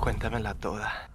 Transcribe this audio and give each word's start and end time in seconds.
Cuéntamela 0.00 0.54
toda. 0.54 1.10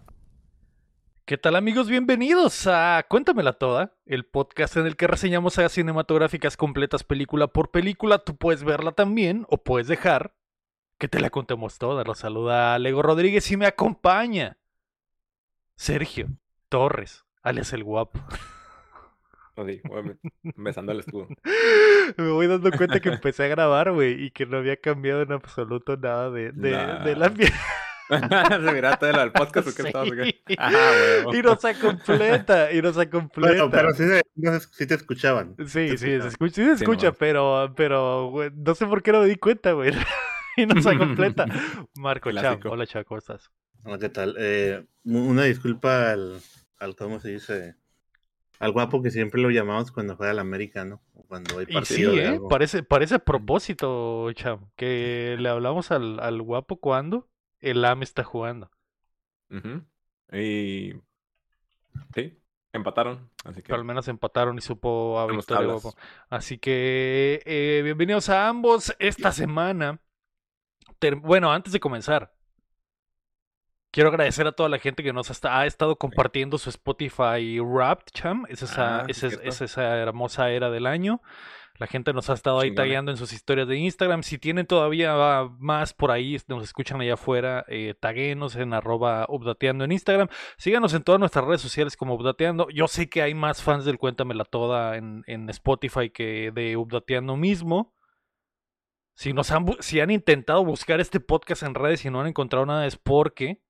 ¿Qué 1.25 1.37
tal 1.37 1.55
amigos? 1.55 1.89
Bienvenidos 1.89 2.67
a 2.67 3.05
Cuéntamela 3.07 3.53
Toda, 3.53 3.95
el 4.05 4.25
podcast 4.25 4.75
en 4.75 4.85
el 4.85 4.97
que 4.97 5.07
reseñamos 5.07 5.53
sagas 5.53 5.71
cinematográficas 5.71 6.57
completas 6.57 7.03
película 7.03 7.47
por 7.47 7.71
película. 7.71 8.19
Tú 8.19 8.35
puedes 8.35 8.63
verla 8.63 8.91
también 8.91 9.45
o 9.49 9.57
puedes 9.57 9.87
dejar 9.87 10.35
que 10.97 11.07
te 11.07 11.21
la 11.21 11.29
contemos 11.29 11.77
toda. 11.77 12.03
Los 12.03 12.19
saluda 12.19 12.77
Lego 12.77 13.01
Rodríguez 13.01 13.49
y 13.51 13.57
me 13.57 13.67
acompaña 13.67 14.57
Sergio 15.75 16.27
Torres, 16.67 17.23
alias 17.41 17.71
el 17.71 17.85
guapo. 17.85 18.19
Así, 19.55 19.81
besando 20.55 20.91
el 20.91 20.99
escudo. 20.99 21.27
Me 22.17 22.31
voy 22.31 22.47
dando 22.47 22.71
cuenta 22.71 22.99
que 22.99 23.09
empecé 23.09 23.45
a 23.45 23.47
grabar, 23.47 23.91
güey, 23.91 24.25
y 24.25 24.31
que 24.31 24.47
no 24.47 24.57
había 24.57 24.77
cambiado 24.77 25.21
en 25.21 25.31
absoluto 25.31 25.95
nada 25.95 26.31
de, 26.31 26.51
de, 26.51 26.71
de 26.71 27.15
la 27.15 27.29
¿Se 27.29 27.53
mira 28.73 28.97
todo 28.97 29.23
el 29.23 29.31
podcast 29.31 29.67
o 29.67 29.75
qué 29.75 29.83
sí. 29.83 30.55
Y 31.33 31.41
no 31.41 31.55
se 31.57 31.75
completa, 31.75 32.71
y 32.71 32.81
no 32.81 32.93
se 32.93 33.09
completa. 33.09 33.69
pero 33.69 33.93
sí, 33.93 34.03
sí, 34.71 34.87
te 34.87 34.95
escuchaban. 34.95 35.55
Sí, 35.65 35.97
sí, 35.97 35.97
se 35.97 36.27
escucha, 36.27 36.55
sí 36.55 36.65
se 36.65 36.71
escucha, 36.73 37.11
pero, 37.11 37.73
pero 37.75 38.29
güey, 38.29 38.51
no 38.53 38.75
sé 38.75 38.85
por 38.85 39.01
qué 39.01 39.11
no 39.11 39.21
me 39.21 39.27
di 39.27 39.35
cuenta, 39.35 39.71
güey. 39.73 39.91
y 40.57 40.65
no 40.65 40.81
se 40.81 40.97
completa. 40.97 41.45
Marco, 41.95 42.31
chao. 42.31 42.59
Hola, 42.65 42.85
chao, 42.85 43.03
¿cómo 43.05 43.17
estás? 43.17 43.51
Hola, 43.83 43.97
¿qué 43.97 44.09
tal? 44.09 44.35
Eh, 44.37 44.85
una 45.03 45.43
disculpa 45.43 46.11
al, 46.11 46.39
al, 46.79 46.95
¿cómo 46.95 47.19
se 47.19 47.29
dice? 47.29 47.75
al 48.63 48.71
guapo 48.71 49.01
que 49.01 49.11
siempre 49.11 49.41
lo 49.41 49.49
llamamos 49.49 49.91
cuando 49.91 50.15
juega 50.15 50.31
al 50.31 50.39
América, 50.39 50.85
¿no? 50.85 51.01
Cuando 51.27 51.59
hay 51.59 51.65
partido. 51.65 52.13
Y 52.13 52.17
sí, 52.17 52.21
¿eh? 52.21 52.39
Parece, 52.49 52.81
parece 52.81 53.15
a 53.15 53.19
propósito, 53.19 54.31
chao, 54.33 54.71
que 54.77 55.35
le 55.37 55.49
hablamos 55.49 55.91
al, 55.91 56.19
al 56.21 56.41
guapo 56.41 56.77
cuando 56.77 57.27
el 57.63 57.83
AM 57.85 58.03
está 58.03 58.23
jugando. 58.23 58.69
Y. 60.31 60.93
Sí, 62.13 62.39
empataron. 62.73 63.29
Así 63.45 63.61
que... 63.61 63.67
Pero 63.67 63.77
al 63.77 63.85
menos 63.85 64.07
empataron 64.07 64.57
y 64.57 64.61
supo 64.61 65.19
a 65.19 65.27
victoria. 65.27 65.75
Así 66.29 66.57
que 66.57 67.41
eh, 67.45 67.81
bienvenidos 67.83 68.29
a 68.29 68.47
ambos 68.47 68.95
esta 68.99 69.31
semana. 69.31 69.99
Bueno, 71.21 71.51
antes 71.51 71.73
de 71.73 71.79
comenzar, 71.79 72.33
Quiero 73.93 74.09
agradecer 74.09 74.47
a 74.47 74.53
toda 74.53 74.69
la 74.69 74.79
gente 74.79 75.03
que 75.03 75.13
nos 75.13 75.29
ha 75.45 75.67
estado 75.67 75.97
compartiendo 75.97 76.57
su 76.57 76.71
Spotify 76.71 77.59
Wrapped, 77.59 78.07
cham. 78.11 78.43
Es 78.49 78.63
esa, 78.63 79.01
ah, 79.01 79.05
es, 79.07 79.21
esa 79.21 79.97
hermosa 79.97 80.49
era 80.49 80.71
del 80.71 80.87
año. 80.87 81.21
La 81.83 81.87
gente 81.87 82.13
nos 82.13 82.29
ha 82.29 82.33
estado 82.33 82.61
ahí 82.61 82.73
tagueando 82.73 83.11
en 83.11 83.17
sus 83.17 83.33
historias 83.33 83.67
de 83.67 83.75
Instagram. 83.75 84.23
Si 84.23 84.37
tienen 84.37 84.65
todavía 84.65 85.49
más 85.59 85.93
por 85.93 86.11
ahí, 86.11 86.37
nos 86.47 86.63
escuchan 86.63 87.01
allá 87.01 87.15
afuera, 87.15 87.65
eh, 87.67 87.93
taguenos 87.99 88.55
en 88.55 88.73
arroba 88.73 89.25
updateando 89.27 89.83
en 89.83 89.91
Instagram. 89.91 90.29
Síganos 90.57 90.93
en 90.93 91.03
todas 91.03 91.19
nuestras 91.19 91.43
redes 91.43 91.59
sociales 91.59 91.97
como 91.97 92.13
updateando. 92.15 92.69
Yo 92.69 92.87
sé 92.87 93.09
que 93.09 93.21
hay 93.21 93.33
más 93.33 93.61
fans 93.61 93.83
del 93.83 93.97
Cuéntamela 93.97 94.45
Toda 94.45 94.95
en, 94.95 95.25
en 95.27 95.49
Spotify 95.49 96.09
que 96.09 96.53
de 96.55 96.77
updateando 96.77 97.35
mismo. 97.35 97.93
Si, 99.13 99.33
nos 99.33 99.51
han, 99.51 99.65
si 99.81 99.99
han 99.99 100.09
intentado 100.09 100.63
buscar 100.63 101.01
este 101.01 101.19
podcast 101.19 101.63
en 101.63 101.75
redes 101.75 102.05
y 102.05 102.09
no 102.09 102.21
han 102.21 102.27
encontrado 102.27 102.65
nada 102.65 102.87
es 102.87 102.95
porque 102.95 103.61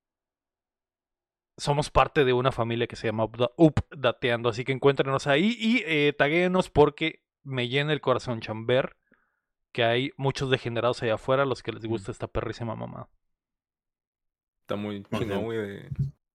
somos 1.56 1.90
parte 1.90 2.24
de 2.24 2.32
una 2.32 2.52
familia 2.52 2.86
que 2.86 2.94
se 2.94 3.08
llama 3.08 3.24
Updateando, 3.56 4.50
así 4.50 4.62
que 4.62 4.70
encuéntrenos 4.70 5.26
ahí 5.26 5.56
y 5.58 5.82
eh, 5.84 6.12
taguéenos 6.16 6.70
porque 6.70 7.23
me 7.44 7.68
llena 7.68 7.92
el 7.92 8.00
corazón 8.00 8.40
chamber 8.40 8.96
que 9.72 9.84
hay 9.84 10.12
muchos 10.16 10.50
degenerados 10.50 11.02
allá 11.02 11.14
afuera 11.14 11.42
a 11.42 11.46
los 11.46 11.62
que 11.62 11.72
les 11.72 11.84
gusta 11.84 12.12
esta 12.12 12.28
perrísima 12.28 12.74
mamá. 12.74 13.08
Está 14.62 14.76
muy 14.76 15.02
chingón, 15.02 15.44
güey, 15.44 15.58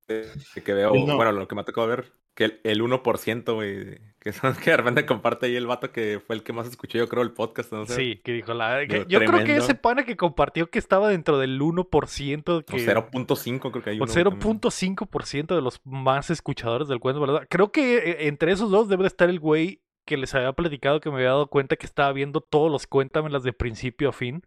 de, 0.08 0.62
que 0.64 0.74
veo, 0.74 0.92
bueno, 0.92 1.32
lo 1.32 1.48
que 1.48 1.56
me 1.56 1.62
ha 1.62 1.66
tocado 1.66 1.88
ver, 1.88 2.12
que 2.36 2.60
el, 2.64 2.82
1%, 2.82 3.54
güey, 3.54 3.98
que, 4.20 4.32
que 4.64 4.72
de 4.72 4.78
repente 4.78 5.06
comparte 5.06 5.46
ahí 5.46 5.56
el 5.56 5.68
vato 5.68 5.92
que 5.92 6.22
fue 6.26 6.36
el 6.36 6.44
que 6.44 6.54
más 6.54 6.68
escuchó, 6.68 6.98
yo 6.98 7.08
creo, 7.08 7.24
el 7.24 7.32
podcast, 7.32 7.72
no 7.72 7.86
sé. 7.86 7.96
Sí, 7.96 8.22
que 8.24 8.34
dijo 8.34 8.54
la... 8.54 8.84
yo 8.84 9.20
creo 9.20 9.44
que 9.46 9.56
ese 9.56 9.76
pana 9.76 10.04
que 10.04 10.18
compartió 10.18 10.70
que 10.70 10.80
estaba 10.80 11.10
dentro 11.10 11.38
del 11.38 11.60
1%. 11.60 12.66
Que, 12.66 12.76
o 12.76 12.78
0.5 12.78 13.72
creo 13.72 13.84
que 13.84 13.90
hay 13.90 14.00
O 14.00 14.06
0.5% 14.06 15.56
de 15.56 15.62
los 15.62 15.82
más 15.86 16.30
escuchadores 16.30 16.88
del 16.88 17.00
cuento, 17.00 17.22
¿verdad? 17.22 17.48
Creo 17.50 17.72
que 17.72 17.98
eh, 17.98 18.28
entre 18.28 18.52
esos 18.52 18.70
dos 18.70 18.90
debe 18.90 19.04
de 19.04 19.08
estar 19.08 19.30
el 19.30 19.40
güey 19.40 19.82
que 20.10 20.18
les 20.18 20.34
había 20.34 20.54
platicado 20.54 21.00
que 21.00 21.12
me 21.12 21.18
había 21.18 21.30
dado 21.30 21.48
cuenta 21.52 21.76
que 21.76 21.86
estaba 21.86 22.12
viendo 22.14 22.42
todos 22.42 22.72
los 22.72 22.88
cuéntamelas 22.88 23.44
de 23.44 23.54
principio 23.54 24.10
a 24.10 24.12
fin 24.12 24.42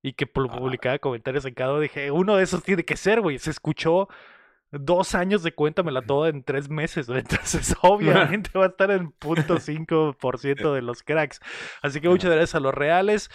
y 0.00 0.12
que 0.12 0.26
ah. 0.26 0.32
publicaba 0.32 1.00
comentarios 1.00 1.44
en 1.44 1.54
cada 1.54 1.80
dije, 1.80 2.12
uno 2.12 2.36
de 2.36 2.44
esos 2.44 2.62
tiene 2.62 2.84
que 2.84 2.96
ser, 2.96 3.20
güey, 3.20 3.40
se 3.40 3.50
escuchó 3.50 4.08
dos 4.70 5.16
años 5.16 5.42
de 5.42 5.56
cuéntamela 5.56 6.02
toda 6.06 6.28
en 6.28 6.44
tres 6.44 6.68
meses. 6.68 7.08
Entonces, 7.08 7.74
obviamente 7.82 8.56
va 8.56 8.66
a 8.66 8.68
estar 8.68 8.92
en 8.92 9.10
punto 9.10 9.58
ciento 9.58 10.14
de 10.72 10.82
los 10.82 11.02
cracks. 11.02 11.40
Así 11.82 12.00
que 12.00 12.08
muchas 12.08 12.30
gracias 12.30 12.54
a 12.54 12.60
los 12.60 12.72
reales. 12.72 13.28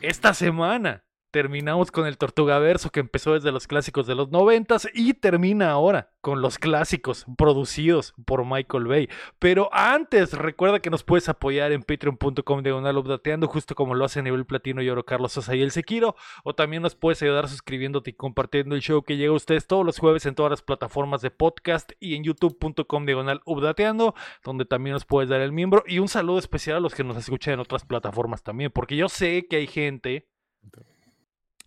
Esta 0.00 0.32
semana 0.32 1.04
terminamos 1.34 1.90
con 1.90 2.06
el 2.06 2.16
Tortuga 2.16 2.60
Verso 2.60 2.90
que 2.90 3.00
empezó 3.00 3.34
desde 3.34 3.50
los 3.50 3.66
clásicos 3.66 4.06
de 4.06 4.14
los 4.14 4.30
noventas 4.30 4.88
y 4.94 5.14
termina 5.14 5.72
ahora 5.72 6.12
con 6.20 6.40
los 6.40 6.60
clásicos 6.60 7.26
producidos 7.36 8.14
por 8.24 8.46
Michael 8.46 8.86
Bay. 8.86 9.08
Pero 9.40 9.68
antes, 9.72 10.34
recuerda 10.34 10.78
que 10.78 10.90
nos 10.90 11.02
puedes 11.02 11.28
apoyar 11.28 11.72
en 11.72 11.82
patreon.com 11.82 12.62
diagonal 12.62 12.98
updateando, 12.98 13.48
justo 13.48 13.74
como 13.74 13.96
lo 13.96 14.04
hace 14.04 14.20
a 14.20 14.22
nivel 14.22 14.46
platino 14.46 14.80
y 14.80 14.88
oro 14.88 15.04
Carlos 15.04 15.32
Sosa 15.32 15.56
y 15.56 15.62
el 15.62 15.72
Sequiro. 15.72 16.14
O 16.44 16.54
también 16.54 16.84
nos 16.84 16.94
puedes 16.94 17.20
ayudar 17.20 17.48
suscribiéndote 17.48 18.10
y 18.10 18.12
compartiendo 18.12 18.76
el 18.76 18.80
show 18.80 19.02
que 19.02 19.16
llega 19.16 19.32
a 19.32 19.36
ustedes 19.36 19.66
todos 19.66 19.84
los 19.84 19.98
jueves 19.98 20.26
en 20.26 20.36
todas 20.36 20.50
las 20.50 20.62
plataformas 20.62 21.20
de 21.20 21.32
podcast 21.32 21.90
y 21.98 22.14
en 22.14 22.22
youtube.com 22.22 23.06
diagonal 23.06 23.40
updateando, 23.44 24.14
donde 24.44 24.66
también 24.66 24.92
nos 24.92 25.04
puedes 25.04 25.30
dar 25.30 25.40
el 25.40 25.50
miembro. 25.50 25.82
Y 25.88 25.98
un 25.98 26.06
saludo 26.06 26.38
especial 26.38 26.76
a 26.76 26.80
los 26.80 26.94
que 26.94 27.02
nos 27.02 27.16
escuchan 27.16 27.54
en 27.54 27.60
otras 27.60 27.84
plataformas 27.84 28.44
también, 28.44 28.70
porque 28.70 28.94
yo 28.94 29.08
sé 29.08 29.48
que 29.48 29.56
hay 29.56 29.66
gente 29.66 30.28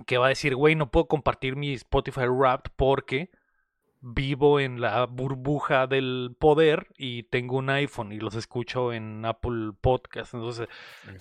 que 0.05 0.17
va 0.17 0.27
a 0.27 0.29
decir, 0.29 0.55
güey, 0.55 0.75
no 0.75 0.91
puedo 0.91 1.07
compartir 1.07 1.55
mi 1.55 1.73
Spotify 1.73 2.27
Wrapped 2.27 2.71
porque 2.75 3.31
vivo 3.99 4.59
en 4.59 4.79
la 4.79 5.05
burbuja 5.05 5.87
del 5.87 6.35
poder 6.39 6.87
y 6.97 7.23
tengo 7.23 7.57
un 7.57 7.69
iPhone 7.69 8.11
y 8.11 8.19
los 8.19 8.35
escucho 8.35 8.93
en 8.93 9.25
Apple 9.25 9.71
Podcast. 9.81 10.33
Entonces, 10.33 10.67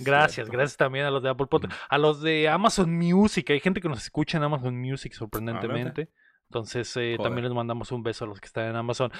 gracias, 0.01 0.51
gracias 0.51 0.77
también 0.77 1.07
a 1.07 1.11
los 1.11 1.23
de 1.23 1.31
Apple 1.31 1.47
Podcast. 1.47 1.75
A 1.89 1.99
los 1.99 2.21
de 2.21 2.49
Amazon 2.49 2.95
Music, 2.95 3.51
hay 3.51 3.61
gente 3.61 3.81
que 3.81 3.89
nos 3.89 4.03
escucha 4.03 4.37
en 4.37 4.45
Amazon 4.45 4.79
Music 4.79 5.13
sorprendentemente. 5.15 6.11
Entonces, 6.49 6.95
eh, 6.97 7.17
también 7.21 7.45
les 7.45 7.55
mandamos 7.55 7.91
un 7.93 8.03
beso 8.03 8.25
a 8.25 8.29
los 8.29 8.41
que 8.41 8.47
están 8.47 8.69
en 8.69 8.77
Amazon. 8.77 9.11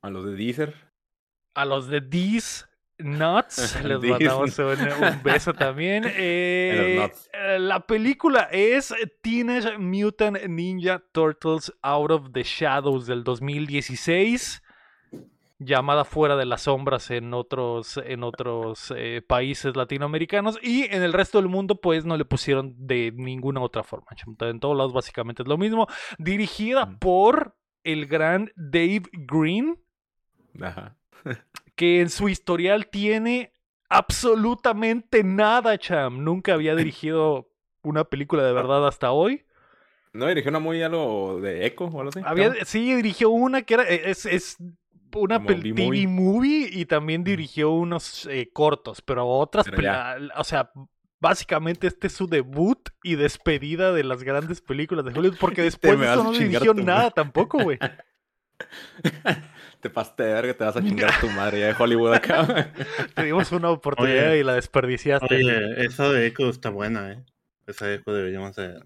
A 0.00 0.10
los 0.10 0.24
de 0.24 0.34
Deezer. 0.34 0.74
A 1.54 1.64
los 1.64 1.88
de 1.88 2.00
Deezer 2.00 2.75
Nuts, 2.98 3.78
les 3.84 4.00
mandamos 4.00 4.58
un, 4.58 5.22
beso 5.22 5.52
también. 5.52 6.04
Eh, 6.18 7.10
eh, 7.32 7.58
la 7.58 7.80
película 7.86 8.48
es 8.50 8.94
Teenage 9.22 9.76
Mutant 9.78 10.38
Ninja 10.48 11.02
Turtles 11.12 11.72
Out 11.82 12.10
of 12.10 12.32
the 12.32 12.42
Shadows 12.42 13.06
del 13.06 13.22
2016, 13.22 14.62
llamada 15.58 16.04
Fuera 16.04 16.36
de 16.36 16.46
las 16.46 16.62
Sombras 16.62 17.10
en 17.10 17.34
otros, 17.34 18.00
en 18.02 18.22
otros 18.22 18.92
eh, 18.96 19.22
países 19.26 19.76
latinoamericanos 19.76 20.58
y 20.62 20.84
en 20.84 21.02
el 21.02 21.12
resto 21.12 21.38
del 21.38 21.48
mundo 21.48 21.80
pues 21.80 22.04
no 22.04 22.16
le 22.16 22.24
pusieron 22.24 22.74
de 22.78 23.12
ninguna 23.14 23.60
otra 23.60 23.82
forma. 23.82 24.06
En 24.40 24.60
todos 24.60 24.76
lados 24.76 24.92
básicamente 24.92 25.42
es 25.42 25.48
lo 25.48 25.58
mismo. 25.58 25.86
Dirigida 26.18 26.86
mm. 26.86 26.98
por 26.98 27.56
el 27.84 28.06
gran 28.06 28.50
Dave 28.56 29.02
Green. 29.12 29.78
Ajá 30.60 30.96
que 31.76 32.00
en 32.00 32.10
su 32.10 32.28
historial 32.28 32.88
tiene 32.88 33.52
absolutamente 33.88 35.22
nada, 35.22 35.78
Cham. 35.78 36.24
Nunca 36.24 36.54
había 36.54 36.74
dirigido 36.74 37.48
una 37.82 38.04
película 38.04 38.42
de 38.42 38.52
verdad 38.52 38.86
hasta 38.86 39.12
hoy. 39.12 39.44
¿No 40.12 40.26
dirigió 40.26 40.50
una 40.50 40.58
muy 40.58 40.82
algo 40.82 41.40
de 41.40 41.66
eco 41.66 41.84
o 41.84 42.00
algo 42.00 42.10
así? 42.14 42.64
Sí, 42.64 42.94
dirigió 42.94 43.30
una 43.30 43.62
que 43.62 43.74
era. 43.74 43.84
E, 43.84 44.10
es, 44.10 44.26
es 44.26 44.56
una 45.14 45.44
TV 45.44 46.06
movie 46.08 46.68
y 46.70 46.86
también 46.86 47.22
dirigió 47.22 47.70
unos 47.70 48.26
eh, 48.26 48.50
cortos, 48.52 49.02
pero 49.02 49.26
otras. 49.26 49.66
o 50.36 50.44
sea, 50.44 50.70
básicamente 51.20 51.86
este 51.86 52.06
es 52.08 52.14
su 52.14 52.26
debut 52.26 52.88
y 53.02 53.16
despedida 53.16 53.92
de 53.92 54.04
las 54.04 54.22
grandes 54.22 54.60
películas 54.60 55.04
de 55.04 55.12
Hollywood, 55.18 55.38
porque 55.38 55.62
después 55.70 55.98
de 55.98 56.06
eso 56.06 56.24
no 56.24 56.32
dirigió 56.32 56.74
nada 56.74 57.10
tampoco, 57.10 57.62
güey. 57.62 57.78
te 59.80 59.90
pasaste 59.90 60.24
de 60.24 60.32
verga, 60.32 60.54
te 60.54 60.64
vas 60.64 60.76
a 60.76 60.82
chingar 60.82 61.10
a 61.12 61.20
tu 61.20 61.28
madre 61.30 61.60
ya 61.60 61.66
de 61.68 61.74
Hollywood 61.78 62.12
acá. 62.14 62.72
Te 63.14 63.24
dimos 63.24 63.50
una 63.52 63.70
oportunidad 63.70 64.32
y 64.34 64.42
la 64.42 64.54
desperdiciaste. 64.54 65.34
Oye, 65.34 65.84
esa 65.84 66.10
de 66.10 66.26
Echo 66.26 66.48
está 66.48 66.70
buena, 66.70 67.12
¿eh? 67.12 67.24
Esa 67.66 67.86
de 67.86 67.96
Echo 67.96 68.12
deberíamos 68.12 68.50
hacer. 68.50 68.82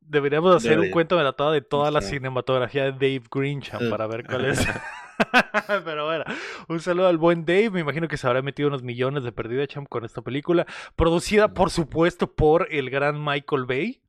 Deberíamos 0.00 0.56
hacer 0.56 0.78
un 0.78 0.90
cuento 0.90 1.16
de 1.16 1.24
la 1.24 1.32
toda 1.32 1.52
de 1.52 1.60
toda 1.60 1.90
la 1.90 2.00
cinematografía 2.00 2.84
de 2.84 2.92
Dave 2.92 3.22
Greencham 3.30 3.90
para 3.90 4.06
ver 4.06 4.24
cuál 4.24 4.46
es. 4.46 4.66
Pero 5.84 6.06
bueno, 6.06 6.24
un 6.68 6.80
saludo 6.80 7.08
al 7.08 7.18
buen 7.18 7.44
Dave. 7.44 7.70
Me 7.70 7.80
imagino 7.80 8.08
que 8.08 8.16
se 8.16 8.26
habrá 8.26 8.42
metido 8.42 8.68
unos 8.68 8.82
millones 8.82 9.24
de 9.24 9.32
perdida, 9.32 9.66
champ, 9.66 9.88
con 9.88 10.04
esta 10.04 10.22
película. 10.22 10.66
Producida, 10.96 11.54
por 11.54 11.70
supuesto, 11.70 12.32
por 12.34 12.68
el 12.70 12.90
gran 12.90 13.22
Michael 13.22 13.66
Bay. 13.66 14.00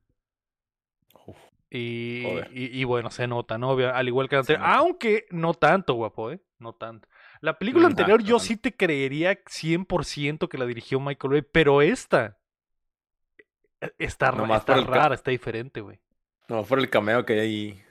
Y, 1.72 2.26
y, 2.52 2.82
bueno, 2.82 3.10
se 3.10 3.28
nota, 3.28 3.56
¿no? 3.56 3.72
Al 3.72 4.08
igual 4.08 4.28
que 4.28 4.36
anterior. 4.36 4.66
Aunque 4.66 5.26
no 5.30 5.54
tanto, 5.54 5.94
guapo, 5.94 6.32
¿eh? 6.32 6.40
No 6.58 6.74
tanto. 6.74 7.08
La 7.40 7.58
película 7.58 7.86
anterior 7.86 8.22
yo 8.22 8.40
sí 8.40 8.56
te 8.56 8.76
creería 8.76 9.44
100% 9.44 10.48
que 10.48 10.58
la 10.58 10.66
dirigió 10.66 10.98
Michael 10.98 11.32
Bay, 11.32 11.42
pero 11.42 11.80
esta 11.80 12.38
e, 13.80 13.92
está, 13.98 14.30
está 14.56 14.76
rara, 14.82 15.14
está 15.14 15.30
diferente, 15.30 15.80
güey. 15.80 16.00
No, 16.48 16.64
por 16.64 16.80
el 16.80 16.90
cameo 16.90 17.24
que 17.24 17.34
hay 17.34 17.38
ahí 17.40 17.82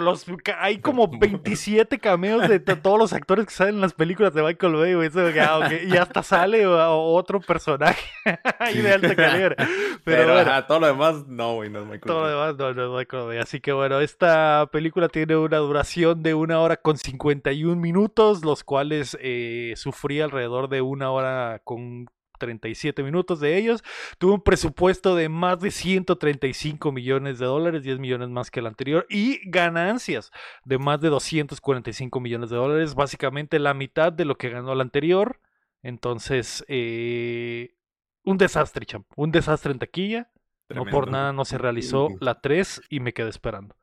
los, 0.00 0.26
hay 0.58 0.78
como 0.78 1.08
27 1.18 1.98
cameos 1.98 2.48
de 2.48 2.58
todos 2.60 2.98
los 2.98 3.12
actores 3.12 3.46
que 3.46 3.52
salen 3.52 3.76
en 3.76 3.80
las 3.80 3.92
películas 3.92 4.34
de 4.34 4.42
Michael 4.42 4.74
Bay, 4.74 5.10
ah, 5.40 5.70
Y 5.84 5.96
hasta 5.96 6.22
sale 6.22 6.66
otro 6.66 7.40
personaje 7.40 8.10
ahí 8.58 8.78
de 8.78 8.92
alta 8.92 9.14
calibre. 9.14 9.56
Pero, 10.04 10.44
todo 10.66 10.80
lo 10.80 10.86
demás, 10.86 11.26
no, 11.26 11.54
güey, 11.54 11.70
no 11.70 11.80
es 11.80 11.84
Michael 11.84 12.00
Todo 12.06 12.22
lo 12.22 12.28
demás, 12.28 12.56
no, 12.56 12.74
no 12.74 12.84
es 12.84 12.98
Michael 12.98 13.26
Bay. 13.26 13.38
Así 13.38 13.60
que 13.60 13.72
bueno, 13.72 14.00
esta 14.00 14.68
película 14.72 15.08
tiene 15.08 15.36
una 15.36 15.58
duración 15.58 16.22
de 16.22 16.34
una 16.34 16.60
hora 16.60 16.76
con 16.76 16.96
51 16.96 17.76
minutos, 17.80 18.44
los 18.44 18.64
cuales 18.64 19.16
eh, 19.20 19.74
sufrí 19.76 20.20
alrededor 20.20 20.68
de 20.68 20.80
una 20.80 21.10
hora 21.10 21.60
con 21.64 22.08
37 22.38 23.02
minutos 23.02 23.40
de 23.40 23.56
ellos. 23.58 23.82
Tuvo 24.18 24.34
un 24.34 24.42
presupuesto 24.42 25.14
de 25.16 25.28
más 25.28 25.60
de 25.60 25.70
135 25.70 26.92
millones 26.92 27.38
de 27.38 27.46
dólares, 27.46 27.82
10 27.82 27.98
millones 27.98 28.28
más 28.28 28.50
que 28.50 28.60
el 28.60 28.66
anterior, 28.66 29.06
y 29.10 29.40
ganancias 29.50 30.30
de 30.64 30.78
más 30.78 31.00
de 31.00 31.08
245 31.08 32.20
millones 32.20 32.50
de 32.50 32.56
dólares, 32.56 32.94
básicamente 32.94 33.58
la 33.58 33.74
mitad 33.74 34.12
de 34.12 34.24
lo 34.24 34.36
que 34.36 34.50
ganó 34.50 34.72
el 34.72 34.80
anterior. 34.80 35.40
Entonces, 35.82 36.64
eh, 36.68 37.74
un 38.24 38.38
desastre, 38.38 38.84
champ, 38.86 39.06
un 39.16 39.30
desastre 39.30 39.72
en 39.72 39.78
taquilla. 39.78 40.30
No 40.68 40.84
por 40.84 41.10
nada 41.10 41.32
no 41.32 41.46
se 41.46 41.56
realizó 41.56 42.08
la 42.20 42.42
3 42.42 42.82
y 42.90 43.00
me 43.00 43.14
quedé 43.14 43.30
esperando. 43.30 43.74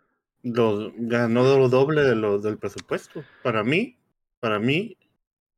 Ganó 0.44 1.58
lo 1.58 1.68
doble 1.70 2.04
de 2.04 2.16
lo, 2.16 2.38
del 2.38 2.60
presupuesto. 2.60 3.24
Para 3.42 3.64
mí, 3.64 3.98
para 4.40 4.60
mí, 4.60 4.98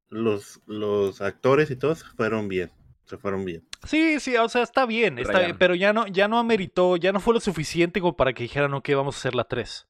los, 0.07 0.61
los 0.65 1.19
actores 1.19 1.69
y 1.69 1.75
todos 1.75 2.05
fueron 2.15 2.47
bien 2.47 2.71
se 3.07 3.17
fueron 3.17 3.45
bien. 3.45 3.65
Sí, 3.87 4.19
sí, 4.19 4.35
o 4.35 4.49
sea, 4.49 4.63
está 4.63 4.85
bien, 4.85 5.17
está 5.17 5.39
bien, 5.39 5.57
pero 5.57 5.75
ya 5.75 5.93
no, 5.93 6.07
ya 6.07 6.27
no 6.27 6.37
ameritó, 6.37 6.97
ya 6.97 7.11
no 7.11 7.19
fue 7.19 7.33
lo 7.33 7.39
suficiente 7.39 8.01
como 8.01 8.15
para 8.15 8.33
que 8.33 8.43
dijeran, 8.43 8.73
ok, 8.73 8.89
vamos 8.95 9.15
a 9.15 9.19
hacer 9.19 9.35
la 9.35 9.45
3. 9.45 9.87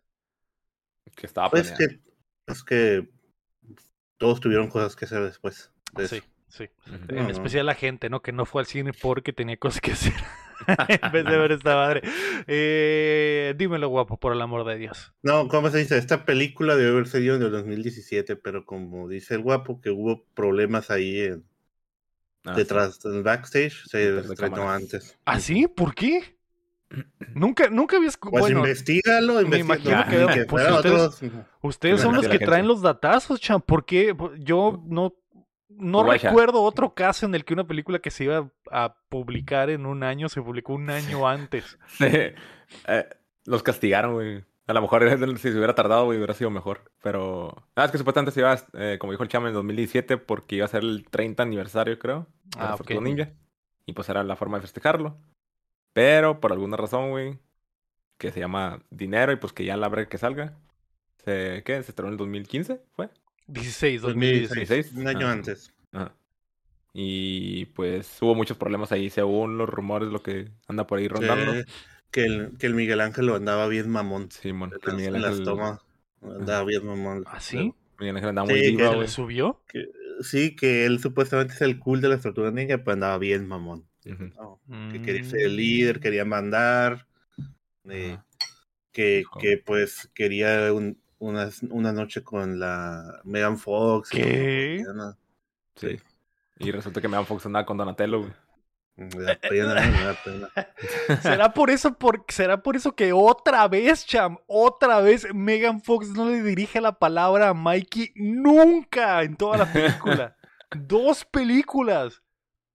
Que 1.16 1.26
estaba 1.26 1.50
pues 1.50 1.72
que, 1.72 2.00
es 2.46 2.64
que 2.64 3.10
todos 4.18 4.40
tuvieron 4.40 4.70
cosas 4.70 4.96
que 4.96 5.06
hacer 5.06 5.24
después. 5.24 5.72
sí, 6.08 6.22
sí. 6.48 6.70
En 7.08 7.30
especial 7.30 7.66
la 7.66 7.76
gente, 7.76 8.10
¿no? 8.10 8.22
Que 8.22 8.32
no 8.32 8.46
fue 8.46 8.62
al 8.62 8.68
cine 8.68 8.92
porque 8.94 9.34
tenía 9.34 9.58
cosas 9.58 9.82
que 9.82 9.94
hacer. 9.94 10.14
en 10.68 11.12
vez 11.12 11.26
de 11.26 11.38
ver 11.38 11.52
esta 11.52 11.76
madre. 11.76 12.02
Eh, 12.48 13.54
dímelo, 13.58 13.90
guapo, 13.90 14.18
por 14.18 14.34
el 14.34 14.42
amor 14.42 14.66
de 14.66 14.78
Dios. 14.78 15.14
No, 15.24 15.48
¿cómo 15.48 15.70
se 15.70 15.80
dice? 15.80 15.98
Esta 15.98 16.26
película 16.26 16.76
debe 16.76 16.92
haber 16.92 17.08
sido 17.08 17.36
en 17.36 17.44
el 17.44 17.52
2017, 17.52 18.36
pero 18.36 18.66
como 18.66 19.08
dice 19.08 19.36
el 19.36 19.42
guapo, 19.42 19.82
que 19.82 19.90
hubo 19.90 20.26
problemas 20.34 20.92
ahí 20.92 21.20
en 21.20 21.46
Ah, 22.48 22.54
Detrás 22.54 23.00
del 23.02 23.24
backstage 23.24 23.84
se 23.88 24.20
estrenó 24.20 24.72
antes. 24.72 25.18
¿Ah, 25.26 25.40
sí? 25.40 25.68
¿Por 25.68 25.94
qué? 25.94 26.38
Nunca, 27.36 27.70
nunca 27.70 27.98
había 27.98 28.08
escuchado. 28.08 28.40
Pues 28.40 28.54
investigalo, 28.54 29.42
investigalo. 29.42 30.28
Que, 30.34 30.46
pues 30.46 30.70
ustedes, 30.72 31.22
ustedes 31.62 32.02
son 32.02 32.16
los 32.16 32.28
que 32.28 32.40
traen 32.40 32.68
los 32.68 32.82
datazos, 32.82 33.42
champ. 33.42 33.66
¿Por 33.66 33.86
qué? 33.86 34.16
Yo 34.40 34.82
no, 34.86 35.14
no 35.68 36.10
recuerdo 36.10 36.64
otro 36.64 36.94
caso 36.94 37.26
en 37.26 37.36
el 37.36 37.44
que 37.44 37.54
una 37.54 37.68
película 37.68 38.00
que 38.00 38.12
se 38.12 38.24
iba 38.24 38.50
a 38.72 38.96
publicar 39.10 39.70
en 39.70 39.86
un 39.86 40.04
año 40.04 40.30
se 40.30 40.42
publicó 40.42 40.74
un 40.74 40.90
año 40.90 41.28
antes. 41.28 41.78
Eh, 42.86 43.08
los 43.46 43.64
castigaron, 43.64 44.16
güey. 44.16 44.44
A 44.68 44.74
lo 44.74 44.82
mejor 44.82 45.10
si 45.38 45.52
se 45.52 45.56
hubiera 45.56 45.76
tardado, 45.76 46.06
hubiera 46.06 46.34
sido 46.34 46.50
mejor. 46.50 46.92
Pero. 47.02 47.56
Nada, 47.76 47.86
es 47.86 47.92
que 47.92 47.98
supuestamente 47.98 48.32
se 48.32 48.42
iba, 48.42 48.56
eh, 48.74 48.98
como 49.00 49.14
dijo 49.14 49.24
el 49.24 49.30
chama, 49.30 49.48
en 49.48 49.54
2017, 49.54 50.18
porque 50.18 50.58
iba 50.58 50.66
a 50.66 50.70
ser 50.70 50.84
el 50.84 51.06
30 51.10 51.44
aniversario, 51.44 51.98
creo. 51.98 52.28
Ah, 52.58 52.76
ok. 52.80 52.92
Ninja. 53.02 53.32
Y 53.86 53.94
pues 53.94 54.10
era 54.10 54.24
la 54.24 54.36
forma 54.36 54.58
de 54.58 54.64
festejarlo. 54.64 55.18
Pero 55.94 56.40
por 56.42 56.52
alguna 56.52 56.78
razón, 56.78 57.10
güey, 57.12 57.40
que 58.18 58.32
se 58.32 58.40
llama 58.40 58.84
dinero 58.90 59.32
y 59.32 59.38
pues 59.38 59.54
que 59.54 59.66
ya 59.66 59.78
la 59.78 59.88
abre 59.88 60.08
que 60.08 60.18
salga. 60.18 60.58
Se, 61.24 61.64
¿Qué? 61.66 61.82
¿Se 61.82 61.92
estrenó 61.92 62.10
en 62.10 62.14
el 62.14 62.18
2015? 62.18 62.82
¿Fue? 62.92 63.10
16, 63.48 64.02
2016. 64.02 64.92
Un 64.94 65.08
año 65.08 65.28
antes. 65.28 65.74
Ajá. 65.94 66.14
Y 67.00 67.66
pues 67.68 68.18
hubo 68.22 68.34
muchos 68.34 68.58
problemas 68.58 68.92
ahí, 68.92 69.10
según 69.12 69.58
los 69.58 69.70
rumores, 69.70 70.10
lo 70.10 70.24
que 70.24 70.50
anda 70.68 70.88
por 70.88 70.98
ahí 70.98 71.08
rondando 71.08 71.54
que 72.18 72.26
el, 72.26 72.58
que 72.58 72.66
el 72.66 72.74
Miguel 72.74 73.02
Ángel 73.02 73.28
lo 73.28 73.36
andaba 73.36 73.68
bien 73.68 73.90
mamón. 73.90 74.32
Sí, 74.32 74.52
mon, 74.52 74.72
que 74.72 74.92
Miguel 74.92 75.24
Ángel... 75.24 75.46
las 75.46 75.70
andaba 76.24 76.64
bien 76.64 76.84
mamón. 76.84 77.24
¿Ah, 77.28 77.40
sí? 77.40 77.76
Miguel 78.00 78.16
Ángel 78.16 78.30
andaba 78.30 78.48
muy 78.48 78.60
sí, 78.60 78.76
¿Le 78.76 79.08
subió? 79.08 79.62
Que, 79.68 79.92
sí, 80.22 80.56
que 80.56 80.88
él 80.88 81.00
supuestamente 81.00 81.54
es 81.54 81.62
el 81.62 81.78
cool 81.78 82.02
de 82.02 82.10
la 82.10 82.18
tortuga 82.18 82.50
ninja, 82.50 82.80
pero 82.80 82.94
andaba 82.94 83.20
bien 83.20 83.48
mamón. 83.48 83.86
Que 84.02 85.02
quería 85.04 85.24
ser 85.26 85.42
el 85.42 85.58
líder, 85.58 86.00
quería 86.00 86.26
mandar. 86.26 87.06
Eh, 87.88 88.18
que, 88.92 89.24
que 89.40 89.62
pues 89.64 90.10
quería 90.16 90.74
un, 90.74 91.00
una, 91.20 91.52
una 91.70 91.94
noche 91.94 92.24
con 92.24 92.60
la 92.60 93.22
Megan 93.26 93.60
Fox. 93.60 94.10
¿Qué? 94.10 94.84
sí. 95.76 96.00
Y 96.58 96.72
resulta 96.72 97.00
que 97.00 97.08
Megan 97.08 97.28
Fox 97.28 97.46
andaba 97.46 97.66
con 97.66 97.78
Donatello, 97.78 98.22
güey. 98.22 98.32
¿Será 101.22 101.54
por 101.54 101.70
eso 101.70 101.94
por, 101.94 102.26
será 102.30 102.64
por 102.64 102.76
eso 102.76 102.96
que 102.96 103.14
otra 103.14 103.68
vez, 103.68 104.06
Cham, 104.06 104.38
otra 104.48 105.02
vez 105.02 105.28
Megan 105.34 105.82
Fox 105.82 106.10
no 106.10 106.26
le 106.26 106.42
dirige 106.42 106.82
la 106.82 106.94
palabra 106.94 107.50
a 107.50 107.54
Mikey 107.54 108.14
nunca 108.16 109.22
en 109.22 109.36
toda 109.36 109.58
la 109.58 109.72
película? 109.72 110.36
Dos 110.76 111.26
películas. 111.26 112.24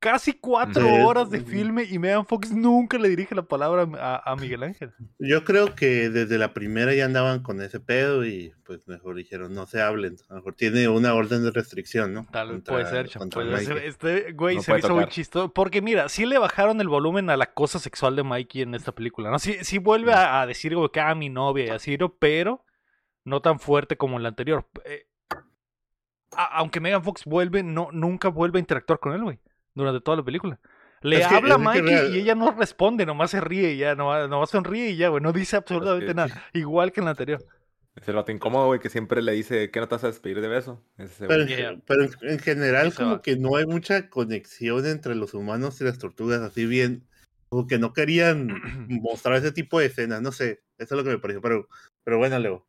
Casi 0.03 0.33
cuatro 0.33 0.85
horas 1.07 1.31
de 1.31 1.43
filme 1.43 1.85
y 1.85 1.97
Megan 2.01 2.27
Fox 2.27 2.51
nunca 2.51 2.99
le 2.99 3.09
dirige 3.09 3.37
la 3.37 3.45
palabra 3.45 3.87
a, 4.25 4.35
Miguel 4.35 4.65
Ángel. 4.65 4.93
Yo 5.21 5.45
creo 5.45 5.77
que 5.77 6.11
desde 6.11 6.39
la 6.39 6.53
primera 6.53 6.93
ya 6.93 7.05
andaban 7.05 7.45
con 7.45 7.63
ese 7.63 7.79
pedo 7.79 8.27
y 8.27 8.53
pues 8.65 8.89
mejor 8.89 9.15
dijeron 9.15 9.55
no 9.55 9.65
se 9.67 9.81
hablen. 9.81 10.17
A 10.29 10.33
lo 10.33 10.41
mejor 10.41 10.55
tiene 10.55 10.89
una 10.89 11.15
orden 11.15 11.45
de 11.45 11.53
restricción, 11.53 12.13
¿no? 12.15 12.27
Tal 12.33 12.51
vez 12.51 12.63
puede 12.65 12.87
ser, 12.87 13.11
Este 13.85 14.33
güey 14.33 14.61
se 14.61 14.73
me 14.73 14.81
hizo 14.81 14.93
muy 14.93 15.07
chistoso. 15.07 15.55
Porque 15.55 15.81
mira, 15.81 16.09
sí 16.09 16.27
le 16.27 16.37
bajaron 16.37 16.81
el 16.81 16.89
volumen 16.89 17.31
a 17.31 17.37
la 17.37 17.55
cosa 17.55 17.79
sexual 17.79 18.17
de 18.17 18.25
Mikey 18.25 18.63
en 18.63 18.75
esta 18.75 18.91
película, 18.91 19.31
¿no? 19.31 19.39
Sí, 19.39 19.59
sí 19.63 19.79
vuelve 19.79 20.15
a, 20.15 20.45
decir 20.47 20.75
que 20.93 20.99
a 20.99 21.11
ah, 21.11 21.15
mi 21.15 21.29
novia 21.29 21.67
y 21.67 21.71
así, 21.71 21.97
pero 22.19 22.65
no 23.23 23.41
tan 23.41 23.61
fuerte 23.61 23.97
como 23.97 24.17
en 24.17 24.25
la 24.25 24.31
anterior. 24.31 24.67
Eh, 24.85 25.07
aunque 26.33 26.81
Megan 26.81 27.05
Fox 27.05 27.25
vuelve, 27.25 27.63
no, 27.63 27.91
nunca 27.93 28.31
vuelve 28.31 28.59
a 28.59 28.61
interactuar 28.61 28.99
con 28.99 29.13
él, 29.13 29.23
güey 29.23 29.39
durante 29.75 30.01
toda 30.01 30.19
la 30.19 30.25
película. 30.25 30.61
Le 31.03 31.25
habla 31.25 31.57
a 31.57 31.59
Mikey 31.59 32.15
y 32.15 32.21
ella 32.21 32.35
no 32.35 32.53
responde, 32.53 33.05
nomás 33.05 33.33
se 33.33 33.41
ríe 33.41 33.73
y 33.73 33.79
ya, 33.79 33.95
nomás, 33.95 34.29
nomás 34.29 34.51
sonríe 34.51 34.91
y 34.91 34.97
ya, 34.97 35.09
güey, 35.09 35.23
no 35.23 35.33
dice 35.33 35.57
absolutamente 35.57 36.15
nada, 36.15 36.45
igual 36.53 36.93
que 36.93 37.01
en 37.01 37.07
la 37.07 37.11
anterior. 37.11 37.45
Es 37.95 38.09
el 38.09 38.15
vato 38.15 38.33
incómodo, 38.33 38.67
güey, 38.67 38.81
que 38.81 38.89
siempre 38.89 39.21
le 39.21 39.33
dice 39.33 39.71
que 39.71 39.81
no 39.81 39.87
te 39.87 39.97
vas 39.97 40.05
a 40.05 40.07
despedir 40.07 40.41
de 40.41 40.49
beso. 40.49 40.83
pero, 41.29 41.45
en 42.23 42.39
general, 42.39 42.95
como 42.95 43.21
que 43.21 43.37
no 43.37 43.57
hay 43.57 43.67
mucha 43.67 44.09
conexión 44.09 44.87
entre 44.87 45.15
los 45.15 45.35
humanos 45.35 45.81
y 45.81 45.85
las 45.85 45.99
tortugas, 45.99 46.41
así 46.41 46.65
bien. 46.65 47.07
Como 47.51 47.67
que 47.67 47.79
no 47.79 47.93
querían 47.93 48.49
mostrar 48.89 49.37
ese 49.37 49.53
tipo 49.53 49.79
de 49.79 49.87
escenas, 49.87 50.23
no 50.23 50.33
sé. 50.33 50.63
Eso 50.79 50.95
es 50.95 50.99
lo 50.99 51.05
que 51.05 51.11
me 51.11 51.19
pareció, 51.19 51.43
pero, 51.43 51.69
pero 52.03 52.17
bueno, 52.17 52.39
Leo. 52.39 52.67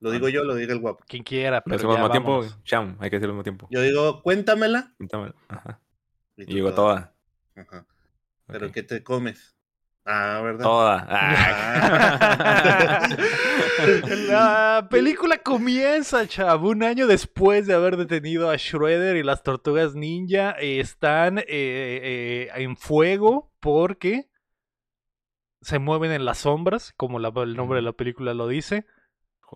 Lo 0.00 0.10
digo 0.10 0.28
yo, 0.28 0.42
lo 0.42 0.56
diga 0.56 0.72
el 0.72 0.80
guapo. 0.80 1.04
Quien 1.06 1.22
quiera, 1.22 1.62
pero. 1.62 1.78
al 1.78 1.86
mismo 1.86 2.10
tiempo, 2.10 2.44
cham, 2.64 2.96
hay 2.98 3.08
que 3.08 3.16
decirlo 3.16 3.34
al 3.34 3.36
mismo 3.36 3.44
tiempo. 3.44 3.68
Yo 3.70 3.80
digo, 3.82 4.20
cuéntamela. 4.22 4.92
Cuéntamela, 4.98 5.34
ajá. 5.46 5.80
Y, 6.36 6.44
digo 6.46 6.74
toda. 6.74 7.14
Ajá. 7.54 7.86
¿Pero 8.46 8.70
qué 8.70 8.82
te 8.82 9.02
comes? 9.02 9.56
Ah, 10.04 10.40
¿verdad? 10.42 10.64
Toda. 10.64 11.06
Ah. 12.48 13.08
La 14.28 14.88
película 14.90 15.38
comienza, 15.38 16.26
chavo, 16.26 16.70
un 16.70 16.82
año 16.82 17.06
después 17.06 17.66
de 17.66 17.74
haber 17.74 17.96
detenido 17.96 18.50
a 18.50 18.56
Shredder 18.56 19.16
y 19.16 19.22
las 19.22 19.42
tortugas 19.42 19.94
ninja. 19.94 20.52
Están 20.52 21.38
eh, 21.38 21.44
eh, 21.48 22.48
en 22.54 22.76
fuego 22.76 23.52
porque 23.60 24.28
se 25.60 25.78
mueven 25.78 26.12
en 26.12 26.24
las 26.24 26.38
sombras, 26.38 26.92
como 26.96 27.18
el 27.18 27.56
nombre 27.56 27.76
de 27.76 27.82
la 27.82 27.92
película 27.92 28.34
lo 28.34 28.48
dice. 28.48 28.86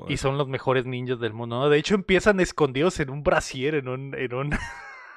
Y 0.09 0.17
son 0.19 0.39
los 0.39 0.49
mejores 0.49 0.87
ninjas 0.87 1.21
del 1.21 1.33
mundo. 1.33 1.69
De 1.69 1.79
hecho, 1.79 1.95
empiezan 1.95 2.41
escondidos 2.41 3.01
en 3.01 3.11
un 3.11 3.23
brasier, 3.23 3.75
en 3.77 3.89
un, 3.89 4.15
en 4.15 4.35
un, 4.35 4.51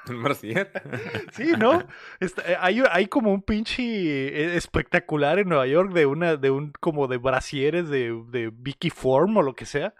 sí, 1.32 1.54
¿no? 1.58 1.82
Eh, 2.20 2.58
hay, 2.60 2.84
hay, 2.92 3.08
como 3.08 3.32
un 3.32 3.42
pinche 3.42 3.84
eh, 3.84 4.56
espectacular 4.56 5.40
en 5.40 5.50
Nueva 5.50 5.68
York 5.68 5.92
de 5.94 6.06
una, 6.06 6.36
de 6.36 6.52
un, 6.52 6.74
como 6.80 7.08
de 7.08 7.18
brasieres 7.18 7.90
de, 7.90 8.22
de 8.30 8.52
Vicky 8.54 8.90
Form 8.90 9.38
o 9.38 9.42
lo 9.42 9.54
que 9.54 9.66
sea. 9.66 9.94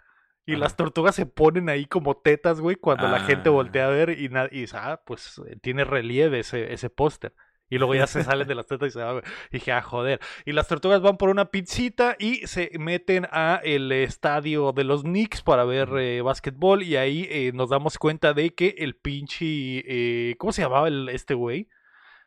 Y 0.46 0.56
las 0.56 0.76
tortugas 0.76 1.14
se 1.14 1.24
ponen 1.24 1.70
ahí 1.70 1.86
como 1.86 2.18
tetas, 2.18 2.60
güey, 2.60 2.76
cuando 2.76 3.08
la 3.08 3.20
gente 3.20 3.48
ah. 3.48 3.52
voltea 3.52 3.86
a 3.86 3.90
ver 3.90 4.10
y, 4.10 4.26
y 4.26 4.66
ah, 4.74 5.00
pues 5.06 5.40
eh, 5.48 5.56
tiene 5.62 5.84
relieve 5.84 6.40
ese, 6.40 6.72
ese 6.74 6.90
póster. 6.90 7.32
Y 7.74 7.78
luego 7.78 7.96
ya 7.96 8.06
se 8.06 8.22
salen 8.24 8.46
de 8.46 8.54
las 8.54 8.66
tetas 8.66 8.88
y 8.88 8.90
se 8.92 9.02
van. 9.02 9.18
Y 9.50 9.54
dije, 9.54 9.72
ah, 9.72 9.82
joder. 9.82 10.20
Y 10.44 10.52
las 10.52 10.68
tortugas 10.68 11.02
van 11.02 11.16
por 11.16 11.28
una 11.28 11.46
pizzita 11.46 12.14
y 12.20 12.46
se 12.46 12.70
meten 12.78 13.26
a 13.32 13.60
el 13.64 13.90
estadio 13.90 14.70
de 14.70 14.84
los 14.84 15.02
Knicks 15.02 15.42
para 15.42 15.64
ver 15.64 15.88
eh, 15.98 16.22
básquetbol. 16.22 16.84
Y 16.84 16.94
ahí 16.94 17.26
eh, 17.28 17.50
nos 17.52 17.70
damos 17.70 17.98
cuenta 17.98 18.32
de 18.32 18.50
que 18.54 18.76
el 18.78 18.94
pinche. 18.94 19.44
Eh, 19.44 20.36
¿Cómo 20.38 20.52
se 20.52 20.62
llamaba 20.62 20.86
el, 20.86 21.08
este 21.08 21.34
güey? 21.34 21.68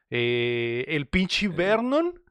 el 0.09 1.07
pinche 1.07 1.49
Vernon 1.49 2.21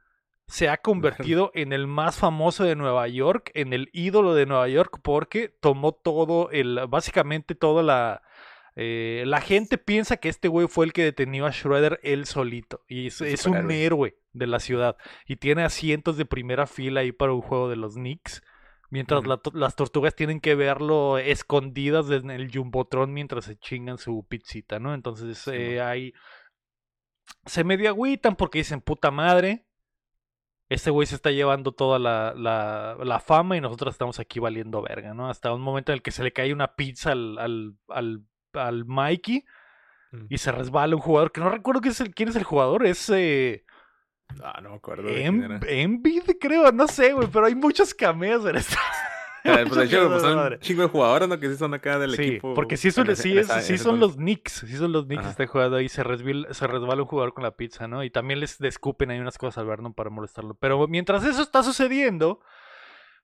se 0.47 0.71
ha 0.71 0.79
convertido 0.79 1.51
en 1.55 1.75
el 1.75 1.87
más 1.87 2.17
famoso 2.17 2.65
de 2.65 2.75
Nueva 2.75 3.07
York, 3.09 3.51
en 3.53 3.75
el 3.75 3.91
ídolo 3.93 4.35
de 4.35 4.47
Nueva 4.47 4.69
York, 4.69 5.01
porque 5.03 5.49
tomó 5.49 5.93
todo 5.93 6.51
el. 6.51 6.81
Básicamente 6.89 7.55
toda 7.55 7.83
la 7.83 8.23
eh, 8.79 9.25
la 9.27 9.41
gente 9.41 9.79
piensa 9.79 10.19
que 10.19 10.29
este 10.29 10.49
güey 10.49 10.69
fue 10.69 10.85
el 10.85 10.93
que 10.93 11.03
detenió 11.03 11.47
a 11.47 11.53
Schroeder 11.53 11.99
él 12.03 12.27
solito. 12.27 12.85
Y 12.87 13.07
es, 13.07 13.47
un 13.47 13.71
héroe 13.71 14.19
de 14.35 14.47
la 14.47 14.61
ciudad. 14.61 14.99
Y 15.27 15.37
tiene 15.37 15.65
asientos 15.65 16.19
de 16.19 16.27
primera 16.27 16.67
fila 16.67 17.01
ahí 17.01 17.11
para 17.11 17.33
un 17.33 17.41
juego 17.41 17.71
de 17.71 17.77
los 17.77 17.95
Knicks. 17.95 18.43
Mientras 18.91 19.25
las 19.55 19.77
tortugas 19.77 20.15
tienen 20.15 20.41
que 20.41 20.55
verlo 20.55 21.19
escondidas 21.19 22.09
en 22.11 22.31
el 22.31 22.53
Jumbotron 22.53 23.13
mientras 23.13 23.47
se 23.47 23.59
chingan 23.59 23.99
su 23.99 24.25
pizzita, 24.29 24.79
¿no? 24.79 24.95
Entonces 24.95 25.49
eh, 25.49 25.81
ahí 25.81 26.13
se 27.47 27.65
medio 27.65 27.89
agüitan 27.89 28.37
porque 28.37 28.59
dicen 28.59 28.81
puta 28.81 29.11
madre. 29.11 29.67
Este 30.69 30.91
güey 30.91 31.07
se 31.07 31.15
está 31.15 31.31
llevando 31.31 31.73
toda 31.73 31.99
la, 31.99 32.35
la, 32.35 33.21
fama 33.21 33.57
y 33.57 33.61
nosotros 33.61 33.95
estamos 33.95 34.21
aquí 34.21 34.39
valiendo 34.39 34.83
verga, 34.83 35.15
¿no? 35.15 35.29
Hasta 35.31 35.53
un 35.53 35.63
momento 35.63 35.93
en 35.93 35.97
el 35.97 36.03
que 36.03 36.11
se 36.11 36.25
le 36.25 36.33
cae 36.33 36.53
una 36.53 36.75
pizza 36.75 37.13
al, 37.13 37.39
al 37.39 37.77
al 37.89 38.25
Mikey 38.87 39.45
mm. 40.13 40.27
y 40.29 40.39
se 40.39 40.53
resbala 40.53 40.97
un 40.97 41.03
jugador 41.03 41.33
que 41.33 41.41
no 41.41 41.51
recuerdo 41.51 41.81
quién 41.81 41.93
es 41.93 42.01
el, 42.01 42.15
quién 42.15 42.29
es 42.29 42.37
el 42.37 42.45
jugador, 42.45 42.87
es... 42.87 43.11
Eh, 43.11 43.65
ah, 44.43 44.61
no 44.63 44.71
me 44.71 44.77
acuerdo. 44.77 45.09
Envid, 45.09 46.23
creo, 46.41 46.73
no 46.73 46.89
sé, 46.89 47.13
güey, 47.13 47.29
pero 47.29 47.47
hay 47.47 47.55
muchos 47.55 47.95
cameos 47.95 48.45
en 48.47 48.57
esta. 48.57 48.79
Eh, 49.47 49.65
pues 49.67 49.77
de 49.77 49.85
hecho, 49.85 50.09
pues, 50.09 50.23
son 50.23 50.39
un 50.39 50.59
chingo 50.59 50.83
de 50.83 50.89
jugadores, 50.89 51.29
¿no? 51.29 51.39
Que 51.39 51.49
sí 51.49 51.57
son 51.57 51.73
acá 51.75 51.99
del 51.99 52.15
equipo. 52.15 52.55
Porque 52.55 52.77
sí, 52.77 52.91
son, 52.91 53.15
sí, 53.15 53.37
sí 53.63 53.79
son 53.79 54.01
los 54.01 54.17
Knicks. 54.17 54.65
Sí 54.67 54.77
son 54.77 54.93
los 54.93 55.07
Knicks 55.07 55.23
que 55.23 55.31
está 55.31 55.47
jugando 55.47 55.77
ahí. 55.77 55.89
Se 55.89 56.03
resbala, 56.03 56.53
se 56.53 56.67
resbala 56.67 57.03
un 57.03 57.09
jugador 57.09 57.33
con 57.33 57.45
la 57.45 57.53
pizza, 57.53 57.87
¿no? 57.87 58.03
Y 58.03 58.11
también 58.11 58.41
les 58.41 58.59
descupen 58.59 59.11
ahí 59.11 59.21
unas 59.21 59.39
cosas 59.39 59.59
al 59.59 59.67
Vernon 59.67 59.95
para 59.95 60.11
molestarlo. 60.11 60.55
Pero 60.55 60.89
mientras 60.89 61.25
eso 61.25 61.43
está 61.43 61.63
sucediendo, 61.63 62.41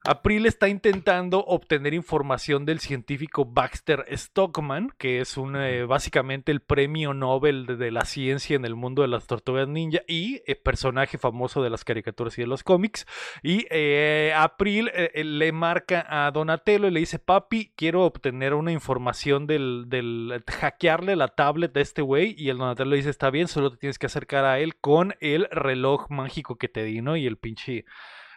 April 0.05 0.47
está 0.47 0.69
intentando 0.69 1.45
obtener 1.45 1.95
información 1.95 2.65
del 2.65 2.81
científico 2.81 3.45
Baxter 3.45 4.05
Stockman, 4.11 4.91
que 4.99 5.21
es 5.21 5.37
un, 5.37 5.55
eh, 5.55 5.85
básicamente 5.85 6.51
el 6.51 6.61
premio 6.61 7.15
Nobel 7.15 7.67
de, 7.67 7.93
la 7.93 8.05
ciencia 8.05 8.57
en 8.57 8.65
el 8.65 8.75
mundo 8.75 9.03
de 9.03 9.09
las 9.09 9.29
tortugas 9.29 9.69
ninja 9.69 10.01
y 10.09 10.43
eh, 10.47 10.57
personaje 10.57 11.19
famoso 11.19 11.63
de 11.63 11.71
las 11.71 11.85
caricaturas 11.85 12.37
y 12.37 12.43
de 12.43 12.49
los 12.49 12.65
cómics. 12.65 13.07
Y 13.45 13.67
eh, 13.71 14.33
April 14.37 14.91
le 15.15 15.53
marca 15.53 16.05
a 16.09 16.33
Donatello 16.33 16.89
y 16.89 16.91
le 16.91 17.01
dice, 17.01 17.21
papi, 17.21 17.73
quiero 17.77 18.03
obtener 18.03 18.55
una 18.55 18.73
información 18.73 19.47
del, 19.47 19.85
del 19.87 20.43
hackearle 20.49 21.15
la 21.15 21.29
tablet 21.29 21.73
de 21.73 21.81
este 21.81 22.03
güey. 22.03 22.35
Y 22.37 22.49
el 22.49 22.59
Donatello 22.59 22.91
le 22.91 22.97
dice, 22.97 23.11
está 23.11 23.31
bien, 23.31 23.47
solo 23.47 23.71
te 23.71 23.77
tienes 23.77 24.01
que 24.01 24.07
acercar 24.07 24.45
a 24.45 24.59
él 24.59 24.75
con 24.75 25.15
el 25.21 25.47
reloj 25.53 26.11
mágico 26.11 26.57
que 26.57 26.69
te 26.69 26.83
di, 26.83 27.03
¿no? 27.03 27.17
Y 27.17 27.29
el 27.29 27.37
pinche 27.37 27.85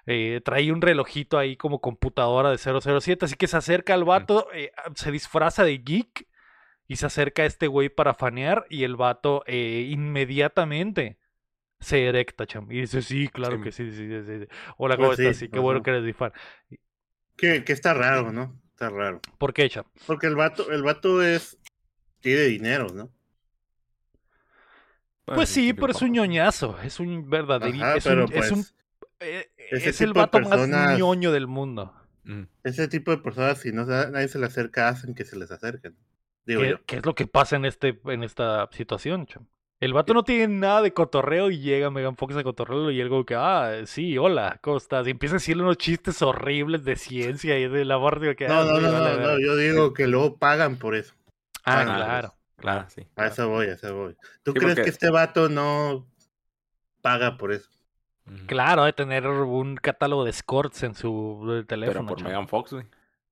eh, 0.07 0.41
trae 0.43 0.71
un 0.71 0.81
relojito 0.81 1.38
ahí 1.38 1.55
como 1.57 1.81
computadora 1.81 2.51
de 2.51 2.57
007, 2.57 3.25
así 3.25 3.35
que 3.35 3.47
se 3.47 3.57
acerca 3.57 3.93
al 3.93 4.03
vato, 4.03 4.47
eh, 4.53 4.71
se 4.95 5.12
disfraza 5.12 5.63
de 5.63 5.79
geek 5.79 6.27
y 6.88 6.97
se 6.97 7.07
acerca 7.07 7.41
a 7.41 7.45
este 7.45 7.67
güey 7.67 7.89
para 7.89 8.13
fanear 8.13 8.67
y 8.69 8.83
el 8.83 8.95
vato 8.95 9.43
eh, 9.47 9.88
inmediatamente 9.89 11.17
se 11.79 12.05
erecta, 12.05 12.45
cham. 12.45 12.71
Y 12.71 12.81
dice, 12.81 13.01
sí, 13.01 13.27
claro 13.29 13.62
que 13.62 13.71
sí, 13.71 13.91
sí, 13.91 14.07
sí, 14.07 14.47
Hola, 14.77 14.95
¿cómo 14.95 15.09
pues 15.09 15.19
estás? 15.19 15.38
Sí, 15.38 15.50
qué 15.50 15.59
bueno 15.59 15.81
que 15.81 15.91
eres 15.91 16.15
fan. 16.15 16.31
Que, 17.35 17.63
que 17.63 17.74
está 17.74 17.93
raro, 17.93 18.31
¿no? 18.31 18.62
Está 18.71 18.89
raro. 18.89 19.21
¿Por 19.39 19.53
qué, 19.53 19.69
cham? 19.69 19.85
Porque 20.05 20.27
el 20.27 20.35
vato, 20.35 20.71
el 20.71 20.83
vato 20.83 21.24
es... 21.24 21.57
tiene 22.21 22.41
dinero, 22.43 22.88
¿no? 22.93 23.12
Pues 25.25 25.50
sí, 25.50 25.74
pero 25.74 25.91
es 25.91 26.01
un 26.03 26.12
ñoñazo, 26.12 26.79
es 26.83 27.00
un 27.00 27.27
verdadero, 27.27 27.95
es, 27.95 28.05
un, 28.05 28.31
es, 28.31 28.51
un, 28.51 28.63
pues 28.63 28.75
eh, 29.19 29.50
es 29.57 30.01
el 30.01 30.13
vato 30.13 30.39
más 30.41 30.98
ñoño 30.98 31.31
del 31.31 31.48
mundo. 31.48 31.93
Mm. 32.24 32.43
Ese 32.63 32.88
tipo 32.88 33.12
de 33.12 33.17
personas, 33.17 33.60
si 33.60 33.72
no 33.72 33.86
nadie 33.86 34.27
se 34.27 34.39
le 34.39 34.48
acerca, 34.48 34.88
hacen 34.88 35.13
que 35.13 35.25
se 35.25 35.38
les 35.38 35.51
acerquen. 35.51 35.95
¿Qué, 36.45 36.98
es 36.98 37.05
lo 37.05 37.15
que 37.15 37.27
pasa 37.27 37.55
en, 37.55 37.65
este, 37.65 38.00
en 38.05 38.24
esta 38.24 38.69
situación, 38.72 39.25
chum? 39.25 39.45
El 39.81 39.93
vato 39.93 40.13
no 40.13 40.24
tiene 40.24 40.48
nada 40.48 40.81
de 40.81 40.93
cotorreo 40.93 41.51
y 41.51 41.60
llega 41.60 41.91
Megan 41.91 42.15
Fox 42.15 42.36
a 42.38 42.43
cotorreo 42.43 42.91
y 42.91 43.01
algo 43.01 43.25
que, 43.25 43.36
ah, 43.36 43.81
sí, 43.86 44.17
hola, 44.17 44.57
¿cómo 44.62 44.77
estás? 44.77 45.05
Y 45.05 45.12
empieza 45.12 45.36
a 45.36 45.38
decirle 45.38 45.63
unos 45.63 45.77
chistes 45.77 46.22
horribles 46.22 46.86
de 46.86 46.95
ciencia 46.95 47.60
y 47.60 47.67
de 47.67 47.84
la 47.84 48.00
que... 48.38 48.48
No, 48.48 48.63
no, 48.63 48.79
no, 48.79 49.17
no, 49.17 49.39
yo 49.39 49.57
digo 49.57 49.93
que 49.93 50.07
luego 50.07 50.38
pagan 50.38 50.77
por 50.77 50.95
eso. 50.95 51.13
Ah, 51.65 51.84
claro, 51.84 52.36
claro, 52.55 52.86
sí. 52.89 53.05
A 53.15 53.27
eso 53.27 53.50
voy, 53.50 53.67
a 53.67 53.74
eso 53.74 53.95
voy. 53.95 54.15
¿Tú 54.43 54.53
crees 54.53 54.75
que 54.75 54.89
este 54.89 55.10
vato 55.10 55.50
no 55.50 56.07
paga 57.01 57.38
por 57.38 57.51
eso? 57.51 57.69
Claro, 58.48 58.86
de 58.86 58.94
tener 58.94 59.27
un 59.27 59.75
catálogo 59.75 60.24
de 60.24 60.32
escorts 60.32 60.84
en 60.84 60.96
su 60.96 61.63
teléfono. 61.67 62.05
Pero 62.05 62.15
por 62.15 62.24
Megan 62.24 62.48
Fox, 62.48 62.74
güey. 62.74 62.86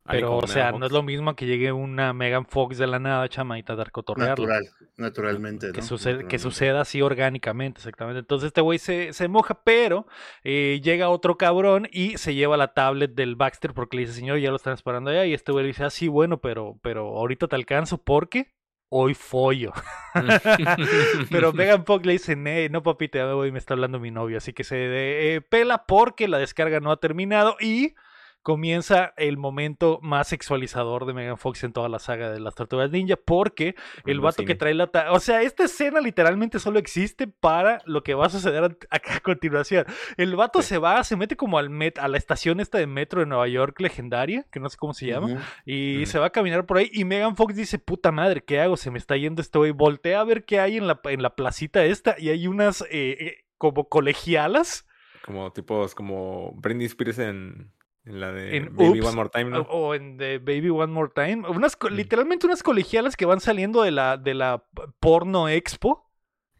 Pero, 0.05 0.37
o 0.37 0.47
sea, 0.47 0.73
no 0.73 0.85
es 0.85 0.91
lo 0.91 1.01
mismo 1.01 1.33
que 1.33 1.45
llegue 1.45 1.71
una 1.71 2.11
Megan 2.11 2.45
Fox 2.45 2.77
de 2.77 2.87
la 2.87 2.99
nada, 2.99 3.29
chamaita, 3.29 3.73
a 3.73 3.75
dar 3.77 3.91
cotorrear. 3.91 4.31
Natural, 4.37 4.69
naturalmente. 4.97 5.71
Que, 5.71 5.81
sucede, 5.81 6.27
que 6.27 6.39
suceda 6.39 6.81
así 6.81 7.01
orgánicamente, 7.01 7.79
exactamente. 7.79 8.19
Entonces 8.19 8.47
este 8.47 8.59
güey 8.59 8.79
se, 8.79 9.13
se, 9.13 9.29
moja, 9.29 9.61
pero 9.63 10.05
eh, 10.43 10.81
llega 10.83 11.07
otro 11.07 11.37
cabrón 11.37 11.87
y 11.89 12.17
se 12.17 12.35
lleva 12.35 12.57
la 12.57 12.73
tablet 12.73 13.15
del 13.15 13.37
Baxter 13.37 13.73
porque 13.73 13.95
le 13.95 14.01
dice, 14.01 14.13
señor, 14.13 14.39
ya 14.39 14.49
lo 14.49 14.57
están 14.57 14.73
esperando 14.73 15.09
allá. 15.09 15.25
Y 15.25 15.33
este 15.33 15.53
güey 15.53 15.63
le 15.63 15.67
dice, 15.69 15.85
ah, 15.85 15.89
sí, 15.89 16.09
bueno, 16.09 16.41
pero, 16.41 16.77
pero 16.81 17.17
ahorita 17.17 17.47
te 17.47 17.55
alcanzo 17.55 17.97
porque 17.97 18.53
hoy 18.93 19.15
follo. 19.15 19.73
Pero 21.31 21.51
Megan 21.51 21.85
Fox 21.85 22.05
le 22.05 22.13
dice, 22.13 22.35
no 22.69 22.83
papita, 22.83 23.17
ya 23.17 23.25
me 23.25 23.33
voy, 23.33 23.51
me 23.51 23.57
está 23.59 23.73
hablando 23.73 23.99
mi 23.99 24.11
novio. 24.11 24.37
Así 24.37 24.53
que 24.53 24.63
se 24.63 25.35
eh, 25.35 25.41
pela 25.41 25.85
porque 25.85 26.27
la 26.27 26.37
descarga 26.37 26.79
no 26.79 26.91
ha 26.91 26.97
terminado 26.97 27.57
y 27.59 27.95
comienza 28.43 29.13
el 29.15 29.37
momento 29.37 29.99
más 30.01 30.27
sexualizador 30.27 31.05
de 31.05 31.13
Megan 31.13 31.37
Fox 31.37 31.63
en 31.63 31.71
toda 31.71 31.87
la 31.87 31.97
saga 31.97 32.29
de 32.29 32.41
las 32.41 32.55
Tortugas 32.55 32.91
Ninja, 32.91 33.15
porque 33.15 33.75
el 34.05 34.19
vato 34.19 34.43
que 34.43 34.55
trae 34.55 34.73
la... 34.73 34.91
O 35.11 35.19
sea, 35.21 35.41
esta 35.41 35.63
escena 35.63 36.01
literalmente 36.01 36.59
solo 36.59 36.77
existe 36.77 37.27
para 37.27 37.79
lo 37.85 38.03
que 38.03 38.13
va 38.13 38.25
a 38.25 38.29
suceder 38.29 38.77
a, 38.91 39.19
continuación. 39.21 39.85
El 40.17 40.35
vato 40.35 40.61
se 40.61 40.77
va, 40.77 41.03
se 41.05 41.15
mete 41.15 41.37
como 41.37 41.57
al 41.57 41.69
met, 41.69 41.97
a 41.97 42.09
la 42.09 42.17
estación 42.17 42.59
esta 42.59 42.77
de 42.77 42.85
metro 42.85 43.21
de 43.21 43.27
Nueva 43.27 43.47
York 43.47 43.79
legendaria, 43.79 44.45
que 44.51 44.59
no 44.59 44.69
sé 44.69 44.77
cómo 44.77 44.93
se 44.93 45.07
llama, 45.07 45.41
y 45.65 46.05
se 46.05 46.19
va 46.19 46.27
a 46.27 46.31
caminar 46.31 46.65
por 46.65 46.77
ahí, 46.77 46.89
y 46.91 47.05
Megan 47.05 47.37
Fox 47.37 47.55
dice, 47.55 47.79
puta 47.79 48.11
madre, 48.11 48.43
¿qué 48.43 48.59
hago? 48.59 48.75
Se 48.75 48.91
me 48.91 48.97
está 48.97 49.15
yendo 49.15 49.41
este 49.41 49.57
güey. 49.57 49.71
Voltea 49.71 50.19
a 50.19 50.23
ver 50.25 50.43
qué 50.43 50.59
hay 50.59 50.77
en 50.77 50.87
la, 50.87 50.99
en 51.05 51.21
la 51.21 51.35
placita 51.35 51.85
esta, 51.85 52.15
y 52.19 52.29
hay 52.29 52.47
unas 52.47 52.81
eh, 52.81 53.17
eh, 53.19 53.37
como 53.57 53.87
colegialas. 53.87 54.85
Como 55.23 55.53
tipos, 55.53 55.95
como 55.95 56.51
Britney 56.55 56.87
Spears 56.87 57.19
en 57.19 57.71
en 58.05 58.19
la 58.19 58.31
de 58.31 58.69
Baby 58.71 58.99
One 58.99 59.15
More 59.15 59.29
Time, 59.29 59.45
¿no? 59.45 59.61
O 59.61 59.95
en 59.95 60.17
The 60.17 60.39
Baby 60.39 60.69
One 60.69 60.91
More 60.91 61.11
Time. 61.13 61.47
Unas, 61.47 61.77
mm. 61.79 61.93
Literalmente 61.93 62.45
unas 62.45 62.63
colegialas 62.63 63.15
que 63.15 63.25
van 63.25 63.39
saliendo 63.39 63.81
de 63.83 63.91
la, 63.91 64.17
de 64.17 64.33
la 64.33 64.63
porno 64.99 65.49
expo. 65.49 66.09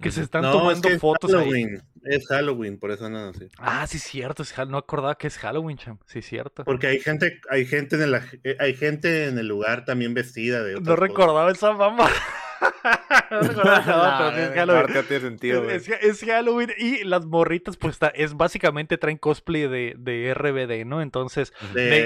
Que 0.02 0.12
se 0.12 0.22
están 0.22 0.42
tomando 0.42 0.90
fotos 1.00 1.32
Halloween. 1.32 1.82
Es 2.04 2.28
Halloween, 2.28 2.78
por 2.78 2.92
eso 2.92 3.10
no 3.10 3.34
sé. 3.34 3.50
Ah, 3.58 3.88
sí, 3.88 4.00
cierto. 4.00 4.44
no 4.68 4.78
acordaba 4.78 5.16
que 5.18 5.28
es 5.28 5.38
Halloween, 5.38 5.78
cham. 5.78 6.00
Sí, 6.06 6.22
cierto. 6.22 6.66
Porque 6.66 6.88
hay 6.88 7.00
gente, 7.00 7.40
hay 7.50 7.66
gente 7.66 7.96
en 7.96 8.02
el, 8.02 8.16
eh, 8.44 8.58
hay 8.60 8.74
gente 8.74 9.28
en 9.28 9.38
el 9.38 9.48
lugar 9.48 9.86
también 9.86 10.14
vestida 10.14 10.62
de 10.62 10.82
No 10.82 10.98
recordaba 10.98 11.50
esa 11.52 11.72
mamá. 11.72 12.10
es 16.01 16.24
Halloween. 16.25 16.72
y 16.77 17.03
las 17.03 17.25
morritas, 17.25 17.77
pues 17.77 18.00
es 18.13 18.36
básicamente 18.36 18.98
traen 18.98 19.17
cosplay 19.17 19.67
de, 19.67 19.96
de 19.98 20.34
RBD, 20.34 20.86
¿no? 20.86 21.01
Entonces. 21.01 21.53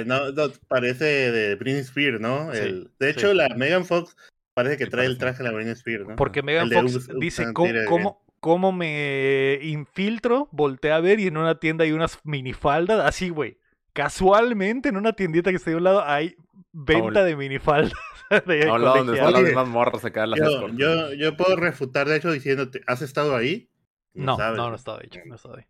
No, 0.05 0.19
parece 0.67 1.31
de 1.31 1.55
Britney 1.55 1.81
Spears, 1.81 2.19
¿no? 2.19 2.51
de 2.51 3.09
hecho, 3.09 3.33
la 3.33 3.49
Megan 3.49 3.85
Fox 3.85 4.15
parece 4.53 4.77
que 4.77 4.87
trae 4.87 5.05
el 5.05 5.17
traje 5.17 5.39
de 5.39 5.49
la 5.49 5.51
Britney 5.51 5.73
Spears, 5.73 6.07
¿no? 6.07 6.15
Porque 6.15 6.41
Megan 6.41 6.71
Fox 6.71 7.09
dice: 7.19 7.53
¿cómo, 7.53 8.23
cómo, 8.39 8.71
me 8.71 9.59
infiltro? 9.61 10.49
Voltea 10.51 10.95
a 10.95 11.01
ver 11.01 11.19
y 11.19 11.27
en 11.27 11.37
una 11.37 11.59
tienda 11.59 11.83
hay 11.83 11.91
unas 11.91 12.19
minifaldas, 12.23 13.05
así, 13.05 13.29
güey. 13.29 13.57
Casualmente 13.93 14.89
en 14.89 14.97
una 14.97 15.13
tiendita 15.13 15.49
que 15.49 15.55
está 15.55 15.71
de 15.71 15.77
un 15.77 15.83
lado 15.83 16.03
hay 16.05 16.35
venta 16.71 17.23
de 17.23 17.35
minifaldas. 17.35 17.93
De 18.46 18.69
a 18.69 18.77
donde 18.77 19.13
están 19.13 19.34
las 19.34 19.43
mismas 19.43 19.67
morras 19.67 20.05
acá 20.05 20.25
las 20.25 20.39
yo, 20.39 20.67
yo, 20.69 21.13
yo, 21.13 21.38
puedo 21.38 21.55
refutar, 21.55 22.07
de 22.07 22.17
hecho, 22.17 22.31
diciéndote, 22.31 22.81
¿has 22.88 23.01
estado 23.01 23.36
ahí? 23.36 23.69
No, 24.13 24.38
no, 24.38 24.55
no, 24.55 24.67
no 24.69 24.74
he 24.74 24.75
estado 24.75 25.00
ahí, 25.00 25.10
no 25.25 25.34
he 25.34 25.36
estado 25.36 25.57
ahí. 25.57 25.65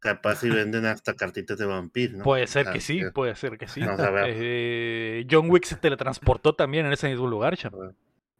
Capaz 0.00 0.36
si 0.36 0.48
venden 0.48 0.86
hasta 0.86 1.14
cartitas 1.14 1.58
de 1.58 1.66
vampiro, 1.66 2.18
¿no? 2.18 2.24
Puede 2.24 2.46
ser 2.46 2.70
que 2.70 2.80
sí, 2.80 3.02
puede 3.12 3.34
ser 3.34 3.58
que 3.58 3.66
sí. 3.66 3.80
Eh, 4.26 5.26
John 5.30 5.50
Wick 5.50 5.64
se 5.64 5.76
teletransportó 5.76 6.54
también 6.54 6.86
en 6.86 6.92
ese 6.92 7.08
mismo 7.08 7.26
lugar, 7.26 7.56
chamo. 7.56 7.92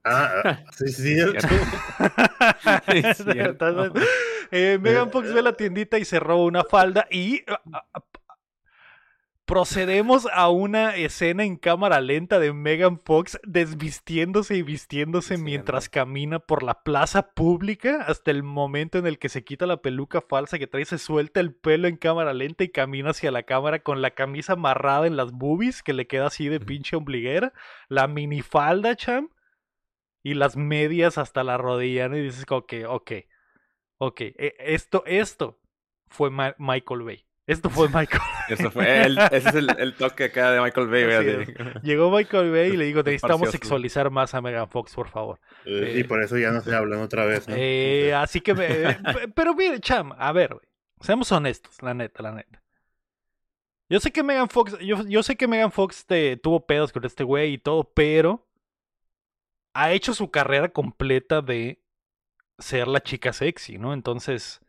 Ah, 0.05 0.63
sí, 0.79 0.89
sí. 0.89 1.17
eh, 4.51 4.79
Megan 4.81 5.11
Fox 5.11 5.33
ve 5.33 5.43
la 5.43 5.55
tiendita 5.55 5.99
y 5.99 6.05
se 6.05 6.21
roba 6.21 6.45
una 6.45 6.65
falda 6.65 7.07
y 7.11 7.43
ah, 7.49 7.61
ah, 7.93 8.03
procedemos 9.49 10.29
a 10.35 10.51
una 10.51 10.95
escena 10.95 11.43
en 11.43 11.57
cámara 11.57 12.03
lenta 12.03 12.39
de 12.39 12.53
Megan 12.53 13.01
Fox 13.01 13.41
desvistiéndose 13.45 14.57
y 14.57 14.63
vistiéndose 14.63 15.39
mientras 15.39 15.89
camina 15.89 16.39
por 16.39 16.63
la 16.63 16.83
plaza 16.83 17.31
pública 17.31 18.05
hasta 18.07 18.31
el 18.31 18.43
momento 18.43 18.99
en 18.99 19.07
el 19.07 19.19
que 19.19 19.31
se 19.31 19.45
quita 19.45 19.65
la 19.65 19.81
peluca 19.81 20.21
falsa 20.21 20.59
que 20.59 20.67
trae, 20.67 20.85
se 20.85 20.99
suelta 20.99 21.41
el 21.41 21.55
pelo 21.55 21.89
en 21.89 21.97
cámara 21.97 22.35
lenta 22.35 22.63
y 22.63 22.69
camina 22.69 23.13
hacia 23.13 23.31
la 23.31 23.45
cámara 23.45 23.79
con 23.79 24.03
la 24.03 24.11
camisa 24.11 24.53
amarrada 24.53 25.07
en 25.07 25.17
las 25.17 25.33
boobies 25.33 25.83
que 25.83 25.95
le 25.95 26.07
queda 26.07 26.27
así 26.27 26.51
de 26.51 26.61
pinche 26.61 26.95
ombliguera, 26.95 27.55
la 27.89 28.07
minifalda, 28.07 28.97
cham, 28.97 29.31
y 30.23 30.35
las 30.35 30.59
medias 30.59 31.17
hasta 31.17 31.43
la 31.43 31.57
rodilla, 31.57 32.15
Y 32.15 32.21
dices, 32.21 32.45
ok, 32.51 32.75
ok, 32.87 33.13
ok, 33.97 34.21
e, 34.21 34.55
esto, 34.59 35.05
esto 35.07 35.59
fue 36.07 36.31
Michael 36.59 37.03
Bay. 37.03 37.28
Esto 37.49 37.71
fue 37.71 37.89
Michael. 37.89 38.21
Eso 38.51 38.71
fue, 38.71 39.07
ese 39.07 39.49
es 39.49 39.55
el, 39.55 39.95
toque 39.95 40.25
acá 40.25 40.51
de 40.53 40.61
Michael 40.61 40.87
Bay. 40.89 41.47
Llegó 41.83 42.11
Michael 42.11 42.51
Bay 42.51 42.73
y 42.73 42.77
le 42.77 42.85
digo, 42.85 43.03
necesitamos 43.03 43.51
sexualizar 43.51 44.11
más 44.11 44.35
a 44.35 44.43
Megan 44.43 44.69
Fox, 44.69 44.95
por 44.95 45.09
favor. 45.09 45.41
Eh, 45.65 45.97
y 45.97 46.05
por 46.05 46.23
eso 46.23 46.37
ya 46.37 46.51
no 46.51 46.61
se 46.61 46.75
hablan 46.75 47.01
otra 47.01 47.25
vez. 47.25 47.47
Eh, 47.49 48.13
así 48.15 48.43
que, 48.43 48.55
pero 49.35 49.55
mire, 49.55 49.81
Cham, 49.81 50.13
a 50.19 50.31
ver, 50.33 50.59
seamos 51.01 51.33
honestos, 51.33 51.83
la 51.83 51.95
neta, 51.95 52.23
la 52.23 52.33
neta. 52.33 52.63
Yo 53.89 53.99
sé 53.99 54.13
que 54.13 54.23
Megan 54.23 54.51
Fox, 54.51 54.79
yo, 54.81 55.03
yo 55.07 55.23
sé 55.23 55.37
que 55.37 55.49
Megan 55.49 55.73
Fox 55.73 56.05
te, 56.05 56.37
tuvo 56.37 56.67
pedos 56.67 56.93
con 56.93 57.07
este 57.07 57.25
güey 57.25 57.55
y 57.55 57.59
todo, 57.59 57.91
pero 57.95 58.47
ha 59.73 59.93
hecho 59.93 60.13
su 60.13 60.31
carrera 60.31 60.69
completa 60.69 61.41
de 61.41 61.83
ser 62.59 62.89
la 62.89 63.01
chica 63.01 63.33
sexy, 63.33 63.79
¿no? 63.79 63.95
Entonces, 63.95 64.61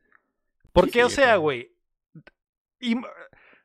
¿por 0.72 0.90
qué? 0.90 1.04
o 1.04 1.10
sea, 1.10 1.36
güey, 1.36 1.74
y 2.80 2.96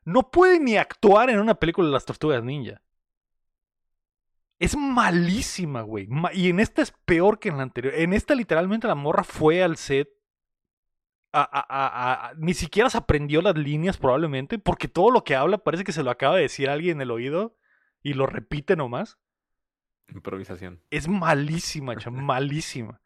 no 0.04 0.30
puede 0.30 0.61
ni 0.61 0.76
actuar 0.76 1.30
en 1.30 1.40
una 1.40 1.54
película 1.54 1.88
de 1.88 1.92
las 1.92 2.04
tortugas 2.04 2.42
ninja. 2.42 2.80
Es 4.59 4.76
malísima, 4.76 5.83
güey. 5.83 6.09
Y 6.33 6.49
en 6.49 6.61
esta 6.61 6.83
es 6.83 6.92
peor 7.04 7.38
que 7.38 7.49
en 7.49 7.56
la 7.56 7.64
anterior. 7.64 7.94
En 7.94 8.12
esta 8.12 8.35
literalmente 8.35 8.87
la 8.87 8.94
morra 8.94 9.25
fue 9.25 9.62
al 9.62 9.76
set. 9.76 10.09
ni 12.37 12.54
siquiera 12.54 12.88
se 12.88 12.99
aprendió 12.99 13.42
las 13.42 13.56
líneas 13.56 13.97
probablemente. 13.97 14.59
Porque 14.59 14.88
todo 14.88 15.11
lo 15.11 15.25
que 15.25 15.35
habla 15.35 15.59
parece 15.59 15.85
que 15.85 15.92
se 15.92 16.02
lo 16.02 16.11
acaba 16.11 16.37
de 16.37 16.42
decir 16.42 16.71
alguien 16.71 16.99
en 16.99 17.02
el 17.02 17.11
oído. 17.11 17.56
Y 18.02 18.14
lo 18.14 18.26
repite 18.26 18.76
nomás. 18.76 19.18
Improvisación. 20.09 20.83
Es 20.90 21.09
malísima, 21.09 21.94
malísima. 22.12 23.00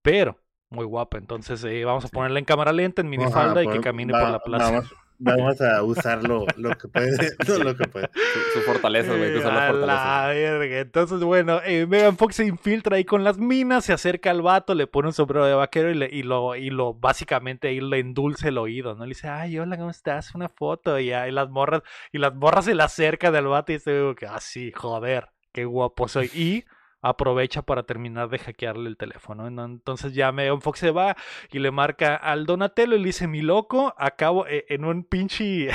Pero 0.00 0.40
muy 0.70 0.84
guapa. 0.84 1.18
Entonces 1.18 1.62
eh, 1.64 1.84
vamos 1.84 2.04
a 2.04 2.08
ponerla 2.08 2.38
en 2.38 2.44
cámara 2.44 2.72
lenta, 2.72 3.02
en 3.02 3.08
minifalda 3.08 3.62
y 3.62 3.68
que 3.68 3.80
camine 3.80 4.12
por 4.12 4.30
la 4.30 4.40
plaza. 4.40 4.82
Vamos 5.24 5.60
a 5.60 5.82
usarlo 5.84 6.46
lo 6.56 6.76
que 6.76 6.88
puede. 6.88 7.36
lo 7.64 7.76
que 7.76 7.86
puede. 7.86 8.10
Su, 8.52 8.60
fortaleza, 8.62 9.14
güey. 9.14 10.74
Entonces, 10.74 11.20
bueno, 11.20 11.60
eh, 11.64 11.86
Megan 11.86 12.16
Fox 12.16 12.36
se 12.36 12.46
infiltra 12.46 12.96
ahí 12.96 13.04
con 13.04 13.22
las 13.22 13.38
minas, 13.38 13.84
se 13.84 13.92
acerca 13.92 14.30
al 14.30 14.42
vato, 14.42 14.74
le 14.74 14.88
pone 14.88 15.08
un 15.08 15.14
sombrero 15.14 15.46
de 15.46 15.54
vaquero 15.54 15.90
y, 15.90 16.22
lo, 16.22 16.56
y 16.56 16.70
lo 16.70 16.94
básicamente 16.94 17.68
ahí 17.68 17.80
le 17.80 18.00
endulce 18.00 18.48
el 18.48 18.58
oído, 18.58 18.94
¿no? 18.96 19.04
Le 19.04 19.10
dice, 19.10 19.28
ay, 19.28 19.58
hola, 19.58 19.76
¿cómo 19.76 19.90
estás? 19.90 20.34
Una 20.34 20.48
foto. 20.48 20.98
Y 20.98 21.12
ahí 21.12 21.30
las 21.30 21.48
morras, 21.48 21.82
y 22.10 22.18
las 22.18 22.34
morras 22.34 22.64
se 22.64 22.74
le 22.74 22.82
acercan 22.82 23.32
del 23.32 23.46
vato 23.46 23.70
y 23.70 23.76
dice, 23.76 24.14
que 24.18 24.26
así, 24.26 24.72
joder, 24.72 25.28
qué 25.52 25.64
guapo 25.64 26.08
soy. 26.08 26.30
Y 26.34 26.64
aprovecha 27.02 27.62
para 27.62 27.82
terminar 27.82 28.30
de 28.30 28.38
hackearle 28.38 28.88
el 28.88 28.96
teléfono. 28.96 29.46
Entonces 29.46 30.14
ya 30.14 30.32
Megan 30.32 30.62
Fox 30.62 30.78
se 30.78 30.92
va 30.92 31.16
y 31.50 31.58
le 31.58 31.70
marca 31.70 32.14
al 32.14 32.46
Donatello 32.46 32.94
y 32.94 33.00
le 33.00 33.06
dice, 33.06 33.26
mi 33.26 33.42
loco, 33.42 33.94
acabo 33.98 34.46
eh, 34.46 34.64
en 34.68 34.84
un 34.84 35.04
pinche... 35.04 35.68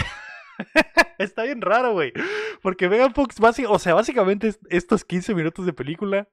Está 1.20 1.44
bien 1.44 1.62
raro, 1.62 1.94
güey. 1.94 2.14
Porque 2.62 2.90
Megan 2.90 3.14
Fox, 3.14 3.36
o 3.68 3.80
sea, 3.80 3.94
básicamente 3.94 4.56
estos 4.70 5.06
15 5.06 5.36
minutos 5.36 5.66
de 5.66 5.74
película 5.74 6.30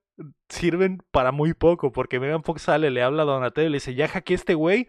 sirven 0.48 1.02
para 1.10 1.32
muy 1.32 1.52
poco. 1.52 1.92
Porque 1.92 2.20
Megan 2.20 2.42
Fox 2.42 2.62
sale, 2.62 2.90
le 2.90 3.02
habla 3.02 3.22
a 3.22 3.26
Donatello 3.26 3.68
y 3.68 3.70
le 3.70 3.76
dice, 3.76 3.94
ya 3.94 4.08
hackeé 4.08 4.36
este 4.36 4.54
güey. 4.54 4.86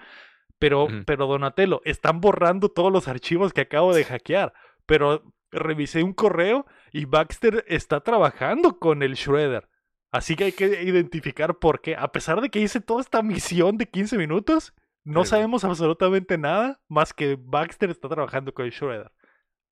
Pero, 0.57 0.87
pero 1.05 1.27
Donatello, 1.27 1.81
están 1.83 2.21
borrando 2.21 2.69
todos 2.69 2.91
los 2.91 3.09
archivos 3.09 3.51
que 3.51 3.61
acabo 3.61 3.93
de 3.93 4.05
hackear. 4.05 4.53
Pero 4.85 5.23
revisé 5.51 6.03
un 6.03 6.13
correo 6.13 6.65
y 6.91 7.05
Baxter 7.05 7.65
está 7.67 8.01
trabajando 8.01 8.79
con 8.79 9.03
el 9.03 9.15
Shredder. 9.15 9.67
Así 10.15 10.37
que 10.37 10.45
hay 10.45 10.51
que 10.53 10.81
identificar 10.83 11.59
por 11.59 11.81
qué. 11.81 11.97
A 11.97 12.09
pesar 12.13 12.39
de 12.39 12.49
que 12.49 12.61
hice 12.61 12.79
toda 12.79 13.01
esta 13.01 13.21
misión 13.21 13.77
de 13.77 13.85
15 13.85 14.17
minutos, 14.17 14.73
no 15.03 15.25
sabemos 15.25 15.65
absolutamente 15.65 16.37
nada 16.37 16.79
más 16.87 17.13
que 17.13 17.37
Baxter 17.37 17.89
está 17.89 18.07
trabajando 18.07 18.53
con 18.53 18.69
Shredder. 18.69 19.11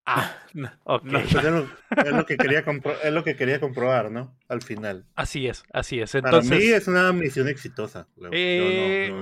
Ah, 0.05 0.35
ok. 0.83 1.03
Pues 1.09 1.33
es, 1.33 2.11
lo, 2.11 2.25
que 2.25 2.35
quería 2.35 2.65
es 3.03 3.13
lo 3.13 3.23
que 3.23 3.37
quería 3.37 3.61
comprobar, 3.61 4.11
¿no? 4.11 4.35
Al 4.49 4.61
final. 4.61 5.05
Así 5.15 5.47
es, 5.47 5.63
así 5.71 6.01
es. 6.01 6.13
Entonces, 6.13 6.49
Para 6.49 6.61
mí 6.61 6.67
es 6.67 6.89
una 6.89 7.13
misión 7.13 7.47
exitosa. 7.47 8.09
Eh... 8.33 9.13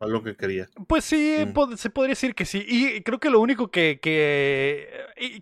lo 0.00 0.24
que 0.24 0.34
quería. 0.34 0.68
Pues 0.88 1.04
sí, 1.04 1.36
mm. 1.46 1.76
se 1.76 1.90
podría 1.90 2.14
decir 2.14 2.34
que 2.34 2.46
sí. 2.46 2.66
Y 2.66 3.02
creo 3.02 3.20
que 3.20 3.30
lo 3.30 3.38
único 3.38 3.70
que, 3.70 4.00
que, 4.02 4.88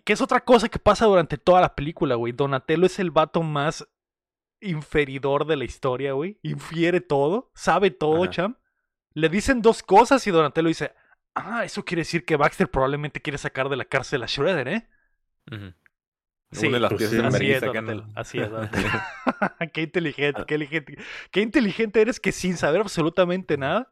que 0.03 0.13
es 0.13 0.21
otra 0.21 0.41
cosa 0.41 0.69
que 0.69 0.77
pasa 0.77 1.07
durante 1.07 1.39
toda 1.39 1.59
la 1.59 1.73
película, 1.73 2.13
güey. 2.13 2.33
Donatello 2.33 2.85
es 2.85 2.99
el 2.99 3.09
vato 3.09 3.41
más 3.41 3.87
inferidor 4.61 5.45
de 5.45 5.57
la 5.57 5.65
historia, 5.65 6.13
güey. 6.13 6.39
Infiere 6.43 7.01
todo, 7.01 7.51
sabe 7.53 7.91
todo, 7.91 8.25
cham. 8.27 8.57
Le 9.13 9.29
dicen 9.29 9.61
dos 9.61 9.83
cosas 9.83 10.25
y 10.27 10.31
Donatello 10.31 10.67
dice, 10.67 10.93
ah, 11.35 11.65
eso 11.65 11.83
quiere 11.83 12.01
decir 12.01 12.25
que 12.25 12.35
Baxter 12.35 12.69
probablemente 12.69 13.21
quiere 13.21 13.37
sacar 13.37 13.69
de 13.69 13.75
la 13.75 13.85
cárcel 13.85 14.23
a 14.23 14.27
Shredder, 14.27 14.67
¿eh? 14.67 14.87
Sí, 16.51 16.69
las 16.69 16.91
pues 16.91 17.13
así, 17.13 17.51
es, 17.51 17.63
así 18.15 18.39
es, 18.39 18.49
qué 19.73 19.81
inteligente, 19.83 20.43
qué 20.45 20.55
inteligente, 20.55 20.97
qué 21.31 21.41
inteligente 21.41 22.01
eres 22.01 22.19
que 22.19 22.31
sin 22.33 22.57
saber 22.57 22.81
absolutamente 22.81 23.57
nada, 23.57 23.91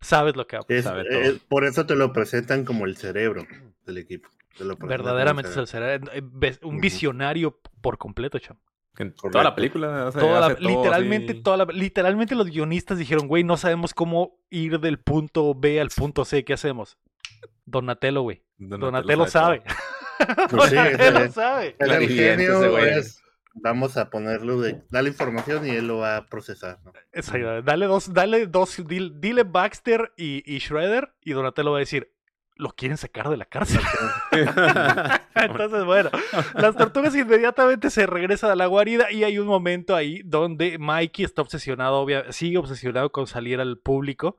sabes 0.00 0.36
lo 0.36 0.46
que 0.46 0.56
va 0.56 0.62
a 0.62 0.66
pasar. 0.66 1.04
Eh, 1.10 1.38
por 1.48 1.64
eso 1.64 1.84
te 1.84 1.96
lo 1.96 2.12
presentan 2.12 2.64
como 2.64 2.86
el 2.86 2.96
cerebro 2.96 3.44
del 3.84 3.98
equipo. 3.98 4.28
Verdaderamente 4.78 5.50
es 5.50 5.56
el 5.56 5.66
cerebro. 5.66 6.10
Eh, 6.12 6.58
un 6.62 6.80
visionario 6.80 7.60
por 7.80 7.98
completo, 7.98 8.38
toda 9.30 9.44
la 9.44 9.54
película. 9.54 10.10
literalmente, 10.58 11.34
toda 11.34 11.64
literalmente 11.66 12.34
los 12.34 12.48
guionistas 12.48 12.98
dijeron, 12.98 13.28
güey, 13.28 13.44
no 13.44 13.56
sabemos 13.56 13.94
cómo 13.94 14.38
ir 14.50 14.80
del 14.80 14.98
punto 14.98 15.54
B 15.54 15.80
al 15.80 15.90
punto 15.90 16.24
C, 16.24 16.44
¿qué 16.44 16.54
hacemos? 16.54 16.98
Donatello, 17.64 18.22
güey. 18.22 18.42
Donatello, 18.58 19.26
sabe. 19.26 19.62
Pues 20.50 20.72
Donatello 20.72 21.30
sabe. 21.30 21.76
El 21.78 22.08
genio 22.08 22.78
es, 22.78 23.22
vamos 23.52 23.98
a 23.98 24.08
ponerlo 24.08 24.60
de, 24.60 24.82
dale 24.90 25.10
información 25.10 25.66
y 25.66 25.70
él 25.70 25.88
lo 25.88 25.98
va 25.98 26.16
a 26.16 26.26
procesar. 26.26 26.78
¿no? 26.84 27.62
Dale 27.62 27.86
dos, 27.86 28.12
dale 28.12 28.46
dos, 28.46 28.82
dile, 28.86 29.42
Baxter 29.42 30.12
y, 30.16 30.42
y 30.50 30.58
Shredder 30.58 31.12
y 31.20 31.32
Donatello 31.32 31.72
va 31.72 31.78
a 31.78 31.80
decir, 31.80 32.15
lo 32.56 32.70
quieren 32.70 32.96
sacar 32.96 33.28
de 33.28 33.36
la 33.36 33.44
cárcel. 33.44 33.80
Entonces, 35.34 35.84
bueno, 35.84 36.10
las 36.54 36.76
tortugas 36.76 37.14
inmediatamente 37.14 37.90
se 37.90 38.06
regresan 38.06 38.50
a 38.50 38.56
la 38.56 38.66
guarida 38.66 39.10
y 39.12 39.24
hay 39.24 39.38
un 39.38 39.46
momento 39.46 39.94
ahí 39.94 40.22
donde 40.24 40.78
Mikey 40.78 41.24
está 41.24 41.42
obsesionado, 41.42 42.06
sigue 42.30 42.58
obsesionado 42.58 43.12
con 43.12 43.26
salir 43.26 43.60
al 43.60 43.78
público. 43.78 44.38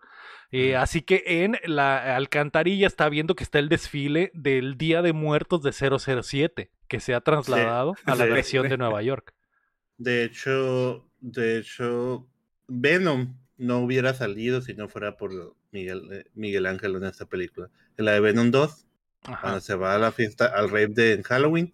Eh, 0.51 0.75
así 0.75 1.01
que 1.01 1.23
en 1.25 1.57
la 1.65 2.15
alcantarilla 2.15 2.87
está 2.87 3.09
viendo 3.09 3.35
que 3.35 3.43
está 3.43 3.59
el 3.59 3.69
desfile 3.69 4.31
del 4.33 4.77
Día 4.77 5.01
de 5.01 5.13
Muertos 5.13 5.61
de 5.61 5.73
007, 5.73 6.71
que 6.87 6.99
se 6.99 7.13
ha 7.13 7.21
trasladado 7.21 7.95
a 8.05 8.15
la 8.15 8.25
versión 8.25 8.69
de 8.69 8.77
Nueva 8.77 9.01
York. 9.01 9.33
De 9.97 10.23
hecho, 10.23 11.05
de 11.19 11.57
hecho, 11.57 12.27
Venom 12.67 13.35
no 13.57 13.79
hubiera 13.79 14.13
salido 14.13 14.61
si 14.61 14.73
no 14.73 14.87
fuera 14.87 15.17
por 15.17 15.56
Miguel, 15.71 16.07
eh, 16.11 16.25
Miguel 16.33 16.65
Ángel 16.65 16.95
en 16.95 17.03
esta 17.03 17.25
película. 17.25 17.69
En 17.97 18.05
la 18.05 18.13
de 18.13 18.19
Venom 18.19 18.51
2, 18.51 18.85
cuando 19.41 19.59
se 19.59 19.75
va 19.75 19.95
a 19.95 19.97
la 19.97 20.11
fiesta, 20.11 20.45
al 20.45 20.69
rave 20.69 20.87
de 20.87 21.23
Halloween, 21.23 21.73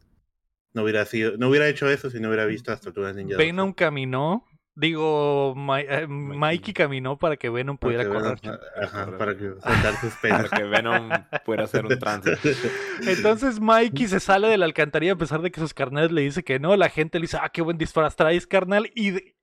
no 0.73 0.83
hubiera 0.83 1.05
sido, 1.05 1.37
no 1.37 1.49
hubiera 1.49 1.67
hecho 1.67 1.89
eso 1.89 2.09
si 2.09 2.19
no 2.19 2.29
hubiera 2.29 2.45
visto 2.45 2.71
las 2.71 2.81
tortugas 2.81 3.15
ninja. 3.15 3.37
Venom 3.37 3.73
caminó, 3.73 4.45
digo, 4.73 5.53
eh, 5.77 6.07
Mikey 6.07 6.73
caminó 6.73 7.17
para 7.17 7.37
que 7.37 7.49
Venom 7.49 7.77
pudiera 7.77 8.07
correr. 8.07 8.39
ajá, 8.81 9.17
para 9.17 9.37
que 9.37 9.53
sus 10.01 10.13
penas. 10.15 10.49
para 10.49 10.57
que 10.57 10.63
Venom 10.63 11.09
pudiera 11.45 11.65
hacer 11.65 11.85
un 11.85 11.99
trance. 11.99 12.31
Entonces 13.07 13.59
Mikey 13.59 14.07
se 14.07 14.19
sale 14.19 14.47
de 14.47 14.57
la 14.57 14.65
alcantarilla 14.65 15.13
a 15.13 15.17
pesar 15.17 15.41
de 15.41 15.51
que 15.51 15.59
sus 15.59 15.73
carnales 15.73 16.11
le 16.11 16.21
dice 16.21 16.43
que 16.43 16.59
no, 16.59 16.75
la 16.75 16.89
gente 16.89 17.19
le 17.19 17.23
dice, 17.23 17.37
ah, 17.39 17.49
qué 17.49 17.61
buen 17.61 17.77
disfraz 17.77 18.15
traes, 18.15 18.47
carnal, 18.47 18.89
y 18.95 19.35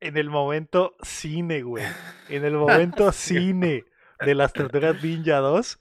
en 0.00 0.16
el 0.16 0.30
momento 0.30 0.96
cine, 1.02 1.62
güey. 1.62 1.84
En 2.28 2.44
el 2.44 2.54
momento 2.54 3.12
cine 3.12 3.84
de 4.20 4.34
las 4.34 4.52
Tortugas 4.52 5.02
Ninja 5.02 5.36
2, 5.38 5.78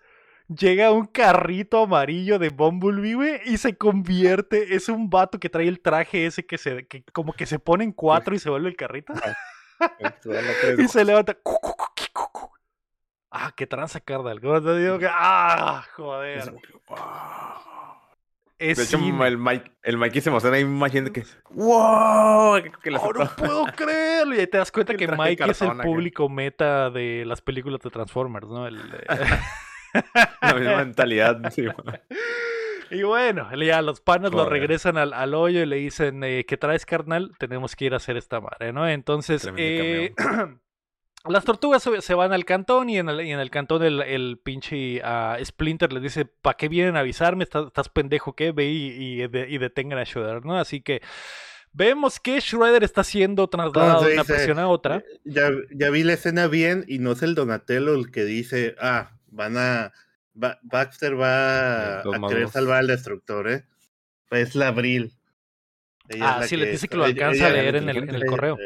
llega 0.48 0.92
un 0.92 1.08
carrito 1.08 1.84
amarillo 1.84 2.38
de 2.38 2.50
Bumblebee, 2.50 3.16
güey, 3.16 3.42
y 3.46 3.58
se 3.58 3.78
convierte, 3.78 4.76
es 4.76 4.90
un 4.90 5.10
vato 5.10 5.40
que 5.40 5.50
trae 5.50 5.68
el 5.68 5.80
traje 5.80 6.26
ese 6.28 6.46
que 6.46 6.58
se, 6.58 6.86
que 6.86 7.04
como 7.14 7.34
que 7.34 7.46
se 7.46 7.58
pone 7.58 7.84
en 7.84 7.94
cuatro 7.94 8.36
y 8.36 8.40
se 8.40 8.50
vuelve 8.50 8.70
el 8.70 8.76
carrito. 8.76 9.14
y 10.78 10.88
se 10.88 11.04
levanta. 11.04 11.38
Ah, 13.32 13.52
qué 13.56 13.68
tranza, 13.68 14.00
que, 14.00 14.14
ah, 15.10 15.84
joder. 15.96 16.54
Es 18.58 18.78
de 18.78 18.84
hecho, 18.86 19.26
el 19.26 19.38
Mike, 19.38 19.72
el 19.84 19.98
Mikey 19.98 20.22
se 20.22 20.30
emociona 20.30 20.56
hay 20.56 20.92
gente 20.92 21.12
que. 21.12 21.24
¡Wow! 21.50 22.62
Que 22.82 22.90
oh, 22.96 23.12
no 23.12 23.36
puedo 23.36 23.66
creerlo. 23.76 24.34
Y 24.36 24.40
ahí 24.40 24.48
te 24.48 24.58
das 24.58 24.72
cuenta 24.72 24.94
que 24.98 25.08
Mike 25.08 25.44
es 25.50 25.62
el 25.62 25.78
público 25.78 26.30
meta 26.30 26.90
de 26.90 27.24
las 27.26 27.42
películas 27.42 27.82
de 27.82 27.90
Transformers, 27.90 28.48
¿no? 28.48 28.66
El, 28.66 28.80
La 30.42 30.54
misma 30.54 30.78
mentalidad. 30.78 31.52
Sí, 31.52 31.66
y 32.92 33.04
bueno, 33.04 33.54
ya 33.56 33.82
los 33.82 34.02
panas 34.02 34.32
lo 34.32 34.48
regresan 34.48 34.98
al, 34.98 35.14
al, 35.14 35.34
hoyo 35.34 35.62
y 35.62 35.66
le 35.66 35.78
dicen, 35.78 36.24
eh, 36.24 36.46
¿qué 36.48 36.58
traes, 36.58 36.86
carnal? 36.86 37.34
Tenemos 37.38 37.76
que 37.76 37.86
ir 37.86 37.94
a 37.94 37.98
hacer 37.98 38.18
esta 38.18 38.40
madre, 38.40 38.74
¿no? 38.74 38.88
Entonces, 38.88 39.50
eh, 39.58 40.14
Las 41.28 41.44
tortugas 41.44 41.84
se 42.00 42.14
van 42.14 42.34
al 42.34 42.46
cantón 42.46 42.90
y 42.90 42.98
en 43.00 43.10
el, 43.10 43.20
en 43.20 43.40
el 43.40 43.50
cantón 43.50 43.84
el, 43.84 44.02
el 44.02 44.40
pinche 44.44 45.02
uh, 45.04 45.44
Splinter 45.44 45.92
les 45.92 46.04
dice, 46.04 46.26
¿para 46.26 46.56
qué 46.56 46.70
vienen 46.70 46.96
a 46.96 47.00
avisarme? 47.00 47.44
¿Estás, 47.44 47.90
pendejo 47.90 48.36
qué? 48.36 48.52
Ve 48.52 48.66
y, 48.66 49.24
y, 49.24 49.58
detengan 49.58 50.00
a 50.00 50.04
Shredder, 50.04 50.46
¿no? 50.46 50.60
Así 50.60 50.82
que 50.82 51.02
vemos 51.74 52.20
que 52.20 52.40
Shredder 52.40 52.84
está 52.84 53.04
siendo 53.04 53.48
trasladado 53.48 54.06
de 54.06 54.14
una 54.14 54.24
prisión 54.24 54.60
a 54.60 54.68
otra. 54.68 55.04
Ya, 55.24 55.50
ya 55.72 55.90
vi 55.90 56.04
la 56.04 56.14
escena 56.14 56.48
bien 56.48 56.86
y 56.88 57.00
no 57.00 57.14
es 57.14 57.24
el 57.24 57.34
Donatello 57.34 57.96
el 57.96 58.12
que 58.12 58.24
dice, 58.24 58.76
ah, 58.80 59.12
van 59.28 59.58
a... 59.58 59.94
Baxter 60.34 61.20
va 61.20 62.02
a 62.02 62.04
querer 62.28 62.50
salvar 62.50 62.80
al 62.80 62.88
destructor, 62.88 63.50
¿eh? 63.50 63.64
Es 64.32 64.54
la 64.54 64.68
Abril. 64.68 65.14
ah, 66.20 66.44
sí, 66.46 66.58
le 66.58 66.70
dice 66.72 66.90
que 66.90 66.98
lo 66.98 67.06
alcanza 67.06 67.48
a 67.48 67.52
leer 67.52 67.78
en 67.78 67.88
el, 67.88 67.98
en 67.98 68.16
el 68.16 68.26
correo. 68.26 68.58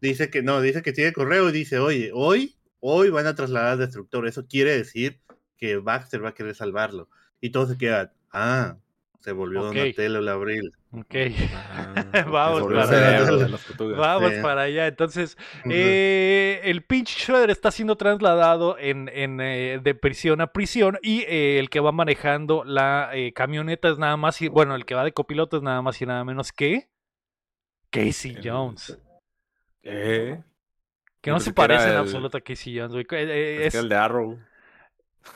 Dice 0.00 0.30
que 0.30 0.42
no, 0.42 0.60
dice 0.60 0.82
que 0.82 0.92
tiene 0.92 1.12
correo 1.12 1.48
y 1.48 1.52
dice, 1.52 1.78
oye, 1.78 2.10
hoy, 2.14 2.56
hoy 2.80 3.10
van 3.10 3.26
a 3.26 3.34
trasladar 3.34 3.72
al 3.72 3.78
destructor. 3.78 4.26
Eso 4.26 4.46
quiere 4.46 4.76
decir 4.76 5.20
que 5.56 5.76
Baxter 5.76 6.24
va 6.24 6.30
a 6.30 6.34
querer 6.34 6.54
salvarlo. 6.54 7.08
Y 7.40 7.50
todos 7.50 7.70
se 7.70 7.78
quedan, 7.78 8.12
ah, 8.32 8.76
se 9.20 9.32
volvió 9.32 9.68
okay. 9.68 9.80
Donatello 9.80 10.18
el 10.20 10.28
abril. 10.28 10.72
Ok. 10.92 11.14
Ah, 11.52 12.24
vamos 12.30 12.72
para 12.72 13.18
allá. 13.18 13.48
Vamos 13.96 14.32
para 14.40 14.62
allá. 14.62 14.86
Entonces, 14.86 15.36
eh, 15.68 16.60
el 16.62 16.82
pinche 16.82 17.18
Shredder 17.18 17.50
está 17.50 17.72
siendo 17.72 17.96
trasladado 17.96 18.78
en, 18.78 19.10
en 19.12 19.40
eh, 19.40 19.80
de 19.82 19.94
prisión 19.96 20.40
a 20.40 20.52
prisión 20.52 20.98
y 21.02 21.22
eh, 21.22 21.58
el 21.58 21.70
que 21.70 21.80
va 21.80 21.90
manejando 21.90 22.62
la 22.64 23.10
camioneta 23.34 23.88
es 23.88 23.98
nada 23.98 24.16
más, 24.16 24.40
y, 24.40 24.48
bueno, 24.48 24.76
el 24.76 24.86
que 24.86 24.94
va 24.94 25.04
de 25.04 25.12
copiloto 25.12 25.56
es 25.56 25.62
nada 25.64 25.82
más 25.82 26.00
y 26.00 26.06
nada 26.06 26.24
menos 26.24 26.52
que 26.52 26.88
Casey 27.90 28.36
Jones. 28.42 28.98
¿Eh? 29.88 30.42
Que 31.20 31.30
no 31.30 31.40
se 31.40 31.52
parece 31.52 31.90
en 31.90 31.96
absoluto 31.96 32.36
a 32.36 32.40
Casey 32.40 32.78
Jones, 32.78 32.94
eh, 33.10 33.66
Es, 33.66 33.74
el 33.74 33.88
de 33.88 33.96
Arrow. 33.96 34.38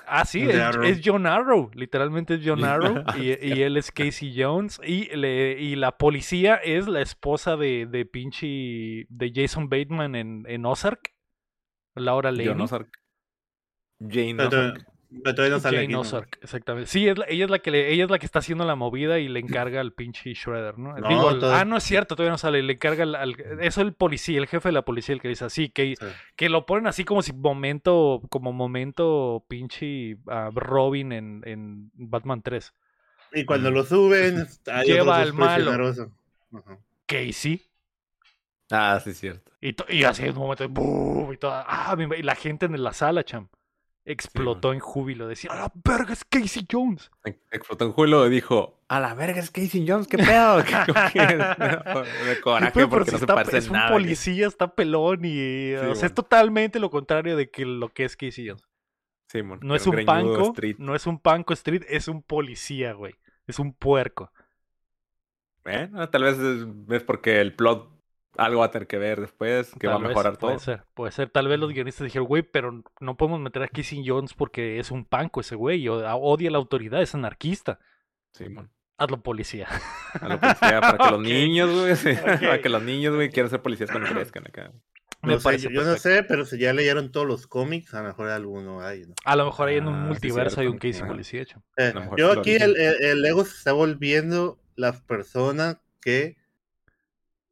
Ah, 0.06 0.24
sí, 0.24 0.42
es, 0.48 1.00
John 1.04 1.26
Arrow. 1.26 1.70
Literalmente 1.74 2.34
es 2.34 2.40
John 2.44 2.64
Arrow. 2.64 3.02
y, 3.16 3.30
él 3.62 3.76
es 3.76 3.90
Casey 3.90 4.34
Jones. 4.36 4.80
Y, 4.84 5.14
le, 5.16 5.60
y 5.60 5.74
la 5.76 5.98
policía 5.98 6.56
es 6.56 6.86
la 6.86 7.00
esposa 7.00 7.56
de, 7.56 7.86
de 7.86 8.04
pinche. 8.04 9.06
de 9.08 9.32
Jason 9.34 9.68
Bateman 9.68 10.14
en, 10.14 10.44
en 10.46 10.66
Ozark. 10.66 11.12
Laura 11.94 12.30
Lane. 12.30 12.48
John 12.48 12.60
Ozark. 12.60 12.88
Jane 14.00 14.42
Ozark. 14.42 14.86
Pero 15.22 15.34
todavía 15.34 15.88
no 15.88 16.02
exactamente. 16.40 16.90
Sí, 16.90 17.06
ella 17.08 17.44
es 17.44 17.50
la 17.50 17.58
que 17.58 17.92
ella 17.92 18.04
es 18.04 18.10
la 18.10 18.18
que 18.18 18.26
está 18.26 18.38
haciendo 18.38 18.64
la 18.64 18.76
movida 18.76 19.18
y 19.18 19.28
le 19.28 19.40
encarga 19.66 19.80
al 19.80 19.92
pinche 19.92 20.32
Shredder, 20.32 20.78
¿no? 20.78 20.94
Ah, 21.02 21.64
no 21.64 21.76
es 21.76 21.84
cierto, 21.84 22.16
todavía 22.16 22.32
no 22.32 22.38
sale. 22.38 22.62
Le 22.62 22.74
encarga 22.74 23.04
al, 23.04 23.36
eso 23.60 23.82
el 23.82 23.92
policía, 23.92 24.38
el 24.38 24.46
jefe 24.46 24.70
de 24.70 24.72
la 24.72 24.82
policía, 24.82 25.14
el 25.14 25.20
que 25.20 25.28
dice 25.28 25.44
así, 25.44 25.68
que, 25.68 25.94
que 26.36 26.48
lo 26.48 26.66
ponen 26.66 26.86
así 26.86 27.04
como 27.04 27.22
si 27.22 27.32
momento, 27.32 28.22
como 28.30 28.52
momento 28.52 29.44
pinche 29.48 30.16
Robin 30.54 31.12
en, 31.12 31.42
en, 31.44 31.90
Batman 31.94 32.42
3. 32.42 32.72
Y 33.34 33.44
cuando 33.44 33.70
lo 33.70 33.84
suben, 33.84 34.46
lleva 34.84 35.20
al 35.20 35.32
malo. 35.34 35.92
Casey. 37.06 37.62
Ah, 38.70 38.98
sí, 39.02 39.10
es 39.10 39.18
cierto. 39.18 39.52
Y, 39.60 39.74
y 39.94 40.04
así 40.04 40.24
en 40.24 40.30
un 40.30 40.38
momento, 40.38 40.64
y, 40.64 41.36
toda, 41.36 41.64
ah, 41.68 41.96
y 42.16 42.22
la 42.22 42.34
gente 42.34 42.66
en 42.66 42.82
la 42.82 42.92
sala, 42.94 43.22
cham 43.24 43.48
explotó 44.04 44.72
en 44.72 44.80
júbilo. 44.80 45.28
Decía, 45.28 45.52
a 45.52 45.56
la 45.56 45.72
verga 45.84 46.12
es 46.12 46.24
Casey 46.24 46.66
Jones. 46.70 47.10
Explotó 47.50 47.84
en 47.86 47.92
júbilo 47.92 48.26
y 48.26 48.30
dijo, 48.30 48.80
a 48.88 49.00
la 49.00 49.14
verga 49.14 49.40
es 49.40 49.50
Casey 49.50 49.84
Jones, 49.86 50.06
qué 50.06 50.18
pedo. 50.18 50.56
de 52.24 52.40
coraje 52.42 52.86
porque 52.86 53.12
no 53.12 53.18
se 53.18 53.26
parece 53.26 53.58
Es 53.58 53.68
un 53.68 53.80
policía, 53.88 54.46
está 54.46 54.74
pelón 54.74 55.24
y 55.24 55.74
o 55.74 55.94
sea, 55.94 56.06
es 56.06 56.14
totalmente 56.14 56.78
lo 56.78 56.90
contrario 56.90 57.36
de 57.36 57.50
que 57.50 57.64
lo 57.64 57.88
que 57.88 58.04
es 58.04 58.16
Casey 58.16 58.48
Jones. 58.48 58.64
Sí, 59.28 59.40
no 59.62 59.74
es 59.74 59.86
un 59.86 60.04
panco, 60.04 60.52
no 60.78 60.94
es 60.94 61.06
un 61.06 61.18
panco 61.18 61.54
street, 61.54 61.84
es 61.88 62.06
un 62.06 62.22
policía, 62.22 62.92
güey. 62.92 63.14
Es 63.46 63.58
un 63.58 63.72
puerco. 63.72 64.30
Bueno, 65.64 66.08
tal 66.10 66.24
vez 66.24 66.38
es 66.90 67.02
porque 67.04 67.40
el 67.40 67.54
plot 67.54 68.01
algo 68.36 68.60
va 68.60 68.66
a 68.66 68.70
tener 68.70 68.86
que 68.86 68.98
ver 68.98 69.20
después, 69.20 69.72
que 69.78 69.86
va 69.86 69.94
a 69.94 69.98
mejorar 69.98 70.36
todo. 70.36 70.50
Puede 70.50 70.60
ser, 70.60 70.84
puede 70.94 71.12
ser. 71.12 71.30
Tal 71.30 71.48
vez 71.48 71.58
los 71.58 71.72
guionistas 71.72 72.04
dijeron, 72.04 72.26
güey, 72.26 72.42
pero 72.42 72.82
no 73.00 73.16
podemos 73.16 73.40
meter 73.40 73.62
a 73.62 73.68
Kissing 73.68 74.04
Jones 74.06 74.34
porque 74.34 74.78
es 74.78 74.90
un 74.90 75.04
panco 75.04 75.40
ese 75.40 75.54
güey, 75.54 75.86
odia 75.88 76.50
la 76.50 76.58
autoridad, 76.58 77.02
es 77.02 77.14
anarquista. 77.14 77.78
Sí, 78.32 78.48
man. 78.48 78.70
Hazlo 78.98 79.22
policía. 79.22 79.68
Hazlo 80.14 80.38
policía 80.38 80.80
para 80.80 80.98
que 80.98 81.10
los 81.10 81.20
niños, 81.20 81.70
güey, 81.70 82.16
para 82.40 82.60
que 82.60 82.68
los 82.68 82.82
niños, 82.82 83.14
güey, 83.14 83.30
quieran 83.30 83.50
ser 83.50 83.62
policías 83.62 83.90
cuando 83.90 84.08
crezcan 84.10 84.46
acá. 84.46 84.72
No 85.22 85.38
sé, 85.38 85.58
yo, 85.58 85.84
no 85.84 85.96
sé, 85.98 86.24
pero 86.24 86.44
si 86.44 86.58
ya 86.58 86.72
leyeron 86.72 87.12
todos 87.12 87.28
los 87.28 87.46
cómics, 87.46 87.94
a 87.94 88.02
lo 88.02 88.08
mejor 88.08 88.28
alguno 88.30 88.80
hay. 88.80 89.02
¿no? 89.02 89.14
A 89.24 89.36
lo 89.36 89.46
mejor 89.46 89.68
hay 89.68 89.76
en 89.76 89.86
un 89.86 89.94
ah, 89.94 90.06
multiverso 90.08 90.60
hay 90.60 90.66
un 90.66 90.78
Casey 90.78 91.06
policía 91.06 91.42
hecho. 91.42 91.62
Eh, 91.76 91.94
yo 92.16 92.32
aquí 92.32 92.54
el, 92.54 92.76
el, 92.76 93.04
el, 93.04 93.22
Lego 93.22 93.44
se 93.44 93.56
está 93.56 93.72
volviendo 93.72 94.58
las 94.74 95.00
personas 95.02 95.76
que 96.00 96.41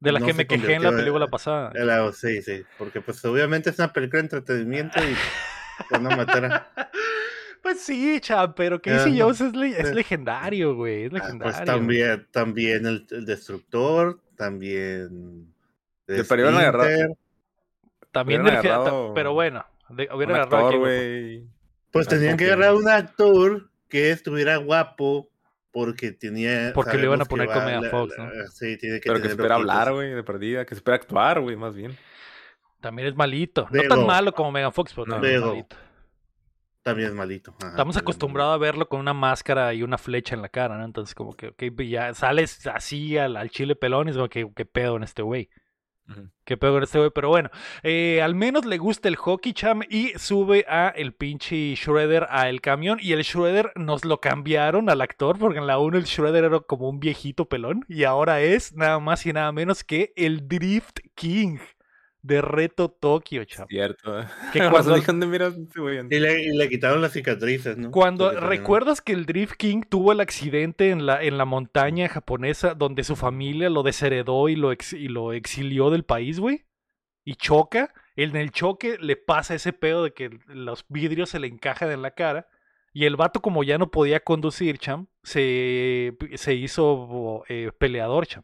de 0.00 0.12
la 0.12 0.20
que 0.20 0.32
me 0.32 0.46
quejé 0.46 0.74
en 0.74 0.82
la 0.82 0.90
película 0.90 1.26
pasada. 1.28 1.72
sí, 2.12 2.42
sí, 2.42 2.64
porque 2.78 3.00
pues 3.00 3.24
obviamente 3.24 3.70
es 3.70 3.78
una 3.78 3.92
película 3.92 4.22
de 4.22 4.26
entretenimiento 4.26 4.98
y 5.00 5.14
pues 5.88 6.00
no 6.00 6.10
matar 6.10 6.66
Pues 7.62 7.80
sí, 7.80 8.18
cham, 8.20 8.54
pero 8.54 8.80
Casey 8.80 9.20
ah, 9.20 9.24
Jones 9.24 9.40
es, 9.42 9.54
es 9.78 9.94
legendario, 9.94 10.74
güey, 10.74 11.04
es 11.04 11.08
ah, 11.08 11.10
pues, 11.10 11.22
legendario. 11.22 11.52
pues 11.52 11.64
también, 11.66 12.28
también 12.30 12.86
el, 12.86 13.06
Destructor, 13.26 14.18
también... 14.34 15.52
De 16.06 16.22
hubieran 16.22 16.56
agarrado... 16.56 17.18
También 18.10 18.42
del 18.44 18.58
pero 19.14 19.34
bueno, 19.34 19.64
hubieran 19.90 20.36
agarrado... 20.36 20.78
güey. 20.78 21.44
Pues 21.90 22.08
tenían 22.08 22.38
que 22.38 22.46
agarrar 22.46 22.74
un 22.74 22.88
actor 22.88 23.70
que 23.88 24.10
estuviera 24.10 24.56
guapo 24.56 25.29
porque 25.72 26.12
tenía. 26.12 26.72
Porque 26.74 26.96
le 26.96 27.04
iban 27.04 27.20
a 27.20 27.24
poner 27.24 27.48
como 27.48 27.68
a 27.68 27.82
Fox, 27.90 28.14
¿no? 28.18 28.28
sí, 28.52 28.76
tiene 28.76 29.00
que 29.00 29.08
Pero 29.08 29.22
que 29.22 29.28
espera 29.28 29.56
hablar, 29.56 29.92
güey, 29.92 30.12
de 30.12 30.22
perdida, 30.22 30.64
que 30.64 30.74
espera 30.74 30.96
actuar, 30.96 31.40
güey, 31.40 31.56
más 31.56 31.74
bien. 31.74 31.96
También 32.80 33.08
es 33.08 33.14
malito. 33.14 33.68
no 33.70 33.82
tan 33.82 34.06
malo 34.06 34.32
como 34.32 34.50
Megan 34.50 34.72
Fox, 34.72 34.92
pero 34.94 35.06
también 35.06 35.34
es 35.34 35.40
malito. 35.42 35.76
También 36.82 37.08
es 37.10 37.14
malito. 37.14 37.54
Estamos 37.60 37.96
acostumbrados 37.98 38.54
a 38.54 38.58
verlo 38.58 38.88
con 38.88 39.00
una 39.00 39.12
máscara 39.12 39.74
y 39.74 39.82
una 39.82 39.98
flecha 39.98 40.34
en 40.34 40.40
la 40.40 40.48
cara, 40.48 40.78
¿no? 40.78 40.84
Entonces, 40.84 41.14
como 41.14 41.34
que, 41.34 41.48
ok, 41.48 41.62
ya 41.82 42.14
sales 42.14 42.66
así 42.66 43.18
al, 43.18 43.36
al 43.36 43.50
chile 43.50 43.76
pelón 43.76 44.08
y 44.08 44.12
es 44.12 44.16
como 44.16 44.30
que, 44.30 44.50
¿qué 44.56 44.64
pedo 44.64 44.96
en 44.96 45.02
este 45.02 45.20
güey? 45.20 45.50
Qué 46.44 46.56
pedo 46.56 46.72
con 46.72 46.82
este 46.82 46.98
güey, 46.98 47.10
pero 47.14 47.28
bueno, 47.28 47.50
eh, 47.82 48.20
al 48.22 48.34
menos 48.34 48.64
le 48.64 48.78
gusta 48.78 49.08
el 49.08 49.16
hockey 49.16 49.52
cham 49.52 49.82
y 49.88 50.12
sube 50.18 50.66
a 50.68 50.88
el 50.88 51.12
pinche 51.12 51.74
Shredder 51.76 52.26
a 52.28 52.48
el 52.48 52.60
camión 52.60 52.98
y 53.00 53.12
el 53.12 53.22
Shredder 53.22 53.72
nos 53.76 54.04
lo 54.04 54.20
cambiaron 54.20 54.90
al 54.90 55.00
actor 55.00 55.38
porque 55.38 55.58
en 55.58 55.66
la 55.66 55.78
1 55.78 55.98
el 55.98 56.04
Shredder 56.04 56.44
era 56.44 56.60
como 56.60 56.88
un 56.88 56.98
viejito 56.98 57.48
pelón 57.48 57.84
y 57.88 58.04
ahora 58.04 58.40
es 58.40 58.74
nada 58.74 58.98
más 58.98 59.24
y 59.26 59.32
nada 59.32 59.52
menos 59.52 59.84
que 59.84 60.12
el 60.16 60.48
Drift 60.48 60.98
King 61.14 61.58
de 62.22 62.42
Reto 62.42 62.90
Tokio, 62.90 63.44
chaval. 63.44 63.68
Cierto. 63.68 64.24
Que 64.52 64.60
cuando 64.70 64.96
y, 64.96 66.18
le, 66.18 66.42
y 66.42 66.56
le 66.56 66.68
quitaron 66.68 67.00
las 67.00 67.12
cicatrices, 67.12 67.78
¿no? 67.78 67.90
Cuando 67.90 68.30
recuerdas 68.32 69.00
que 69.00 69.12
el 69.12 69.26
Drift 69.26 69.54
King 69.54 69.82
tuvo 69.88 70.12
el 70.12 70.20
accidente 70.20 70.90
en 70.90 71.06
la, 71.06 71.22
en 71.22 71.38
la 71.38 71.44
montaña 71.44 72.08
japonesa 72.08 72.74
donde 72.74 73.04
su 73.04 73.16
familia 73.16 73.70
lo 73.70 73.82
desheredó 73.82 74.48
y 74.48 74.56
lo, 74.56 74.72
y 74.72 75.08
lo 75.08 75.32
exilió 75.32 75.90
del 75.90 76.04
país, 76.04 76.38
güey. 76.40 76.66
Y 77.24 77.34
choca. 77.34 77.92
En 78.16 78.36
el 78.36 78.50
choque 78.50 78.98
le 79.00 79.16
pasa 79.16 79.54
ese 79.54 79.72
pedo 79.72 80.04
de 80.04 80.12
que 80.12 80.30
los 80.46 80.84
vidrios 80.88 81.30
se 81.30 81.38
le 81.38 81.46
encajan 81.46 81.90
en 81.90 82.02
la 82.02 82.10
cara. 82.10 82.48
Y 82.92 83.04
el 83.04 83.16
vato, 83.16 83.40
como 83.40 83.62
ya 83.62 83.78
no 83.78 83.90
podía 83.90 84.20
conducir, 84.20 84.78
cham, 84.78 85.06
se, 85.22 86.16
se 86.34 86.54
hizo 86.54 87.44
eh, 87.48 87.70
peleador, 87.78 88.26
cham. 88.26 88.42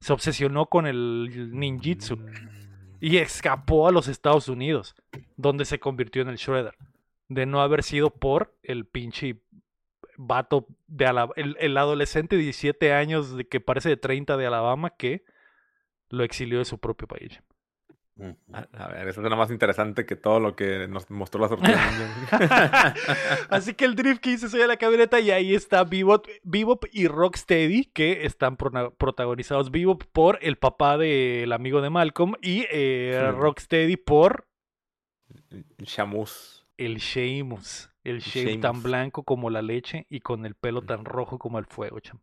Se 0.00 0.12
obsesionó 0.12 0.66
con 0.66 0.86
el 0.86 1.50
ninjitsu. 1.52 2.18
Mm 2.18 2.65
y 3.00 3.18
escapó 3.18 3.88
a 3.88 3.92
los 3.92 4.08
Estados 4.08 4.48
Unidos, 4.48 4.94
donde 5.36 5.64
se 5.64 5.78
convirtió 5.78 6.22
en 6.22 6.28
el 6.28 6.36
Shredder. 6.36 6.74
de 7.28 7.44
no 7.44 7.60
haber 7.60 7.82
sido 7.82 8.10
por 8.10 8.56
el 8.62 8.86
pinche 8.86 9.40
vato 10.16 10.66
de 10.86 11.06
Alabama, 11.06 11.34
el, 11.36 11.76
adolescente 11.76 12.36
de 12.36 12.42
17 12.42 12.92
años 12.92 13.36
de 13.36 13.48
que 13.48 13.60
parece 13.60 13.88
de 13.88 13.96
30 13.96 14.36
de 14.36 14.46
Alabama 14.46 14.90
que 14.90 15.24
lo 16.08 16.22
exilió 16.22 16.58
de 16.58 16.64
su 16.64 16.78
propio 16.78 17.08
país. 17.08 17.42
A, 18.52 18.88
ver, 18.88 19.08
eso 19.08 19.20
suena 19.20 19.36
más 19.36 19.50
interesante 19.50 20.06
que 20.06 20.16
todo 20.16 20.40
lo 20.40 20.56
que 20.56 20.88
nos 20.88 21.10
mostró 21.10 21.42
la 21.42 21.48
sorpresa. 21.48 22.94
Así 23.50 23.74
que 23.74 23.84
el 23.84 23.94
drift 23.94 24.22
que 24.22 24.30
hice 24.30 24.48
soy 24.48 24.62
a 24.62 24.66
la 24.66 24.78
camioneta 24.78 25.20
y 25.20 25.30
ahí 25.30 25.54
está 25.54 25.84
Bebop, 25.84 26.26
Bebop 26.42 26.86
y 26.92 27.08
Rocksteady 27.08 27.84
que 27.84 28.24
están 28.24 28.56
protagonizados 28.56 29.70
Bebop 29.70 30.04
por 30.12 30.38
el 30.40 30.56
papá 30.56 30.96
del 30.96 31.52
amigo 31.52 31.82
de 31.82 31.90
Malcolm 31.90 32.36
y 32.40 32.64
eh, 32.70 33.30
Rocksteady 33.34 33.98
por 33.98 34.46
Shamus. 35.78 36.66
El 36.78 36.96
Shamus. 36.96 37.90
El 38.02 38.20
Shame 38.20 38.58
tan 38.58 38.82
blanco 38.82 39.24
como 39.24 39.50
la 39.50 39.60
leche 39.60 40.06
y 40.08 40.20
con 40.20 40.46
el 40.46 40.54
pelo 40.54 40.82
tan 40.82 41.04
rojo 41.04 41.38
como 41.38 41.58
el 41.58 41.66
fuego, 41.66 42.00
cham. 42.00 42.18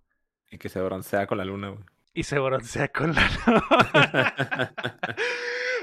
Y 0.49 0.57
que 0.57 0.69
se 0.69 0.81
broncea 0.81 1.27
con 1.27 1.37
la 1.37 1.45
luna, 1.45 1.69
güey. 1.69 1.83
Y 2.15 2.23
se 2.23 2.39
broncea 2.39 2.87
con 2.87 3.13
la 3.13 3.29
luna. 3.45 4.73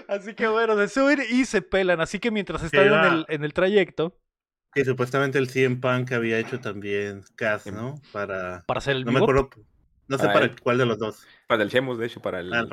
Así 0.08 0.34
que 0.34 0.48
bueno, 0.48 0.76
se 0.76 0.88
suben 0.88 1.20
y 1.28 1.44
se 1.44 1.62
pelan. 1.62 2.00
Así 2.00 2.18
que 2.18 2.30
mientras 2.30 2.62
están 2.62 2.86
en 2.86 3.12
el, 3.12 3.26
en 3.28 3.44
el 3.44 3.52
trayecto. 3.52 4.18
Que 4.72 4.84
supuestamente 4.84 5.38
el 5.38 5.48
CM 5.48 5.76
Punk 5.76 6.12
había 6.12 6.38
hecho 6.38 6.60
también 6.60 7.22
Cass, 7.36 7.66
¿no? 7.66 8.00
Para. 8.12 8.64
Para 8.66 8.78
hacer 8.78 8.96
el 8.96 9.04
No 9.04 9.12
me 9.12 9.18
acuerdo. 9.18 9.50
No 10.06 10.18
sé 10.18 10.26
para, 10.26 10.54
cuál 10.56 10.78
de 10.78 10.86
los 10.86 10.98
dos. 10.98 11.26
Para 11.46 11.62
el 11.62 11.68
Sheamus, 11.68 11.98
de 11.98 12.06
hecho, 12.06 12.20
para 12.20 12.40
el. 12.40 12.52
Ah, 12.52 12.66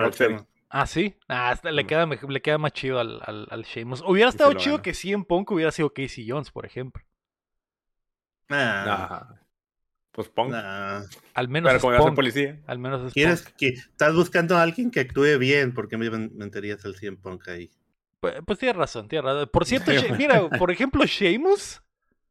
Ah, 0.69 0.85
sí. 0.85 1.15
Ah, 1.29 1.57
le, 1.63 1.85
queda, 1.85 2.05
le 2.05 2.41
queda 2.41 2.57
más 2.57 2.73
chido 2.73 2.99
al, 2.99 3.21
al, 3.23 3.47
al 3.49 3.63
Sheamus. 3.63 4.03
Hubiera 4.05 4.29
estado 4.29 4.53
chido 4.53 4.81
que 4.81 4.93
CM 4.93 5.23
Punk 5.23 5.51
hubiera 5.51 5.71
sido 5.71 5.93
Casey 5.93 6.27
Jones, 6.27 6.51
por 6.51 6.65
ejemplo. 6.65 7.03
Ah. 8.49 9.35
Pues 10.17 10.29
Punk. 10.29 10.51
Al 10.51 11.47
menos 11.47 11.71
Pero 11.71 11.95
como 11.99 12.15
policía. 12.15 12.59
Al 12.65 12.79
menos 12.79 13.13
¿Quieres 13.13 13.43
que 13.55 13.67
estás 13.67 14.15
buscando 14.15 14.57
a 14.57 14.63
alguien 14.63 14.89
que 14.89 15.01
actúe 15.01 15.37
bien? 15.37 15.75
porque 15.75 15.95
me 15.95 16.09
meterías 16.09 16.83
al 16.85 16.95
100 16.95 17.17
Punk 17.17 17.47
ahí? 17.49 17.69
Pues, 18.19 18.33
pues 18.43 18.57
tienes 18.57 18.77
razón, 18.77 19.07
tienes 19.07 19.25
razón. 19.25 19.47
Por 19.53 19.65
cierto, 19.67 19.91
mira, 20.17 20.49
por 20.49 20.71
ejemplo, 20.71 21.05
Sheamus 21.05 21.83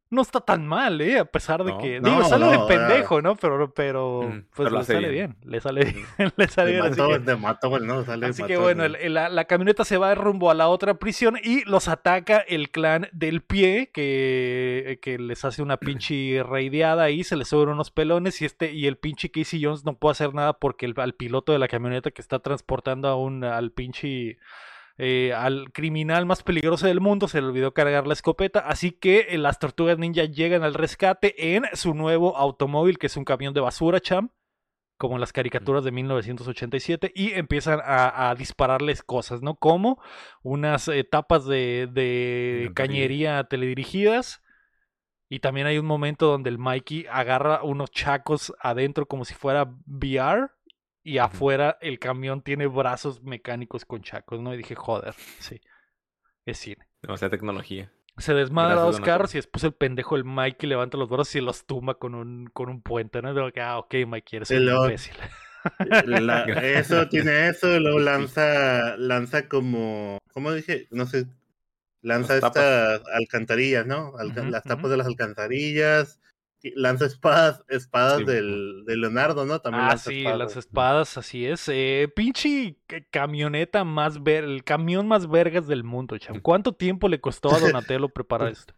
no 0.09 0.21
está 0.21 0.39
tan 0.39 0.65
mal, 0.65 1.01
¿eh? 1.01 1.19
A 1.19 1.25
pesar 1.25 1.63
de 1.63 1.77
que. 1.77 1.99
digo, 1.99 2.23
sale 2.23 2.47
de 2.47 2.59
pendejo, 2.67 3.21
¿no? 3.21 3.35
Pero, 3.35 3.73
pero 3.73 4.23
mm, 4.23 4.43
pues 4.55 4.71
le 4.71 4.83
sale 4.83 5.09
bien. 5.09 5.35
Le 5.43 5.59
sale 5.59 5.83
bien. 5.83 6.05
le 6.37 6.47
sale 6.47 6.71
bien. 6.71 6.85
así 6.85 7.01
que, 7.25 7.35
mató, 7.35 7.79
¿no? 7.79 8.03
Sale 8.05 8.27
así 8.27 8.43
que 8.43 8.57
bueno, 8.57 8.87
la, 8.87 9.29
la, 9.29 9.45
camioneta 9.45 9.83
se 9.83 9.97
va 9.97 10.15
rumbo 10.15 10.49
a 10.49 10.53
la 10.53 10.69
otra 10.69 10.95
prisión 10.95 11.37
y 11.43 11.63
los 11.65 11.87
ataca 11.87 12.37
el 12.39 12.69
clan 12.69 13.09
del 13.11 13.41
pie, 13.41 13.91
que, 13.93 14.99
que 15.01 15.19
les 15.19 15.43
hace 15.43 15.61
una 15.61 15.77
pinche 15.77 16.41
reideada 16.43 17.03
ahí, 17.03 17.23
se 17.23 17.35
les 17.35 17.49
sobran 17.49 17.75
unos 17.75 17.91
pelones 17.91 18.41
y 18.41 18.45
este, 18.45 18.71
y 18.71 18.87
el 18.87 18.97
pinche 18.97 19.29
Casey 19.29 19.63
Jones 19.63 19.83
no 19.83 19.97
puede 19.97 20.13
hacer 20.13 20.33
nada 20.33 20.53
porque 20.53 20.85
el, 20.85 20.93
al 20.97 21.13
piloto 21.13 21.51
de 21.51 21.59
la 21.59 21.67
camioneta 21.67 22.11
que 22.11 22.21
está 22.21 22.39
transportando 22.39 23.07
a 23.09 23.15
un, 23.15 23.43
al 23.43 23.71
pinche 23.71 24.37
eh, 24.99 25.31
al 25.33 25.71
criminal 25.71 26.25
más 26.25 26.41
peligroso 26.41 26.87
del 26.87 27.01
mundo 27.01 27.27
se 27.27 27.39
le 27.39 27.47
olvidó 27.47 27.73
cargar 27.73 28.07
la 28.07 28.13
escopeta, 28.13 28.59
así 28.59 28.91
que 28.91 29.27
eh, 29.29 29.37
las 29.37 29.59
tortugas 29.59 29.99
ninja 29.99 30.23
llegan 30.25 30.63
al 30.63 30.73
rescate 30.73 31.55
en 31.55 31.65
su 31.73 31.93
nuevo 31.93 32.35
automóvil, 32.35 32.97
que 32.97 33.05
es 33.05 33.15
un 33.15 33.23
camión 33.23 33.53
de 33.53 33.61
basura, 33.61 33.99
cham, 33.99 34.31
como 34.97 35.15
en 35.15 35.21
las 35.21 35.33
caricaturas 35.33 35.83
de 35.83 35.91
1987, 35.91 37.11
y 37.13 37.33
empiezan 37.33 37.79
a, 37.83 38.33
dispararles 38.35 39.03
cosas, 39.03 39.43
¿no? 39.43 39.55
Como 39.55 40.01
unas 40.41 40.87
etapas 40.87 41.45
de, 41.45 41.87
de 41.91 42.71
cañería 42.73 43.43
teledirigidas. 43.43 44.41
Y 45.29 45.39
también 45.39 45.67
hay 45.67 45.77
un 45.77 45.85
momento 45.85 46.27
donde 46.27 46.49
el 46.49 46.57
Mikey 46.57 47.05
agarra 47.11 47.61
unos 47.61 47.91
chacos 47.91 48.53
adentro 48.59 49.07
como 49.07 49.25
si 49.25 49.35
fuera 49.35 49.69
VR 49.85 50.49
y 51.07 51.19
afuera 51.19 51.77
el 51.79 51.99
camión 51.99 52.41
tiene 52.41 52.67
brazos 52.67 53.23
mecánicos 53.23 53.85
con 53.85 54.01
chacos, 54.01 54.41
¿no? 54.41 54.53
Y 54.53 54.57
dije, 54.57 54.75
joder, 54.75 55.13
sí, 55.39 55.61
es 56.45 56.57
cine. 56.57 56.85
Demasiada 57.01 57.31
tecnología. 57.31 57.93
Se 58.17 58.33
desmadra 58.33 58.81
dos 58.81 58.99
carros 58.99 59.33
y 59.33 59.37
después 59.37 59.63
el 59.63 59.71
pendejo, 59.71 60.17
el 60.17 60.25
Mikey, 60.25 60.67
levanta 60.67 60.97
los 60.97 61.07
brazos 61.07 61.33
y 61.35 61.39
los 61.39 61.65
tumba 61.65 61.93
con 61.93 62.13
un, 62.13 62.47
con 62.47 62.67
un 62.67 62.81
puente, 62.81 63.21
¿no? 63.21 63.33
Digo, 63.33 63.47
ah, 63.61 63.77
ok, 63.77 63.95
Mikey, 64.05 64.37
eres 64.37 64.51
un 64.51 64.67
imbécil. 64.67 65.15
eso 66.61 67.07
tiene 67.07 67.47
eso, 67.47 67.73
y 67.73 67.79
luego 67.79 67.99
lanza, 67.99 68.97
lanza 68.97 69.47
como, 69.47 70.17
¿cómo 70.33 70.51
dije? 70.51 70.87
No 70.91 71.05
sé, 71.05 71.27
lanza 72.01 72.35
estas 72.35 73.01
alcantarillas, 73.13 73.85
¿no? 73.85 74.13
las 74.49 74.63
tapas 74.63 74.91
de 74.91 74.97
las 74.97 75.07
alcantarillas, 75.07 76.19
lanza 76.75 77.05
espadas, 77.05 77.63
espadas 77.69 78.25
del, 78.25 78.83
de 78.85 78.97
Leonardo, 78.97 79.45
¿no? 79.45 79.59
También 79.59 79.85
ah, 79.85 79.97
sí, 79.97 80.23
las 80.23 80.57
espadas, 80.57 81.17
así 81.17 81.45
es. 81.45 81.69
Eh, 81.69 82.11
pinche 82.15 82.77
camioneta 83.11 83.83
más 83.83 84.23
ver, 84.23 84.43
el 84.43 84.63
camión 84.63 85.07
más 85.07 85.29
vergas 85.29 85.67
del 85.67 85.83
mundo, 85.83 86.17
cham. 86.17 86.39
¿Cuánto 86.41 86.73
tiempo 86.73 87.09
le 87.09 87.21
costó 87.21 87.53
a 87.53 87.59
Donatello 87.59 88.09
preparar 88.09 88.51
esto? 88.51 88.73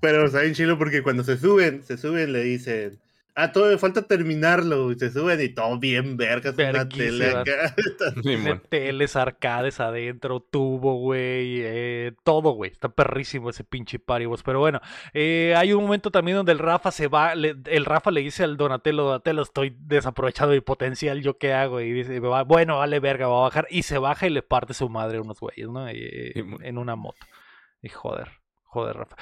pero 0.00 0.26
está 0.26 0.40
bien 0.40 0.54
chilo 0.54 0.78
porque 0.78 1.02
cuando 1.02 1.24
se 1.24 1.36
suben, 1.36 1.82
se 1.82 1.96
suben, 1.96 2.32
le 2.32 2.42
dicen, 2.42 3.00
Ah, 3.34 3.52
todo 3.52 3.76
falta 3.78 4.02
terminarlo, 4.02 4.90
y 4.92 4.98
se 4.98 5.10
suben 5.10 5.40
y 5.40 5.48
todo 5.50 5.78
bien 5.78 6.16
vergas, 6.16 6.54
una 6.58 6.88
tele 6.88 7.30
acá. 7.30 7.74
teles, 8.68 9.16
arcades 9.16 9.80
adentro, 9.80 10.40
tubo, 10.40 10.96
güey, 10.96 11.60
eh, 11.62 12.12
todo, 12.24 12.50
güey. 12.52 12.70
Está 12.70 12.88
perrísimo 12.88 13.50
ese 13.50 13.64
pinche 13.64 13.98
paribos. 13.98 14.42
Pero 14.42 14.58
bueno, 14.58 14.80
eh, 15.14 15.54
hay 15.56 15.72
un 15.72 15.84
momento 15.84 16.10
también 16.10 16.38
donde 16.38 16.52
el 16.52 16.58
Rafa 16.58 16.90
se 16.90 17.08
va, 17.08 17.32
el 17.32 17.84
Rafa 17.84 18.10
le 18.10 18.20
dice 18.20 18.44
al 18.44 18.56
Donatello, 18.56 19.04
Donatello, 19.04 19.42
estoy 19.42 19.76
desaprovechado 19.78 20.50
mi 20.52 20.60
potencial, 20.60 21.22
¿yo 21.22 21.38
qué 21.38 21.52
hago? 21.52 21.80
Y 21.80 21.92
dice, 21.92 22.18
bueno, 22.20 22.78
vale 22.78 23.00
verga, 23.00 23.28
va 23.28 23.38
a 23.38 23.42
bajar. 23.42 23.66
Y 23.70 23.84
se 23.84 23.98
baja 23.98 24.26
y 24.26 24.30
le 24.30 24.42
parte 24.42 24.74
su 24.74 24.88
madre 24.88 25.18
a 25.18 25.22
unos 25.22 25.38
güeyes, 25.38 25.68
¿no? 25.68 25.88
Eh, 25.88 26.32
en 26.34 26.78
una 26.78 26.96
moto. 26.96 27.26
Y 27.80 27.88
joder, 27.88 28.28
joder, 28.64 28.96
Rafa. 28.96 29.16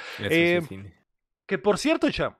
que 1.47 1.59
por 1.59 1.79
cierto, 1.79 2.11
cham 2.11 2.35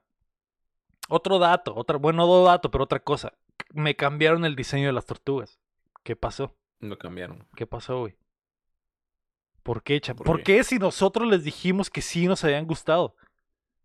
otro 1.09 1.39
dato, 1.39 1.75
otra, 1.75 1.97
bueno, 1.97 2.25
no 2.25 2.43
dato, 2.43 2.71
pero 2.71 2.85
otra 2.85 2.99
cosa. 2.99 3.33
Me 3.73 3.95
cambiaron 3.95 4.45
el 4.45 4.55
diseño 4.55 4.87
de 4.87 4.93
las 4.93 5.05
tortugas. 5.05 5.59
¿Qué 6.03 6.15
pasó? 6.15 6.55
Lo 6.79 6.97
cambiaron. 6.97 7.47
¿Qué 7.55 7.67
pasó, 7.67 7.99
güey? 7.99 8.15
¿Por 9.63 9.83
qué, 9.83 10.01
¿Por, 10.01 10.25
¿Por 10.25 10.43
qué 10.43 10.63
si 10.63 10.79
nosotros 10.79 11.27
les 11.27 11.43
dijimos 11.43 11.89
que 11.89 12.01
sí 12.01 12.25
nos 12.27 12.43
habían 12.43 12.65
gustado? 12.65 13.15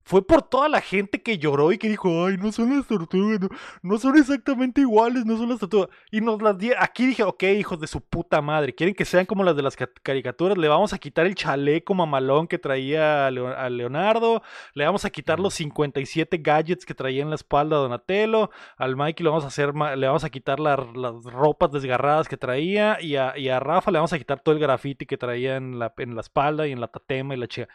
Fue 0.04 0.26
por 0.26 0.42
toda 0.42 0.68
la 0.68 0.80
gente 0.80 1.22
que 1.22 1.38
lloró 1.38 1.72
y 1.72 1.78
que 1.78 1.88
dijo, 1.88 2.26
ay, 2.26 2.36
no 2.36 2.52
son 2.52 2.76
las 2.76 2.86
tortugas, 2.86 3.40
no, 3.82 3.98
son 3.98 4.16
exactamente 4.16 4.82
iguales, 4.82 5.24
no 5.24 5.36
son 5.36 5.48
las 5.48 5.58
tortugas. 5.58 5.88
Y 6.10 6.20
nos 6.20 6.42
las 6.42 6.58
di, 6.58 6.72
aquí 6.78 7.06
dije, 7.06 7.22
ok, 7.22 7.42
hijos 7.44 7.80
de 7.80 7.86
su 7.86 8.00
puta 8.00 8.42
madre, 8.42 8.74
quieren 8.74 8.94
que 8.94 9.04
sean 9.04 9.26
como 9.26 9.44
las 9.44 9.56
de 9.56 9.62
las 9.62 9.76
caricaturas, 10.02 10.58
le 10.58 10.68
vamos 10.68 10.92
a 10.92 10.98
quitar 10.98 11.26
el 11.26 11.34
chaleco 11.34 11.94
mamalón 11.94 12.46
que 12.46 12.58
traía 12.58 13.26
a 13.26 13.30
Leonardo, 13.70 14.42
le 14.74 14.84
vamos 14.84 15.04
a 15.04 15.10
quitar 15.10 15.40
los 15.40 15.54
57 15.54 16.38
gadgets 16.38 16.84
que 16.84 16.94
traía 16.94 17.22
en 17.22 17.30
la 17.30 17.36
espalda 17.36 17.76
a 17.76 17.80
Donatello, 17.80 18.50
al 18.76 18.96
Mikey 18.96 19.24
le 19.24 19.30
vamos 19.30 19.44
a 19.44 19.48
hacer, 19.48 19.74
le 19.74 20.06
vamos 20.06 20.24
a 20.24 20.30
quitar 20.30 20.60
las 20.60 20.78
ropas 21.24 21.72
desgarradas 21.72 22.28
que 22.28 22.36
traía 22.36 23.00
y 23.00 23.16
a, 23.16 23.36
y 23.38 23.48
a 23.48 23.58
Rafa 23.60 23.90
le 23.90 23.98
vamos 23.98 24.12
a 24.12 24.18
quitar 24.18 24.40
todo 24.40 24.54
el 24.54 24.60
graffiti 24.60 25.06
que 25.06 25.16
traía 25.16 25.56
en 25.56 25.78
la, 25.78 25.94
en 25.96 26.14
la 26.14 26.20
espalda 26.20 26.66
y 26.66 26.72
en 26.72 26.80
la 26.80 26.88
tatema 26.88 27.34
y 27.34 27.38
la 27.38 27.48
chica. 27.48 27.68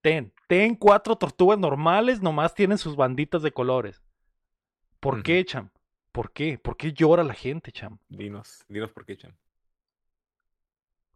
Ten, 0.00 0.32
ten 0.46 0.74
cuatro 0.74 1.16
tortugas 1.16 1.58
normales, 1.58 2.22
nomás 2.22 2.54
tienen 2.54 2.78
sus 2.78 2.96
banditas 2.96 3.42
de 3.42 3.52
colores. 3.52 4.02
¿Por 5.00 5.22
qué, 5.22 5.44
Cham? 5.44 5.70
¿Por 6.12 6.32
qué? 6.32 6.58
¿Por 6.58 6.76
qué 6.76 6.92
llora 6.92 7.22
la 7.22 7.34
gente, 7.34 7.72
Cham? 7.72 7.98
Dinos, 8.08 8.64
dinos 8.68 8.90
por 8.92 9.04
qué, 9.04 9.16
Cham. 9.16 9.32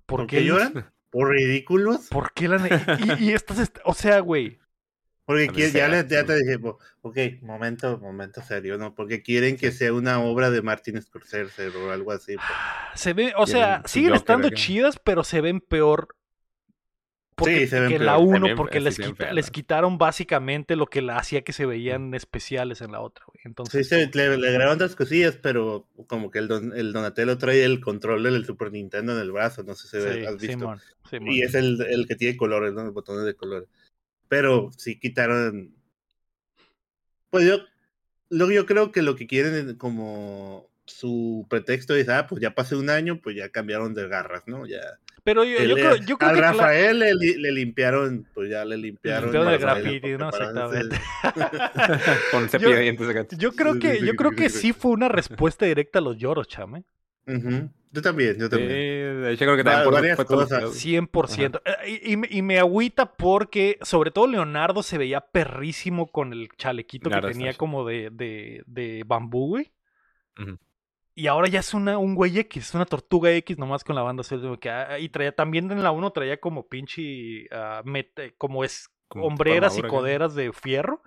¿Por, 0.07 0.27
qué 0.27 0.45
lloran? 0.45 0.93
¿Por 1.11 1.31
ridículos? 1.31 2.09
¿Por 2.09 2.33
qué 2.33 2.49
la 2.49 2.59
y, 3.19 3.25
y 3.25 3.33
estas, 3.33 3.73
o 3.85 3.95
sea, 3.95 4.21
güey. 4.21 4.59
Porque 5.25 5.71
ya, 5.71 5.89
les, 5.89 6.09
ya 6.09 6.25
te 6.25 6.37
dije, 6.37 6.59
ok, 7.01 7.17
momento, 7.43 7.99
momento 7.99 8.43
serio, 8.43 8.77
¿no? 8.77 8.95
Porque 8.95 9.23
quieren 9.23 9.57
que 9.57 9.71
sea 9.71 9.93
una 9.93 10.21
obra 10.21 10.51
de 10.51 10.63
Martin 10.63 11.01
Scorsese 11.01 11.69
o 11.69 11.93
algo 11.93 12.11
así. 12.11 12.37
Se 12.95 13.13
ve, 13.13 13.33
o 13.37 13.47
sea, 13.47 13.83
siguen 13.87 14.15
estando 14.15 14.51
chidas, 14.51 14.99
pero 15.03 15.23
se 15.23 15.41
ven 15.41 15.61
peor 15.61 16.09
porque, 17.35 17.67
sí, 17.67 17.77
que 17.89 17.99
la 17.99 18.19
1, 18.19 18.55
porque 18.57 18.81
les, 18.81 18.99
les, 18.99 19.51
quitaron 19.51 19.97
básicamente 19.97 20.77
lo 20.77 20.87
que 20.87 21.01
la 21.01 21.17
hacía 21.17 21.43
que 21.43 21.53
se 21.53 21.65
veían 21.65 22.15
especiales 22.15 22.83
en 22.83 22.93
la 22.93 23.01
otra, 23.01 23.25
güey. 23.27 23.41
Entonces, 23.45 23.89
sí, 23.89 23.95
le, 24.13 24.37
le 24.37 24.49
agregaron 24.49 24.75
otras 24.75 24.95
cosillas, 24.95 25.39
pero 25.41 25.89
como 26.07 26.31
que 26.31 26.41
el, 26.41 26.51
el 26.75 26.93
Donatello 26.93 27.39
trae 27.39 27.65
el 27.65 27.81
control 27.81 28.23
del 28.23 28.45
Super 28.45 28.71
Nintendo 28.71 29.15
en 29.15 29.21
el 29.21 29.33
brazo, 29.33 29.63
no 29.63 29.75
sé 29.75 29.89
si 29.89 30.27
has 30.27 30.37
visto. 30.37 30.75
y 31.23 31.43
es 31.43 31.55
el, 31.55 31.81
el, 31.89 32.07
que 32.07 32.17
tiene 32.17 32.37
colores, 32.37 32.75
¿no? 32.75 32.85
Los 32.85 32.95
botones 32.95 33.25
de 33.25 33.35
colores. 33.35 33.69
Pero 34.29 34.71
sí 34.77 34.99
quitaron. 34.99 35.75
Pues 37.31 37.47
yo, 37.47 37.61
lo, 38.29 38.51
yo 38.51 38.67
creo 38.67 38.93
que 38.93 39.01
lo 39.01 39.17
que 39.17 39.27
quieren 39.27 39.77
como 39.77 40.69
su 40.85 41.47
pretexto 41.49 41.95
es, 41.95 42.09
ah, 42.11 42.27
pues 42.29 42.43
ya 42.43 42.55
pasé 42.55 42.77
un 42.77 42.91
año, 42.91 43.21
pues 43.23 43.37
ya 43.37 43.49
cambiaron 43.49 43.95
de 43.95 44.07
garras, 44.09 44.43
¿no? 44.47 44.67
Ya 44.67 44.81
Pero 45.25 45.45
yo, 45.45 45.63
yo, 45.63 45.75
creo, 45.75 45.97
yo 45.97 46.19
creo 46.19 46.31
a 46.31 46.35
que. 46.35 46.41
Rafael 46.41 46.99
le, 46.99 47.15
le, 47.15 47.53
limpiaron, 47.53 48.27
pues 48.35 48.51
ya 48.51 48.65
le 48.65 48.77
limpiaron. 48.77 49.35
El 49.35 49.59
graffiti, 49.59 50.17
¿no? 50.17 50.29
Exactamente. 50.29 51.01
Con 52.33 52.49
cepillo 52.49 52.71
de 52.71 52.81
dientes 52.81 53.07
de 53.07 53.15
gato. 53.15 53.37
Yo 53.37 53.53
creo 53.53 53.79
que, 53.79 54.01
yo 54.01 54.15
creo 54.15 54.33
que 54.33 54.49
sí 54.49 54.73
fue 54.73 54.91
una 54.91 55.09
respuesta 55.09 55.65
directa 55.65 56.01
a 56.01 56.03
los 56.03 56.17
lloros, 56.17 56.49
chame. 56.49 56.85
Yo 57.95 58.01
también, 58.01 58.39
yo 58.39 58.49
también. 58.49 58.71
yo 58.71 59.37
creo 59.37 59.57
que 59.57 59.65
también 59.65 59.91
varias 59.93 60.25
cosas. 60.25 60.65
100%. 60.65 61.61
Eh, 61.65 62.01
y, 62.05 62.39
y, 62.39 62.43
me 62.43 62.59
agüita 62.59 63.15
porque, 63.15 63.79
sobre 63.83 64.11
todo, 64.11 64.27
Leonardo 64.27 64.83
se 64.83 64.97
veía 64.97 65.21
perrísimo 65.21 66.11
con 66.11 66.33
el 66.33 66.49
chalequito 66.57 67.11
que 67.11 67.21
tenía 67.21 67.53
como 67.53 67.87
de, 67.87 68.09
de, 68.11 68.63
de 68.67 69.05
bambú, 69.07 69.49
güey. 69.49 69.73
Y 71.15 71.27
ahora 71.27 71.49
ya 71.49 71.61
es 71.61 71.75
una, 71.75 71.99
un 71.99 72.15
güey 72.15 72.39
X, 72.39 72.69
es 72.69 72.75
una 72.75 72.87
tortuga 72.87 73.31
X 73.33 73.59
nomás 73.59 73.85
con 73.85 73.95
la 73.95 74.03
banda 74.03 74.23
que, 74.59 74.71
ah, 74.71 74.99
y 74.99 75.11
traía 75.11 75.35
también 75.35 75.71
en 75.71 75.83
la 75.83 75.91
1 75.91 76.11
traía 76.13 76.41
como 76.41 76.69
pinche 76.69 77.49
uh, 77.53 77.83
como 78.39 78.65
es 78.65 78.91
hombreras 79.11 79.77
y 79.77 79.83
coderas 79.83 80.35
de 80.35 80.53
fierro. 80.53 81.03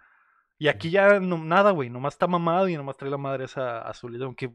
Y 0.58 0.68
aquí 0.68 0.90
ya 0.90 1.20
no, 1.20 1.38
nada, 1.38 1.72
güey, 1.72 1.90
nomás 1.90 2.14
está 2.14 2.28
mamado 2.28 2.70
y 2.70 2.78
nomás 2.78 2.98
trae 2.98 3.12
la 3.12 3.18
madre 3.18 3.46
esa 3.46 3.80
azul. 3.80 4.22
Aunque 4.22 4.54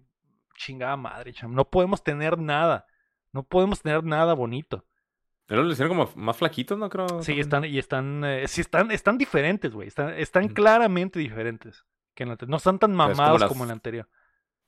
chingada 0.57 0.97
madre, 0.97 1.33
cham. 1.33 1.55
No 1.55 1.69
podemos 1.69 2.03
tener 2.03 2.39
nada. 2.39 2.87
No 3.33 3.43
podemos 3.43 3.83
tener 3.83 4.05
nada 4.05 4.35
bonito. 4.35 4.85
Pero 5.47 5.65
lo 5.65 5.73
hicieron 5.73 5.97
como 5.97 6.11
más 6.15 6.37
flaquitos, 6.37 6.79
¿no? 6.79 6.89
Creo. 6.89 7.23
Sí, 7.23 7.41
están, 7.41 7.65
y 7.65 7.79
están, 7.79 8.25
eh, 8.25 8.47
sí, 8.47 8.61
están, 8.61 8.91
están 8.93 9.19
diferentes, 9.19 9.73
güey. 9.73 9.89
Están, 9.89 10.11
están 10.11 10.49
claramente 10.49 11.19
diferentes. 11.19 11.85
Que 12.15 12.23
en 12.23 12.37
no 12.47 12.57
están 12.57 12.79
tan 12.79 12.95
mamados 12.95 13.45
como, 13.45 13.65
en 13.65 13.69
la 13.69 13.75
anterior. 13.75 14.09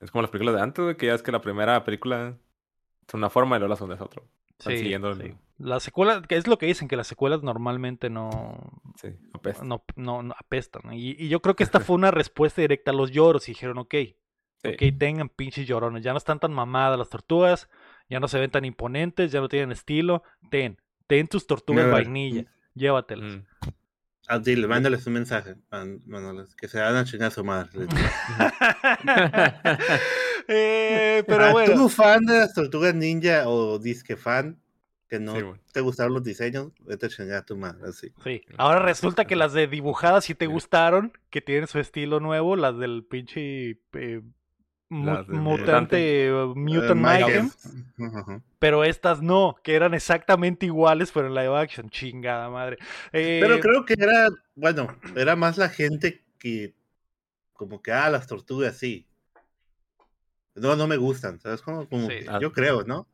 Es 0.03 0.11
como 0.11 0.21
las 0.21 0.31
películas 0.31 0.55
de 0.55 0.61
antes, 0.61 0.83
güey, 0.83 0.97
que 0.97 1.07
ya 1.07 1.13
es 1.13 1.23
que 1.23 1.31
la 1.31 1.41
primera 1.41 1.83
película 1.83 2.37
es 3.07 3.13
una 3.13 3.29
forma 3.29 3.55
y 3.55 3.59
luego 3.59 3.69
la 3.69 3.75
segunda 3.75 3.95
es 3.95 4.01
otra. 4.01 4.21
sí, 4.59 4.77
siguiendo 4.77 5.13
La 5.57 5.79
secuela, 5.79 6.21
que 6.21 6.35
es 6.35 6.47
lo 6.47 6.57
que 6.57 6.65
dicen, 6.65 6.87
que 6.87 6.95
las 6.95 7.07
secuelas 7.07 7.43
normalmente 7.43 8.09
no... 8.09 8.81
Sí, 8.95 9.09
apestan. 9.33 9.67
No, 9.67 9.83
no, 9.95 10.35
apestan. 10.37 10.93
Y, 10.93 11.11
y, 11.11 11.29
yo 11.29 11.41
creo 11.41 11.55
que 11.55 11.63
esta 11.63 11.79
fue 11.79 11.95
una 11.95 12.11
respuesta 12.11 12.61
directa 12.61 12.91
a 12.91 12.93
los 12.93 13.11
lloros. 13.11 13.47
Y 13.47 13.53
dijeron, 13.53 13.77
ok, 13.77 13.95
ok, 14.63 14.83
tengan 14.97 15.29
pinches 15.29 15.67
llorones. 15.67 16.03
Ya 16.03 16.11
no 16.11 16.17
están 16.17 16.39
tan 16.39 16.53
mamadas 16.53 16.97
las 16.97 17.09
tortugas, 17.09 17.69
ya 18.09 18.19
no 18.19 18.27
se 18.27 18.39
ven 18.39 18.51
tan 18.51 18.65
imponentes, 18.65 19.31
ya 19.31 19.41
no 19.41 19.49
tienen 19.49 19.71
estilo. 19.71 20.23
Ten, 20.49 20.79
ten 21.07 21.27
tus 21.27 21.47
tortugas 21.47 21.89
vainilla, 21.89 22.45
llévatelas. 22.73 23.37
Mm. 23.37 23.45
Ah, 24.27 24.39
dile, 24.39 24.67
mándales 24.67 25.05
un 25.05 25.13
mensaje. 25.13 25.55
que 26.57 26.67
se 26.67 26.79
van 26.79 26.95
a 26.95 27.03
chingar 27.03 27.27
a 27.27 27.31
su 27.31 27.43
madre. 27.43 27.69
eh, 30.47 31.23
pero 31.27 31.45
ah, 31.45 31.51
bueno. 31.51 31.75
¿Tú 31.75 31.89
fan 31.89 32.25
de 32.25 32.39
las 32.39 32.53
tortugas 32.53 32.95
ninja 32.95 33.49
o 33.49 33.79
disque 33.79 34.15
fan? 34.15 34.59
Que 35.09 35.19
no 35.19 35.57
te 35.71 35.81
gustaron 35.81 36.13
los 36.13 36.23
diseños, 36.23 36.71
vete 36.79 37.05
a 37.05 37.09
chingar 37.09 37.37
a 37.37 37.45
tu 37.45 37.57
madre. 37.57 37.89
Así. 37.89 38.11
Sí. 38.23 38.41
Ahora 38.57 38.79
resulta 38.79 39.25
que 39.25 39.35
las 39.35 39.53
de 39.53 39.67
dibujadas 39.67 40.25
sí 40.25 40.35
te 40.35 40.47
gustaron, 40.47 41.13
que 41.29 41.41
tienen 41.41 41.67
su 41.67 41.79
estilo 41.79 42.19
nuevo, 42.19 42.55
las 42.55 42.77
del 42.79 43.03
pinche 43.03 43.81
eh, 43.93 44.21
mutante, 44.93 46.31
Mutant 46.55 46.99
Mayhem. 46.99 47.49
Pero 48.59 48.83
estas 48.83 49.21
no, 49.21 49.55
que 49.63 49.75
eran 49.75 49.93
exactamente 49.93 50.65
iguales, 50.65 51.11
pero 51.11 51.27
en 51.27 51.35
live 51.35 51.57
action. 51.57 51.89
Chingada 51.89 52.49
madre. 52.49 52.77
pero 53.11 53.55
eh, 53.55 53.59
creo 53.59 53.85
que 53.85 53.93
era, 53.93 54.29
bueno, 54.55 54.87
era 55.15 55.35
más 55.35 55.57
la 55.57 55.69
gente 55.69 56.23
que, 56.39 56.73
como 57.53 57.81
que, 57.81 57.91
ah, 57.91 58.09
las 58.09 58.27
tortugas 58.27 58.77
sí. 58.77 59.07
No, 60.55 60.75
no 60.75 60.87
me 60.87 60.97
gustan, 60.97 61.39
¿sabes? 61.39 61.61
Como, 61.61 61.89
como 61.89 62.07
ah. 62.27 62.39
yo 62.39 62.51
creo, 62.51 62.83
¿no? 62.83 63.07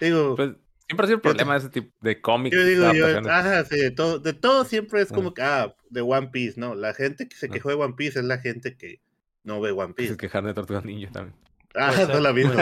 Digo. 0.00 0.36
Pues, 0.36 0.50
siempre 0.86 1.04
ha 1.04 1.06
sido 1.06 1.16
el 1.16 1.22
problema 1.22 1.54
de 1.54 1.58
ese 1.60 1.70
tipo 1.70 1.90
de 2.00 2.20
cómics. 2.20 2.54
Yo 2.54 2.64
digo, 2.64 2.92
yo, 2.92 3.06
ajá, 3.30 3.64
sí, 3.64 3.76
de 3.76 3.90
todo, 3.90 4.18
de 4.18 4.34
todo 4.34 4.64
siempre 4.64 5.00
es 5.00 5.08
como 5.08 5.32
que, 5.32 5.42
ah, 5.42 5.74
de 5.88 6.00
One 6.02 6.28
Piece, 6.28 6.60
¿no? 6.60 6.74
La 6.74 6.92
gente 6.92 7.28
que 7.28 7.36
se 7.36 7.48
quejó 7.48 7.70
de 7.70 7.76
One 7.76 7.94
Piece 7.96 8.18
es 8.18 8.24
la 8.24 8.38
gente 8.38 8.76
que 8.76 9.00
no 9.44 9.60
ve 9.60 9.70
One 9.70 9.94
Piece. 9.94 10.12
Se 10.12 10.16
quejar 10.16 10.44
de 10.44 10.54
Tortugas 10.54 10.84
Ninja 10.84 11.10
también. 11.12 11.36
Ah, 11.76 11.92
no 12.08 12.20
la 12.20 12.32
mismo. 12.32 12.52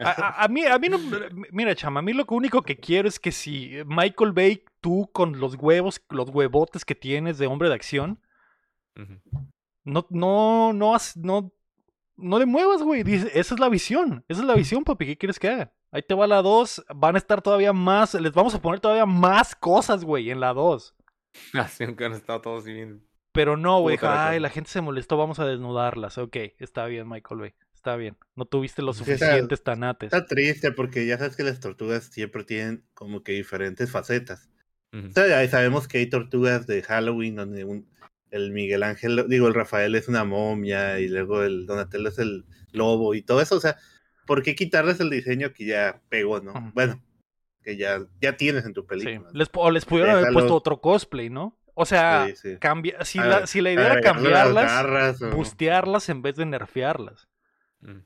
a, 0.00 0.48
mí, 0.48 0.64
a 0.64 0.78
mí 0.78 0.88
no, 0.88 0.98
mira, 1.52 1.74
chama, 1.76 2.00
a 2.00 2.02
mí 2.02 2.12
lo 2.12 2.24
único 2.28 2.62
que 2.62 2.76
quiero 2.78 3.06
es 3.06 3.20
que 3.20 3.30
si 3.30 3.74
Michael 3.86 4.32
Bay, 4.32 4.64
tú 4.80 5.08
con 5.12 5.38
los 5.38 5.54
huevos, 5.54 6.02
los 6.10 6.30
huevotes 6.30 6.84
que 6.84 6.96
tienes 6.96 7.38
de 7.38 7.46
hombre 7.46 7.68
de 7.68 7.76
acción, 7.76 8.20
no, 9.84 10.06
no, 10.10 10.72
no, 10.72 10.96
no, 11.14 11.52
no 12.16 12.38
le 12.40 12.46
muevas, 12.46 12.82
güey. 12.82 13.04
Esa 13.06 13.54
es 13.54 13.60
la 13.60 13.68
visión, 13.68 14.24
esa 14.26 14.40
es 14.40 14.46
la 14.46 14.54
visión, 14.54 14.82
papi, 14.82 15.06
¿qué 15.06 15.16
quieres 15.16 15.38
que 15.38 15.48
haga? 15.48 15.72
Ahí 15.92 16.02
te 16.02 16.14
va 16.14 16.26
la 16.26 16.42
2, 16.42 16.86
van 16.96 17.14
a 17.14 17.18
estar 17.18 17.40
todavía 17.40 17.72
más, 17.72 18.14
les 18.14 18.32
vamos 18.32 18.52
a 18.56 18.60
poner 18.60 18.80
todavía 18.80 19.06
más 19.06 19.54
cosas, 19.54 20.04
güey, 20.04 20.30
en 20.30 20.40
la 20.40 20.52
2. 20.52 20.96
Así, 21.54 21.84
aunque 21.84 22.04
han 22.04 22.14
estado 22.14 22.40
todos 22.40 22.64
bien 22.64 23.06
pero 23.36 23.56
no, 23.56 23.80
güey, 23.80 23.98
ay, 24.00 24.40
la 24.40 24.50
gente 24.50 24.70
se 24.70 24.80
molestó, 24.80 25.16
vamos 25.16 25.38
a 25.38 25.46
desnudarlas. 25.46 26.18
Ok, 26.18 26.36
está 26.58 26.86
bien, 26.86 27.08
Michael, 27.08 27.38
güey. 27.38 27.54
Está 27.74 27.94
bien. 27.94 28.16
No 28.34 28.46
tuviste 28.46 28.82
los 28.82 28.96
suficientes 28.96 29.62
tanates. 29.62 30.12
Está 30.12 30.26
triste 30.26 30.72
porque 30.72 31.06
ya 31.06 31.18
sabes 31.18 31.36
que 31.36 31.44
las 31.44 31.60
tortugas 31.60 32.06
siempre 32.06 32.42
tienen 32.42 32.84
como 32.94 33.22
que 33.22 33.32
diferentes 33.32 33.90
facetas. 33.92 34.50
o 34.92 35.10
sea, 35.12 35.48
sabemos 35.48 35.86
que 35.86 35.98
hay 35.98 36.06
tortugas 36.10 36.66
de 36.66 36.82
Halloween 36.82 37.36
donde 37.36 37.84
el 38.30 38.52
Miguel 38.52 38.82
Ángel, 38.82 39.26
digo, 39.28 39.46
el 39.46 39.54
Rafael 39.54 39.94
es 39.94 40.08
una 40.08 40.24
momia 40.24 40.98
y 40.98 41.08
luego 41.08 41.44
el 41.44 41.66
Donatello 41.66 42.08
es 42.08 42.18
el 42.18 42.44
lobo 42.72 43.14
y 43.14 43.22
todo 43.22 43.40
eso. 43.40 43.54
O 43.54 43.60
sea, 43.60 43.76
¿por 44.26 44.42
qué 44.42 44.56
quitarles 44.56 44.98
el 44.98 45.10
diseño 45.10 45.52
que 45.52 45.66
ya 45.66 46.02
pegó, 46.08 46.40
no? 46.40 46.72
Bueno, 46.74 47.00
que 47.62 47.76
ya, 47.76 48.04
ya 48.20 48.36
tienes 48.36 48.64
en 48.64 48.72
tu 48.72 48.86
película. 48.86 49.30
Les, 49.32 49.48
o 49.52 49.70
les 49.70 49.84
pudieron 49.84 50.16
haber 50.16 50.32
puesto 50.32 50.54
otro 50.54 50.80
cosplay, 50.80 51.30
¿no? 51.30 51.56
O 51.78 51.84
sea, 51.84 52.26
Cambia, 52.58 53.04
si, 53.04 53.18
la, 53.18 53.46
si 53.46 53.60
la 53.60 53.70
idea 53.70 53.92
era 53.92 54.00
cambiarlas, 54.00 55.20
bustearlas 55.20 56.08
en 56.08 56.22
vez 56.22 56.34
de 56.36 56.46
nerfearlas. 56.46 57.28
Mm. 57.80 57.98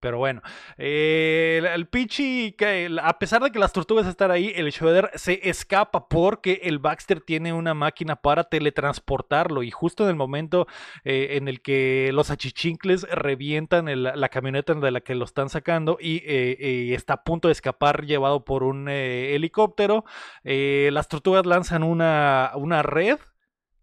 Pero 0.00 0.18
bueno, 0.18 0.40
eh, 0.78 1.62
el, 1.74 1.86
Pichi, 1.86 2.56
a 3.02 3.18
pesar 3.18 3.42
de 3.42 3.50
que 3.50 3.58
las 3.58 3.72
tortugas 3.72 4.06
están 4.06 4.30
ahí, 4.30 4.52
el 4.56 4.70
Shredder 4.70 5.10
se 5.14 5.48
escapa 5.48 6.08
porque 6.08 6.60
el 6.64 6.78
Baxter 6.78 7.20
tiene 7.20 7.52
una 7.52 7.74
máquina 7.74 8.16
para 8.16 8.44
teletransportarlo. 8.44 9.62
Y 9.62 9.70
justo 9.70 10.04
en 10.04 10.10
el 10.10 10.16
momento 10.16 10.66
eh, 11.04 11.36
en 11.36 11.48
el 11.48 11.60
que 11.60 12.10
los 12.14 12.30
achichincles 12.30 13.02
revientan 13.10 13.86
la 14.02 14.28
camioneta 14.30 14.74
de 14.74 14.90
la 14.90 15.00
que 15.00 15.14
lo 15.14 15.26
están 15.26 15.50
sacando 15.50 15.98
y 16.00 16.22
eh, 16.24 16.94
está 16.94 17.14
a 17.14 17.24
punto 17.24 17.48
de 17.48 17.52
escapar 17.52 18.06
llevado 18.06 18.44
por 18.44 18.62
un 18.62 18.88
helicóptero, 18.88 20.04
las 20.44 21.08
tortugas 21.08 21.44
lanzan 21.44 21.82
una, 21.82 22.52
una 22.54 22.82
red 22.82 23.18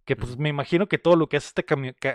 que 0.08 0.16
pues 0.16 0.38
me 0.38 0.48
imagino 0.48 0.88
que 0.88 0.98
todo 0.98 1.18
lo 1.18 1.28
que 1.28 1.36
hace 1.36 1.50
este 1.50 1.66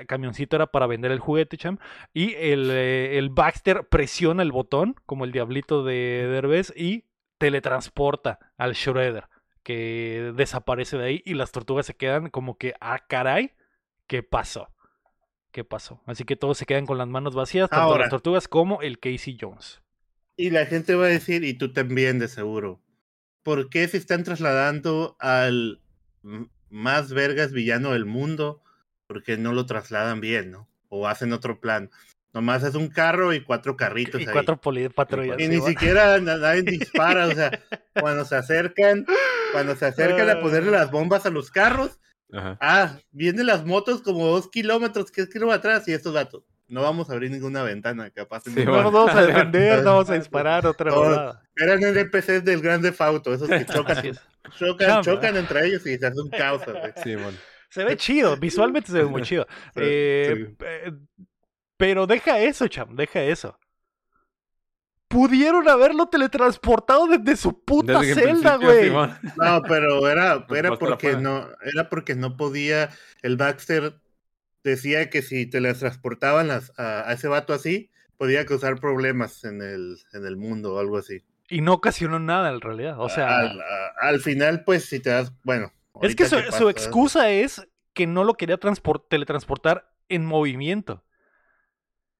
camioncito 0.07 0.57
era 0.57 0.67
para 0.67 0.87
vender 0.87 1.13
el 1.13 1.19
juguete, 1.19 1.59
cham. 1.59 1.77
Y 2.15 2.33
el, 2.37 2.71
eh, 2.71 3.19
el, 3.19 3.29
Baxter 3.29 3.87
presiona 3.87 4.43
el 4.43 4.51
botón, 4.51 4.97
como 5.05 5.27
el 5.27 5.31
diablito 5.31 5.85
de 5.85 6.27
Derbez, 6.27 6.73
y 6.75 7.05
teletransporta 7.37 8.39
al 8.57 8.73
Shredder, 8.73 9.29
que 9.63 10.33
desaparece 10.35 10.97
de 10.97 11.05
ahí 11.05 11.23
y 11.27 11.35
las 11.35 11.53
tortugas 11.53 11.85
se 11.85 11.95
quedan 11.95 12.31
como 12.31 12.57
que, 12.57 12.73
ah, 12.81 12.99
caray, 13.07 13.53
¿qué 14.07 14.23
pasó? 14.23 14.69
¿Qué 15.51 15.63
pasó? 15.63 16.01
Así 16.07 16.25
que 16.25 16.35
todos 16.35 16.57
se 16.57 16.65
quedan 16.65 16.87
con 16.87 16.97
las 16.97 17.09
manos 17.09 17.35
vacías, 17.35 17.69
tanto 17.69 17.99
las 17.99 18.09
tortugas 18.09 18.49
como 18.49 18.81
el 18.81 19.01
Casey 19.01 19.37
Jones. 19.39 19.83
Y 20.35 20.49
la 20.49 20.65
gente 20.65 20.95
va 20.95 21.05
a 21.05 21.09
decir, 21.09 21.45
y 21.45 21.53
tú 21.53 21.75
también 21.75 22.19
de 22.19 22.29
seguro, 22.29 22.81
¿por 23.43 23.69
qué 23.69 23.87
se 23.87 23.99
están 23.99 24.25
trasladando 24.25 25.15
al 25.21 25.83
más 26.73 27.13
vergas 27.13 27.53
villano 27.53 27.93
del 27.93 28.07
mundo 28.07 28.63
porque 29.07 29.37
no 29.37 29.53
lo 29.53 29.67
trasladan 29.67 30.21
bien, 30.21 30.51
¿no? 30.51 30.69
O 30.89 31.07
hacen 31.07 31.33
otro 31.33 31.61
plan. 31.61 31.91
Nomás 32.33 32.63
es 32.63 32.75
un 32.75 32.89
carro 32.89 33.35
y 33.35 33.45
cuatro 33.45 33.77
carritos. 33.77 34.21
Y 34.21 34.27
cuatro 34.27 34.59
patrullas. 34.59 35.39
Y 35.39 35.49
ni 35.49 35.61
siquiera 35.61 36.19
nadie 36.19 36.63
dispara, 36.63 37.27
o 37.27 37.33
sea, 37.33 37.51
cuando 38.01 38.25
se 38.25 38.37
acercan, 38.37 39.05
cuando 39.53 39.77
se 39.77 39.85
acercan 39.85 40.31
a 40.31 40.41
ponerle 40.41 40.71
las 40.71 40.91
bombas 40.91 41.27
a 41.27 41.31
los 41.31 41.51
carros, 41.51 42.01
ah, 42.33 42.99
vienen 43.11 43.47
las 43.47 43.67
motos 43.67 44.01
como 44.01 44.27
dos 44.27 44.49
kilómetros, 44.49 45.11
que 45.11 45.21
es 45.21 45.29
kilómetros 45.29 45.59
atrás, 45.59 45.89
y 45.89 45.93
estos 45.93 46.15
datos. 46.15 46.45
No 46.73 46.81
vamos 46.81 47.11
a 47.11 47.13
abrir 47.13 47.31
ninguna 47.31 47.63
ventana, 47.63 48.09
capaz. 48.09 48.47
no 48.47 48.65
nos 48.65 48.91
vamos 48.91 49.15
a 49.15 49.27
defender, 49.27 49.83
no 49.83 49.91
vamos 49.93 50.09
a 50.09 50.15
disparar 50.19 50.67
otra 50.67 50.91
vez. 50.91 51.35
Eran 51.55 51.85
NPCs 51.85 52.43
del 52.47 52.63
Grande 52.63 52.93
Fauto, 52.93 53.35
esos 53.35 53.47
que 53.47 53.67
chocan. 53.67 54.19
Chocan, 54.59 55.03
chocan 55.03 55.37
entre 55.37 55.67
ellos 55.67 55.87
y 55.87 55.99
se 55.99 56.07
hace 56.07 56.19
un 56.19 56.31
caos. 56.31 56.63
Se 57.69 57.85
ve 57.85 57.97
chido, 57.99 58.39
visualmente 58.39 58.91
se 58.91 58.99
ve 59.01 59.05
muy 59.05 59.21
chido. 59.21 59.47
Eh, 59.77 60.55
eh, 60.61 60.93
pero 61.77 62.07
deja 62.07 62.39
eso, 62.41 62.67
cham, 62.69 62.97
deja 62.97 63.23
eso. 63.23 63.59
Pudieron 65.09 65.69
haberlo 65.69 66.07
teletransportado 66.07 67.07
desde 67.07 67.37
su 67.37 67.63
puta 67.63 68.03
celda, 68.03 68.57
güey. 68.57 68.89
No, 68.89 69.63
pero 69.69 70.09
era, 70.09 70.47
era 70.49 70.79
porque 70.79 71.19
no, 71.19 71.47
era 71.63 71.91
porque 71.91 72.15
no 72.15 72.35
podía. 72.35 72.89
El 73.21 73.37
Baxter 73.37 74.02
decía 74.65 75.11
que 75.11 75.23
si 75.23 75.47
teletransportaban 75.47 76.51
a, 76.51 76.61
a 76.77 77.13
ese 77.13 77.29
vato 77.29 77.53
así, 77.53 77.91
podía 78.23 78.47
causar 78.47 78.79
problemas 78.79 79.43
en 79.43 79.61
el, 79.63 79.99
en 80.13 80.25
el 80.27 80.37
mundo 80.37 80.75
o 80.75 80.79
algo 80.79 80.97
así. 80.97 81.25
Y 81.49 81.61
no 81.61 81.75
ocasionó 81.75 82.21
nada 82.21 82.51
en 82.51 82.61
realidad. 82.61 83.01
O 83.01 83.09
sea. 83.09 83.53
Al, 84.01 84.21
final, 84.21 84.63
pues, 84.65 84.85
si 84.85 85.01
te 85.01 85.11
das. 85.11 85.33
Bueno. 85.43 85.73
Es 86.01 86.15
que 86.15 86.27
su, 86.27 86.69
excusa 86.69 87.31
es 87.31 87.67
que 87.93 88.07
no 88.07 88.25
lo 88.25 88.35
quería 88.35 88.59
teletransportar 88.59 89.93
en 90.09 90.25
movimiento. 90.25 91.05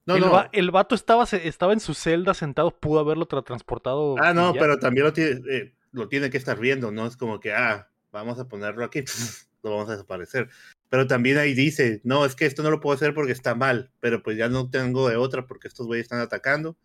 No, 0.05 0.17
el, 0.17 0.21
no. 0.23 0.45
el 0.51 0.71
vato 0.73 0.97
estaba, 0.97 1.23
estaba 1.23 1.73
en 1.73 1.79
su 1.79 1.95
celda 1.95 2.35
sentado, 2.35 2.79
pudo 2.79 2.99
haberlo 2.99 3.27
teletransportado. 3.27 4.17
Ah, 4.19 4.35
no, 4.35 4.53
pero 4.55 4.79
también 4.81 5.07
lo 5.07 5.13
tiene, 5.13 5.41
eh, 5.49 5.75
lo 5.93 6.09
tiene 6.09 6.29
que 6.31 6.37
estar 6.37 6.59
viendo, 6.59 6.91
¿no? 6.91 7.07
Es 7.07 7.17
como 7.17 7.39
que, 7.39 7.55
ah, 7.55 7.89
vamos 8.11 8.41
a 8.41 8.49
ponerlo 8.49 8.85
aquí, 8.85 9.05
lo 9.63 9.71
vamos 9.71 9.89
a 9.89 9.93
desaparecer. 9.93 10.51
Pero 10.93 11.07
también 11.07 11.39
ahí 11.39 11.55
dice, 11.55 12.03
no, 12.05 12.27
es 12.27 12.35
que 12.35 12.45
esto 12.45 12.63
no 12.63 12.71
lo 12.71 12.81
puedo 12.81 12.95
hacer 12.95 13.15
porque 13.15 13.33
está 13.33 13.55
mal, 13.55 13.91
pero 13.99 14.23
pues 14.23 14.37
ya 14.37 14.51
no 14.51 14.69
tengo 14.69 15.09
de 15.09 15.17
otra 15.17 15.47
porque 15.47 15.67
estos 15.67 15.87
güeyes 15.87 16.05
están 16.05 16.21
atacando 16.21 16.77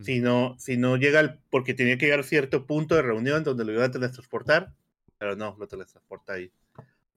si 0.00 0.20
no, 0.20 0.56
si 0.58 0.76
no 0.76 0.96
llega 0.96 1.38
porque 1.50 1.74
tenía 1.74 1.98
que 1.98 2.06
llegar 2.06 2.20
a 2.20 2.24
cierto 2.24 2.66
punto 2.66 2.94
de 2.94 3.02
reunión 3.02 3.44
donde 3.44 3.64
lo 3.64 3.72
iba 3.72 3.84
a 3.84 3.90
teletransportar, 3.90 4.72
pero 5.18 5.36
no, 5.36 5.56
lo 5.58 5.68
teletransporta 5.68 6.34
ahí. 6.34 6.50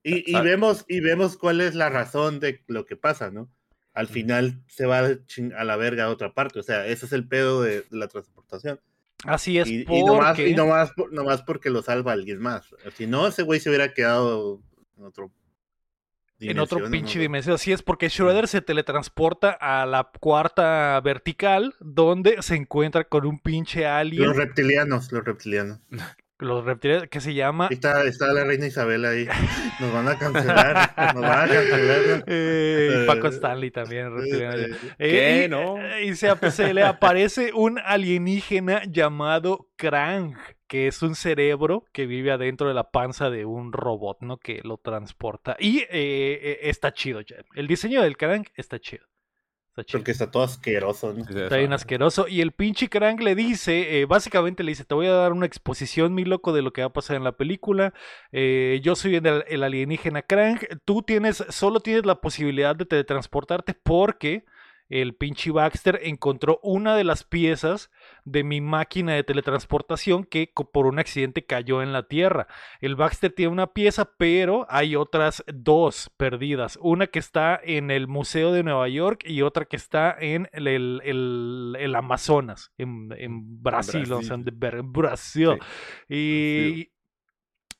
Y, 0.03 0.29
y 0.29 0.41
vemos, 0.41 0.83
y 0.89 0.99
vemos 0.99 1.37
cuál 1.37 1.61
es 1.61 1.75
la 1.75 1.89
razón 1.89 2.41
de 2.41 2.61
lo 2.67 2.85
que 2.85 2.97
pasa, 2.97 3.31
¿no? 3.31 3.49
Al 3.93 4.07
final 4.07 4.61
se 4.67 4.85
va 4.85 4.99
a 4.99 5.63
la 5.63 5.75
verga 5.77 6.05
a 6.05 6.09
otra 6.09 6.33
parte, 6.33 6.59
o 6.59 6.63
sea, 6.63 6.85
ese 6.87 7.05
es 7.05 7.13
el 7.13 7.25
pedo 7.27 7.61
de, 7.61 7.85
la 7.89 8.09
transportación. 8.09 8.81
Así 9.23 9.59
es, 9.59 9.67
y, 9.69 9.85
y, 9.87 10.03
nomás, 10.03 10.37
y 10.37 10.53
nomás, 10.53 10.91
nomás, 11.11 11.41
porque 11.43 11.69
lo 11.69 11.81
salva 11.81 12.11
alguien 12.11 12.39
más. 12.39 12.67
Si 12.95 13.07
no, 13.07 13.27
ese 13.27 13.43
güey 13.43 13.61
se 13.61 13.69
hubiera 13.69 13.93
quedado 13.93 14.61
en 14.97 15.05
otro 15.05 15.31
en 16.49 16.59
otro 16.59 16.89
pinche 16.89 17.19
dimensión. 17.19 17.55
Así 17.55 17.71
es, 17.71 17.81
porque 17.81 18.09
Shredder 18.09 18.47
se 18.47 18.61
teletransporta 18.61 19.51
a 19.51 19.85
la 19.85 20.09
cuarta 20.19 20.99
vertical, 21.01 21.75
donde 21.79 22.41
se 22.41 22.55
encuentra 22.55 23.03
con 23.03 23.25
un 23.25 23.39
pinche 23.39 23.85
alien. 23.85 24.27
Los 24.27 24.35
reptilianos, 24.35 25.11
los 25.11 25.23
reptilianos. 25.23 25.79
Los 26.39 26.65
reptilianos, 26.65 27.07
que 27.09 27.21
se 27.21 27.33
llama. 27.33 27.67
Está, 27.69 28.03
está 28.03 28.33
la 28.33 28.43
reina 28.43 28.65
Isabel 28.65 29.05
ahí. 29.05 29.27
Nos 29.79 29.93
van 29.93 30.07
a 30.07 30.17
cancelar. 30.17 30.93
nos 31.15 31.21
van 31.21 31.49
a 31.49 31.53
cancelar. 31.53 32.23
Eh, 32.27 33.03
Paco 33.07 33.27
Stanley 33.27 33.71
también, 33.71 34.13
reptiliano. 34.13 34.57
Eh, 34.57 34.77
¿Qué? 34.97 35.47
¿No? 35.49 35.77
Y 35.99 36.15
se, 36.15 36.29
se 36.51 36.73
le 36.73 36.83
aparece 36.83 37.51
un 37.53 37.79
alienígena 37.79 38.83
llamado 38.85 39.69
Krang 39.75 40.35
que 40.73 40.87
es 40.87 41.03
un 41.03 41.13
cerebro 41.13 41.85
que 41.91 42.07
vive 42.07 42.31
adentro 42.31 42.67
de 42.67 42.73
la 42.73 42.89
panza 42.89 43.29
de 43.29 43.45
un 43.45 43.73
robot, 43.73 44.21
¿no? 44.21 44.37
Que 44.37 44.59
lo 44.63 44.77
transporta. 44.77 45.55
Y 45.59 45.81
eh, 45.81 45.87
eh, 45.91 46.59
está 46.63 46.91
chido, 46.93 47.21
El 47.53 47.67
diseño 47.67 48.01
del 48.01 48.17
Krang 48.17 48.45
está 48.55 48.79
chido. 48.79 49.05
Está 49.73 49.83
chido. 49.83 49.99
Porque 49.99 50.11
está 50.11 50.29
todo 50.29 50.43
asqueroso, 50.43 51.13
¿no? 51.13 51.23
Está 51.23 51.57
bien 51.57 51.73
asqueroso. 51.73 52.27
Y 52.27 52.41
el 52.41 52.51
pinche 52.51 52.89
Krang 52.89 53.19
le 53.23 53.33
dice, 53.33 53.99
eh, 53.99 54.05
básicamente 54.05 54.63
le 54.63 54.71
dice, 54.71 54.85
te 54.85 54.93
voy 54.93 55.07
a 55.07 55.13
dar 55.13 55.31
una 55.31 55.47
exposición, 55.47 56.13
mi 56.13 56.25
loco, 56.25 56.53
de 56.53 56.61
lo 56.61 56.71
que 56.71 56.81
va 56.81 56.87
a 56.87 56.93
pasar 56.93 57.15
en 57.15 57.23
la 57.23 57.31
película. 57.31 57.93
yo 58.31 58.95
soy 58.95 59.15
el, 59.15 59.43
el, 59.47 59.63
alienígena 59.63 60.21
Krang. 60.21 60.59
Tú 60.85 61.01
tienes, 61.01 61.43
solo 61.49 61.79
tienes 61.79 62.05
la 62.05 62.21
posibilidad 62.21 62.75
de 62.75 62.85
teletransportarte 62.85 63.73
porque 63.73 64.45
el 64.89 65.15
pinche 65.15 65.49
Baxter 65.49 65.99
encontró 66.03 66.59
una 66.61 66.95
de 66.95 67.03
las 67.03 67.23
piezas 67.23 67.89
de 68.25 68.43
mi 68.43 68.61
máquina 68.61 69.13
de 69.13 69.23
teletransportación 69.23 70.23
que 70.23 70.51
por 70.71 70.87
un 70.87 70.99
accidente 70.99 71.45
cayó 71.45 71.81
en 71.81 71.93
la 71.93 72.07
Tierra. 72.07 72.47
El 72.79 72.95
Baxter 72.95 73.31
tiene 73.31 73.51
una 73.51 73.67
pieza, 73.67 74.11
pero 74.17 74.65
hay 74.69 74.95
otras 74.95 75.43
dos 75.53 76.11
perdidas. 76.17 76.77
Una 76.81 77.07
que 77.07 77.19
está 77.19 77.59
en 77.63 77.91
el 77.91 78.07
Museo 78.07 78.51
de 78.51 78.63
Nueva 78.63 78.87
York 78.87 79.23
y 79.25 79.41
otra 79.41 79.65
que 79.65 79.75
está 79.75 80.15
en 80.19 80.49
el, 80.53 81.93
Amazonas, 81.95 82.71
en, 82.77 83.09
Brasil, 83.61 84.11
o 84.13 84.21
sea, 84.21 84.35
en 84.35 84.91
Brasil. 84.91 85.59
Y, 86.09 86.92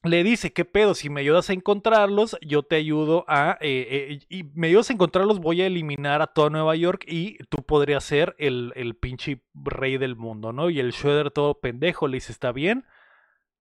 le 0.03 0.23
dice, 0.23 0.51
¿qué 0.51 0.65
pedo? 0.65 0.95
Si 0.95 1.09
me 1.09 1.21
ayudas 1.21 1.49
a 1.49 1.53
encontrarlos, 1.53 2.37
yo 2.41 2.63
te 2.63 2.75
ayudo 2.75 3.23
a... 3.27 3.57
Eh, 3.61 3.87
eh, 3.89 4.19
y 4.29 4.43
me 4.53 4.67
ayudas 4.67 4.89
a 4.89 4.93
encontrarlos, 4.93 5.39
voy 5.39 5.61
a 5.61 5.67
eliminar 5.67 6.21
a 6.21 6.27
toda 6.27 6.49
Nueva 6.49 6.75
York 6.75 7.05
y 7.07 7.37
tú 7.49 7.63
podrías 7.65 8.03
ser 8.03 8.35
el, 8.37 8.73
el 8.75 8.95
pinche 8.95 9.41
rey 9.53 9.97
del 9.97 10.15
mundo, 10.15 10.51
¿no? 10.51 10.69
Y 10.69 10.79
el 10.79 10.91
Shredder 10.91 11.31
todo 11.31 11.61
pendejo 11.61 12.07
le 12.07 12.17
dice, 12.17 12.33
está 12.33 12.51
bien, 12.51 12.85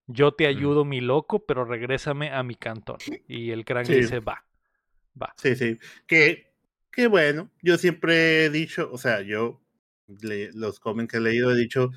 yo 0.07 0.33
te 0.33 0.47
ayudo, 0.47 0.85
mi 0.85 1.01
loco, 1.01 1.47
pero 1.47 1.65
regrésame 1.65 2.31
a 2.31 2.43
mi 2.43 2.57
cantón. 2.57 2.99
Y 3.29 3.51
el 3.51 3.65
cráneo 3.65 3.97
dice, 3.97 4.19
va, 4.19 4.45
va. 5.21 5.33
Sí, 5.37 5.55
sí. 5.55 5.79
Que, 6.07 6.53
que 6.91 7.07
bueno, 7.07 7.51
yo 7.63 7.79
siempre 7.79 8.45
he 8.45 8.51
dicho, 8.51 8.91
o 8.93 8.99
sea, 8.99 9.21
yo 9.23 9.61
los 10.09 10.81
cómics 10.81 11.13
que 11.13 11.19
he 11.19 11.21
leído 11.21 11.53
he 11.53 11.57
dicho 11.57 11.91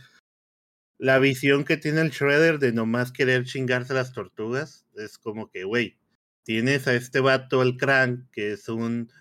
la 0.98 1.20
visión 1.20 1.66
que 1.66 1.78
tiene 1.78 2.02
el 2.02 2.12
Shredder 2.12 2.60
de 2.60 2.72
nomás 2.72 3.12
querer 3.12 3.46
chingarse 3.46 3.94
las 3.94 4.14
tortugas 4.14 4.86
es 4.96 5.18
como 5.18 5.50
que, 5.50 5.64
güey, 5.64 5.98
tienes 6.44 6.88
a 6.88 6.94
este 6.94 7.20
vato, 7.20 7.62
el 7.62 7.78
Crank, 7.78 8.30
que 8.32 8.54
es 8.54 8.70
un, 8.70 9.12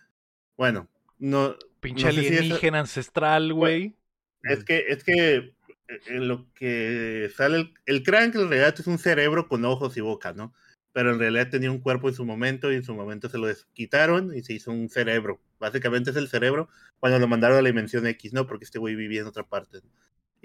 bueno, 0.56 0.88
no... 1.18 1.56
Pinche 1.80 2.08
alienígena 2.08 2.80
ancestral, 2.80 3.52
güey. 3.52 3.96
Es 4.42 4.64
que, 4.64 4.84
es 4.88 5.04
que 5.04 5.34
eh, 5.36 6.00
en 6.06 6.28
lo 6.28 6.50
que 6.54 7.30
sale 7.34 7.56
el, 7.58 7.74
el 7.86 8.02
Crank 8.02 8.34
en 8.36 8.48
realidad 8.48 8.74
es 8.78 8.86
un 8.86 8.98
cerebro 8.98 9.48
con 9.48 9.64
ojos 9.64 9.96
y 9.96 10.00
boca, 10.00 10.32
¿no? 10.32 10.54
Pero 10.92 11.12
en 11.12 11.18
realidad 11.18 11.50
tenía 11.50 11.70
un 11.70 11.80
cuerpo 11.80 12.08
en 12.08 12.14
su 12.14 12.24
momento 12.24 12.70
y 12.70 12.76
en 12.76 12.84
su 12.84 12.94
momento 12.94 13.28
se 13.28 13.36
lo 13.36 13.48
quitaron 13.72 14.34
y 14.34 14.42
se 14.42 14.54
hizo 14.54 14.70
un 14.70 14.88
cerebro. 14.88 15.40
Básicamente 15.58 16.10
es 16.10 16.16
el 16.16 16.28
cerebro 16.28 16.68
cuando 17.00 17.18
lo 17.18 17.26
mandaron 17.26 17.58
a 17.58 17.62
la 17.62 17.68
dimensión 17.68 18.06
X, 18.06 18.32
¿no? 18.32 18.46
Porque 18.46 18.64
este 18.64 18.78
güey 18.78 18.94
vivía 18.94 19.22
en 19.22 19.26
otra 19.26 19.42
parte. 19.42 19.78
¿no? 19.82 19.90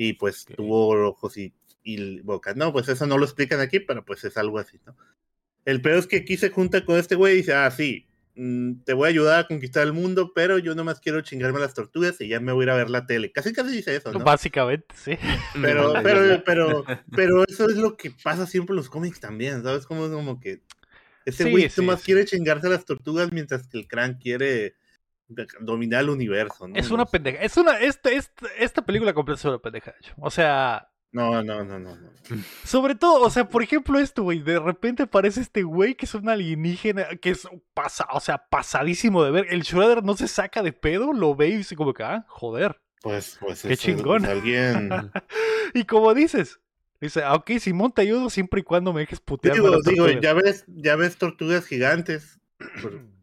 Y 0.01 0.13
pues 0.13 0.45
tuvo 0.45 0.91
ojos 1.09 1.35
y, 1.35 1.53
y, 1.83 2.21
boca. 2.21 2.53
No, 2.53 2.71
pues 2.71 2.87
eso 2.87 3.05
no 3.05 3.17
lo 3.17 3.25
explican 3.25 3.59
aquí, 3.59 3.81
pero 3.81 4.05
pues 4.05 4.23
es 4.23 4.37
algo 4.37 4.57
así, 4.57 4.79
¿no? 4.85 4.95
El 5.65 5.81
peor 5.81 5.97
es 5.97 6.07
que 6.07 6.15
aquí 6.15 6.37
se 6.37 6.51
junta 6.51 6.85
con 6.85 6.97
este 6.97 7.15
güey 7.15 7.33
y 7.33 7.37
dice, 7.39 7.53
ah, 7.53 7.69
sí, 7.69 8.07
mm, 8.35 8.83
te 8.85 8.93
voy 8.93 9.07
a 9.07 9.09
ayudar 9.09 9.39
a 9.41 9.47
conquistar 9.47 9.85
el 9.85 9.91
mundo, 9.91 10.31
pero 10.33 10.57
yo 10.57 10.73
nomás 10.73 11.01
quiero 11.01 11.19
chingarme 11.19 11.59
las 11.59 11.73
tortugas 11.73 12.21
y 12.21 12.29
ya 12.29 12.39
me 12.39 12.53
voy 12.53 12.61
a 12.61 12.63
ir 12.63 12.69
a 12.69 12.75
ver 12.75 12.89
la 12.89 13.05
tele. 13.07 13.33
Casi 13.33 13.51
casi 13.51 13.75
dice 13.75 13.93
eso, 13.93 14.13
¿no? 14.13 14.19
Básicamente, 14.19 14.87
sí. 14.95 15.17
Pero, 15.61 15.91
pero, 16.01 16.43
pero, 16.45 16.85
pero 17.13 17.43
eso 17.45 17.69
es 17.69 17.75
lo 17.75 17.97
que 17.97 18.11
pasa 18.23 18.47
siempre 18.47 18.71
en 18.71 18.77
los 18.77 18.89
cómics 18.89 19.19
también, 19.19 19.63
¿sabes? 19.63 19.85
Como 19.85 20.05
es 20.05 20.11
como 20.13 20.39
que 20.39 20.61
ese 21.25 21.51
güey 21.51 21.69
nomás 21.75 22.03
quiere 22.03 22.23
chingarse 22.23 22.69
las 22.69 22.85
tortugas 22.85 23.33
mientras 23.33 23.67
que 23.67 23.77
el 23.77 23.87
Cran 23.89 24.17
quiere 24.17 24.75
dominar 25.59 26.03
el 26.03 26.09
universo, 26.09 26.67
¿no? 26.67 26.75
Es 26.75 26.91
una 26.91 27.05
pendeja. 27.05 27.41
Es 27.41 27.57
una, 27.57 27.79
este, 27.79 28.15
este, 28.15 28.47
esta 28.57 28.83
película 28.83 29.13
completa 29.13 29.39
es 29.39 29.45
una 29.45 29.59
pendeja, 29.59 29.93
O 30.17 30.31
sea. 30.31 30.89
No, 31.11 31.41
no, 31.41 31.63
no, 31.63 31.79
no, 31.79 31.97
Sobre 32.63 32.93
todo, 32.93 33.23
o 33.23 33.29
sea, 33.31 33.49
por 33.49 33.63
ejemplo, 33.63 33.97
esto, 33.97 34.21
güey. 34.21 34.39
De 34.39 34.59
repente 34.59 35.03
aparece 35.03 35.41
este 35.41 35.63
güey 35.63 35.95
que 35.95 36.05
es 36.05 36.13
un 36.13 36.29
alienígena, 36.29 37.07
que 37.19 37.31
es 37.31 37.47
pasa, 37.73 38.07
o 38.11 38.19
sea, 38.19 38.45
pasadísimo 38.49 39.23
de 39.23 39.31
ver. 39.31 39.47
El 39.49 39.63
Shredder 39.63 40.03
no 40.03 40.15
se 40.15 40.27
saca 40.27 40.61
de 40.61 40.71
pedo, 40.71 41.11
lo 41.13 41.35
ve 41.35 41.47
y 41.47 41.57
dice 41.57 41.75
como 41.75 41.93
que, 41.93 42.03
ah, 42.03 42.25
joder. 42.27 42.79
Pues, 43.01 43.37
pues, 43.39 43.63
qué 43.63 43.75
chingón. 43.75 44.25
alguien. 44.25 44.89
y 45.73 45.85
como 45.85 46.13
dices, 46.13 46.59
dice, 47.01 47.23
ah, 47.23 47.33
ok, 47.33 47.51
Simón, 47.59 47.91
te 47.91 48.03
ayudo 48.03 48.29
siempre 48.29 48.61
y 48.61 48.63
cuando 48.63 48.93
me 48.93 49.01
dejes 49.01 49.19
putear. 49.19 49.55
Digo, 49.55 49.81
digo, 49.81 50.07
ya 50.09 50.33
ves, 50.33 50.65
ya 50.67 50.95
ves 50.95 51.17
tortugas 51.17 51.65
gigantes. 51.65 52.39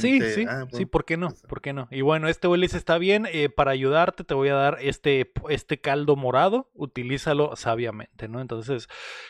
sí, 0.00 0.20
sí, 0.20 0.46
ah, 0.48 0.66
sí, 0.72 0.86
¿por 0.86 1.04
qué 1.04 1.16
no? 1.16 1.34
¿Por 1.48 1.60
qué 1.60 1.72
no? 1.72 1.88
Y 1.90 2.02
bueno, 2.02 2.28
este 2.28 2.48
güey 2.48 2.64
está 2.64 2.98
bien, 2.98 3.26
eh, 3.30 3.48
para 3.48 3.72
ayudarte 3.72 4.24
te 4.24 4.34
voy 4.34 4.48
a 4.48 4.54
dar 4.54 4.78
este, 4.80 5.30
este 5.48 5.80
caldo 5.80 6.16
morado, 6.16 6.70
utilízalo 6.74 7.56
sabiamente, 7.56 8.28
¿no? 8.28 8.40
Entonces, 8.40 8.88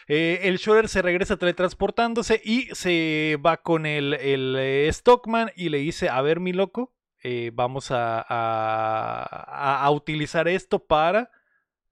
eh, 0.09 0.41
el 0.43 0.59
Shredder 0.59 0.89
se 0.89 1.03
regresa 1.03 1.37
teletransportándose 1.37 2.41
y 2.45 2.69
se 2.75 3.39
va 3.45 3.59
con 3.59 3.87
el, 3.87 4.15
el 4.15 4.57
eh, 4.59 4.89
Stockman 4.93 5.51
y 5.57 5.69
le 5.69 5.79
dice, 5.79 6.09
a 6.09 6.21
ver, 6.23 6.41
mi 6.41 6.53
loco, 6.53 6.93
vamos 7.55 7.91
a, 7.91 8.25
a, 8.29 9.83
a 9.83 9.91
utilizar 9.91 10.47
esto 10.47 10.85
para 10.85 11.31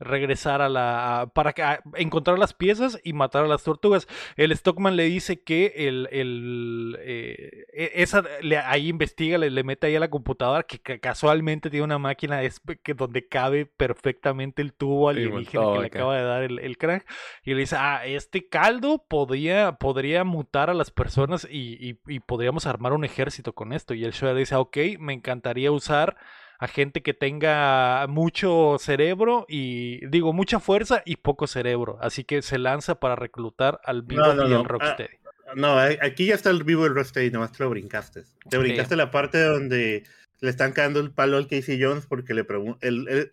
regresar 0.03 0.63
a 0.63 0.69
la. 0.69 1.31
para 1.35 1.55
encontrar 1.97 2.39
las 2.39 2.55
piezas 2.55 3.01
y 3.05 3.13
matar 3.13 3.45
a 3.45 3.49
las 3.49 3.63
tortugas. 3.63 4.09
El 4.37 4.57
Stockman 4.57 4.97
le 4.97 5.05
dice 5.05 5.43
que 5.43 5.73
el. 5.77 6.09
el 6.13 6.99
eh, 7.01 7.67
e, 7.73 7.91
esa, 7.95 8.25
ahí 8.67 8.89
investiga, 8.89 9.39
le, 9.39 9.51
le, 9.51 9.65
mete 9.65 9.87
ahí 9.87 9.97
a 9.97 10.01
la 10.01 10.11
computadora 10.11 10.65
que, 10.65 11.01
casualmente 11.01 11.71
tiene 11.71 11.85
una 11.85 11.99
máquina 11.99 12.41
que, 12.83 12.95
donde 12.95 13.29
cabe 13.29 13.67
perfectamente 13.67 14.63
el 14.63 14.73
tubo 14.73 15.09
alienígena 15.09 15.73
que 15.73 15.81
le 15.81 15.87
acaba 15.87 16.17
de 16.17 16.23
dar 16.25 16.43
el, 16.43 16.59
el 16.59 16.79
crack. 16.79 17.07
Y 17.45 17.55
le 17.55 17.61
dice: 17.61 17.77
Ah, 17.79 18.03
este 18.05 18.49
caldo 18.49 19.05
podría, 19.09 19.73
podría 19.73 20.25
mutar 20.25 20.71
a 20.71 20.75
las 20.75 20.91
personas 20.91 21.47
y, 21.51 21.99
y, 22.07 22.21
podríamos 22.21 22.67
armar 22.67 22.93
un 22.93 23.05
ejército 23.05 23.53
con 23.53 23.73
esto. 23.73 23.95
Y 23.95 24.05
el 24.05 24.13
Shredder 24.13 24.37
dice: 24.37 24.57
Ok, 24.57 24.77
me 24.99 25.13
encantaría 25.13 25.71
usar 25.71 26.17
a 26.63 26.69
gente 26.69 27.03
que 27.03 27.13
tenga 27.13 28.07
mucho 28.09 28.77
cerebro 28.79 29.47
y 29.49 30.07
digo 30.07 30.33
mucha 30.33 30.61
fuerza 30.61 31.03
y 31.05 31.17
poco 31.17 31.49
cerebro. 31.49 31.99
Así 32.01 32.23
que 32.23 32.41
se 32.41 32.57
lanza 32.57 33.01
para 33.01 33.17
reclutar 33.17 33.81
al 33.83 34.03
vivo 34.03 34.23
y 34.23 34.31
al 34.31 34.55
ah, 34.55 34.63
Rocksteady. 34.63 35.17
no, 35.57 35.77
aquí 35.77 36.27
ya 36.27 36.37
está 36.37 36.51
el 36.51 36.63
vivo 36.63 36.87
el 36.87 36.95
Rocksteady, 36.95 37.33
nomás 37.33 37.51
te 37.51 37.65
lo 37.65 37.71
brincaste. 37.71 38.23
Te 38.49 38.59
brincaste 38.59 38.95
la 38.95 39.11
parte 39.11 39.43
donde 39.43 40.05
le 40.39 40.51
están 40.51 40.71
cagando 40.71 41.01
el 41.01 41.11
palo 41.11 41.37
al 41.37 41.49
Casey 41.49 41.83
Jones 41.83 42.07
porque 42.07 42.33
le 42.33 42.45
pregunta. 42.45 42.79
El, 42.87 43.33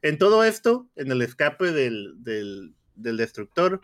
En 0.00 0.16
todo 0.16 0.42
esto, 0.42 0.88
en 0.96 1.12
el 1.12 1.20
escape 1.20 1.72
del, 1.72 2.14
del, 2.24 2.72
del 2.94 3.18
destructor, 3.18 3.82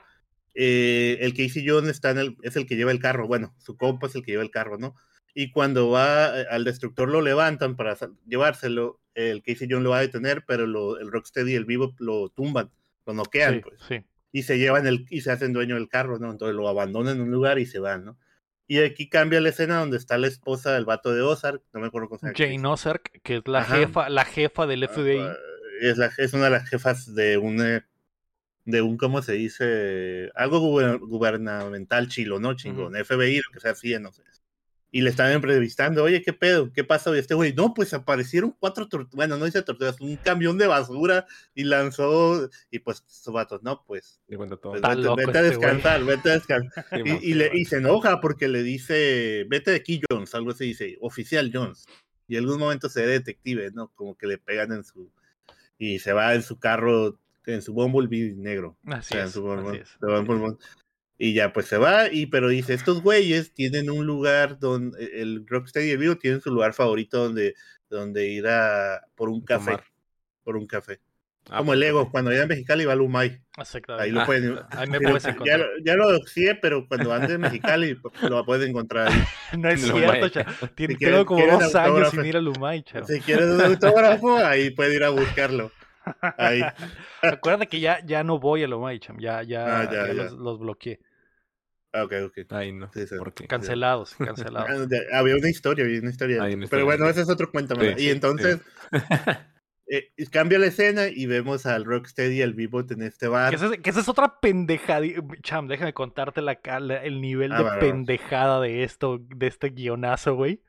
eh, 0.55 1.19
el 1.21 1.35
Casey 1.35 1.69
Jones 1.69 1.91
está 1.91 2.13
en 2.13 2.19
el, 2.19 2.37
es 2.41 2.57
el 2.57 2.65
que 2.65 2.77
lleva 2.77 2.93
el 2.93 2.99
carro, 2.99 3.27
bueno, 3.27 3.55
su 3.59 3.77
compa 3.77 4.07
es 4.07 4.15
el 4.15 4.23
que 4.25 4.31
lleva 4.31 4.43
el 4.43 4.51
carro, 4.51 4.79
¿no? 4.79 4.95
Y 5.39 5.51
cuando 5.51 5.91
va 5.91 6.41
eh, 6.41 6.47
al 6.51 6.65
destructor 6.65 7.11
lo 7.11 7.21
levantan 7.21 7.77
para 7.77 7.95
llevárselo, 8.27 9.03
el 9.15 9.43
Casey 9.43 9.69
Jones 9.71 9.85
lo 9.85 9.91
va 9.91 9.99
a 9.99 10.01
detener, 10.01 10.47
pero 10.47 10.67
lo, 10.67 10.99
el 10.99 11.13
Rocksteady 11.13 11.53
y 11.53 11.57
el 11.57 11.67
Vivo 11.67 11.95
lo 11.99 12.31
tumban, 12.31 12.71
lo 13.05 13.13
noquean, 13.13 13.61
pues. 13.61 13.79
Sí. 13.87 14.03
Y 14.33 14.45
se 14.45 14.59
llevan 14.59 14.87
el, 14.87 15.05
y 15.11 15.21
se 15.21 15.31
hacen 15.31 15.53
dueño 15.53 15.75
del 15.75 15.91
carro, 15.91 16.19
¿no? 16.19 16.31
Entonces 16.31 16.57
lo 16.57 16.67
abandonan 16.67 17.17
en 17.17 17.25
un 17.25 17.31
lugar 17.31 17.59
y 17.59 17.67
se 17.67 17.81
van, 17.81 18.07
¿no? 18.07 18.19
Y 18.67 18.79
aquí 18.79 19.11
cambia 19.11 19.43
la 19.43 19.51
escena 19.51 19.79
donde 19.79 19.99
está 19.99 20.17
la 20.17 20.27
esposa 20.27 20.73
del 20.73 20.87
vato 20.87 21.15
de 21.15 21.21
Ozark, 21.21 21.63
no 21.75 21.81
me 21.81 21.89
acuerdo 21.89 22.09
cómo 22.09 22.19
se 22.19 22.29
llama. 22.29 22.39
Jane 22.39 22.67
Ozark, 22.67 23.21
que 23.23 23.37
es 23.37 23.43
la 23.45 23.63
jefa, 23.63 24.09
la 24.09 24.25
jefa 24.25 24.67
del 24.67 24.89
FBI. 24.89 25.21
Es, 25.83 25.99
la, 25.99 26.11
es 26.17 26.33
una 26.33 26.45
de 26.45 26.51
las 26.51 26.67
jefas 26.67 27.15
de 27.15 27.37
un 27.37 27.61
eh, 27.61 27.83
de 28.65 28.81
un, 28.81 28.97
¿cómo 28.97 29.21
se 29.21 29.35
dice? 29.35 30.31
Algo 30.35 30.61
gubernamental 30.61 32.09
chilo, 32.09 32.41
¿no? 32.41 32.55
Chingón, 32.55 32.95
FBI, 32.95 33.37
lo 33.37 33.53
que 33.53 33.61
sea 33.61 33.73
así, 33.73 33.95
no 33.99 34.13
sé. 34.13 34.23
Y 34.97 35.03
le 35.03 35.11
estaban 35.11 35.33
entrevistando, 35.33 36.05
oye, 36.05 36.23
¿qué 36.23 36.33
pedo? 36.33 36.73
¿Qué 36.73 36.83
pasa? 36.83 37.15
Y 37.15 37.19
este 37.19 37.35
güey, 37.35 37.53
no, 37.53 37.75
pues 37.75 37.93
aparecieron 37.93 38.57
cuatro 38.59 38.89
tortugas, 38.89 39.15
bueno, 39.15 39.37
no 39.37 39.45
dice 39.45 39.61
tortugas, 39.61 40.01
un 40.01 40.17
camión 40.17 40.57
de 40.57 40.67
basura 40.67 41.27
y 41.55 41.65
lanzó, 41.65 42.49
y 42.71 42.79
pues 42.79 43.05
su 43.07 43.31
vatos, 43.31 43.63
no, 43.63 43.85
pues, 43.87 44.23
pues 44.27 44.49
vete, 44.49 44.89
a 44.89 45.21
este 45.21 45.43
descansar, 45.43 46.03
vete 46.03 46.31
a 46.31 46.33
descansar. 46.33 46.87
y, 47.23 47.35
le, 47.35 47.51
y, 47.53 47.67
se 47.67 47.77
enoja 47.77 48.23
porque 48.23 48.49
le 48.49 48.63
dice, 48.63 49.45
vete 49.51 49.73
de 49.73 49.77
aquí, 49.77 50.01
Jones, 50.09 50.35
algo 50.35 50.53
así 50.53 50.65
dice, 50.65 50.97
oficial 51.03 51.51
Jones. 51.53 51.85
Y 52.27 52.37
en 52.37 52.45
algún 52.45 52.59
momento 52.59 52.89
se 52.89 53.03
ve 53.03 53.09
detective, 53.09 53.73
¿no? 53.75 53.89
Como 53.97 54.17
que 54.17 54.27
le 54.27 54.39
pegan 54.39 54.73
en 54.73 54.83
su, 54.83 55.13
y 55.77 55.99
se 55.99 56.15
va 56.15 56.35
en 56.35 56.43
su 56.43 56.59
carro 56.59 57.19
en 57.45 57.61
su 57.61 57.75
Bumblebee 57.75 58.35
negro. 58.35 58.79
Así, 58.87 59.15
es, 59.15 59.37
Y 61.19 61.33
ya 61.33 61.53
pues 61.53 61.67
se 61.67 61.79
va, 61.79 62.13
y 62.13 62.27
pero 62.27 62.49
dice, 62.49 62.75
estos 62.75 63.03
güeyes 63.03 63.55
tienen 63.55 63.89
un 63.89 64.07
lugar 64.07 64.59
donde 64.59 65.03
el 65.21 65.47
Rocksteady 65.47 65.89
de 65.89 65.97
Vivo 65.97 66.17
tiene 66.17 66.41
su 66.41 66.51
lugar 66.51 66.75
favorito 66.75 67.25
donde, 67.25 67.55
donde 67.89 68.29
ir 68.29 68.47
a 68.49 69.01
por 69.15 69.31
un 69.31 69.43
café. 69.43 69.79
Por 70.45 70.57
un 70.57 70.67
café. 70.67 71.01
Ah, 71.49 71.59
Como 71.59 71.75
el 71.75 71.79
pues, 71.79 71.89
Ego, 71.91 72.11
cuando 72.11 72.31
vaya 72.31 72.43
a 72.43 72.47
Mexicali 72.47 72.85
va 72.85 72.93
a 72.95 72.97
Lumay. 72.97 73.41
Ahí 73.99 74.11
lo 74.11 74.27
pueden. 74.27 74.59
Ahí 74.71 74.89
me 74.89 75.01
puedes 75.01 75.25
encontrar. 75.25 75.61
Ya, 75.61 75.93
ya 75.93 75.97
lo 75.97 76.19
sí, 76.27 76.49
pero 76.61 76.87
cuando 76.89 77.13
andes 77.13 77.31
en 77.31 77.41
Mexicali 77.41 77.97
lo 78.29 78.45
puedes 78.45 78.69
encontrar 78.69 79.09
ahí. 79.09 79.23
No 79.59 79.71
es 79.71 79.81
cierto, 79.81 80.29
si 80.77 81.25
como 81.25 81.47
dos 81.47 81.75
años 81.75 82.11
sin 82.11 82.27
ir 82.27 82.37
a 82.37 82.41
Lumay, 82.41 82.83
chavo. 82.83 83.07
Si 83.07 83.21
quieres 83.21 83.47
un 83.47 83.61
autógrafo, 83.61 84.37
ahí 84.39 84.71
puedes 84.71 84.95
ir 84.95 85.05
a 85.05 85.11
buscarlo. 85.11 85.71
Ahí. 86.39 86.63
Acuérdate 87.23 87.69
que 87.69 87.81
ya, 87.81 88.05
ya 88.05 88.25
no 88.25 88.39
voy 88.39 88.63
a 88.63 88.69
lo 88.69 88.97
Cham, 88.99 89.19
ya, 89.19 89.43
ya, 89.43 89.81
ah, 89.81 89.91
ya, 89.91 90.13
Los, 90.13 90.33
los, 90.33 90.59
bloqueé. 90.59 91.01
Ah, 91.93 92.05
ok, 92.05 92.13
ok. 92.27 92.53
Ahí 92.53 92.73
no. 92.73 92.91
Cancelados, 93.49 94.15
cancelados. 94.19 94.89
Ah, 95.13 95.19
había 95.19 95.37
una 95.37 95.49
historia, 95.49 95.85
había 95.85 96.01
una 96.01 96.11
historia. 96.11 96.45
Pero 96.71 96.85
bueno, 96.85 97.09
ese 97.09 97.23
es 97.23 97.31
otro 97.31 97.51
cuento. 97.51 97.75
y 97.97 98.11
entonces 98.11 98.61
eh, 99.89 100.13
cambia 100.31 100.59
la 100.59 100.67
escena 100.67 101.09
y 101.09 101.27
vemos 101.27 101.65
al 101.65 101.85
Rocksteady 101.85 102.39
y 102.39 102.43
al 102.43 102.55
Bebop 102.55 102.91
en 102.91 103.03
este 103.03 103.29
bar. 103.29 103.51
Que 103.51 103.57
esa, 103.91 104.01
es 104.01 104.09
otra 104.09 104.41
pendejada. 104.41 105.07
Cham, 105.43 105.69
déjame 105.69 105.95
contarte 105.95 106.43
la, 106.43 106.59
el 107.03 107.21
nivel 107.21 107.51
de 107.51 107.65
pendejada 107.81 108.61
de 108.61 108.83
esto, 108.83 109.19
de 109.21 109.47
este 109.47 109.71
guionazo, 109.71 110.35
güey. 110.35 110.63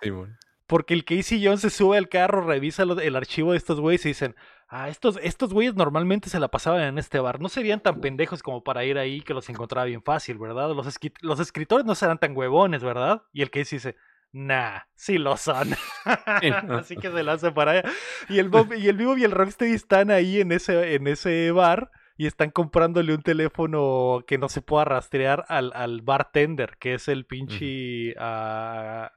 Sí, 0.00 0.10
güey. 0.10 0.30
Porque 0.66 0.94
el 0.94 1.04
Casey 1.04 1.44
Jones 1.44 1.60
se 1.60 1.70
sube 1.70 1.98
al 1.98 2.08
carro, 2.08 2.46
revisa 2.46 2.84
el 2.84 3.16
archivo 3.16 3.52
de 3.52 3.58
estos 3.58 3.80
güeyes 3.80 4.06
y 4.06 4.10
dicen, 4.10 4.34
Ah, 4.74 4.88
estos, 4.88 5.18
estos 5.22 5.52
güeyes 5.52 5.74
normalmente 5.74 6.30
se 6.30 6.40
la 6.40 6.48
pasaban 6.48 6.80
en 6.80 6.96
este 6.96 7.20
bar. 7.20 7.42
No 7.42 7.50
serían 7.50 7.80
tan 7.80 8.00
pendejos 8.00 8.42
como 8.42 8.64
para 8.64 8.86
ir 8.86 8.96
ahí 8.96 9.20
que 9.20 9.34
los 9.34 9.50
encontraba 9.50 9.84
bien 9.84 10.02
fácil, 10.02 10.38
¿verdad? 10.38 10.74
Los, 10.74 10.98
los 11.20 11.40
escritores 11.40 11.84
no 11.84 11.94
serán 11.94 12.16
tan 12.16 12.34
huevones, 12.34 12.82
¿verdad? 12.82 13.20
Y 13.34 13.42
el 13.42 13.50
que 13.50 13.58
dice, 13.58 13.96
nah, 14.32 14.78
sí 14.94 15.18
lo 15.18 15.36
son. 15.36 15.74
Así 16.70 16.96
que 16.96 17.10
se 17.10 17.22
lanza 17.22 17.52
para 17.52 17.72
allá. 17.72 17.82
Y 18.30 18.38
el, 18.38 18.50
y 18.78 18.88
el 18.88 18.96
Vivo 18.96 19.18
y 19.18 19.24
el 19.24 19.32
Rocksteady 19.32 19.74
están 19.74 20.10
ahí 20.10 20.40
en 20.40 20.52
ese, 20.52 20.94
en 20.94 21.06
ese 21.06 21.50
bar 21.50 21.90
y 22.16 22.26
están 22.26 22.50
comprándole 22.50 23.14
un 23.14 23.22
teléfono 23.22 24.24
que 24.26 24.38
no 24.38 24.48
se 24.48 24.62
pueda 24.62 24.86
rastrear 24.86 25.44
al, 25.48 25.72
al 25.74 26.00
bartender, 26.00 26.78
que 26.78 26.94
es 26.94 27.08
el 27.08 27.26
pinche... 27.26 28.14
Ah, 28.18 29.12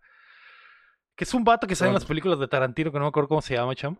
que 1.15 1.23
es 1.23 1.33
un 1.33 1.45
vato 1.45 1.65
que 1.65 1.75
sale 1.75 1.91
en 1.91 1.93
las 1.93 2.03
películas 2.03 2.39
de 2.39 2.49
Tarantino, 2.49 2.91
que 2.91 2.97
no 2.97 3.05
me 3.05 3.09
acuerdo 3.09 3.29
cómo 3.29 3.41
se 3.41 3.55
llama, 3.55 3.73
cham. 3.73 3.97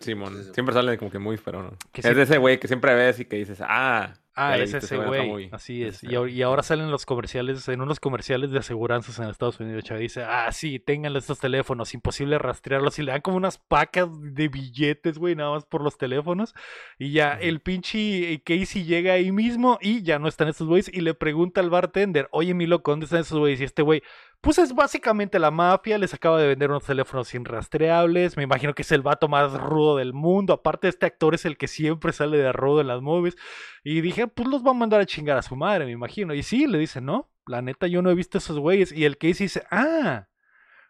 Simón, 0.00 0.52
siempre 0.52 0.74
sale 0.74 0.98
como 0.98 1.10
que 1.10 1.18
muy 1.18 1.36
pero 1.36 1.62
no. 1.62 1.76
es 1.92 2.16
de 2.16 2.22
ese 2.22 2.38
güey 2.38 2.58
que 2.58 2.68
siempre 2.68 2.94
ves 2.94 3.20
y 3.20 3.24
que 3.24 3.36
dices, 3.36 3.58
ah, 3.60 4.14
Ah, 4.36 4.58
es 4.58 4.74
ese 4.74 4.96
güey. 4.96 5.48
Así 5.52 5.84
es. 5.84 6.02
Y, 6.02 6.42
ahora 6.42 6.64
salen 6.64 6.90
los 6.90 7.06
comerciales, 7.06 7.68
en 7.68 7.80
unos 7.80 8.00
comerciales 8.00 8.50
de 8.50 8.58
aseguranzas 8.58 9.18
en 9.20 9.28
Estados 9.28 9.60
Unidos. 9.60 9.84
Chaval 9.84 10.02
dice, 10.02 10.24
ah, 10.24 10.50
sí, 10.50 10.80
tengan 10.80 11.14
estos 11.16 11.38
teléfonos, 11.38 11.94
imposible 11.94 12.38
rastrearlos. 12.38 12.98
Y 12.98 13.02
le 13.02 13.12
dan 13.12 13.20
como 13.20 13.36
unas 13.36 13.58
pacas 13.58 14.08
de 14.10 14.48
billetes, 14.48 15.18
güey, 15.18 15.36
nada 15.36 15.52
más 15.52 15.64
por 15.64 15.82
los 15.82 15.96
teléfonos. 15.98 16.52
Y 16.98 17.12
ya 17.12 17.34
el 17.34 17.60
pinche 17.60 18.42
Casey 18.44 18.84
llega 18.84 19.12
ahí 19.12 19.30
mismo 19.30 19.78
y 19.80 20.02
ya 20.02 20.18
no 20.18 20.26
están 20.26 20.48
estos 20.48 20.66
güeyes. 20.66 20.90
Y 20.92 21.00
le 21.00 21.14
pregunta 21.14 21.60
al 21.60 21.70
bartender, 21.70 22.28
oye, 22.32 22.54
mi 22.54 22.66
loco, 22.66 22.90
¿dónde 22.90 23.04
están 23.04 23.20
esos 23.20 23.38
güeyes? 23.38 23.60
Y 23.60 23.64
este 23.64 23.82
güey, 23.82 24.02
pues 24.44 24.58
es 24.58 24.74
básicamente 24.74 25.38
la 25.38 25.50
mafia, 25.50 25.96
les 25.96 26.12
acaba 26.12 26.38
de 26.38 26.46
vender 26.46 26.68
unos 26.68 26.84
teléfonos 26.84 27.32
irrastreables, 27.34 28.36
me 28.36 28.42
imagino 28.42 28.74
que 28.74 28.82
es 28.82 28.92
el 28.92 29.00
vato 29.00 29.26
más 29.26 29.54
rudo 29.54 29.96
del 29.96 30.12
mundo, 30.12 30.52
aparte 30.52 30.86
este 30.86 31.06
actor 31.06 31.34
es 31.34 31.46
el 31.46 31.56
que 31.56 31.66
siempre 31.66 32.12
sale 32.12 32.36
de 32.36 32.52
rudo 32.52 32.82
en 32.82 32.88
las 32.88 33.00
movies, 33.00 33.36
y 33.82 34.02
dije, 34.02 34.26
pues 34.26 34.46
los 34.46 34.62
va 34.62 34.72
a 34.72 34.74
mandar 34.74 35.00
a 35.00 35.06
chingar 35.06 35.38
a 35.38 35.42
su 35.42 35.56
madre, 35.56 35.86
me 35.86 35.92
imagino, 35.92 36.34
y 36.34 36.42
sí, 36.42 36.66
le 36.66 36.78
dice, 36.78 37.00
no, 37.00 37.32
la 37.46 37.62
neta 37.62 37.86
yo 37.86 38.02
no 38.02 38.10
he 38.10 38.14
visto 38.14 38.36
esos 38.36 38.58
güeyes, 38.58 38.92
y 38.92 39.06
el 39.06 39.16
Casey 39.16 39.46
dice, 39.46 39.64
ah, 39.70 40.28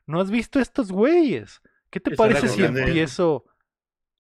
no 0.05 0.21
has 0.21 0.33
visto 0.33 0.59
estos 0.59 0.91
güeyes, 0.91 1.63
¿qué 1.91 2.01
te 2.01 2.11
parece 2.17 2.49
si 2.49 2.65
empiezo... 2.65 3.45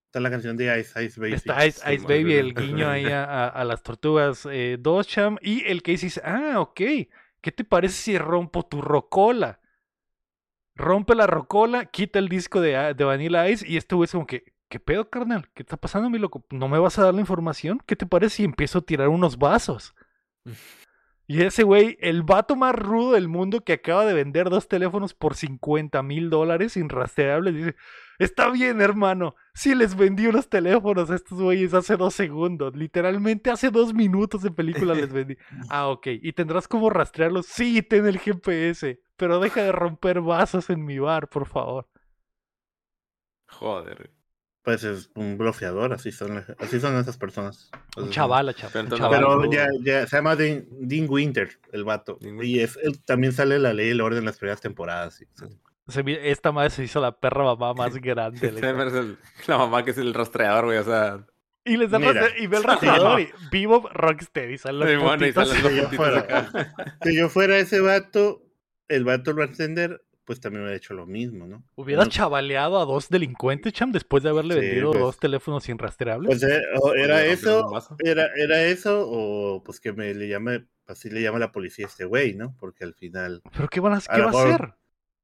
Está 0.07 0.20
la 0.20 0.30
canción 0.30 0.57
de 0.57 0.78
Ice 0.78 1.05
Ice 1.05 1.20
Baby. 1.20 1.32
Está 1.32 1.66
Ice, 1.66 1.93
Ice 1.93 2.07
Baby, 2.07 2.35
el 2.35 2.55
guiño 2.55 2.89
ahí 2.89 3.07
a, 3.07 3.64
las 3.64 3.82
tortugas 3.82 4.47
eh, 4.49 4.76
dos 4.78 5.09
cham, 5.09 5.39
y 5.43 5.64
el 5.64 5.82
Casey 5.82 6.07
dice, 6.07 6.22
ah, 6.24 6.61
ok 6.61 6.80
¿qué 7.45 7.53
te 7.53 7.62
parece 7.62 7.95
si 7.95 8.16
rompo 8.16 8.62
tu 8.62 8.80
rocola? 8.80 9.61
Rompe 10.74 11.14
la 11.14 11.26
rocola, 11.26 11.84
quita 11.84 12.18
el 12.18 12.30
disco 12.30 12.62
de, 12.62 12.74
ah, 12.74 12.95
de 12.95 13.05
Vanilla 13.05 13.47
Ice 13.51 13.68
y 13.68 13.76
este 13.76 13.95
güey 13.95 14.07
es 14.07 14.12
como 14.12 14.26
que, 14.26 14.55
¿qué 14.70 14.80
pedo, 14.80 15.11
carnal? 15.11 15.51
¿Qué 15.53 15.62
está 15.62 15.76
pasando, 15.76 16.09
mi 16.09 16.18
loco? 16.18 16.47
¿No 16.49 16.68
me 16.68 16.78
vas 16.78 16.99
a 16.99 17.05
dar 17.05 17.12
la 17.12 17.20
información? 17.20 17.82
¿Qué 17.84 17.97
te 17.97 18.07
parece 18.07 18.36
si 18.36 18.45
empiezo 18.45 18.78
a 18.78 18.82
tirar 18.82 19.09
unos 19.09 19.36
vasos? 19.36 19.95
Y 21.27 21.43
ese 21.43 21.62
güey, 21.62 21.97
el 22.01 22.22
vato 22.22 22.55
más 22.55 22.75
rudo 22.75 23.12
del 23.12 23.29
mundo 23.29 23.62
que 23.62 23.75
acaba 23.75 24.05
de 24.05 24.12
vender 24.12 24.51
dos 24.51 24.68
teléfonos 24.68 25.14
por 25.14 25.35
50 25.35 26.03
mil 26.03 26.29
dólares 26.29 26.77
inrastreables, 26.77 27.55
dice, 27.55 27.77
está 28.18 28.51
bien 28.51 28.83
hermano, 28.83 29.35
sí 29.55 29.75
les 29.75 29.97
vendí 29.97 30.27
unos 30.27 30.51
teléfonos 30.51 31.11
a 31.11 31.14
estos 31.14 31.41
güeyes 31.41 31.72
hace 31.72 31.97
dos 31.97 32.14
segundos, 32.14 32.77
literalmente 32.77 33.51
hace 33.51 33.70
dos 33.70 33.95
minutos 33.95 34.43
de 34.43 34.51
película 34.51 34.95
les 34.95 35.12
vendí. 35.12 35.37
Ah, 35.70 35.89
ok, 35.89 36.09
¿y 36.20 36.33
tendrás 36.35 36.68
cómo 36.68 36.91
rastrearlos? 36.91 37.47
Sí, 37.47 37.81
ten 37.81 38.07
el 38.07 38.18
GPS, 38.18 39.01
pero 39.16 39.41
deja 39.41 39.62
de 39.62 39.72
romper 39.72 40.20
vasos 40.20 40.68
en 40.68 40.85
mi 40.85 40.99
bar, 40.99 41.29
por 41.29 41.47
favor. 41.47 41.89
Joder 43.47 44.11
pues 44.64 44.82
es 44.82 45.10
un 45.14 45.36
bloqueador, 45.36 45.92
así 45.92 46.10
son, 46.10 46.42
así 46.58 46.80
son 46.80 46.96
esas 46.96 47.18
personas. 47.18 47.70
un 47.98 48.08
chaval, 48.08 48.52
chaval. 48.54 48.88
Pero 48.88 49.52
ya, 49.52 49.66
ya, 49.82 50.06
se 50.06 50.16
llama 50.16 50.36
Dean, 50.36 50.66
Winter, 51.06 51.50
el 51.70 51.84
vato. 51.84 52.18
Y 52.22 52.60
es, 52.60 52.78
él, 52.82 52.98
también 53.04 53.34
sale 53.34 53.58
la 53.58 53.74
ley 53.74 53.88
y 53.88 53.90
el 53.90 54.00
orden 54.00 54.20
en 54.20 54.24
las 54.24 54.38
primeras 54.38 54.62
temporadas. 54.62 55.22
Esta 56.06 56.50
madre 56.50 56.70
se 56.70 56.82
hizo 56.82 56.98
la 56.98 57.12
perra 57.12 57.44
mamá 57.44 57.74
más 57.76 57.94
grande. 57.96 58.52
la 59.46 59.58
mamá 59.58 59.84
que 59.84 59.90
es 59.90 59.98
el 59.98 60.14
rastreador, 60.14 60.64
güey, 60.64 60.78
o 60.78 60.84
sea... 60.84 61.26
Y 61.66 61.76
les 61.76 61.90
da 61.90 61.98
y 62.38 62.46
ve 62.46 62.56
el 62.58 62.64
rastreador 62.64 63.20
y 63.20 63.30
vivo 63.50 63.88
Rocksteady, 63.90 64.58
salen 64.58 64.80
los 64.80 65.48
si, 65.48 65.76
yo 65.76 65.88
fuera, 65.90 66.50
si 67.02 67.16
yo 67.16 67.28
fuera 67.30 67.58
ese 67.58 67.80
vato, 67.80 68.42
el 68.88 69.04
vato 69.04 69.32
lo 69.32 69.38
va 69.38 69.44
a 69.44 69.48
entender 69.48 70.04
pues 70.25 70.41
también 70.41 70.62
hubiera 70.62 70.77
hecho 70.77 70.95
lo 70.95 71.07
mismo, 71.07 71.47
¿no? 71.47 71.64
Hubiera 71.75 72.07
chavaleado 72.07 72.81
a 72.81 72.85
dos 72.85 73.09
delincuentes, 73.09 73.72
Cham, 73.72 73.93
después 73.93 74.22
de 74.22 74.31
haberle 74.31 74.55
vendido 74.55 74.91
pues 74.91 75.03
dos 75.03 75.18
teléfonos 75.18 75.68
inrastreables. 75.68 76.29
Pues 76.29 76.43
eh, 76.43 76.62
era 76.97 77.25
eso, 77.25 77.70
era, 77.99 78.29
era 78.37 78.64
eso, 78.64 79.07
o 79.09 79.62
pues 79.62 79.81
que 79.81 79.93
me 79.93 80.14
le 80.14 80.29
llame, 80.29 80.66
así 80.87 81.11
le 81.11 81.22
llama 81.22 81.39
la 81.39 81.53
policía 81.53 81.87
a 81.87 81.89
este 81.89 82.05
güey, 82.05 82.35
¿no? 82.35 82.57
Porque 82.59 82.85
al 82.85 82.95
final. 82.95 83.43
¿Pero 83.55 83.68
qué, 83.68 83.81
van 83.81 83.95
a, 83.95 84.01
qué 84.01 84.20
va 84.20 84.27
a 84.27 84.45
hacer? 84.45 84.75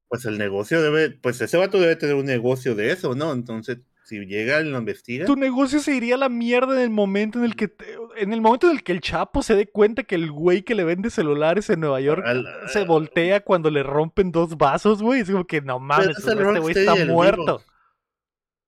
Pues 0.07 0.25
el 0.25 0.37
negocio 0.37 0.81
debe, 0.81 1.09
pues 1.09 1.41
ese 1.41 1.57
vato 1.57 1.79
debe 1.79 1.95
tener 1.95 2.15
un 2.15 2.25
negocio 2.25 2.75
de 2.75 2.91
eso, 2.91 3.15
¿no? 3.15 3.31
Entonces, 3.31 3.79
si 4.03 4.25
llega 4.25 4.61
y 4.61 4.65
lo 4.65 4.77
investiga. 4.77 5.25
Tu 5.25 5.35
negocio 5.35 5.79
se 5.79 5.95
iría 5.95 6.15
a 6.15 6.17
la 6.17 6.29
mierda 6.29 6.75
en 6.75 6.81
el 6.81 6.89
momento 6.89 7.39
en 7.39 7.45
el 7.45 7.55
que 7.55 7.73
en 8.17 8.33
el 8.33 8.41
momento 8.41 8.69
en 8.69 8.77
el 8.77 8.83
que 8.83 8.91
el 8.91 9.01
Chapo 9.01 9.43
se 9.43 9.55
dé 9.55 9.67
cuenta 9.67 10.03
que 10.03 10.15
el 10.15 10.31
güey 10.31 10.63
que 10.63 10.75
le 10.75 10.83
vende 10.83 11.09
celulares 11.09 11.69
en 11.69 11.79
Nueva 11.79 12.01
York 12.01 12.25
se 12.67 12.85
voltea 12.85 13.41
cuando 13.41 13.69
le 13.69 13.83
rompen 13.83 14.31
dos 14.31 14.57
vasos, 14.57 15.01
güey. 15.01 15.21
Es 15.21 15.29
como 15.29 15.45
que 15.45 15.61
no 15.61 15.79
mames, 15.79 16.17
este 16.17 16.35
güey 16.35 16.77
está 16.77 16.95
muerto. 17.05 17.63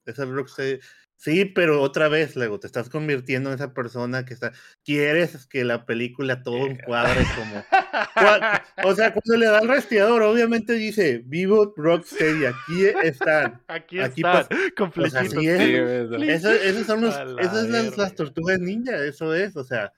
Es 0.05 0.19
el 0.19 0.35
Rocksteady. 0.35 0.79
Sí, 1.23 1.45
pero 1.45 1.81
otra 1.81 2.09
vez, 2.09 2.35
luego 2.35 2.59
te 2.59 2.67
estás 2.67 2.89
convirtiendo 2.89 3.49
en 3.49 3.55
esa 3.55 3.73
persona 3.73 4.25
que 4.25 4.33
está. 4.33 4.51
Quieres 4.83 5.47
que 5.47 5.63
la 5.63 5.85
película 5.85 6.43
todo 6.43 6.67
encuadre 6.67 7.23
como. 7.37 7.63
o 8.91 8.93
sea, 8.93 9.13
cuando 9.13 9.37
le 9.37 9.45
da 9.45 9.59
el 9.59 9.69
respirador, 9.69 10.21
obviamente 10.23 10.73
dice 10.73 11.23
Vivo 11.23 11.73
Rocksteady, 11.77 12.43
aquí 12.43 12.87
están. 13.03 13.61
Aquí, 13.69 14.01
aquí 14.01 14.21
están. 14.21 14.47
Pues 14.93 15.15
así 15.15 15.37
es. 15.47 16.43
esas 16.43 16.85
son 16.85 16.99
los, 16.99 17.15
esas 17.39 17.69
las, 17.69 17.97
las, 17.97 18.15
tortugas 18.15 18.59
ninja, 18.59 19.05
eso 19.05 19.33
es, 19.33 19.55
o 19.55 19.63
sea. 19.63 19.93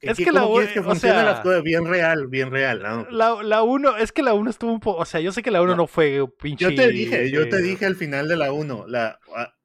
Es 0.00 0.18
que, 0.18 0.30
la 0.30 0.46
uno, 0.46 0.66
que 0.72 0.78
o 0.78 0.94
sea, 0.94 1.24
las 1.24 1.40
cosas 1.40 1.64
bien 1.64 1.84
real, 1.84 2.28
bien 2.28 2.52
real. 2.52 2.80
¿no? 2.80 3.10
La, 3.10 3.42
la 3.42 3.62
uno, 3.64 3.96
es 3.96 4.12
que 4.12 4.22
la 4.22 4.34
uno 4.34 4.50
estuvo 4.50 4.72
un 4.72 4.80
poco, 4.80 5.00
o 5.00 5.04
sea, 5.04 5.20
yo 5.20 5.32
sé 5.32 5.42
que 5.42 5.50
la 5.50 5.62
uno 5.62 5.74
no, 5.74 5.88
fue 5.88 6.24
pinche. 6.40 6.64
Yo 6.64 6.74
te 6.76 6.88
dije, 6.88 7.30
yo 7.32 7.48
te 7.48 7.60
dije 7.60 7.86
al 7.86 7.96
final 7.96 8.28
de 8.28 8.36
la 8.36 8.52
uno, 8.52 8.86
la, 8.86 9.18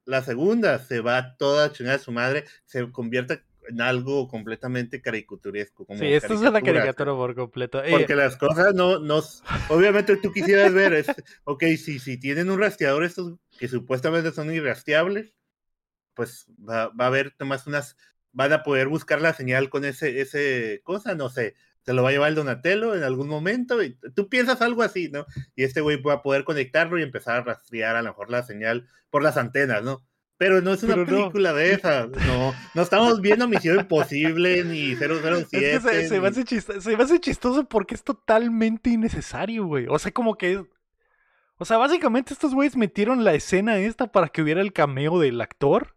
la 0.06 0.22
segunda 0.22 0.78
se 0.78 1.00
va 1.00 1.36
toda 1.36 1.72
chingada 1.72 1.96
a 1.96 2.00
su 2.00 2.12
madre, 2.12 2.44
se 2.64 2.90
convierte 2.90 3.42
en 3.68 3.80
algo 3.80 4.28
completamente 4.28 5.02
caricaturesco. 5.02 5.86
sí, 5.98 6.12
esto 6.12 6.34
es 6.34 6.40
una 6.40 6.62
caricatura 6.62 7.12
por 7.12 7.34
completo. 7.34 7.82
Eh, 7.82 7.90
Porque 7.90 8.14
las 8.14 8.36
cosas 8.36 8.74
no, 8.74 9.00
no, 9.00 9.20
obviamente 9.68 10.16
tú 10.16 10.32
quisieras 10.32 10.72
ver, 10.72 10.94
es, 10.94 11.08
ok, 11.44 11.64
si, 11.76 11.98
si 11.98 12.16
tienen 12.16 12.48
un 12.48 12.60
rastreador 12.60 13.04
estos 13.04 13.34
que 13.58 13.68
supuestamente 13.68 14.30
son 14.30 14.52
irrastreables, 14.52 15.34
pues 16.14 16.46
va, 16.58 16.88
va 16.88 17.04
a 17.04 17.08
haber 17.08 17.34
más 17.40 17.66
unas 17.66 17.96
van 18.36 18.52
a 18.52 18.62
poder 18.62 18.88
buscar 18.88 19.22
la 19.22 19.32
señal 19.32 19.70
con 19.70 19.86
ese, 19.86 20.20
ese 20.20 20.82
cosa, 20.84 21.14
no 21.14 21.30
sé, 21.30 21.54
se 21.86 21.92
lo 21.92 22.02
va 22.02 22.08
a 22.08 22.12
llevar 22.12 22.30
el 22.30 22.34
Donatello 22.34 22.96
en 22.96 23.04
algún 23.04 23.28
momento, 23.28 23.80
y 23.80 23.96
tú 24.14 24.28
piensas 24.28 24.60
algo 24.60 24.82
así, 24.82 25.08
¿no? 25.08 25.24
Y 25.54 25.62
este 25.62 25.80
güey 25.80 26.02
va 26.02 26.14
a 26.14 26.22
poder 26.22 26.42
conectarlo 26.42 26.98
y 26.98 27.02
empezar 27.02 27.36
a 27.36 27.44
rastrear 27.44 27.94
a 27.94 28.02
lo 28.02 28.08
mejor 28.08 28.28
la 28.28 28.42
señal 28.42 28.88
por 29.08 29.22
las 29.22 29.36
antenas, 29.36 29.84
¿no? 29.84 30.04
Pero 30.36 30.60
no 30.60 30.72
es 30.72 30.82
una 30.82 31.06
película 31.06 31.52
de 31.52 31.72
esas, 31.72 32.08
no, 32.08 32.52
no 32.74 32.82
estamos 32.82 33.20
viendo 33.20 33.46
Misión 33.46 33.78
Imposible 33.78 34.64
ni 34.64 34.96
007. 34.96 35.46
Es 35.46 35.48
que 35.48 35.80
se, 35.80 36.08
se, 36.08 36.20
me 36.20 36.28
hace 36.28 36.44
chistoso, 36.44 36.80
se 36.80 36.96
me 36.96 37.04
hace 37.04 37.20
chistoso 37.20 37.64
porque 37.68 37.94
es 37.94 38.02
totalmente 38.02 38.90
innecesario, 38.90 39.64
güey. 39.64 39.86
O 39.88 39.98
sea, 39.98 40.12
como 40.12 40.34
que... 40.36 40.62
O 41.58 41.64
sea, 41.64 41.78
básicamente 41.78 42.34
estos 42.34 42.52
güeyes 42.52 42.76
metieron 42.76 43.24
la 43.24 43.32
escena 43.32 43.78
esta 43.78 44.12
para 44.12 44.28
que 44.28 44.42
hubiera 44.42 44.60
el 44.60 44.74
cameo 44.74 45.18
del 45.18 45.40
actor 45.40 45.95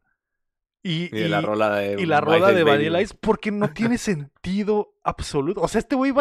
y, 0.81 1.09
la 1.27 1.41
rola 1.41 1.75
de, 1.75 2.01
y 2.01 2.05
la 2.05 2.21
rola 2.21 2.53
de 2.53 2.63
Vanilla 2.63 3.01
Ice 3.01 3.13
porque 3.19 3.51
no 3.51 3.73
tiene 3.73 3.97
sentido 3.97 4.93
absoluto. 5.03 5.61
O 5.61 5.67
sea, 5.67 5.79
este 5.79 5.95
güey 5.95 6.11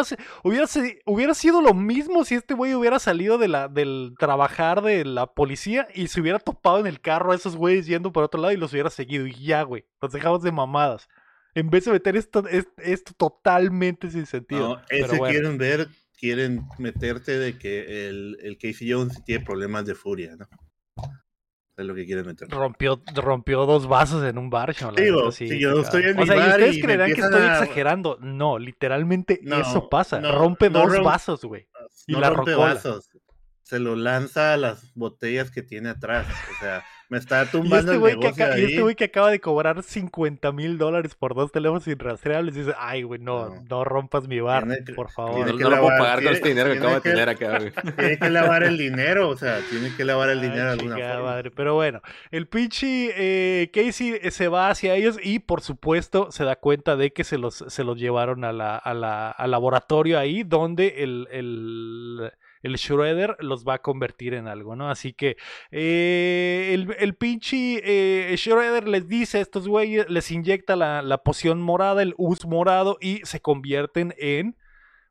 hubiera, 0.43 0.67
hubiera 1.05 1.33
sido 1.33 1.61
lo 1.61 1.73
mismo 1.73 2.25
si 2.25 2.35
este 2.35 2.55
güey 2.55 2.73
hubiera 2.73 2.99
salido 2.99 3.37
de 3.37 3.47
la, 3.47 3.69
del 3.69 4.15
trabajar 4.19 4.81
de 4.81 5.05
la 5.05 5.27
policía 5.27 5.87
y 5.95 6.07
se 6.07 6.19
hubiera 6.19 6.39
topado 6.39 6.79
en 6.79 6.87
el 6.87 6.99
carro 6.99 7.31
a 7.31 7.35
esos 7.35 7.55
güeyes 7.55 7.87
yendo 7.87 8.11
por 8.11 8.25
otro 8.25 8.41
lado 8.41 8.53
y 8.53 8.57
los 8.57 8.73
hubiera 8.73 8.89
seguido. 8.89 9.27
Y 9.27 9.33
ya, 9.33 9.63
güey, 9.63 9.85
los 10.01 10.11
dejamos 10.11 10.43
de 10.43 10.51
mamadas. 10.51 11.07
En 11.55 11.69
vez 11.69 11.85
de 11.85 11.91
meter 11.91 12.17
esto, 12.17 12.43
esto, 12.47 13.13
totalmente 13.17 14.11
sin 14.11 14.25
sentido. 14.25 14.75
No, 14.75 14.81
ese 14.89 15.19
quieren 15.19 15.57
ver, 15.57 15.87
quieren 16.17 16.63
meterte 16.77 17.39
de 17.39 17.57
que 17.57 18.07
el, 18.09 18.37
el 18.41 18.57
Casey 18.57 18.91
Jones 18.91 19.23
tiene 19.25 19.43
problemas 19.43 19.85
de 19.85 19.95
furia, 19.95 20.35
¿no? 20.35 20.47
Es 21.79 21.85
lo 21.85 21.95
que 21.95 22.05
quieren 22.05 22.25
meter. 22.25 22.49
Rompió, 22.49 23.01
rompió 23.15 23.65
dos 23.65 23.87
vasos 23.87 24.23
en 24.23 24.37
un 24.37 24.49
bar, 24.49 24.75
Digo, 24.95 25.31
si 25.31 25.59
yo 25.59 25.79
estoy 25.79 26.03
en 26.03 26.19
o 26.19 26.25
sea, 26.25 26.35
y 26.35 26.49
ustedes 26.49 26.81
creerán 26.81 27.13
que 27.13 27.21
estoy 27.21 27.41
exagerando. 27.41 28.17
No, 28.21 28.59
literalmente 28.59 29.39
eso 29.43 29.89
pasa. 29.89 30.19
rompe 30.19 30.69
dos 30.69 31.01
vasos, 31.01 31.43
güey. 31.43 31.67
Y 32.07 32.13
la 32.13 32.29
rompe 32.29 32.55
vasos. 32.55 33.09
Se 33.63 33.79
lo 33.79 33.95
lanza 33.95 34.53
a 34.53 34.57
las 34.57 34.93
botellas 34.95 35.51
que 35.51 35.61
tiene 35.61 35.89
atrás. 35.89 36.25
O 36.27 36.59
sea, 36.59 36.83
me 37.09 37.17
está 37.17 37.45
tumbando 37.49 37.91
este 37.91 38.13
el 38.13 38.19
negocio 38.19 38.57
Y 38.57 38.65
este 38.65 38.81
güey 38.83 38.95
que 38.95 39.05
acaba 39.05 39.31
de 39.31 39.39
cobrar 39.39 39.81
50 39.81 40.51
mil 40.51 40.77
dólares 40.77 41.15
por 41.15 41.33
dos 41.33 41.51
teléfonos 41.51 41.87
irrastreables 41.87 42.53
dice, 42.53 42.73
ay, 42.77 43.01
güey, 43.01 43.19
no, 43.19 43.63
no, 43.67 43.83
rompas 43.83 44.27
mi 44.27 44.39
bar, 44.39 44.67
por 44.95 45.09
favor. 45.09 45.47
No, 45.59 45.69
lo 45.69 45.81
puedo 45.81 45.97
pagar 45.97 46.23
con 46.23 46.33
este 46.33 46.49
dinero 46.49 46.71
que 46.71 46.77
acabo 46.77 46.95
de 46.95 47.01
tener 47.01 47.29
acá, 47.29 47.57
güey. 47.57 47.71
Tiene 47.97 48.19
que 48.19 48.29
lavar 48.29 48.63
el 48.63 48.77
dinero, 48.77 49.29
o 49.29 49.35
sea, 49.35 49.59
tiene 49.69 49.95
que 49.95 50.05
lavar 50.05 50.29
el 50.29 50.41
dinero 50.41 50.65
de 50.65 50.71
alguna 50.71 50.97
forma. 50.97 51.23
Madre. 51.23 51.51
Pero 51.51 51.73
bueno, 51.75 52.01
el 52.31 52.47
pinche 52.47 53.11
eh, 53.15 53.71
Casey 53.71 54.19
se 54.29 54.47
va 54.47 54.69
hacia 54.69 54.95
ellos 54.95 55.17
y, 55.21 55.39
por 55.39 55.61
supuesto, 55.61 56.31
se 56.31 56.43
da 56.43 56.55
cuenta 56.55 56.95
de 56.95 57.11
que 57.11 57.23
se 57.23 57.37
los, 57.37 57.65
se 57.67 57.83
los 57.83 57.99
llevaron 57.99 58.43
a 58.43 58.53
la, 58.53 58.77
a 58.77 58.93
la, 58.93 59.31
al 59.31 59.51
laboratorio 59.51 60.19
ahí, 60.19 60.43
donde 60.43 61.03
el, 61.03 61.27
el 61.31 62.31
el 62.61 62.75
Shredder 62.75 63.37
los 63.39 63.65
va 63.65 63.75
a 63.75 63.81
convertir 63.81 64.33
en 64.33 64.47
algo, 64.47 64.75
¿no? 64.75 64.89
Así 64.89 65.13
que 65.13 65.37
eh, 65.71 66.71
el, 66.73 66.95
el 66.99 67.15
pinche 67.15 67.81
eh, 67.83 68.35
Shredder 68.35 68.87
les 68.87 69.07
dice 69.07 69.37
a 69.37 69.41
estos 69.41 69.67
güeyes, 69.67 70.09
les 70.09 70.31
inyecta 70.31 70.75
la, 70.75 71.01
la 71.01 71.19
poción 71.19 71.61
morada, 71.61 72.01
el 72.01 72.15
us 72.17 72.45
morado, 72.45 72.97
y 72.99 73.21
se 73.23 73.39
convierten 73.41 74.13
en 74.17 74.55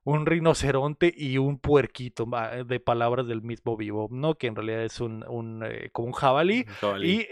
un 0.05 0.25
rinoceronte 0.25 1.13
y 1.15 1.37
un 1.37 1.59
puerquito, 1.59 2.27
de 2.67 2.81
palabras 2.81 3.27
del 3.27 3.43
mismo 3.43 3.77
vivo, 3.77 4.09
¿no? 4.11 4.37
Que 4.37 4.47
en 4.47 4.57
realidad 4.57 4.83
es 4.85 5.01
un, 5.01 5.23
un 5.29 5.63
eh, 5.67 5.91
como 5.93 6.09
un 6.09 6.15
jabalí. 6.15 6.65
Y 7.03 7.27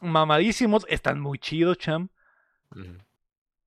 mamadísimos, 0.00 0.86
están 0.88 1.20
muy 1.20 1.38
chidos, 1.38 1.76
cham. 1.76 2.08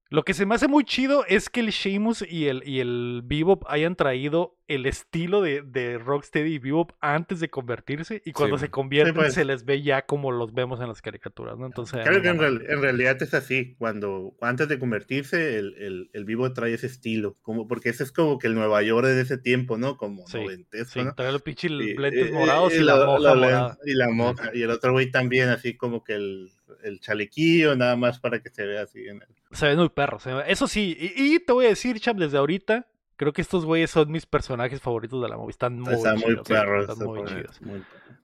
Lo 0.09 0.23
que 0.23 0.33
se 0.33 0.47
me 0.47 0.55
hace 0.55 0.67
muy 0.67 0.85
chido 0.85 1.23
es 1.27 1.49
que 1.49 1.59
el 1.59 1.69
Sheamus 1.69 2.25
y 2.27 2.47
el, 2.47 2.67
y 2.67 2.79
el 2.79 3.21
Bebop 3.23 3.63
hayan 3.67 3.95
traído 3.95 4.57
el 4.69 4.85
estilo 4.85 5.41
de, 5.41 5.63
de 5.63 5.97
Rocksteady 5.97 6.53
y 6.53 6.59
Bebop 6.59 6.91
antes 7.01 7.39
de 7.39 7.49
convertirse 7.49 8.21
y 8.23 8.31
cuando 8.33 8.57
se 8.57 8.69
convierten 8.69 9.15
pues. 9.15 9.33
se 9.33 9.43
les 9.43 9.65
ve 9.65 9.81
ya 9.81 10.03
como 10.05 10.31
los 10.31 10.53
vemos 10.53 10.79
en 10.79 10.87
las 10.87 11.01
caricaturas, 11.01 11.57
¿no? 11.57 11.65
Entonces, 11.65 12.01
Creo 12.05 12.21
que 12.21 12.29
en, 12.29 12.81
realidad 12.81 13.21
es 13.21 13.33
así, 13.33 13.75
cuando 13.79 14.35
antes 14.41 14.67
de 14.67 14.77
convertirse 14.77 15.57
el, 15.57 15.75
el, 15.79 16.09
el 16.13 16.25
Bebop 16.25 16.53
trae 16.53 16.73
ese 16.73 16.85
estilo, 16.85 17.35
como 17.41 17.67
porque 17.67 17.89
ese 17.89 18.03
es 18.03 18.11
como 18.11 18.37
que 18.37 18.47
el 18.47 18.53
Nueva 18.53 18.81
York 18.83 19.07
de 19.07 19.21
ese 19.21 19.39
tiempo, 19.39 19.77
¿no? 19.77 19.97
Como 19.97 20.27
sí, 20.27 20.39
sí, 20.85 21.01
trae 21.15 21.31
los 21.31 21.41
pinches 21.41 21.71
lentes 21.71 22.31
morados 22.31 22.73
y, 22.73 22.79
la 22.79 22.95
moja 22.95 23.77
Y 23.85 23.93
la 23.95 24.09
moja, 24.09 24.51
y 24.53 24.61
el 24.61 24.69
otro 24.69 24.91
güey 24.93 25.09
también 25.09 25.49
así 25.49 25.75
como 25.75 26.03
que 26.03 26.13
el, 26.13 26.51
el 26.83 26.99
chalequillo 26.99 27.75
nada 27.75 27.95
más 27.95 28.19
para 28.19 28.39
que 28.39 28.49
se 28.49 28.65
vea 28.65 28.83
así 28.83 29.07
en 29.07 29.23
el 29.23 29.39
se 29.51 29.65
ven 29.65 29.77
muy 29.77 29.89
perros. 29.89 30.23
Eso 30.47 30.67
sí, 30.67 30.95
y, 30.99 31.39
te 31.39 31.53
voy 31.53 31.65
a 31.65 31.69
decir, 31.69 31.99
Cham, 31.99 32.17
desde 32.17 32.37
ahorita, 32.37 32.87
creo 33.19 33.33
que 33.33 33.41
estos 33.41 33.65
güeyes 33.65 33.91
son 33.91 34.09
mis 34.09 34.25
personajes 34.25 34.79
favoritos 34.79 35.21
de 35.21 35.27
la 35.27 35.35
movie. 35.35 35.51
Están 35.51 35.77
muy 35.77 35.93
chidos. 35.93 36.23
Muy 36.23 36.33
están 36.33 37.05
muy 37.05 37.25
chidos. 37.25 37.61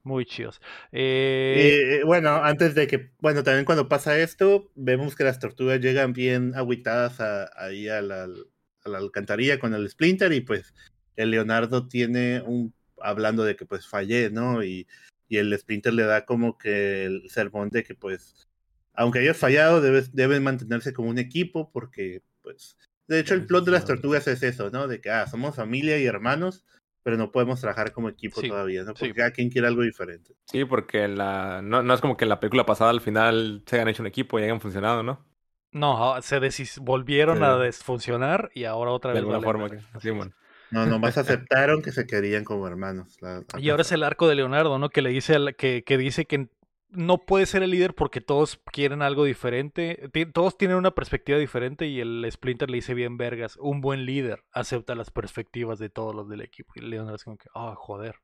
Muy, 0.03 0.25
chidos. 0.25 0.61
Eh, 0.93 1.99
bueno, 2.05 2.29
antes 2.35 2.75
de 2.75 2.87
que, 2.87 3.11
bueno, 3.19 3.43
también 3.43 3.65
cuando 3.65 3.89
pasa 3.89 4.17
esto, 4.17 4.71
vemos 4.75 5.17
que 5.17 5.25
las 5.25 5.39
tortugas 5.39 5.81
llegan 5.81 6.13
bien 6.13 6.53
agüitadas 6.55 7.19
ahí 7.57 7.89
a 7.89 8.01
la, 8.01 8.23
a 8.23 8.89
la 8.89 8.97
alcantarilla 8.99 9.59
con 9.59 9.73
el 9.73 9.89
Splinter 9.89 10.31
y 10.31 10.39
pues 10.39 10.73
el 11.17 11.31
Leonardo 11.31 11.89
tiene 11.89 12.41
un, 12.45 12.73
hablando 13.01 13.43
de 13.43 13.57
que 13.57 13.65
pues 13.65 13.85
fallé, 13.85 14.29
¿no? 14.29 14.63
Y, 14.63 14.87
y 15.27 15.37
el 15.37 15.57
Splinter 15.59 15.93
le 15.93 16.03
da 16.03 16.23
como 16.23 16.57
que 16.57 17.03
el 17.03 17.29
sermón 17.29 17.69
de 17.69 17.83
que 17.83 17.95
pues 17.95 18.47
aunque 18.93 19.19
hayas 19.19 19.35
fallado, 19.35 19.81
deben 19.81 20.41
mantenerse 20.41 20.93
como 20.93 21.09
un 21.09 21.19
equipo 21.19 21.69
porque, 21.69 22.21
pues, 22.41 22.77
de 23.07 23.19
hecho 23.19 23.33
el 23.33 23.45
plot 23.45 23.65
de 23.65 23.71
las 23.71 23.85
tortugas 23.85 24.27
es 24.27 24.43
eso, 24.43 24.69
¿no? 24.69 24.87
De 24.87 25.01
que, 25.01 25.09
ah, 25.09 25.27
somos 25.27 25.55
familia 25.55 25.97
y 25.97 26.05
hermanos, 26.05 26.65
pero 27.03 27.17
no 27.17 27.31
podemos 27.31 27.61
trabajar 27.61 27.91
como 27.91 28.09
equipo 28.09 28.41
todavía, 28.41 28.83
¿no? 28.83 28.93
Porque 28.93 29.13
cada 29.13 29.31
quien 29.31 29.49
quiere 29.49 29.67
algo 29.67 29.83
diferente. 29.83 30.33
Sí, 30.45 30.65
porque 30.65 31.07
la... 31.07 31.61
no, 31.61 31.83
no 31.83 31.93
es 31.93 32.01
como 32.01 32.17
que 32.17 32.25
en 32.25 32.29
la 32.29 32.39
película 32.39 32.65
pasada 32.65 32.89
al 32.89 33.01
final 33.01 33.63
se 33.65 33.75
hayan 33.75 33.89
hecho 33.89 34.01
un 34.03 34.07
equipo 34.07 34.39
y 34.39 34.43
hayan 34.43 34.59
funcionado, 34.59 35.03
¿no? 35.03 35.23
No, 35.71 36.15
ah, 36.15 36.21
se 36.21 36.39
volvieron 36.79 37.43
a 37.43 37.57
desfuncionar 37.57 38.49
y 38.53 38.63
ahora 38.63 38.91
otra 38.91 39.11
vez. 39.11 39.15
De 39.15 39.19
alguna 39.19 39.41
forma, 39.41 39.69
así, 39.93 40.09
bueno. 40.09 40.31
No, 40.71 40.85
nomás 40.85 41.17
aceptaron 41.17 41.81
que 41.81 41.91
se 41.91 42.07
querían 42.07 42.43
como 42.43 42.65
hermanos. 42.65 43.17
y 43.57 43.69
ahora 43.69 43.81
es 43.81 43.91
el 43.91 44.03
arco 44.03 44.27
de 44.27 44.35
Leonardo, 44.35 44.79
¿no? 44.79 44.89
Que 44.89 45.01
le 45.01 45.09
dice 45.09 45.37
que, 45.57 45.83
que 45.83 45.97
dice 45.97 46.25
que 46.25 46.47
no 46.95 47.25
puede 47.25 47.45
ser 47.45 47.63
el 47.63 47.71
líder 47.71 47.95
porque 47.95 48.21
todos 48.21 48.59
quieren 48.71 49.01
algo 49.01 49.23
diferente, 49.23 50.09
todos 50.33 50.57
tienen 50.57 50.77
una 50.77 50.91
perspectiva 50.91 51.37
diferente 51.37 51.87
y 51.87 51.99
el 51.99 52.27
Splinter 52.31 52.69
le 52.69 52.77
dice 52.77 52.93
bien 52.93 53.17
vergas, 53.17 53.57
un 53.57 53.81
buen 53.81 54.05
líder 54.05 54.43
acepta 54.51 54.95
las 54.95 55.11
perspectivas 55.11 55.79
de 55.79 55.89
todos 55.89 56.15
los 56.15 56.29
del 56.29 56.41
equipo. 56.41 56.73
Y 56.75 56.81
Leonard 56.81 57.15
es 57.15 57.23
como 57.23 57.37
que, 57.37 57.49
ah, 57.53 57.73
joder. 57.77 58.15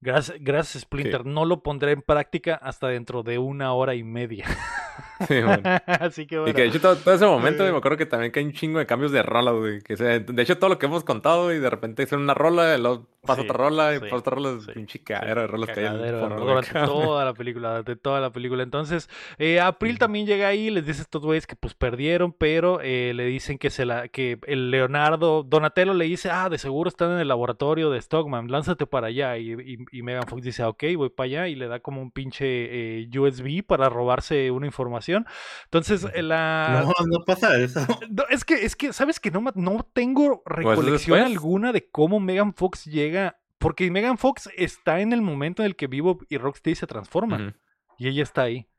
Gracias, 0.00 0.38
gracias 0.40 0.82
Splinter. 0.82 1.26
No 1.26 1.44
lo 1.44 1.62
pondré 1.62 1.92
en 1.92 2.02
práctica 2.02 2.54
hasta 2.54 2.88
dentro 2.88 3.22
de 3.22 3.38
una 3.38 3.72
hora 3.74 3.94
y 3.94 4.02
media. 4.02 4.46
Sí, 5.28 5.40
bueno. 5.42 5.62
Así 5.86 6.26
que 6.26 6.38
bueno. 6.38 6.50
Y 6.50 6.54
que 6.54 6.62
de 6.62 6.68
hecho 6.68 6.80
todo, 6.80 7.14
ese 7.14 7.26
momento 7.26 7.62
me 7.62 7.76
acuerdo 7.76 7.98
que 7.98 8.06
también 8.06 8.32
que 8.32 8.40
hay 8.40 8.46
un 8.46 8.52
chingo 8.52 8.78
de 8.78 8.86
cambios 8.86 9.12
de 9.12 9.22
rola, 9.22 9.50
güey. 9.50 9.80
Que 9.82 9.96
de 9.96 10.42
hecho 10.42 10.58
todo 10.58 10.70
lo 10.70 10.78
que 10.78 10.86
hemos 10.86 11.04
contado 11.04 11.52
y 11.52 11.58
de 11.58 11.68
repente 11.68 12.02
hicieron 12.02 12.24
una 12.24 12.34
rola, 12.34 12.78
pasa 13.22 13.42
otra 13.42 13.56
rola, 13.56 13.94
y 13.94 14.00
pasa 14.00 14.16
otra 14.16 14.36
rola, 14.36 14.58
pinche 14.72 15.02
cadera 15.02 15.42
de 15.42 15.46
rolas 15.46 15.70
que 15.70 15.86
hay 15.86 15.98
durante 15.98 16.72
toda 16.72 17.24
la 17.24 17.34
película, 17.34 17.68
durante 17.70 17.96
toda 17.96 18.20
la 18.20 18.30
película. 18.30 18.62
Entonces, 18.62 19.10
eh, 19.38 19.60
April 19.60 19.98
también 19.98 20.26
llega 20.26 20.48
ahí, 20.48 20.70
les 20.70 20.86
dice 20.86 21.00
a 21.00 21.02
estos 21.02 21.22
güeyes 21.22 21.46
que 21.46 21.56
pues 21.56 21.74
perdieron, 21.74 22.32
pero 22.32 22.80
eh, 22.82 23.12
le 23.14 23.24
dicen 23.26 23.58
que 23.58 23.70
se 23.70 23.84
la, 23.84 24.08
que 24.08 24.38
el 24.46 24.70
Leonardo, 24.70 25.42
Donatello 25.42 25.92
le 25.92 26.06
dice, 26.06 26.30
ah, 26.30 26.48
de 26.48 26.58
seguro 26.58 26.88
están 26.88 27.12
en 27.12 27.18
el 27.18 27.28
laboratorio 27.28 27.90
de 27.90 28.00
Stockman, 28.00 28.50
lánzate 28.50 28.86
para 28.86 29.08
allá. 29.08 29.36
Y, 29.36 29.52
y, 29.52 29.86
Megan 29.92 30.26
Fox 30.26 30.42
dice, 30.42 30.64
ok, 30.64 30.84
voy 30.96 31.10
para 31.10 31.24
allá, 31.26 31.48
y 31.48 31.54
le 31.54 31.68
da 31.68 31.80
como 31.80 32.00
un 32.00 32.10
pinche 32.10 32.46
eh, 32.46 33.08
USB 33.18 33.64
para 33.64 33.88
robarse 33.88 34.50
una 34.50 34.66
información. 34.66 35.26
Entonces, 35.64 36.06
la... 36.14 36.84
No, 36.84 37.06
no 37.06 37.24
pasa 37.24 37.58
eso. 37.58 37.80
es 38.30 38.44
que, 38.44 38.64
es 38.64 38.76
que, 38.76 38.92
¿sabes 38.92 39.20
que 39.20 39.30
no, 39.30 39.44
no 39.54 39.86
tengo 39.92 40.42
pues, 40.42 40.56
recolección 40.56 41.18
alguna 41.20 41.72
de 41.72 41.88
cómo 41.88 42.20
Megan 42.20 42.54
Fox 42.54 42.84
llega 42.84 43.40
porque 43.60 43.90
Megan 43.90 44.16
Fox 44.16 44.48
está 44.56 45.00
en 45.00 45.12
el 45.12 45.20
momento 45.20 45.62
en 45.62 45.66
el 45.66 45.76
que 45.76 45.86
Vivo 45.86 46.18
y 46.30 46.38
Rocksteady 46.38 46.74
se 46.74 46.86
transforman. 46.86 47.58
Y 47.98 48.08
ella 48.08 48.22
está 48.22 48.42
ahí. 48.42 48.69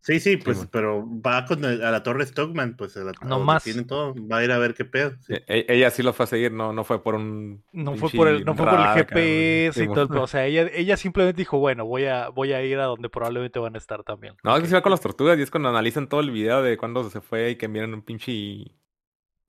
Sí, 0.00 0.20
sí, 0.20 0.36
pues, 0.36 0.66
pero 0.70 1.04
va 1.20 1.44
con 1.44 1.64
a 1.64 1.74
la 1.74 2.02
torre 2.02 2.24
Stockman, 2.24 2.76
pues 2.76 2.98
no 3.24 3.40
más. 3.40 3.64
tiene 3.64 3.84
todo, 3.84 4.14
va 4.26 4.38
a 4.38 4.44
ir 4.44 4.52
a 4.52 4.58
ver 4.58 4.74
qué 4.74 4.84
pedo. 4.84 5.12
E, 5.28 5.44
e, 5.46 5.66
ella 5.68 5.90
sí 5.90 6.02
lo 6.02 6.12
fue 6.12 6.24
a 6.24 6.26
seguir, 6.26 6.52
no, 6.52 6.72
no 6.72 6.84
fue 6.84 7.02
por 7.02 7.14
un 7.14 7.62
no 7.72 7.94
fue 7.96 8.10
por 8.10 8.28
el, 8.28 8.44
no 8.44 8.54
fue 8.54 8.66
por 8.66 8.80
el 8.80 8.86
GPS 8.86 9.84
y 9.84 9.88
todo, 9.88 10.22
o 10.22 10.26
sea, 10.28 10.46
ella, 10.46 10.68
ella 10.72 10.96
simplemente 10.96 11.38
dijo, 11.38 11.58
bueno, 11.58 11.84
voy 11.84 12.06
a, 12.06 12.28
voy 12.28 12.52
a 12.52 12.62
ir 12.62 12.78
a 12.78 12.84
donde 12.84 13.08
probablemente 13.08 13.58
van 13.58 13.74
a 13.74 13.78
estar 13.78 14.02
también. 14.04 14.34
No, 14.42 14.56
es 14.56 14.62
que 14.62 14.68
se 14.68 14.74
va 14.74 14.82
con 14.82 14.92
las 14.92 15.00
tortugas 15.00 15.38
y 15.38 15.42
es 15.42 15.50
cuando 15.50 15.68
analizan 15.68 16.08
todo 16.08 16.20
el 16.20 16.30
video 16.30 16.62
de 16.62 16.76
cuando 16.76 17.08
se 17.10 17.20
fue 17.20 17.50
y 17.50 17.56
que 17.56 17.68
miran 17.68 17.92
un 17.92 18.02
pinche 18.02 18.32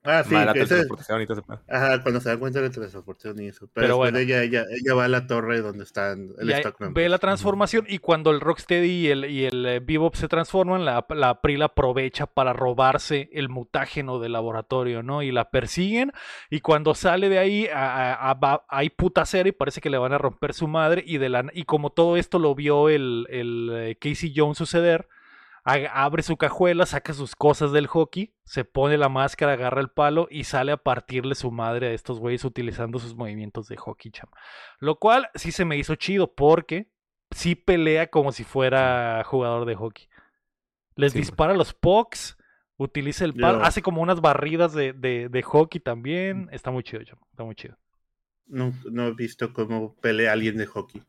Ah, 0.10 0.24
sí, 0.24 0.34
la 0.34 0.54
teletransportación 0.54 1.22
y 1.22 1.28
todo 1.28 1.40
eso. 1.40 1.60
Ajá, 1.68 2.02
cuando 2.02 2.20
se 2.20 2.30
da 2.30 2.38
cuenta 2.38 2.60
de 2.60 2.68
la 2.68 2.74
teletransportación 2.74 3.42
y 3.42 3.48
eso. 3.48 3.70
Pero, 3.74 3.98
bueno. 3.98 4.18
ella, 4.18 4.42
ella, 4.44 4.66
ella 4.70 4.96
va 4.96 5.06
a 5.06 5.08
la 5.08 5.28
torre 5.28 5.62
donde 5.62 5.84
está 5.84 6.14
el 6.14 6.54
Stockman. 6.60 6.94
Ve 6.94 7.10
la 7.10 7.20
transformación 7.20 7.86
y 7.88 8.00
cuando 8.00 8.32
el 8.32 8.40
Rocksteady 8.40 8.90
y 8.90 9.08
el, 9.10 9.26
y 9.26 9.46
el 9.46 9.66
eh, 9.66 9.80
Bebop 9.80 10.16
se 10.16 10.28
transforman, 10.28 10.86
la, 10.86 11.06
la 11.10 11.30
April 11.30 11.62
aprovecha 11.62 12.26
para 12.26 12.54
robarse 12.54 13.30
el 13.34 13.50
mutágeno 13.50 14.20
del 14.20 14.34
laboratorio, 14.34 15.04
¿no? 15.04 15.22
Y 15.22 15.32
la 15.32 15.52
persiguen 15.52 16.12
y 16.50 16.62
cuando 16.62 16.96
sale 16.96 17.30
de 17.30 17.40
ahí 17.40 17.70
hay 17.72 18.90
putacera 18.90 19.50
y 19.50 19.52
parece 19.52 19.82
que 19.82 19.90
le 19.90 19.98
van 19.98 20.14
a 20.14 20.18
romper 20.18 20.54
su 20.54 20.68
madre 20.68 21.04
y, 21.06 21.18
de 21.18 21.30
la, 21.30 21.46
y 21.54 21.64
como 21.64 21.92
todo 21.92 22.18
esto 22.18 22.40
lo 22.40 22.56
vio 22.56 22.90
el, 22.90 23.28
el 23.30 23.70
eh, 23.74 23.98
Casey 24.00 24.34
Jones 24.36 24.58
suceder 24.58 25.08
abre 25.64 26.24
su 26.24 26.38
cajuela, 26.38 26.86
saca 26.86 27.14
sus 27.14 27.36
cosas 27.36 27.72
del 27.72 27.88
hockey, 27.88 28.34
se 28.44 28.64
pone 28.66 28.98
la 28.98 29.10
máscara, 29.10 29.54
agarra 29.54 29.82
el 29.82 29.90
palo 29.90 30.28
y 30.30 30.46
sale 30.46 30.72
a 30.72 30.78
partirle 30.78 31.36
su 31.36 31.52
madre 31.52 31.88
a 31.88 31.92
estos 31.94 32.20
güeyes 32.20 32.46
utilizando 32.46 33.00
sus 33.00 33.16
movimientos 33.16 33.68
de 33.68 33.78
hockey, 33.78 34.12
chama. 34.12 34.34
Lo 34.80 35.00
cual 35.00 35.30
sí 35.36 35.52
se 35.52 35.66
me 35.66 35.78
hizo 35.78 35.96
chido 35.96 36.34
porque 36.34 36.90
sí 37.32 37.56
pelea 37.56 38.08
como 38.08 38.32
si 38.32 38.44
fuera 38.44 39.24
jugador 39.26 39.66
de 39.66 39.76
hockey. 39.76 40.08
Les 40.96 41.14
dispara 41.14 41.54
los 41.54 41.74
pucks, 41.74 42.38
utiliza 42.78 43.24
el 43.24 43.34
palo, 43.34 43.64
hace 43.64 43.82
como 43.82 44.02
unas 44.02 44.20
barridas 44.20 44.74
de, 44.74 44.94
de, 44.94 45.42
hockey 45.44 45.80
también. 45.80 46.50
Está 46.52 46.72
muy 46.72 46.84
chido, 46.84 47.04
chama. 47.04 47.22
Está 47.32 47.44
muy 47.44 47.56
chido. 47.56 47.78
No, 48.48 48.74
no 48.92 49.08
he 49.08 49.14
visto 49.14 49.54
cómo 49.54 49.96
pelea 50.02 50.34
alguien 50.34 50.58
de 50.58 50.66
hockey 50.66 51.02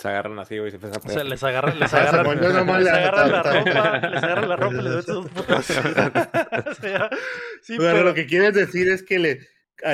se 0.00 0.08
agarran 0.08 0.38
así, 0.38 0.58
güey, 0.58 0.70
se 0.70 0.78
a 0.78 0.90
O 0.90 1.08
sea, 1.08 1.24
les 1.24 1.42
agarran, 1.42 1.78
les 1.78 1.92
agarran, 1.94 2.40
les 2.40 2.88
agarran 2.88 3.30
la 3.30 3.42
ropa, 3.42 4.08
les 4.08 4.22
agarran 4.22 4.48
la 4.48 4.56
ropa 4.56 4.74
y 4.74 4.82
les 4.82 5.04
sus 5.04 5.28
putas. 5.28 5.66
sí, 7.62 7.76
pero, 7.78 8.02
lo 8.02 8.14
que 8.14 8.26
quieres 8.26 8.54
decir 8.54 8.88
es 8.88 9.02
que 9.02 9.18
le 9.18 9.40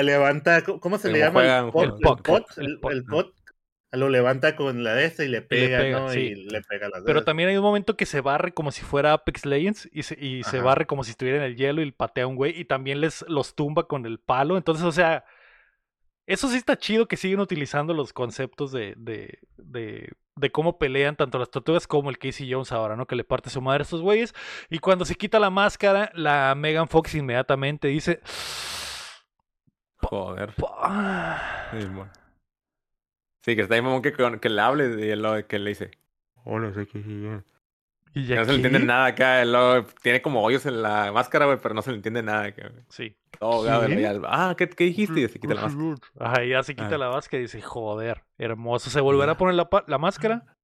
levanta, 0.03 0.63
¿cómo 0.63 0.97
se 0.97 1.11
le 1.11 1.19
llama? 1.19 1.59
el 1.59 1.71
pot, 1.71 1.95
el 2.57 2.79
pot, 2.79 2.91
el 2.91 3.05
pot, 3.05 3.33
lo 3.91 4.09
levanta 4.09 4.55
con 4.55 4.83
la 4.83 4.95
de 4.95 5.05
esta 5.05 5.23
y 5.23 5.27
le 5.27 5.41
pega, 5.41 5.83
¿no? 5.89 6.13
Y 6.13 6.35
le 6.35 6.61
pega 6.61 6.89
las 6.89 7.03
Pero 7.03 7.23
también 7.23 7.49
hay 7.49 7.57
un 7.57 7.63
momento 7.63 7.97
que 7.97 8.05
se 8.05 8.21
barre 8.21 8.53
como 8.53 8.71
si 8.71 8.83
fuera 8.83 9.13
Apex 9.13 9.45
Legends 9.45 9.89
y 9.91 10.03
se, 10.03 10.17
y 10.19 10.43
se 10.43 10.59
barre 10.59 10.85
como 10.85 11.03
si 11.03 11.11
estuviera 11.11 11.37
en 11.37 11.43
el 11.43 11.55
hielo 11.55 11.81
y 11.81 11.91
patea 11.91 12.25
a 12.25 12.27
un 12.27 12.35
güey 12.35 12.57
y 12.59 12.65
también 12.65 13.01
les 13.01 13.25
los 13.27 13.55
tumba 13.55 13.87
con 13.87 14.05
el 14.05 14.19
palo. 14.19 14.57
Entonces, 14.57 14.85
o 14.85 14.91
sea, 14.91 15.25
eso 16.27 16.49
sí 16.49 16.57
está 16.57 16.77
chido 16.77 17.07
que 17.07 17.15
siguen 17.15 17.39
utilizando 17.39 17.93
los 17.93 18.11
conceptos 18.11 18.73
de, 18.73 18.93
de, 18.97 19.39
de, 19.55 20.11
de, 20.35 20.51
cómo 20.51 20.77
pelean 20.77 21.15
tanto 21.15 21.39
las 21.39 21.49
tortugas 21.49 21.87
como 21.87 22.09
el 22.09 22.19
Casey 22.19 22.51
Jones 22.51 22.73
ahora, 22.73 22.97
¿no? 22.97 23.07
Que 23.07 23.15
le 23.15 23.23
parte 23.23 23.49
su 23.49 23.61
madre 23.61 23.81
a 23.81 23.83
estos 23.83 24.01
güeyes. 24.01 24.35
Y 24.69 24.79
cuando 24.79 25.05
se 25.05 25.15
quita 25.15 25.39
la 25.39 25.49
máscara, 25.49 26.11
la 26.13 26.53
Megan 26.55 26.89
Fox 26.89 27.15
inmediatamente 27.15 27.87
dice. 27.87 28.19
Joder. 29.99 30.53
Sí, 33.41 33.55
que 33.55 33.61
está 33.61 33.75
ahí 33.75 33.81
como 33.81 34.01
que, 34.01 34.11
que 34.11 34.49
le 34.49 34.61
hable 34.61 35.05
y 35.05 35.09
él 35.09 35.45
que 35.47 35.59
le 35.59 35.69
dice. 35.69 35.91
Hola, 36.43 36.73
soy 36.73 36.87
Casey 36.87 37.23
Jones. 37.23 37.56
¿Y 38.17 38.33
no 38.33 38.45
se 38.45 38.51
le 38.51 38.55
entiende 38.55 38.79
nada 38.79 39.05
acá. 39.05 39.43
tiene 40.01 40.21
como 40.21 40.41
hoyos 40.41 40.65
en 40.65 40.81
la 40.81 41.11
máscara, 41.11 41.45
güey, 41.45 41.59
pero 41.61 41.75
no 41.75 41.81
se 41.81 41.91
le 41.91 41.97
entiende 41.97 42.23
nada 42.23 42.45
acá. 42.45 42.71
Sí. 42.89 43.15
ah, 43.39 44.55
¿qué, 44.57 44.67
¿qué, 44.69 44.85
dijiste? 44.85 45.19
Y 45.19 45.27
se 45.27 45.39
quita 45.39 45.53
la 45.53 45.67
máscara. 45.67 45.95
Ajá, 46.19 46.43
ya 46.43 46.63
se 46.63 46.75
quita 46.75 46.95
ah. 46.95 46.97
la 46.97 47.09
máscara 47.09 47.39
y 47.39 47.43
dice, 47.43 47.61
joder, 47.61 48.23
hermoso. 48.37 48.89
¿Se 48.89 49.01
volverá 49.01 49.33
a 49.33 49.37
poner 49.37 49.55
la, 49.55 49.69
la 49.85 49.97
máscara? 49.99 50.57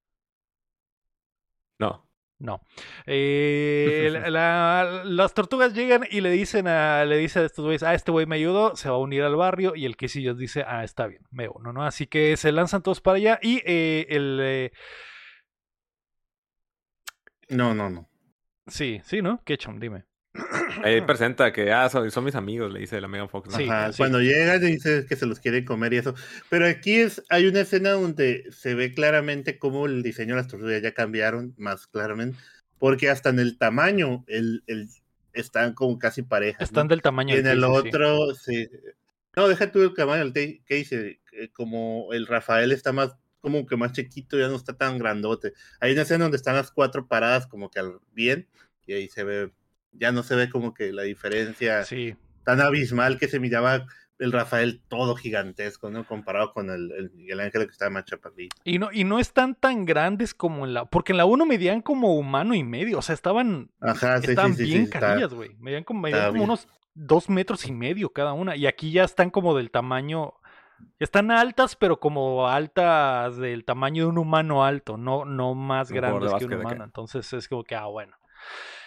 No. 1.80 2.08
No. 2.40 2.62
Eh, 3.06 4.12
las 4.26 5.34
tortugas 5.34 5.74
llegan 5.74 6.02
y 6.10 6.22
le 6.22 6.32
dicen 6.32 6.68
a, 6.68 7.06
le 7.06 7.18
dice 7.18 7.40
a 7.40 7.46
estos 7.46 7.64
güeyes, 7.64 7.84
ah, 7.84 7.94
este 7.94 8.12
güey 8.12 8.26
me 8.26 8.36
ayudó, 8.36 8.76
se 8.76 8.90
va 8.90 8.96
a 8.96 9.00
unir 9.00 9.24
al 9.24 9.36
barrio. 9.36 9.76
Y 9.76 9.86
el 9.86 9.96
quesillo 9.96 10.34
dice, 10.34 10.66
ah, 10.68 10.84
está 10.84 11.08
bien, 11.08 11.22
me 11.32 11.48
uno, 11.48 11.72
¿no? 11.72 11.86
Así 11.86 12.08
que 12.08 12.36
se 12.36 12.52
lanzan 12.52 12.82
todos 12.82 13.00
para 13.00 13.18
allá. 13.18 13.40
Y 13.42 13.62
eh, 13.66 14.08
el. 14.10 14.40
Eh, 14.42 14.72
no, 17.50 17.74
no, 17.74 17.90
no. 17.90 18.10
Sí, 18.68 19.02
sí, 19.04 19.22
¿no? 19.22 19.42
Ketchum, 19.44 19.80
dime. 19.80 20.06
Ahí 20.84 21.02
presenta 21.06 21.54
que 21.54 21.72
ah, 21.72 21.90
son, 21.90 22.24
mis 22.24 22.36
amigos, 22.36 22.72
le 22.72 22.80
dice 22.80 23.00
la 23.00 23.08
Megan 23.08 23.30
Fox. 23.30 23.54
Sí, 23.56 23.68
Cuando 23.98 24.22
llegan 24.22 24.62
dice 24.62 25.06
que 25.08 25.16
se 25.16 25.26
los 25.26 25.40
quiere 25.40 25.66
comer 25.66 25.94
y 25.94 25.98
eso. 25.98 26.16
Pero 26.50 26.68
aquí 26.68 26.96
es, 26.96 27.24
hay 27.30 27.48
una 27.48 27.62
escena 27.62 27.92
donde 27.92 28.46
se 28.52 28.74
ve 28.74 28.94
claramente 28.94 29.60
cómo 29.60 29.86
el 29.86 30.02
diseño 30.02 30.36
de 30.36 30.42
las 30.42 30.48
tortugas 30.48 30.82
ya 30.82 30.94
cambiaron 30.94 31.54
más 31.58 31.88
claramente. 31.88 32.38
Porque 32.80 33.10
hasta 33.10 33.30
en 33.30 33.40
el 33.40 33.58
tamaño 33.58 34.26
el, 34.28 34.64
el 34.68 34.90
están 35.34 35.74
como 35.74 35.98
casi 36.00 36.22
parejas. 36.22 36.62
Están 36.62 36.88
del 36.88 37.02
tamaño. 37.02 37.36
Y 37.36 37.40
en 37.40 37.48
el 37.48 37.64
otro, 37.64 38.34
sí. 38.36 38.70
No, 39.36 39.48
deja 39.48 39.72
tú 39.72 39.82
el 39.82 39.94
tamaño 39.94 40.30
del 40.30 40.62
Casey. 40.68 41.20
Como 41.54 42.14
el 42.14 42.28
Rafael 42.28 42.72
está 42.72 42.92
más 42.92 43.16
como 43.44 43.66
que 43.66 43.76
más 43.76 43.92
chiquito, 43.92 44.40
ya 44.40 44.48
no 44.48 44.56
está 44.56 44.78
tan 44.78 44.98
grandote. 44.98 45.52
Hay 45.82 45.92
una 45.92 46.04
escena 46.04 46.24
donde 46.24 46.38
están 46.38 46.56
las 46.56 46.72
cuatro 46.72 47.10
paradas 47.10 47.46
como 47.46 47.70
que 47.70 47.80
al 47.80 48.00
bien, 48.14 48.48
y 48.88 48.94
ahí 48.94 49.10
se 49.10 49.26
ve, 49.26 49.52
ya 49.92 50.14
no 50.14 50.24
se 50.24 50.36
ve 50.38 50.50
como 50.50 50.74
que 50.74 50.94
la 50.94 51.04
diferencia 51.04 51.84
tan 52.46 52.62
abismal 52.62 53.20
que 53.20 53.28
se 53.28 53.42
miraba 53.42 53.86
el 54.18 54.32
Rafael 54.32 54.82
todo 54.88 55.16
gigantesco, 55.16 55.90
¿no? 55.90 56.06
Comparado 56.06 56.54
con 56.54 56.70
el, 56.70 57.12
el 57.28 57.40
Ángel 57.42 57.66
que 57.66 57.72
estaba 57.72 57.92
más 57.92 58.06
chaparrito. 58.06 58.56
Y 58.64 58.80
no, 58.80 58.90
y 58.94 59.04
no 59.04 59.20
están 59.20 59.56
tan 59.56 59.84
grandes 59.84 60.34
como 60.34 60.66
en 60.66 60.74
la. 60.74 60.86
Porque 60.86 61.12
en 61.12 61.18
la 61.18 61.26
1 61.26 61.46
medían 61.46 61.82
como 61.82 62.16
humano 62.16 62.56
y 62.56 62.64
medio. 62.64 63.00
O 63.00 63.02
sea, 63.02 63.16
estaban. 63.16 63.72
Ajá, 63.82 64.22
sí, 64.22 64.30
estaban 64.30 64.56
bien 64.56 64.88
carillas, 64.88 65.34
güey. 65.34 65.54
Medían 65.60 65.84
como, 65.84 66.00
medían 66.00 66.32
como 66.32 66.46
unos 66.46 66.70
dos 66.94 67.28
metros 67.28 67.66
y 67.68 67.74
medio 67.74 68.14
cada 68.14 68.32
una. 68.32 68.56
Y 68.56 68.66
aquí 68.66 68.92
ya 68.92 69.04
están 69.04 69.30
como 69.30 69.58
del 69.58 69.70
tamaño. 69.70 70.36
Están 71.00 71.32
altas, 71.32 71.76
pero 71.76 72.00
como 72.00 72.48
altas 72.48 73.38
del 73.38 73.66
tamaño 73.66 74.04
de 74.04 74.10
un 74.10 74.18
humano 74.18 74.64
alto, 74.64 74.98
no, 74.98 75.26
no 75.26 75.56
más 75.56 75.92
grandes 75.92 76.34
que 76.36 76.46
un 76.46 76.54
humano. 76.54 76.84
Entonces 76.84 77.32
es 77.34 77.48
como 77.48 77.64
que, 77.64 77.76
ah, 77.76 77.86
bueno. 77.86 78.16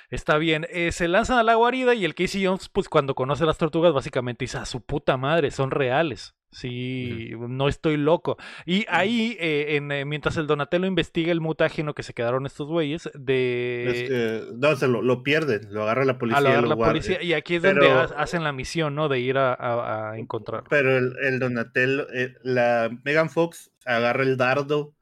Está 0.09 0.39
bien. 0.39 0.67
Eh, 0.71 0.93
se 0.93 1.09
lanzan 1.09 1.39
a 1.39 1.43
la 1.43 1.55
guarida 1.55 1.95
y 1.95 2.05
el 2.05 2.15
Casey 2.15 2.45
Jones, 2.47 2.69
pues 2.69 2.89
cuando 2.89 3.15
conoce 3.15 3.45
las 3.45 3.59
tortugas, 3.59 3.93
básicamente 3.93 4.45
dice, 4.45 4.59
a 4.59 4.67
su 4.67 4.81
puta 4.81 5.17
madre, 5.17 5.51
son 5.51 5.73
reales. 5.73 6.36
Sí, 6.51 7.33
no 7.37 7.69
estoy 7.69 7.97
loco. 7.97 8.39
Y 8.65 8.87
ahí, 8.89 9.37
eh, 9.41 9.77
en, 9.77 9.93
eh, 9.93 10.05
mientras 10.05 10.37
el 10.37 10.47
Donatello 10.47 10.87
investiga 10.87 11.33
el 11.33 11.41
mutágeno 11.41 11.95
que 11.95 12.03
se 12.03 12.15
quedaron 12.15 12.47
estos 12.47 12.69
güeyes, 12.69 13.11
de... 13.15 14.47
no, 14.57 14.75
se 14.77 14.89
lo, 14.89 15.03
lo, 15.03 15.23
pierden, 15.23 15.69
lo 15.71 15.83
agarra 15.83 16.05
la 16.05 16.19
policía. 16.19 16.39
agarra 16.39 16.67
la 16.67 16.77
policía, 16.77 17.23
y 17.23 17.35
aquí 17.35 17.57
es 17.57 17.63
donde 17.63 17.91
hacen 17.91 18.43
la 18.45 18.53
misión, 18.53 18.95
¿no? 18.95 19.09
De 19.09 19.21
ir 19.21 19.37
a, 19.39 20.15
encontrar. 20.17 20.65
Pero 20.71 20.97
el, 20.97 21.15
el 21.23 21.39
Donatello, 21.39 22.07
eh, 22.15 22.35
la 22.43 22.91
Megan 23.05 23.29
Fox 23.29 23.71
agarra 23.85 24.23
el 24.23 24.37
dardo 24.37 24.95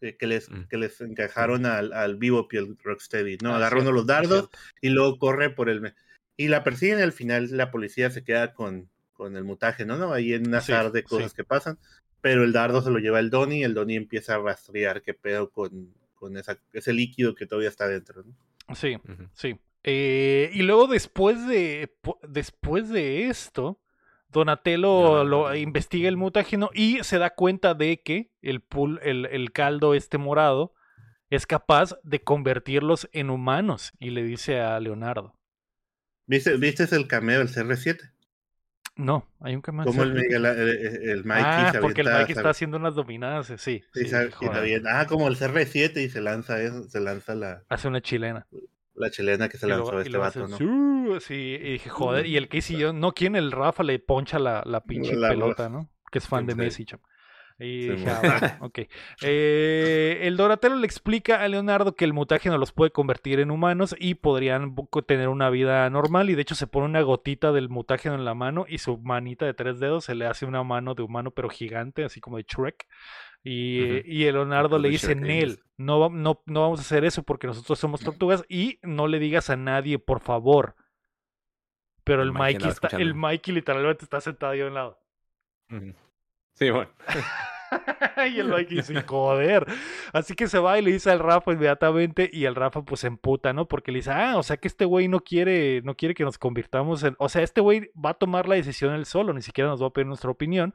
que, 0.00 0.26
les, 0.26 0.50
mm. 0.50 0.64
que 0.68 0.76
les 0.76 1.00
encajaron 1.00 1.66
al, 1.66 1.92
al 1.92 2.16
Vivo 2.16 2.48
y 2.50 2.56
al 2.56 2.76
Rocksteady, 2.82 3.38
¿no? 3.42 3.52
Ah, 3.52 3.56
agarra 3.56 3.80
uno 3.80 3.92
los 3.92 4.06
dardos 4.06 4.50
y 4.80 4.90
luego 4.90 5.18
corre 5.18 5.50
por 5.50 5.68
el... 5.68 5.94
Y 6.36 6.48
la 6.48 6.64
persiguen 6.64 7.00
al 7.00 7.12
final 7.12 7.48
la 7.52 7.70
policía 7.70 8.10
se 8.10 8.24
queda 8.24 8.52
con 8.52 8.90
con 9.16 9.36
el 9.36 9.44
mutágeno, 9.44 9.96
¿no? 9.96 10.12
Ahí 10.12 10.32
en 10.32 10.46
una 10.46 10.58
azar 10.58 10.92
de 10.92 11.02
cosas 11.02 11.32
que 11.32 11.44
pasan, 11.44 11.78
pero 12.20 12.44
el 12.44 12.52
dardo 12.52 12.82
se 12.82 12.90
lo 12.90 12.98
lleva 12.98 13.20
el 13.20 13.30
Donnie 13.30 13.60
y 13.60 13.64
el 13.64 13.74
Donnie 13.74 13.96
empieza 13.96 14.34
a 14.34 14.38
rastrear 14.38 15.02
qué 15.02 15.14
pedo 15.14 15.50
con, 15.50 15.94
con 16.14 16.36
esa, 16.36 16.58
ese 16.72 16.92
líquido 16.92 17.34
que 17.34 17.46
todavía 17.46 17.68
está 17.68 17.88
dentro, 17.88 18.22
¿no? 18.24 18.34
Sí, 18.74 18.96
sí. 19.32 19.58
Eh, 19.84 20.50
y 20.52 20.62
luego 20.62 20.88
después 20.88 21.46
de, 21.46 21.94
después 22.28 22.88
de 22.88 23.28
esto, 23.28 23.80
Donatello 24.30 25.24
lo 25.24 25.54
investiga 25.54 26.08
el 26.08 26.16
mutágeno 26.16 26.70
y 26.74 26.98
se 27.04 27.18
da 27.18 27.30
cuenta 27.30 27.74
de 27.74 28.02
que 28.02 28.32
el, 28.42 28.64
el, 29.02 29.26
el 29.26 29.52
caldo 29.52 29.94
este 29.94 30.18
morado 30.18 30.74
es 31.30 31.46
capaz 31.46 31.96
de 32.02 32.22
convertirlos 32.22 33.08
en 33.12 33.30
humanos 33.30 33.92
y 33.98 34.10
le 34.10 34.24
dice 34.24 34.60
a 34.60 34.78
Leonardo. 34.80 35.34
¿Viste, 36.26 36.56
¿Viste 36.56 36.84
el 36.94 37.06
cameo 37.06 37.38
del 37.38 37.48
CR7? 37.48 38.12
No, 38.96 39.28
hay 39.40 39.54
un 39.54 39.60
cameo. 39.60 39.84
Como 39.84 40.02
el, 40.02 40.16
el, 40.16 40.46
el, 40.46 41.24
Mikey 41.24 41.44
ah, 41.44 41.72
porque 41.82 42.00
el 42.00 42.08
Mikey 42.08 42.34
está 42.34 42.48
haciendo 42.48 42.78
unas 42.78 42.94
dominadas, 42.94 43.46
sí. 43.58 43.84
sí, 43.92 44.10
ah, 44.14 45.06
como 45.06 45.28
el 45.28 45.36
CR7 45.36 46.02
y 46.02 46.08
se 46.08 46.22
lanza 46.22 46.62
eso, 46.62 46.88
se 46.88 47.00
lanza 47.00 47.34
la... 47.34 47.62
Hace 47.68 47.88
una 47.88 48.00
chilena. 48.00 48.46
La 48.94 49.10
chilena 49.10 49.50
que 49.50 49.58
se 49.58 49.66
lanzó 49.66 50.00
este 50.00 50.16
vato, 50.16 50.48
¿no? 50.48 51.20
Sí, 51.20 51.34
y 51.34 51.72
dije, 51.72 51.90
joder, 51.90 52.24
y 52.24 52.38
el 52.38 52.48
que 52.48 52.62
yo, 52.62 52.94
no, 52.94 53.12
¿quién? 53.12 53.36
El 53.36 53.52
Rafa 53.52 53.82
le 53.82 53.98
poncha 53.98 54.38
la, 54.38 54.62
la 54.64 54.82
pinche 54.82 55.14
pelota, 55.14 55.68
¿no? 55.68 55.90
Que 56.10 56.18
es 56.18 56.26
fan 56.26 56.46
de 56.46 56.54
Messi, 56.54 56.86
chamo. 56.86 57.02
Y 57.58 57.88
dije, 57.88 58.10
ah, 58.10 58.58
ok. 58.60 58.80
Eh, 59.22 60.20
el 60.22 60.36
Donatello 60.36 60.76
le 60.76 60.86
explica 60.86 61.42
a 61.42 61.48
Leonardo 61.48 61.94
que 61.94 62.04
el 62.04 62.12
mutágeno 62.12 62.58
los 62.58 62.72
puede 62.72 62.90
convertir 62.90 63.40
en 63.40 63.50
humanos 63.50 63.96
y 63.98 64.14
podrían 64.14 64.74
tener 65.06 65.28
una 65.28 65.48
vida 65.48 65.88
normal. 65.88 66.28
Y 66.28 66.34
de 66.34 66.42
hecho 66.42 66.54
se 66.54 66.66
pone 66.66 66.86
una 66.86 67.00
gotita 67.00 67.52
del 67.52 67.70
mutágeno 67.70 68.14
en 68.14 68.26
la 68.26 68.34
mano 68.34 68.66
y 68.68 68.78
su 68.78 68.98
manita 68.98 69.46
de 69.46 69.54
tres 69.54 69.80
dedos 69.80 70.04
se 70.04 70.14
le 70.14 70.26
hace 70.26 70.44
una 70.44 70.62
mano 70.64 70.94
de 70.94 71.02
humano 71.02 71.30
pero 71.30 71.48
gigante, 71.48 72.04
así 72.04 72.20
como 72.20 72.36
de 72.36 72.44
Shrek. 72.44 72.86
Y, 73.42 74.02
y 74.04 74.24
el 74.24 74.34
Leonardo 74.34 74.78
le 74.78 74.88
dice, 74.88 75.14
Nel, 75.14 75.60
no, 75.76 76.10
no, 76.10 76.42
no 76.46 76.60
vamos 76.62 76.80
a 76.80 76.82
hacer 76.82 77.04
eso 77.04 77.22
porque 77.22 77.46
nosotros 77.46 77.78
somos 77.78 78.00
tortugas 78.00 78.44
y 78.48 78.80
no 78.82 79.06
le 79.06 79.18
digas 79.18 79.50
a 79.50 79.56
nadie, 79.56 79.98
por 79.98 80.20
favor. 80.20 80.74
Pero 82.02 82.22
el, 82.22 82.32
Mikey, 82.32 82.68
está, 82.68 82.88
el 82.88 83.14
Mikey 83.14 83.54
literalmente 83.54 84.04
está 84.04 84.20
sentado 84.20 84.52
ahí 84.52 84.60
a 84.60 84.66
un 84.66 84.74
lado. 84.74 85.00
Sí, 86.56 86.70
bueno. 86.70 86.90
y 88.32 88.40
el 88.40 88.48
Mikey 88.48 88.78
dice, 88.78 89.02
joder. 89.02 89.66
Así 90.12 90.34
que 90.34 90.48
se 90.48 90.58
va 90.58 90.78
y 90.78 90.82
le 90.82 90.92
dice 90.92 91.10
al 91.10 91.18
Rafa 91.18 91.52
inmediatamente 91.52 92.30
y 92.32 92.46
el 92.46 92.54
Rafa 92.54 92.82
pues 92.82 93.00
se 93.00 93.08
emputa, 93.08 93.52
¿no? 93.52 93.68
Porque 93.68 93.92
le 93.92 93.98
dice, 93.98 94.10
ah, 94.10 94.38
o 94.38 94.42
sea 94.42 94.56
que 94.56 94.68
este 94.68 94.86
güey 94.86 95.06
no 95.08 95.20
quiere, 95.20 95.82
no 95.82 95.94
quiere 95.94 96.14
que 96.14 96.24
nos 96.24 96.38
convirtamos 96.38 97.02
en... 97.02 97.14
O 97.18 97.28
sea, 97.28 97.42
este 97.42 97.60
güey 97.60 97.90
va 97.94 98.10
a 98.10 98.14
tomar 98.14 98.48
la 98.48 98.54
decisión 98.54 98.94
él 98.94 99.04
solo, 99.04 99.34
ni 99.34 99.42
siquiera 99.42 99.68
nos 99.68 99.82
va 99.82 99.88
a 99.88 99.90
pedir 99.90 100.06
nuestra 100.06 100.30
opinión. 100.30 100.74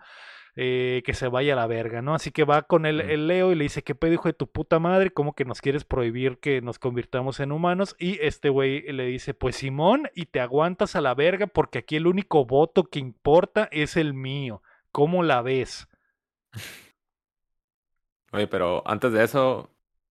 Eh, 0.57 1.01
que 1.05 1.13
se 1.13 1.29
vaya 1.29 1.53
a 1.53 1.55
la 1.55 1.65
verga, 1.65 2.01
¿no? 2.01 2.13
Así 2.13 2.31
que 2.31 2.43
va 2.43 2.63
con 2.63 2.85
el, 2.85 2.99
el, 2.99 3.25
Leo 3.25 3.53
y 3.53 3.55
le 3.55 3.63
dice, 3.63 3.83
¿qué 3.83 3.95
pedo, 3.95 4.11
hijo 4.11 4.27
de 4.27 4.33
tu 4.33 4.47
puta 4.47 4.79
madre? 4.79 5.09
¿Cómo 5.09 5.31
que 5.31 5.45
nos 5.45 5.61
quieres 5.61 5.85
prohibir 5.85 6.39
que 6.39 6.59
nos 6.59 6.77
convirtamos 6.77 7.39
en 7.39 7.53
humanos? 7.53 7.95
Y 7.97 8.19
este 8.21 8.49
güey 8.49 8.81
le 8.91 9.05
dice, 9.05 9.33
pues 9.33 9.55
Simón, 9.55 10.09
y 10.13 10.25
te 10.25 10.41
aguantas 10.41 10.97
a 10.97 11.01
la 11.01 11.15
verga 11.15 11.47
porque 11.47 11.79
aquí 11.79 11.95
el 11.95 12.05
único 12.05 12.45
voto 12.45 12.83
que 12.83 12.99
importa 12.99 13.69
es 13.71 13.95
el 13.95 14.13
mío. 14.13 14.61
¿Cómo 14.91 15.23
la 15.23 15.41
ves? 15.41 15.87
Oye, 18.31 18.47
pero 18.47 18.83
antes 18.87 19.11
de 19.11 19.23
eso, 19.23 19.69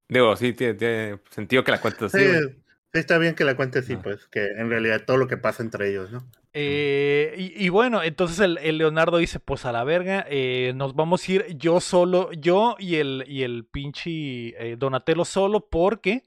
digo, 0.08 0.36
sí, 0.36 0.52
tiene, 0.52 1.20
sentido 1.30 1.64
que 1.64 1.70
la 1.70 1.80
cuentes 1.80 2.14
así. 2.14 2.24
Sí, 2.24 2.98
está 2.98 3.18
bien 3.18 3.34
que 3.34 3.44
la 3.44 3.56
cuentes 3.56 3.84
así, 3.84 3.96
pues, 3.96 4.26
que 4.28 4.44
en 4.44 4.68
realidad 4.68 5.04
todo 5.06 5.16
lo 5.16 5.26
que 5.26 5.36
pasa 5.36 5.62
entre 5.62 5.90
ellos, 5.90 6.10
¿no? 6.10 6.26
Eh, 6.52 7.32
y, 7.36 7.68
bueno, 7.68 8.02
entonces 8.02 8.40
el, 8.40 8.78
Leonardo 8.78 9.18
dice, 9.18 9.38
pues 9.38 9.64
a 9.64 9.72
la 9.72 9.84
verga, 9.84 10.26
eh, 10.28 10.72
nos 10.74 10.96
vamos 10.96 11.26
a 11.26 11.32
ir 11.32 11.46
yo 11.56 11.80
solo, 11.80 12.32
yo 12.32 12.74
y 12.78 12.96
el, 12.96 13.24
y 13.28 13.44
el 13.44 13.64
pinche 13.64 14.10
eh, 14.10 14.76
Donatello 14.76 15.24
solo, 15.24 15.68
porque 15.70 16.24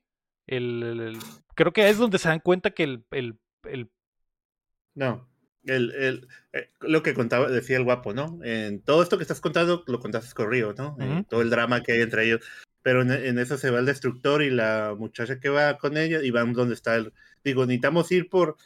el, 0.47 1.20
creo 1.56 1.74
que 1.74 1.89
es 1.89 1.97
donde 1.97 2.20
se 2.20 2.30
dan 2.30 2.39
cuenta 2.39 2.72
que 2.72 2.84
el, 2.84 3.06
el, 3.12 3.38
el 3.64 3.91
no 4.95 5.28
el, 5.66 5.91
el, 5.91 6.28
eh, 6.51 6.70
lo 6.82 7.03
que 7.03 7.14
contaba, 7.14 7.49
decía 7.49 7.78
el 7.78 7.84
guapo, 7.84 8.14
¿no? 8.14 8.39
En 8.43 8.82
todo 8.82 9.01
esto 9.01 9.18
que 9.18 9.24
estás 9.24 9.41
contando, 9.41 9.84
lo 9.88 9.99
contaste 9.99 10.34
corrido, 10.34 10.74
¿no? 10.78 10.97
todo 11.30 11.41
el 11.41 11.49
drama 11.49 11.84
que 11.84 11.93
hay 11.93 12.01
entre 12.01 12.26
ellos. 12.26 12.41
Pero 12.82 13.01
en, 13.01 13.39
eso 13.39 13.57
se 13.57 13.72
va 13.72 13.80
el 13.80 13.86
destructor 13.86 14.43
y 14.43 14.49
la 14.49 14.93
muchacha 14.97 15.39
que 15.39 15.47
va 15.47 15.78
con 15.78 15.95
ella 15.97 16.22
y 16.22 16.32
van 16.32 16.51
donde 16.51 16.74
está 16.74 16.95
el. 16.95 17.14
Digo, 17.43 17.66
necesitamos 17.66 18.11
ir 18.11 18.30
por. 18.30 18.57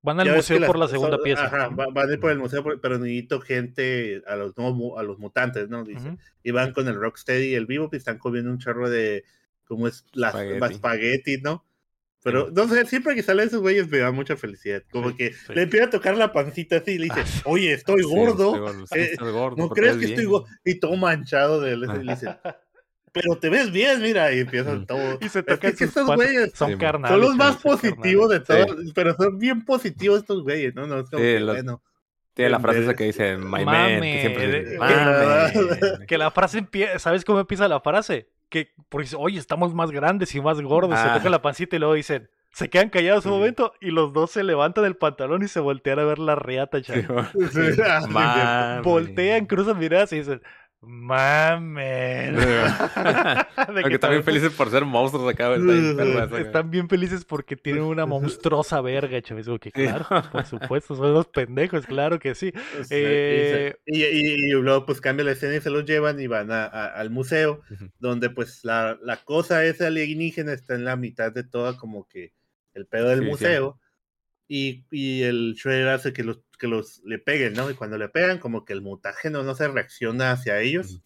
Van 0.00 0.20
al 0.20 0.34
museo 0.34 0.64
por 0.64 0.78
la 0.78 0.86
segunda 0.86 1.18
pieza. 1.18 1.46
Ajá, 1.46 1.68
van, 1.68 2.08
a 2.08 2.12
ir 2.12 2.20
por 2.20 2.30
el 2.30 2.38
museo, 2.38 2.64
pero 2.80 2.98
necesito 2.98 3.40
gente 3.40 4.22
a 4.26 4.36
los, 4.36 4.54
a 4.56 5.02
los 5.02 5.18
mutantes, 5.18 5.68
¿no? 5.68 5.84
Dice. 5.84 6.16
Y 6.44 6.52
van 6.52 6.72
con 6.72 6.86
el 6.86 6.94
Rocksteady 6.94 7.48
y 7.48 7.54
el 7.54 7.66
Vivo, 7.66 7.90
y 7.92 7.96
están 7.96 8.18
comiendo 8.18 8.50
un 8.50 8.58
chorro 8.58 8.88
de. 8.88 9.24
¿Cómo 9.64 9.88
es? 9.88 10.04
Las 10.12 10.36
espagueti, 10.36 11.38
¿no? 11.38 11.64
Pero, 12.24 12.48
no 12.50 12.66
sé, 12.68 12.86
siempre 12.86 13.14
que 13.14 13.22
salen 13.22 13.48
esos 13.48 13.60
güeyes 13.60 13.86
me 13.90 13.98
da 13.98 14.10
mucha 14.10 14.34
felicidad. 14.34 14.82
Como 14.90 15.14
que 15.14 15.34
le 15.54 15.62
empieza 15.62 15.86
a 15.86 15.90
tocar 15.90 16.16
la 16.16 16.32
pancita 16.32 16.78
así 16.78 16.92
y 16.92 16.98
le 16.98 17.04
dice, 17.04 17.20
ah, 17.20 17.42
oye, 17.44 17.74
estoy 17.74 18.02
gordo. 18.02 18.56
Eh, 18.96 19.14
no 19.58 19.68
crees 19.68 19.98
que 19.98 20.06
estoy 20.06 20.24
gordo. 20.24 20.46
Y 20.64 20.76
todo 20.76 20.96
manchado 20.96 21.60
de 21.60 21.72
él. 21.74 21.84
Y 22.02 22.08
dice, 22.08 22.34
pero 23.12 23.36
te 23.36 23.50
ves 23.50 23.70
bien, 23.70 24.00
mira. 24.00 24.32
Y 24.32 24.40
empiezan 24.40 24.86
todo. 24.86 25.18
Y 25.20 25.28
se 25.28 25.42
toca 25.42 25.68
es 25.68 25.76
que 25.76 25.84
estos 25.84 26.06
güeyes 26.06 26.52
son 26.54 26.78
carnales. 26.78 27.14
Son 27.14 27.20
los 27.20 27.36
más 27.36 27.56
positivos 27.58 28.30
de 28.30 28.40
todos. 28.40 28.74
Pero 28.94 29.14
son 29.16 29.38
bien 29.38 29.62
positivos 29.62 30.20
estos 30.20 30.42
güeyes, 30.44 30.74
¿no? 30.74 30.86
No, 30.86 31.00
es 31.00 31.10
como 31.10 31.22
que, 31.22 31.44
bueno. 31.44 31.82
Tiene 32.32 32.50
la 32.52 32.58
frase 32.58 32.82
esa 32.84 32.94
que 32.94 33.04
dice, 33.04 33.36
my 33.36 33.66
man, 33.66 34.00
que 34.00 34.20
siempre 34.20 34.78
que 36.08 36.18
la 36.18 36.30
frase 36.30 36.58
empieza, 36.58 36.98
¿sabes 36.98 37.22
cómo 37.22 37.38
empieza 37.38 37.68
la 37.68 37.80
frase? 37.80 38.28
Que 38.54 38.72
porque 38.88 39.08
oye, 39.18 39.40
estamos 39.40 39.74
más 39.74 39.90
grandes 39.90 40.32
y 40.36 40.40
más 40.40 40.60
gordos, 40.60 41.00
se 41.00 41.08
toca 41.08 41.28
la 41.28 41.42
pancita 41.42 41.74
y 41.74 41.80
luego 41.80 41.94
dicen, 41.94 42.30
se 42.52 42.70
quedan 42.70 42.88
callados 42.88 43.26
un 43.26 43.32
momento 43.32 43.72
y 43.80 43.90
los 43.90 44.12
dos 44.12 44.30
se 44.30 44.44
levantan 44.44 44.84
el 44.84 44.96
pantalón 44.96 45.42
y 45.42 45.48
se 45.48 45.58
voltean 45.58 45.98
a 45.98 46.04
ver 46.04 46.20
la 46.20 46.36
reata, 46.36 46.80
chaval. 46.80 47.32
Voltean, 48.84 49.46
cruzan 49.46 49.76
miradas 49.76 50.12
y 50.12 50.18
dicen, 50.18 50.40
Mamen. 50.86 52.36
están 53.90 54.10
bien 54.10 54.24
felices 54.24 54.52
por 54.52 54.70
ser 54.70 54.84
monstruos 54.84 55.32
acá. 55.32 55.54
Están 56.38 56.70
bien 56.70 56.88
felices 56.88 57.24
porque 57.24 57.56
tienen 57.56 57.82
una 57.82 58.06
monstruosa 58.06 58.80
verga, 58.80 59.20
chaval. 59.22 59.60
que 59.60 59.70
claro, 59.70 60.06
por 60.30 60.46
supuesto, 60.46 60.94
son 60.96 61.12
los 61.12 61.26
pendejos, 61.26 61.86
claro 61.86 62.18
que 62.18 62.34
sí. 62.34 62.52
Eh, 62.90 63.74
y, 63.86 64.50
luego 64.52 64.86
pues 64.86 65.00
cambia 65.00 65.24
la 65.24 65.32
escena 65.32 65.56
y 65.56 65.60
se 65.60 65.70
los 65.70 65.84
llevan 65.84 66.20
y 66.20 66.26
van 66.26 66.50
al 66.50 67.10
museo, 67.10 67.62
donde 67.98 68.30
pues 68.30 68.64
la, 68.64 68.98
la 69.02 69.16
cosa 69.18 69.64
esa 69.64 69.88
alienígena 69.88 70.52
está 70.52 70.74
en 70.74 70.84
la 70.84 70.96
mitad 70.96 71.32
de 71.32 71.44
toda 71.44 71.76
como 71.76 72.06
que 72.08 72.32
el 72.74 72.86
pedo 72.86 73.08
del 73.08 73.22
museo. 73.22 73.78
Y, 74.46 74.84
y, 74.90 75.22
el 75.22 75.54
Shredder 75.56 75.88
hace 75.88 76.12
que 76.12 76.22
los 76.22 76.40
que 76.56 76.68
los 76.68 77.02
le 77.04 77.18
peguen, 77.18 77.54
¿no? 77.54 77.70
Y 77.70 77.74
cuando 77.74 77.98
le 77.98 78.08
pegan, 78.08 78.38
como 78.38 78.64
que 78.64 78.72
el 78.72 78.82
mutágeno 78.82 79.42
no 79.42 79.54
se 79.54 79.68
reacciona 79.68 80.32
hacia 80.32 80.60
ellos 80.60 81.00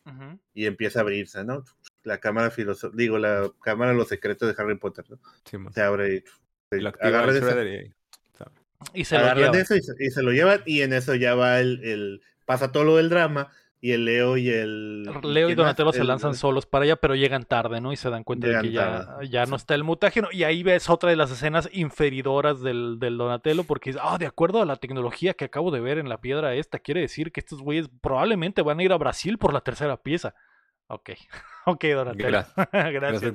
y 0.55 0.66
empieza 0.66 1.01
a 1.01 1.03
abrirse, 1.03 1.44
¿no? 1.44 1.64
La 2.03 2.18
cámara 2.18 2.53
digo, 2.94 3.18
la 3.18 3.51
cámara 3.62 3.92
de 3.92 3.96
los 3.96 4.09
secretos 4.09 4.49
de 4.49 4.62
Harry 4.62 4.78
Potter, 4.78 5.05
¿no? 5.09 5.18
se 5.72 5.82
abre 5.82 6.14
y, 6.16 6.24
y, 7.66 7.92
y 8.94 9.05
se 9.05 9.18
lo 9.18 9.34
llevan. 9.34 9.55
Eso 9.55 9.74
y, 9.74 10.11
se, 10.11 10.22
lo 10.22 10.32
llevan 10.32 10.62
y 10.66 10.82
en 10.82 10.92
eso 10.92 11.14
ya 11.14 11.34
va 11.34 11.61
el, 11.61 11.82
el 11.84 12.22
pasa 12.44 12.72
todo 12.72 12.84
lo 12.84 12.96
del 12.96 13.09
drama 13.09 13.51
y 13.81 13.93
el 13.93 14.05
Leo 14.05 14.37
y 14.37 14.49
el. 14.49 15.05
Leo 15.22 15.51
y 15.51 15.55
Donatello 15.55 15.93
se 15.93 16.03
lanzan 16.03 16.35
solos 16.35 16.66
para 16.66 16.85
allá, 16.85 16.97
pero 16.97 17.14
llegan 17.14 17.45
tarde, 17.45 17.81
¿no? 17.81 17.93
Y 17.93 17.97
se 17.97 18.11
dan 18.11 18.24
cuenta 18.24 18.49
de 18.49 18.61
que 18.61 18.72
ya, 18.72 19.18
ya 19.31 19.47
no 19.47 19.55
está 19.55 19.74
el 19.76 19.85
mutágeno. 19.85 20.29
Y 20.33 20.43
ahí 20.43 20.64
ves 20.64 20.91
otra 20.91 21.11
de 21.11 21.16
las 21.16 21.31
escenas 21.31 21.68
inferidoras 21.72 22.61
del, 22.61 22.99
del 22.99 23.16
Donatello, 23.16 23.62
porque 23.62 23.95
ah, 24.01 24.18
de 24.18 24.26
acuerdo 24.26 24.61
a 24.61 24.66
la 24.66 24.76
tecnología 24.76 25.35
que 25.35 25.45
acabo 25.45 25.70
de 25.70 25.81
ver 25.81 25.99
en 25.99 26.09
la 26.09 26.20
piedra 26.20 26.55
esta, 26.55 26.81
quiere 26.81 27.03
decir 27.03 27.31
que 27.31 27.39
estos 27.39 27.62
güeyes 27.62 27.89
probablemente 28.01 28.62
van 28.62 28.81
a 28.81 28.83
ir 28.83 28.93
a 28.93 28.99
Brasil 28.99 29.39
por 29.39 29.53
la 29.53 29.61
tercera 29.61 29.97
pieza. 29.97 30.35
Ok, 30.89 31.11
ok, 31.66 31.85
Donatello. 31.85 32.45
Gracias. 32.72 33.35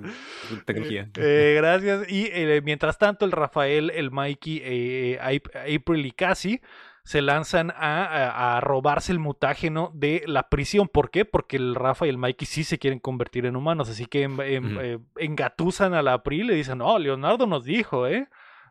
gracias. 0.57 1.09
Eh, 1.15 1.53
gracias. 1.55 2.11
Y 2.11 2.25
eh, 2.33 2.61
mientras 2.65 2.97
tanto, 2.97 3.23
el 3.23 3.31
Rafael, 3.31 3.91
el 3.91 4.11
Mikey, 4.11 4.61
eh, 4.65 5.19
April 5.21 6.05
y 6.05 6.11
Cassie 6.11 6.61
se 7.03 7.21
lanzan 7.21 7.71
a, 7.71 8.55
a, 8.55 8.61
robarse 8.61 9.11
el 9.11 9.19
mutágeno 9.19 9.91
de 9.93 10.23
la 10.25 10.49
prisión. 10.49 10.87
¿Por 10.87 11.11
qué? 11.11 11.25
Porque 11.25 11.57
el 11.57 11.75
Rafa 11.75 12.05
y 12.05 12.09
el 12.09 12.17
Mikey 12.17 12.45
sí 12.45 12.63
se 12.63 12.79
quieren 12.79 12.99
convertir 12.99 13.45
en 13.45 13.57
humanos, 13.57 13.89
así 13.89 14.05
que 14.05 14.29
eh, 14.41 14.99
engatusan 15.17 15.93
a 15.93 16.01
la 16.01 16.13
April 16.13 16.45
y 16.45 16.47
le 16.47 16.55
dicen, 16.55 16.77
no, 16.77 16.97
Leonardo 16.97 17.45
nos 17.45 17.65
dijo, 17.65 18.07
¿eh? 18.07 18.29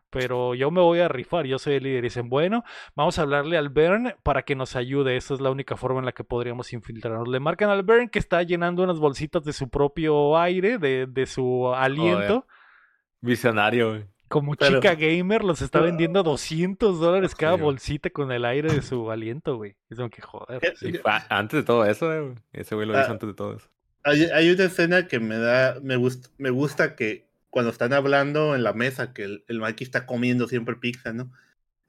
Pero 0.09 0.53
yo 0.53 0.69
me 0.69 0.81
voy 0.81 0.99
a 0.99 1.07
rifar, 1.07 1.47
yo 1.47 1.57
soy 1.57 1.75
el 1.75 1.83
líder. 1.83 1.99
Y 1.99 2.07
dicen, 2.07 2.29
bueno, 2.29 2.63
vamos 2.95 3.17
a 3.17 3.23
hablarle 3.23 3.57
al 3.57 3.69
Bern 3.69 4.13
para 4.21 4.43
que 4.43 4.55
nos 4.55 4.75
ayude. 4.75 5.17
Esa 5.17 5.33
es 5.33 5.41
la 5.41 5.49
única 5.49 5.75
forma 5.75 5.99
en 5.99 6.05
la 6.05 6.11
que 6.11 6.23
podríamos 6.23 6.71
infiltrarnos. 6.71 7.27
Le 7.27 7.39
marcan 7.39 7.71
al 7.71 7.81
Bern 7.81 8.09
que 8.09 8.19
está 8.19 8.43
llenando 8.43 8.83
unas 8.83 8.99
bolsitas 8.99 9.43
de 9.43 9.53
su 9.53 9.69
propio 9.69 10.37
aire, 10.37 10.77
de, 10.77 11.07
de 11.07 11.25
su 11.25 11.67
aliento. 11.73 12.45
Visionario, 13.21 14.05
como 14.33 14.55
chica 14.55 14.95
gamer 14.95 15.43
los 15.43 15.61
está 15.61 15.79
vendiendo 15.79 16.21
a 16.21 16.23
200 16.23 16.99
dólares 16.99 17.35
cada 17.35 17.53
bolsita 17.53 18.09
con 18.09 18.31
el 18.31 18.45
aire 18.45 18.73
de 18.73 18.81
su 18.81 19.11
aliento, 19.11 19.57
güey. 19.57 19.75
Es 19.91 19.97
como 19.97 20.09
que 20.09 20.23
joder. 20.23 20.59
antes 21.29 21.59
de 21.59 21.63
todo 21.63 21.85
eso, 21.85 22.07
güey. 22.07 22.35
Ese 22.51 22.73
güey 22.73 22.87
lo 22.87 22.93
hizo 22.93 23.09
ah, 23.09 23.11
antes 23.11 23.27
de 23.27 23.35
todo 23.35 23.55
eso. 23.55 23.69
Hay, 24.03 24.23
hay, 24.23 24.49
una 24.49 24.63
escena 24.63 25.07
que 25.07 25.19
me 25.19 25.37
da, 25.37 25.79
me 25.83 25.97
gusta, 25.97 26.29
me 26.39 26.49
gusta 26.49 26.95
que 26.95 27.27
cuando 27.51 27.69
están 27.69 27.93
hablando 27.93 28.55
en 28.55 28.63
la 28.63 28.73
mesa, 28.73 29.13
que 29.13 29.23
el, 29.23 29.45
el 29.47 29.59
Mikey 29.59 29.85
está 29.85 30.07
comiendo 30.07 30.47
siempre 30.47 30.77
pizza, 30.77 31.13
¿no? 31.13 31.31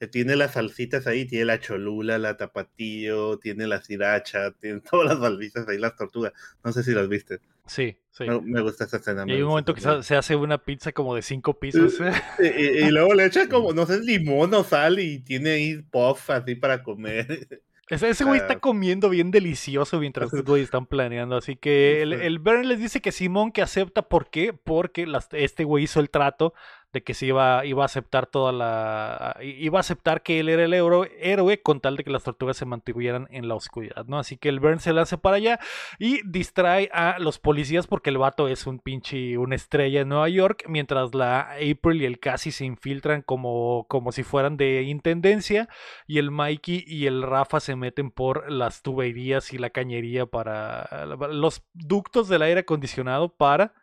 tiene 0.09 0.36
las 0.36 0.53
salsitas 0.53 1.07
ahí, 1.07 1.24
tiene 1.24 1.47
la 1.47 1.61
cholula, 1.61 2.18
la 2.18 2.36
tapatío, 2.36 3.38
tiene 3.38 3.66
la 3.66 3.80
sriracha, 3.80 4.53
tiene 4.53 4.80
todas 4.90 5.09
las 5.09 5.18
salsitas 5.18 5.68
ahí, 5.68 5.78
las 5.78 5.97
tortugas. 5.97 6.32
No 6.62 6.72
sé 6.72 6.82
si 6.82 6.92
las 6.92 7.09
viste. 7.09 7.40
Sí, 7.67 7.97
sí. 8.11 8.25
Me, 8.43 8.61
gusta 8.61 8.85
esa 8.85 8.99
escena. 8.99 9.25
Y 9.27 9.33
hay 9.33 9.43
un 9.43 9.49
momento 9.49 9.75
que 9.75 9.81
se, 9.81 10.17
hace 10.17 10.37
una 10.37 10.59
pizza 10.59 10.93
como 10.93 11.15
de 11.15 11.23
cinco 11.23 11.59
pisos. 11.59 11.99
Y, 12.39 12.91
luego 12.91 13.15
le 13.15 13.25
echa 13.25 13.49
como, 13.49 13.73
no 13.73 13.87
sé, 13.87 14.01
limón 14.01 14.53
o 14.55 14.65
sal 14.65 14.99
y 14.99 15.21
tiene 15.21 15.51
ahí 15.51 15.83
puff 15.83 16.31
así 16.31 16.55
para 16.55 16.83
comer. 16.83 17.49
Ese, 17.91 18.25
güey 18.25 18.41
está 18.41 18.61
comiendo 18.61 19.11
bien 19.11 19.31
delicioso 19.31 20.01
mientras 20.01 20.27
estos 20.33 20.45
güeyes 20.45 20.67
están 20.67 20.87
planeando. 20.87 21.37
Así 21.37 21.57
que 21.57 22.03
el, 22.03 22.12
el 22.12 22.39
Bern 22.39 22.67
les 22.67 22.79
dice 22.79 23.01
que 23.01 23.12
Simón 23.12 23.53
que 23.53 23.62
acepta. 23.62 24.03
¿Por 24.03 24.31
qué? 24.31 24.53
Porque 24.53 25.07
este 25.33 25.65
güey 25.65 25.85
hizo 25.85 26.01
el 26.01 26.11
trato 26.11 26.55
de 26.95 27.03
que 27.03 27.12
se 27.12 27.26
iba, 27.26 27.66
iba 27.66 27.82
a 27.82 27.86
aceptar 27.86 28.26
toda 28.26 28.53
la. 28.53 29.36
iba 29.42 29.78
a 29.78 29.80
aceptar 29.80 30.22
que 30.22 30.40
él 30.40 30.49
era 30.49 30.64
el 30.64 30.72
héroe 30.72 31.61
con 31.61 31.80
tal 31.80 31.97
de 31.97 32.05
que 32.05 32.11
las 32.11 32.22
tortugas 32.22 32.57
se 32.57 32.64
mantuvieran 32.64 33.26
en 33.30 33.49
la 33.49 33.57
oscuridad, 33.57 34.07
¿no? 34.07 34.18
Así 34.18 34.38
que 34.38 34.49
el 34.49 34.61
Bern 34.61 34.78
se 34.78 34.92
lanza 34.92 35.16
para 35.18 35.36
allá 35.36 35.59
y 35.99 36.20
distrae 36.24 36.88
a 36.92 37.18
los 37.18 37.40
policías 37.40 37.88
porque 37.88 38.11
el 38.11 38.18
vato 38.18 38.49
es 38.49 38.66
un 38.66 38.78
pinche. 38.78 39.36
una 39.36 39.57
estrella 39.57 40.03
en 40.03 40.09
Nueva 40.09 40.28
York, 40.28 40.64
mientras 40.68 41.14
la 41.14 41.51
April 41.55 42.03
y 42.03 42.05
el 42.07 42.20
Cassie 42.20 42.53
se 42.53 42.64
infiltran 42.64 43.22
como, 43.22 43.86
como 43.88 44.12
si 44.12 44.22
fueran 44.22 44.57
de 44.57 44.82
intendencia 44.82 45.68
y 46.07 46.18
el 46.18 46.30
Mikey 46.30 46.84
y 46.86 47.07
el 47.07 47.22
Rafa 47.22 47.59
se 47.59 47.74
meten 47.74 48.12
por 48.12 48.51
las 48.51 48.82
tuberías 48.82 49.53
y 49.53 49.59
la 49.59 49.70
cañería 49.70 50.26
para. 50.26 51.07
los 51.32 51.64
ductos 51.72 52.28
del 52.28 52.42
aire 52.42 52.61
acondicionado 52.61 53.30
para 53.30 53.74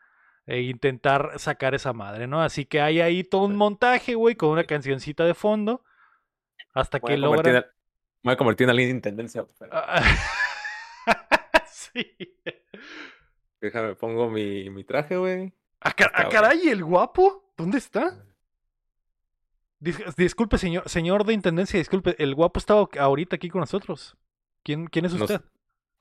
e 0.46 0.62
intentar 0.62 1.34
sacar 1.38 1.76
esa 1.76 1.94
madre, 1.94 2.28
¿no? 2.28 2.42
Así 2.42 2.66
que 2.66 2.82
hay 2.82 3.02
ahí 3.02 3.24
todo 3.24 3.44
un 3.44 3.56
montaje, 3.56 4.16
güey, 4.16 4.36
con 4.36 4.50
una 4.50 4.64
cancioncita 4.64 5.26
de 5.26 5.34
fondo. 5.34 5.84
Hasta 6.74 7.00
que 7.00 7.18
logra. 7.18 7.74
Me 8.24 8.30
voy 8.30 8.34
a 8.34 8.38
convertir 8.38 8.66
en 8.66 8.72
alguien 8.72 8.90
de 8.90 8.96
intendencia. 8.96 9.46
sí. 11.72 12.16
Déjame, 13.60 13.96
pongo 13.96 14.30
mi, 14.30 14.70
mi 14.70 14.84
traje, 14.84 15.18
güey. 15.18 15.54
¿A, 15.82 15.90
ah, 15.90 16.30
caray, 16.30 16.70
el 16.70 16.84
guapo? 16.84 17.52
¿Dónde 17.58 17.80
está? 17.80 18.24
disculpe, 20.16 20.60
señor, 20.60 20.88
señor 20.88 21.26
de 21.26 21.34
intendencia, 21.34 21.80
disculpe, 21.80 22.16
el 22.22 22.36
guapo 22.36 22.60
estaba 22.60 22.88
ahorita 23.00 23.38
aquí 23.38 23.50
con 23.50 23.62
nosotros. 23.62 24.16
¿Quién, 24.64 24.86
quién 24.86 25.06
es 25.06 25.14
usted? 25.14 25.42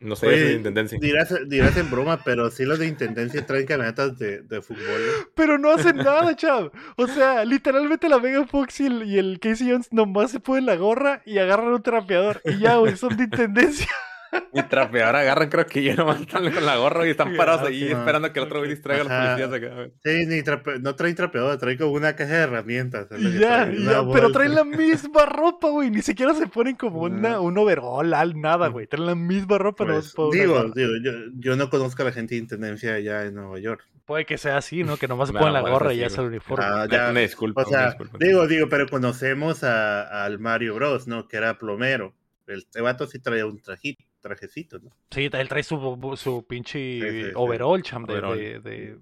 No 0.00 0.16
sé, 0.16 0.28
de 0.28 0.52
intendencia. 0.54 0.98
Dirás, 0.98 1.30
en 1.76 1.90
broma, 1.90 2.22
pero 2.24 2.50
sí 2.50 2.64
los 2.64 2.78
de 2.78 2.86
intendencia 2.86 3.44
traen 3.44 3.66
camionetas 3.66 4.18
de, 4.18 4.40
de 4.40 4.62
fútbol. 4.62 4.82
¿eh? 4.82 5.26
Pero 5.34 5.58
no 5.58 5.70
hacen 5.70 5.98
nada, 5.98 6.34
chav. 6.34 6.72
O 6.96 7.06
sea, 7.06 7.44
literalmente 7.44 8.08
la 8.08 8.18
Megan 8.18 8.48
Fox 8.48 8.80
y 8.80 8.86
el, 8.86 9.02
y 9.04 9.18
el 9.18 9.38
Casey 9.40 9.70
Jones 9.70 9.92
nomás 9.92 10.30
se 10.30 10.40
ponen 10.40 10.64
la 10.64 10.76
gorra 10.76 11.22
y 11.26 11.36
agarran 11.36 11.74
un 11.74 11.82
trapeador. 11.82 12.40
Y 12.46 12.58
ya, 12.58 12.76
güey, 12.76 12.96
son 12.96 13.14
de 13.16 13.24
intendencia. 13.24 13.88
Mi 14.52 14.62
trapeador 14.62 15.16
agarran, 15.16 15.48
creo 15.48 15.66
que 15.66 15.82
ya 15.82 15.94
nomás 15.94 16.20
están 16.20 16.50
con 16.52 16.64
la 16.64 16.76
gorra 16.76 17.06
y 17.06 17.10
están 17.10 17.36
parados 17.36 17.68
ahí 17.68 17.84
esperando 17.84 18.32
que 18.32 18.38
el 18.38 18.46
otro 18.46 18.58
güey 18.58 18.70
distraiga 18.70 19.02
a 19.02 19.04
los 19.04 19.38
policías 19.40 19.52
acá. 19.52 19.90
Sí, 20.04 20.26
ni 20.26 20.80
no 20.80 20.94
traen 20.94 21.14
trapeador, 21.14 21.58
traen 21.58 21.78
como 21.78 21.92
una 21.92 22.14
caja 22.16 22.32
de 22.32 22.42
herramientas. 22.42 23.08
Ya, 23.10 23.70
ya, 23.70 24.02
pero 24.12 24.30
traen 24.30 24.54
la 24.54 24.64
misma 24.64 25.26
ropa, 25.26 25.68
güey. 25.68 25.90
Ni 25.90 26.02
siquiera 26.02 26.34
se 26.34 26.46
ponen 26.46 26.76
como 26.76 27.02
una, 27.02 27.40
un 27.40 27.58
overall, 27.58 28.10
nada, 28.40 28.68
güey. 28.68 28.86
Traen 28.86 29.06
la 29.06 29.14
misma 29.14 29.58
ropa. 29.58 29.84
Pues, 29.84 30.14
digo, 30.32 30.70
digo 30.74 30.90
yo, 31.02 31.12
yo, 31.38 31.56
no 31.56 31.70
conozco 31.70 32.02
a 32.02 32.06
la 32.06 32.12
gente 32.12 32.34
de 32.34 32.40
intendencia 32.40 32.94
allá 32.94 33.24
en 33.24 33.34
Nueva 33.34 33.58
York. 33.58 33.84
Puede 34.04 34.26
que 34.26 34.38
sea 34.38 34.56
así, 34.56 34.82
¿no? 34.82 34.96
Que 34.96 35.08
nomás 35.08 35.28
se 35.28 35.34
ponen 35.34 35.52
la 35.52 35.60
gorra 35.60 35.92
y 35.92 35.98
ya 35.98 36.06
es 36.06 36.18
el 36.18 36.26
uniforme. 36.26 36.64
Ah, 36.66 36.86
ya, 36.90 37.12
me 37.12 37.22
disculpo. 37.22 37.60
O 37.60 37.64
sea, 37.64 37.96
digo, 38.18 38.46
digo, 38.46 38.68
pero 38.68 38.88
conocemos 38.88 39.62
a, 39.64 40.24
al 40.24 40.38
Mario 40.38 40.74
Bros, 40.74 41.06
¿no? 41.06 41.28
Que 41.28 41.36
era 41.36 41.58
plomero. 41.58 42.14
El 42.46 42.82
vato 42.82 43.06
sí 43.06 43.20
traía 43.20 43.46
un 43.46 43.62
trajito 43.62 44.09
trajecito, 44.20 44.78
¿no? 44.78 44.90
Sí, 45.10 45.28
él 45.32 45.48
trae 45.48 45.62
su, 45.62 46.16
su 46.16 46.46
pinche 46.46 47.34
overall, 47.34 47.82
cham, 47.82 48.04
de, 48.04 48.96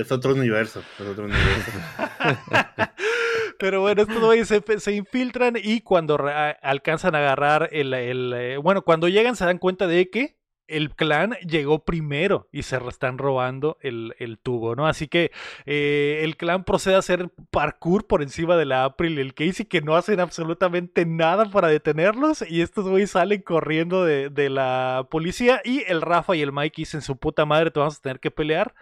Es 0.00 0.12
otro 0.12 0.34
universo, 0.34 0.82
es 0.98 1.06
otro 1.06 1.24
universo. 1.24 1.72
Pero 3.58 3.80
bueno, 3.80 4.02
estos 4.02 4.20
güeyes 4.20 4.46
se, 4.46 4.62
se, 4.78 4.92
infiltran 4.92 5.56
y 5.60 5.80
cuando 5.80 6.16
alcanzan 6.62 7.16
a 7.16 7.18
agarrar 7.18 7.68
el, 7.72 7.92
el... 7.92 8.32
Eh, 8.32 8.56
bueno, 8.56 8.82
cuando 8.82 9.08
llegan 9.08 9.34
se 9.34 9.44
dan 9.44 9.58
cuenta 9.58 9.88
de 9.88 10.08
que 10.10 10.37
el 10.68 10.94
clan 10.94 11.32
llegó 11.46 11.84
primero 11.84 12.48
y 12.52 12.62
se 12.62 12.78
están 12.88 13.18
robando 13.18 13.78
el, 13.80 14.38
tubo, 14.42 14.76
¿no? 14.76 14.86
Así 14.86 15.08
que 15.08 15.32
eh, 15.66 16.20
el 16.22 16.36
clan 16.36 16.64
procede 16.64 16.94
a 16.94 16.98
hacer 16.98 17.30
parkour 17.50 18.06
por 18.06 18.22
encima 18.22 18.56
de 18.56 18.66
la 18.66 18.84
April 18.84 19.18
y 19.18 19.22
el 19.22 19.34
Casey 19.34 19.66
que 19.66 19.80
no 19.80 19.96
hacen 19.96 20.20
absolutamente 20.20 21.06
nada 21.06 21.46
para 21.46 21.68
detenerlos 21.68 22.44
y 22.48 22.60
estos 22.60 22.86
güeyes 22.88 23.10
salen 23.10 23.42
corriendo 23.42 24.04
de, 24.04 24.48
la 24.48 25.06
policía 25.10 25.60
y 25.64 25.82
el 25.88 26.00
Rafa 26.00 26.36
y 26.36 26.42
el 26.42 26.52
Mike 26.52 26.74
dicen 26.76 27.02
su 27.02 27.16
puta 27.16 27.44
madre 27.44 27.70
te 27.70 27.80
vamos 27.80 27.98
a 27.98 28.02
tener 28.02 28.20
que 28.20 28.30
pelear. 28.30 28.74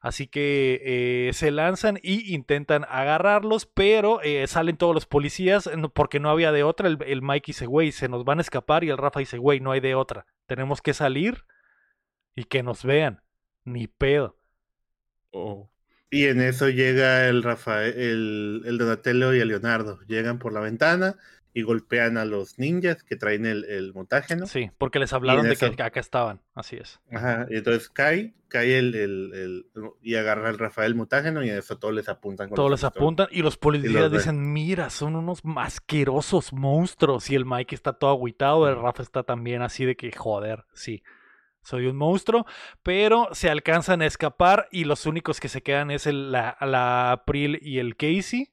Así 0.00 0.28
que 0.28 0.80
eh, 0.84 1.32
se 1.32 1.50
lanzan 1.50 1.98
y 2.02 2.32
intentan 2.32 2.84
agarrarlos, 2.88 3.66
pero 3.66 4.22
eh, 4.22 4.46
salen 4.46 4.76
todos 4.76 4.94
los 4.94 5.06
policías 5.06 5.68
porque 5.92 6.20
no 6.20 6.30
había 6.30 6.52
de 6.52 6.62
otra. 6.62 6.86
El, 6.86 6.98
el 7.04 7.20
Mike 7.20 7.48
dice, 7.48 7.66
güey, 7.66 7.90
se 7.90 8.08
nos 8.08 8.24
van 8.24 8.38
a 8.38 8.42
escapar 8.42 8.84
y 8.84 8.90
el 8.90 8.96
Rafa 8.96 9.18
dice, 9.18 9.38
güey, 9.38 9.58
no 9.58 9.72
hay 9.72 9.80
de 9.80 9.96
otra. 9.96 10.26
Tenemos 10.48 10.82
que 10.82 10.94
salir 10.94 11.44
y 12.34 12.44
que 12.44 12.64
nos 12.64 12.82
vean. 12.82 13.22
Ni 13.64 13.86
pedo. 13.86 14.36
Oh. 15.30 15.70
Y 16.10 16.24
en 16.26 16.40
eso 16.40 16.70
llega 16.70 17.28
el 17.28 17.42
Rafael, 17.42 17.92
el, 17.94 18.62
el, 18.64 18.78
Donatello 18.78 19.34
y 19.34 19.40
el 19.40 19.48
Leonardo. 19.48 20.00
Llegan 20.06 20.38
por 20.38 20.54
la 20.54 20.60
ventana 20.60 21.18
y 21.58 21.62
golpean 21.62 22.18
a 22.18 22.24
los 22.24 22.56
ninjas 22.56 23.02
que 23.02 23.16
traen 23.16 23.44
el, 23.44 23.64
el 23.64 23.92
mutágeno. 23.92 24.46
Sí, 24.46 24.70
porque 24.78 25.00
les 25.00 25.12
hablaron 25.12 25.48
de 25.48 25.56
que 25.56 25.82
acá 25.82 25.98
estaban. 25.98 26.40
Así 26.54 26.76
es. 26.76 27.00
Ajá, 27.10 27.48
y 27.50 27.56
entonces 27.56 27.88
cae, 27.88 28.32
cae 28.46 28.78
el, 28.78 28.94
el, 28.94 29.66
y 30.00 30.14
agarra 30.14 30.50
el 30.50 30.58
Rafael 30.58 30.94
mutágeno 30.94 31.42
y 31.42 31.50
en 31.50 31.58
eso 31.58 31.76
todos 31.76 31.92
les 31.92 32.08
apuntan. 32.08 32.50
todos 32.50 32.70
les 32.70 32.84
apuntan 32.84 33.26
y 33.32 33.42
los 33.42 33.56
policías 33.56 34.12
dicen, 34.12 34.52
mira, 34.52 34.88
son 34.88 35.16
unos 35.16 35.44
masquerosos 35.44 36.52
monstruos. 36.52 37.28
Y 37.28 37.34
el 37.34 37.44
Mike 37.44 37.74
está 37.74 37.92
todo 37.94 38.12
aguitado, 38.12 38.68
el 38.68 38.76
Rafa 38.76 39.02
está 39.02 39.24
también 39.24 39.60
así 39.62 39.84
de 39.84 39.96
que, 39.96 40.12
joder, 40.12 40.64
sí 40.74 41.02
soy 41.62 41.86
un 41.86 41.96
monstruo, 41.96 42.46
pero 42.84 43.30
se 43.32 43.50
alcanzan 43.50 44.00
a 44.00 44.06
escapar 44.06 44.68
y 44.70 44.84
los 44.84 45.06
únicos 45.06 45.40
que 45.40 45.48
se 45.48 45.60
quedan 45.60 45.90
es 45.90 46.06
la, 46.06 46.56
la, 46.60 47.10
April 47.10 47.58
y 47.60 47.78
el 47.78 47.96
Casey, 47.96 48.52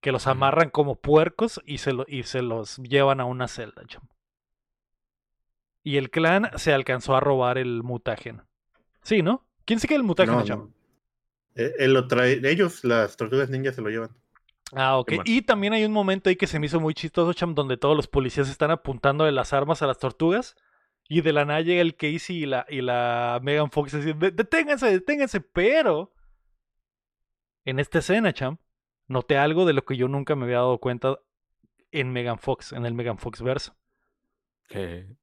que 0.00 0.12
los 0.12 0.26
amarran 0.26 0.70
como 0.70 0.96
puercos 0.96 1.60
y 1.66 1.78
se, 1.78 1.92
y 2.08 2.22
se 2.24 2.42
los 2.42 2.76
llevan 2.78 3.20
a 3.20 3.24
una 3.24 3.48
celda. 3.48 3.82
Y 5.82 5.96
el 5.96 6.10
clan 6.10 6.50
se 6.56 6.72
alcanzó 6.72 7.14
a 7.16 7.20
robar 7.20 7.58
el 7.58 7.82
mutágeno. 7.82 8.46
Sí, 9.02 9.22
¿no? 9.22 9.46
¿Quién 9.64 9.78
se 9.78 9.88
queda 9.88 9.98
el 9.98 10.04
mutágeno, 10.04 10.44
no, 10.44 10.72
eh, 11.54 11.74
Él 11.78 11.94
lo 11.94 12.06
trae, 12.06 12.40
ellos, 12.44 12.84
las 12.84 13.16
tortugas 13.16 13.50
ninjas 13.50 13.74
se 13.74 13.82
lo 13.82 13.88
llevan. 13.88 14.10
Ah, 14.72 14.98
ok. 14.98 15.12
Y 15.24 15.42
también 15.42 15.72
hay 15.72 15.84
un 15.84 15.92
momento 15.92 16.28
ahí 16.28 16.36
que 16.36 16.46
se 16.46 16.58
me 16.58 16.66
hizo 16.66 16.80
muy 16.80 16.94
chistoso, 16.94 17.32
Cham, 17.32 17.54
donde 17.54 17.76
todos 17.76 17.96
los 17.96 18.06
policías 18.06 18.48
están 18.48 18.70
apuntando 18.70 19.24
de 19.24 19.32
las 19.32 19.52
armas 19.52 19.82
a 19.82 19.86
las 19.86 19.98
tortugas 19.98 20.56
y 21.08 21.22
de 21.22 21.32
la 21.32 21.44
nada 21.44 21.60
llega 21.60 21.82
el 21.82 21.96
Casey 21.96 22.44
y 22.44 22.46
la, 22.46 22.66
y 22.68 22.82
la 22.82 23.40
Megan 23.42 23.70
Fox 23.70 23.92
diciendo, 23.92 24.30
deténganse, 24.30 24.86
deténganse, 24.86 25.40
pero 25.40 26.12
en 27.64 27.80
esta 27.80 27.98
escena, 27.98 28.32
Cham, 28.32 28.58
noté 29.10 29.36
algo 29.36 29.66
de 29.66 29.72
lo 29.72 29.84
que 29.84 29.96
yo 29.96 30.08
nunca 30.08 30.36
me 30.36 30.44
había 30.44 30.58
dado 30.58 30.78
cuenta 30.78 31.18
en 31.90 32.12
Megan 32.12 32.38
Fox, 32.38 32.72
en 32.72 32.86
el 32.86 32.94
Megan 32.94 33.18
Fox 33.18 33.42
verso. 33.42 33.76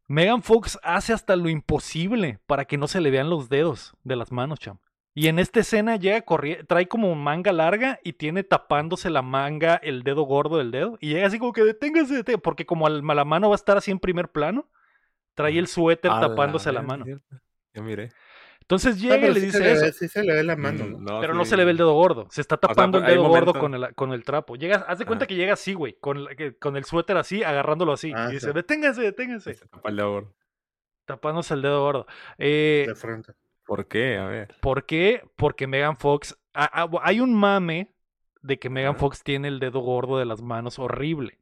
Megan 0.07 0.43
Fox 0.43 0.77
hace 0.83 1.13
hasta 1.13 1.37
lo 1.37 1.47
imposible 1.47 2.39
para 2.45 2.65
que 2.65 2.77
no 2.77 2.87
se 2.87 2.99
le 2.99 3.09
vean 3.11 3.29
los 3.29 3.47
dedos 3.47 3.95
de 4.03 4.17
las 4.17 4.31
manos, 4.31 4.59
Cham. 4.59 4.79
Y 5.13 5.29
en 5.29 5.39
esta 5.39 5.61
escena 5.61 5.95
llega 5.95 6.21
corriendo, 6.21 6.65
trae 6.65 6.87
como 6.87 7.15
manga 7.15 7.51
larga 7.51 7.99
y 8.03 8.13
tiene 8.13 8.43
tapándose 8.43 9.09
la 9.09 9.21
manga 9.21 9.75
el 9.75 10.03
dedo 10.03 10.23
gordo 10.23 10.57
del 10.57 10.69
dedo. 10.69 10.97
Y 10.99 11.09
llega 11.09 11.25
así 11.25 11.39
como 11.39 11.53
que 11.53 11.63
deténgase, 11.63 12.13
deténgase 12.13 12.41
porque 12.41 12.65
como 12.65 12.87
la 12.89 13.25
mano 13.25 13.49
va 13.49 13.55
a 13.55 13.61
estar 13.61 13.77
así 13.77 13.89
en 13.89 13.99
primer 13.99 14.29
plano, 14.29 14.69
Trae 15.37 15.59
el 15.59 15.67
suéter 15.67 16.09
tapándose 16.09 16.71
la, 16.71 16.81
mano. 16.81 17.05
Ya 17.71 17.83
miré. 17.83 18.09
Entonces 18.67 18.99
llega 18.99 19.25
y 19.29 19.33
le 19.33 19.39
dice 19.39 19.71
eso. 19.71 19.97
sí 19.97 20.09
se 20.09 20.21
le 20.25 20.33
ve 20.33 20.43
la 20.43 20.57
mano. 20.57 20.83
Mm, 20.85 21.21
pero 21.21 21.33
no 21.33 21.45
se 21.45 21.55
le 21.55 21.63
ve 21.63 21.71
el 21.71 21.77
dedo 21.77 21.93
gordo. 21.93 22.27
Se 22.29 22.41
está 22.41 22.57
tapando 22.57 22.97
el 22.97 23.05
dedo 23.05 23.25
gordo 23.29 23.53
con 23.53 23.73
el, 23.73 23.95
con 23.95 24.11
el 24.11 24.25
trapo. 24.25 24.57
Llega, 24.57 24.85
haz 24.89 24.99
de 24.99 25.05
cuenta 25.05 25.25
que 25.25 25.35
llega 25.35 25.53
así, 25.53 25.73
güey. 25.73 25.93
Con, 26.01 26.27
con 26.59 26.75
el 26.75 26.83
suéter 26.83 27.15
así, 27.15 27.43
agarrándolo 27.43 27.93
así. 27.93 28.11
Ah, 28.13 28.27
y 28.29 28.33
dice, 28.33 28.51
deténganse, 28.51 29.01
deténganse. 29.01 29.53
Se 29.53 29.67
tapa 29.67 29.89
el 29.89 29.95
dedo 29.95 30.11
gordo. 30.11 30.35
Tapándose 31.05 31.53
el 31.53 31.61
dedo 31.61 31.81
gordo. 31.81 32.07
Eh, 32.37 32.83
de 32.89 32.95
frente. 32.95 33.31
¿Por 33.65 33.87
qué? 33.87 34.17
A 34.17 34.25
ver. 34.25 34.53
¿Por 34.59 34.85
qué? 34.85 35.23
Porque 35.37 35.65
Megan 35.65 35.95
Fox. 35.95 36.37
hay 36.53 37.21
un 37.21 37.33
mame 37.33 37.93
de 38.41 38.59
que 38.59 38.69
Megan 38.69 38.97
Fox 38.97 39.23
tiene 39.23 39.47
el 39.47 39.59
dedo 39.59 39.79
gordo 39.79 40.19
de 40.19 40.25
las 40.25 40.41
manos 40.41 40.77
horrible. 40.77 41.39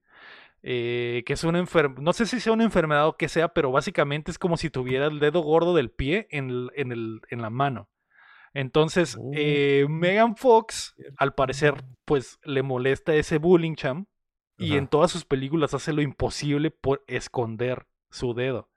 Eh, 0.68 1.22
que 1.28 1.34
es 1.34 1.44
una 1.44 1.60
enfermedad, 1.60 2.02
no 2.02 2.12
sé 2.12 2.26
si 2.26 2.40
sea 2.40 2.52
una 2.52 2.64
enfermedad 2.64 3.08
o 3.08 3.18
que 3.18 3.30
sea, 3.30 3.50
pero 3.50 3.72
básicamente 3.72 4.32
es 4.32 4.40
como 4.40 4.58
si 4.58 4.72
tuviera 4.72 5.06
el 5.06 5.20
dedo 5.20 5.42
gordo 5.42 5.76
del 5.76 5.92
pie 5.92 6.28
en, 6.32 6.72
en, 6.74 6.92
el, 6.92 7.22
en 7.30 7.44
la 7.44 7.52
mano. 7.52 7.88
Entonces, 8.52 9.16
eh, 9.34 9.86
Megan 9.88 10.36
Fox, 10.36 10.96
al 11.18 11.36
parecer, 11.36 11.84
pues 12.04 12.40
le 12.44 12.64
molesta 12.64 13.14
ese 13.14 13.38
bullying, 13.38 13.76
cham, 13.76 14.08
Y 14.58 14.76
en 14.78 14.88
todas 14.88 15.12
sus 15.12 15.24
películas 15.24 15.76
hace 15.76 15.94
lo 15.94 16.02
imposible 16.02 16.72
por 16.72 17.04
esconder 17.06 17.86
su 18.10 18.34
dedo. 18.34 18.72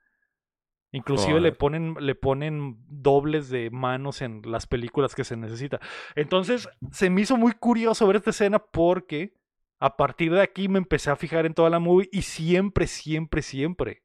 Inclusive 0.91 1.41
le 1.41 1.53
ponen, 1.53 1.95
le 1.99 2.13
ponen 2.13 2.77
dobles 2.87 3.49
de 3.49 3.71
manos 3.71 4.21
en 4.21 4.43
las 4.45 4.67
películas 4.67 5.15
que 5.15 5.23
se 5.23 5.37
necesita. 5.37 5.79
Entonces, 6.13 6.69
se 6.91 7.09
me 7.09 7.21
hizo 7.21 7.35
muy 7.35 7.53
curioso 7.53 8.05
ver 8.05 8.17
esta 8.17 8.29
escena 8.29 8.59
porque 8.59 9.38
a 9.79 9.97
partir 9.97 10.33
de 10.33 10.41
aquí 10.41 10.67
me 10.67 10.77
empecé 10.77 11.09
a 11.09 11.15
fijar 11.15 11.45
en 11.45 11.53
toda 11.53 11.69
la 11.69 11.79
movie 11.79 12.09
y 12.11 12.23
siempre, 12.23 12.87
siempre, 12.87 13.41
siempre 13.41 14.03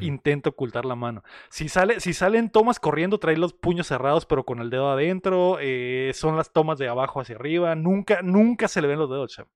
intento 0.00 0.50
ocultar 0.50 0.84
la 0.84 0.94
mano. 0.94 1.22
Si 1.50 1.68
sale, 1.68 2.00
si 2.00 2.12
salen 2.12 2.50
tomas 2.50 2.80
corriendo, 2.80 3.18
trae 3.18 3.36
los 3.36 3.52
puños 3.52 3.88
cerrados, 3.88 4.26
pero 4.26 4.44
con 4.44 4.60
el 4.60 4.70
dedo 4.70 4.90
adentro. 4.90 5.58
Eh, 5.60 6.12
son 6.14 6.36
las 6.36 6.52
tomas 6.52 6.78
de 6.78 6.88
abajo 6.88 7.20
hacia 7.20 7.36
arriba. 7.36 7.74
Nunca, 7.74 8.22
nunca 8.22 8.68
se 8.68 8.80
le 8.80 8.88
ven 8.88 8.98
los 8.98 9.10
dedos, 9.10 9.32
cham. 9.32 9.46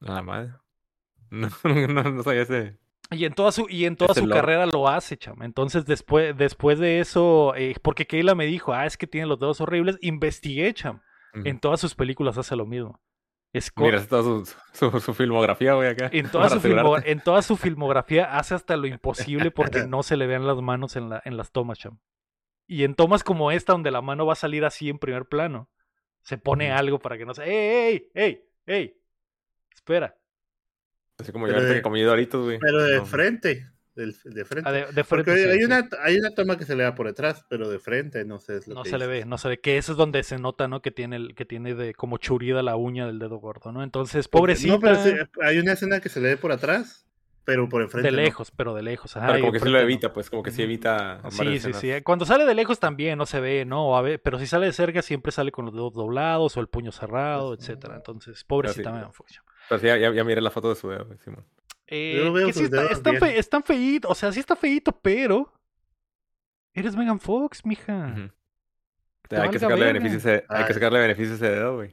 Nada 0.00 0.22
madre. 0.22 0.52
No, 1.32 1.48
no, 1.64 2.02
no 2.02 2.22
sabía 2.22 2.42
ese. 2.42 2.78
Y 3.10 3.24
en 3.24 3.32
toda 3.32 3.52
su, 3.52 3.66
y 3.66 3.86
en 3.86 3.96
toda 3.96 4.12
su 4.12 4.28
carrera 4.28 4.66
lo 4.66 4.86
hace, 4.86 5.16
cham. 5.16 5.42
Entonces, 5.42 5.86
después, 5.86 6.36
después 6.36 6.78
de 6.78 7.00
eso, 7.00 7.54
eh, 7.56 7.74
porque 7.80 8.06
Keila 8.06 8.34
me 8.34 8.44
dijo, 8.44 8.74
ah, 8.74 8.84
es 8.84 8.98
que 8.98 9.06
tiene 9.06 9.26
los 9.26 9.38
dedos 9.38 9.62
horribles, 9.62 9.96
investigué, 10.02 10.74
cham. 10.74 11.00
En 11.32 11.58
todas 11.58 11.80
sus 11.80 11.94
películas 11.94 12.36
hace 12.36 12.54
lo 12.54 12.66
mismo. 12.66 13.00
Mira, 13.76 14.06
toda 14.06 14.44
su, 15.00 15.14
filmografía, 15.14 15.74
güey, 15.74 15.88
acá. 15.88 16.08
En 16.10 16.30
toda, 16.30 16.48
su 16.60 17.02
en 17.04 17.20
toda 17.20 17.42
su 17.42 17.56
filmografía 17.56 18.38
hace 18.38 18.54
hasta 18.54 18.76
lo 18.76 18.86
imposible 18.88 19.50
porque 19.50 19.86
no 19.86 20.02
se 20.02 20.16
le 20.16 20.26
vean 20.26 20.46
las 20.46 20.60
manos 20.62 20.96
en, 20.96 21.10
la, 21.10 21.22
en 21.24 21.36
las 21.36 21.52
tomas, 21.52 21.78
cham. 21.78 21.98
Y 22.66 22.84
en 22.84 22.94
tomas 22.94 23.22
como 23.24 23.50
esta, 23.50 23.72
donde 23.72 23.90
la 23.90 24.00
mano 24.00 24.24
va 24.24 24.32
a 24.32 24.36
salir 24.36 24.64
así 24.64 24.88
en 24.88 24.98
primer 24.98 25.26
plano, 25.26 25.68
se 26.22 26.38
pone 26.38 26.72
algo 26.72 26.98
para 26.98 27.18
que 27.18 27.26
no 27.26 27.34
se. 27.34 27.44
¡Ey, 27.44 27.86
ey, 27.86 28.10
ey, 28.14 28.44
ey! 28.66 28.96
Espera. 29.74 30.16
Así 31.18 31.32
como 31.32 31.46
yo 31.46 31.56
he 31.58 31.82
comido 31.82 32.10
doritos, 32.10 32.44
güey. 32.44 32.58
Pero 32.58 32.82
de 32.82 33.02
frente. 33.02 33.71
De 33.94 34.44
frente. 34.44 34.68
Ah, 34.68 34.72
de, 34.72 35.04
frente 35.04 35.50
hay, 35.50 35.64
Una, 35.64 35.88
hay 36.02 36.16
una 36.16 36.30
toma 36.34 36.56
que 36.56 36.64
se 36.64 36.74
le 36.74 36.82
da 36.82 36.94
por 36.94 37.06
detrás, 37.06 37.44
pero 37.48 37.68
de 37.68 37.78
frente 37.78 38.24
no 38.24 38.38
sé. 38.38 38.60
no 38.68 38.84
se 38.84 38.98
le 38.98 39.06
ve, 39.06 39.24
no 39.24 39.38
se 39.38 39.48
ve. 39.48 39.60
Que 39.60 39.76
eso 39.76 39.92
es 39.92 39.98
donde 39.98 40.22
se 40.22 40.38
nota, 40.38 40.68
¿no? 40.68 40.80
Que 40.80 40.90
tiene, 40.90 41.16
el, 41.16 41.34
que 41.34 41.44
tiene 41.44 41.74
de 41.74 41.94
como 41.94 42.18
churida 42.18 42.62
la 42.62 42.76
uña 42.76 43.06
del 43.06 43.18
dedo 43.18 43.36
gordo, 43.36 43.72
¿no? 43.72 43.82
Entonces, 43.82 44.28
pobrecita. 44.28 44.74
No, 44.74 44.80
pero 44.80 44.98
hay 45.42 45.58
una 45.58 45.72
escena 45.72 46.00
que 46.00 46.08
se 46.08 46.20
le 46.20 46.28
ve 46.28 46.36
por 46.36 46.52
atrás, 46.52 47.06
pero 47.44 47.68
por 47.68 47.82
enfrente. 47.82 48.10
De 48.10 48.16
lejos, 48.16 48.50
pero 48.50 48.74
de 48.74 48.82
lejos. 48.82 49.14
como 49.14 49.52
que 49.52 49.60
sí 49.60 49.68
lo 49.68 49.78
evita, 49.78 50.12
pues, 50.12 50.30
como 50.30 50.42
que 50.42 50.50
sí 50.50 50.62
evita. 50.62 51.20
Sí, 51.30 51.58
sí, 51.58 51.72
sí. 51.72 51.90
Cuando 52.02 52.24
sale 52.24 52.46
de 52.46 52.54
lejos 52.54 52.78
también 52.78 53.18
no 53.18 53.26
se 53.26 53.40
ve, 53.40 53.64
¿no? 53.64 53.96
A 53.96 54.02
ver, 54.02 54.22
pero 54.22 54.38
si 54.38 54.46
sale 54.46 54.66
de 54.66 54.72
cerca 54.72 55.02
siempre 55.02 55.32
sale 55.32 55.52
con 55.52 55.66
los 55.66 55.74
dedos 55.74 55.92
doblados 55.92 56.56
o 56.56 56.60
el 56.60 56.68
puño 56.68 56.92
cerrado, 56.92 57.54
etcétera. 57.54 57.96
Entonces, 57.96 58.44
pobrecita 58.44 58.92
me 58.92 59.06
pero 59.68 59.80
sí, 59.80 59.86
ya, 59.86 59.96
ya, 59.96 60.24
miré 60.24 60.40
la 60.40 60.50
foto 60.50 60.68
de 60.68 60.74
su 60.74 60.88
dedo, 60.88 61.06
Simón. 61.24 61.44
Eh, 61.94 62.32
que 62.46 62.52
sí 62.54 62.64
está, 62.64 62.86
es, 63.28 63.50
tan 63.50 63.62
feíto, 63.62 64.08
o 64.08 64.14
sea, 64.14 64.32
sí 64.32 64.40
está 64.40 64.56
feíto, 64.56 64.92
pero. 64.92 65.52
Eres 66.72 66.96
Megan 66.96 67.20
Fox, 67.20 67.66
mija. 67.66 68.30
hay, 69.30 69.50
que 69.50 69.58
sacarle 69.58 69.92
beneficios 69.92 70.42
hay 70.48 70.64
que 70.64 70.72
sacarle 70.72 71.00
beneficios 71.00 71.32
a 71.32 71.44
ese 71.44 71.54
dedo, 71.54 71.76
güey. 71.76 71.92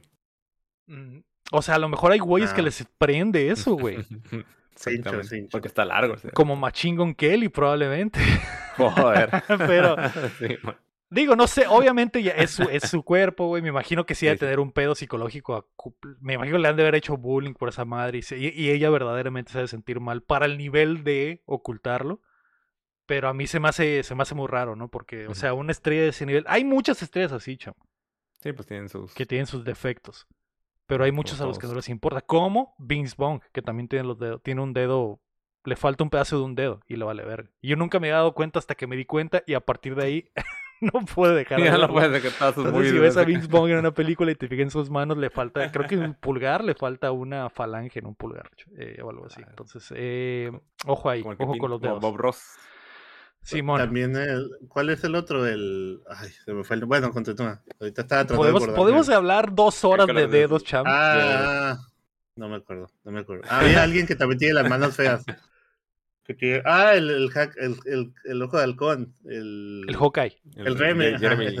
Mm, 0.86 1.18
o 1.52 1.60
sea, 1.60 1.74
a 1.74 1.78
lo 1.78 1.90
mejor 1.90 2.12
hay 2.12 2.18
güeyes 2.18 2.54
que 2.54 2.62
ah. 2.62 2.64
les 2.64 2.82
prende 2.96 3.50
eso, 3.50 3.74
güey. 3.74 3.98
Porque 5.50 5.68
está 5.68 5.84
largo. 5.84 6.16
Como 6.32 6.56
Machine 6.56 7.14
Kelly, 7.14 7.50
probablemente. 7.50 8.20
Joder. 8.78 9.30
pero. 9.58 9.96
sí, 10.38 10.56
Digo, 11.10 11.34
no 11.34 11.48
sé, 11.48 11.66
obviamente 11.66 12.22
ya 12.22 12.30
es 12.30 12.52
su, 12.52 12.62
es 12.62 12.88
su 12.88 13.02
cuerpo, 13.04 13.48
güey. 13.48 13.62
Me 13.62 13.68
imagino 13.68 14.06
que 14.06 14.14
sí 14.14 14.26
debe 14.26 14.38
tener 14.38 14.60
un 14.60 14.70
pedo 14.70 14.94
psicológico. 14.94 15.68
Me 16.20 16.34
imagino 16.34 16.56
que 16.56 16.62
le 16.62 16.68
han 16.68 16.76
de 16.76 16.82
haber 16.82 16.94
hecho 16.94 17.16
bullying 17.16 17.54
por 17.54 17.68
esa 17.68 17.84
madre 17.84 18.20
y, 18.30 18.70
ella 18.70 18.90
verdaderamente 18.90 19.50
se 19.50 19.58
debe 19.58 19.68
sentir 19.68 19.98
mal 19.98 20.22
para 20.22 20.46
el 20.46 20.56
nivel 20.56 21.02
de 21.02 21.42
ocultarlo. 21.46 22.22
Pero 23.06 23.28
a 23.28 23.34
mí 23.34 23.48
se 23.48 23.58
me 23.58 23.68
hace, 23.68 24.04
se 24.04 24.14
me 24.14 24.22
hace 24.22 24.36
muy 24.36 24.46
raro, 24.46 24.76
¿no? 24.76 24.86
Porque, 24.88 25.26
o 25.26 25.34
sea, 25.34 25.52
una 25.52 25.72
estrella 25.72 26.02
de 26.02 26.08
ese 26.10 26.26
nivel. 26.26 26.44
Hay 26.46 26.64
muchas 26.64 27.02
estrellas 27.02 27.32
así, 27.32 27.56
chamo. 27.56 27.76
Sí, 28.38 28.52
pues 28.52 28.68
tienen 28.68 28.88
sus. 28.88 29.12
Que 29.12 29.26
tienen 29.26 29.48
sus 29.48 29.64
defectos. 29.64 30.28
Pero 30.86 31.02
hay 31.02 31.10
muchos 31.10 31.40
a 31.40 31.46
los 31.46 31.58
que 31.58 31.66
no 31.66 31.74
les 31.74 31.88
importa. 31.88 32.20
Como 32.20 32.76
Vince 32.78 33.16
Bong, 33.18 33.42
que 33.52 33.62
también 33.62 33.88
tiene 33.88 34.04
los 34.04 34.18
dedos. 34.20 34.40
Tiene 34.44 34.60
un 34.60 34.72
dedo. 34.72 35.20
Le 35.64 35.74
falta 35.74 36.04
un 36.04 36.10
pedazo 36.10 36.38
de 36.38 36.44
un 36.44 36.54
dedo 36.54 36.80
y 36.86 36.96
lo 36.96 37.06
vale 37.06 37.24
ver. 37.24 37.50
Y 37.60 37.68
yo 37.68 37.76
nunca 37.76 37.98
me 37.98 38.08
he 38.08 38.12
dado 38.12 38.32
cuenta 38.32 38.60
hasta 38.60 38.76
que 38.76 38.86
me 38.86 38.96
di 38.96 39.04
cuenta 39.04 39.42
y 39.46 39.54
a 39.54 39.60
partir 39.60 39.94
de 39.94 40.04
ahí 40.04 40.30
no 40.92 41.04
puede 41.14 41.34
dejar 41.34 41.62
ya 41.62 41.76
no 41.76 41.88
puede 41.88 42.08
dejar 42.20 42.54
si 42.54 42.98
ves 42.98 43.16
a 43.16 43.24
Vince 43.24 43.48
Vaughn 43.48 43.70
en 43.70 43.78
una 43.78 43.92
película 43.94 44.30
y 44.30 44.34
te 44.34 44.48
fijas 44.48 44.64
en 44.64 44.70
sus 44.70 44.90
manos, 44.90 45.18
le 45.18 45.30
falta, 45.30 45.70
creo 45.70 45.86
que 45.86 45.94
en 45.96 46.02
un 46.02 46.14
pulgar 46.14 46.64
le 46.64 46.74
falta 46.74 47.12
una 47.12 47.50
falange 47.50 47.98
en 47.98 48.06
un 48.06 48.14
pulgar, 48.14 48.50
eh, 48.76 49.00
o 49.02 49.10
algo 49.10 49.26
así. 49.26 49.42
Entonces, 49.46 49.92
eh, 49.94 50.50
ojo 50.86 51.10
ahí, 51.10 51.22
ojo 51.22 51.58
con 51.58 51.70
los 51.70 51.80
dedos. 51.80 52.00
Bob 52.00 52.16
Ross. 52.16 52.58
Simón. 53.42 53.78
También, 53.78 54.14
el, 54.16 54.50
¿cuál 54.68 54.90
es 54.90 55.02
el 55.02 55.14
otro? 55.14 55.46
El. 55.46 56.02
Ay, 56.08 56.28
se 56.28 56.52
me 56.52 56.62
fue 56.62 56.76
el. 56.76 56.84
Bueno, 56.84 57.10
continúa. 57.10 57.62
Ahorita 57.80 58.02
estaba 58.02 58.26
tratando 58.26 58.36
¿Podemos, 58.36 58.66
de 58.66 58.72
Podemos 58.74 59.08
hablar 59.08 59.54
dos 59.54 59.82
horas 59.82 60.06
de 60.06 60.26
dedos, 60.26 60.62
champ. 60.62 60.86
Ah, 60.88 61.78
no 62.36 62.48
me 62.48 62.56
acuerdo, 62.56 62.90
no 63.02 63.12
me 63.12 63.20
acuerdo. 63.20 63.44
Había 63.48 63.82
alguien 63.82 64.06
que 64.06 64.14
también 64.14 64.38
tiene 64.38 64.54
las 64.54 64.68
manos 64.68 64.94
feas 64.94 65.24
ah, 66.64 66.94
el, 66.94 67.10
el, 67.10 67.30
el, 67.86 68.12
el, 68.24 68.42
ojo 68.42 68.56
de 68.56 68.62
halcón. 68.62 69.14
El, 69.24 69.84
el 69.88 69.96
Hawkeye. 69.96 70.40
El, 70.56 70.78
Remy. 70.78 71.18
Jeremy, 71.18 71.56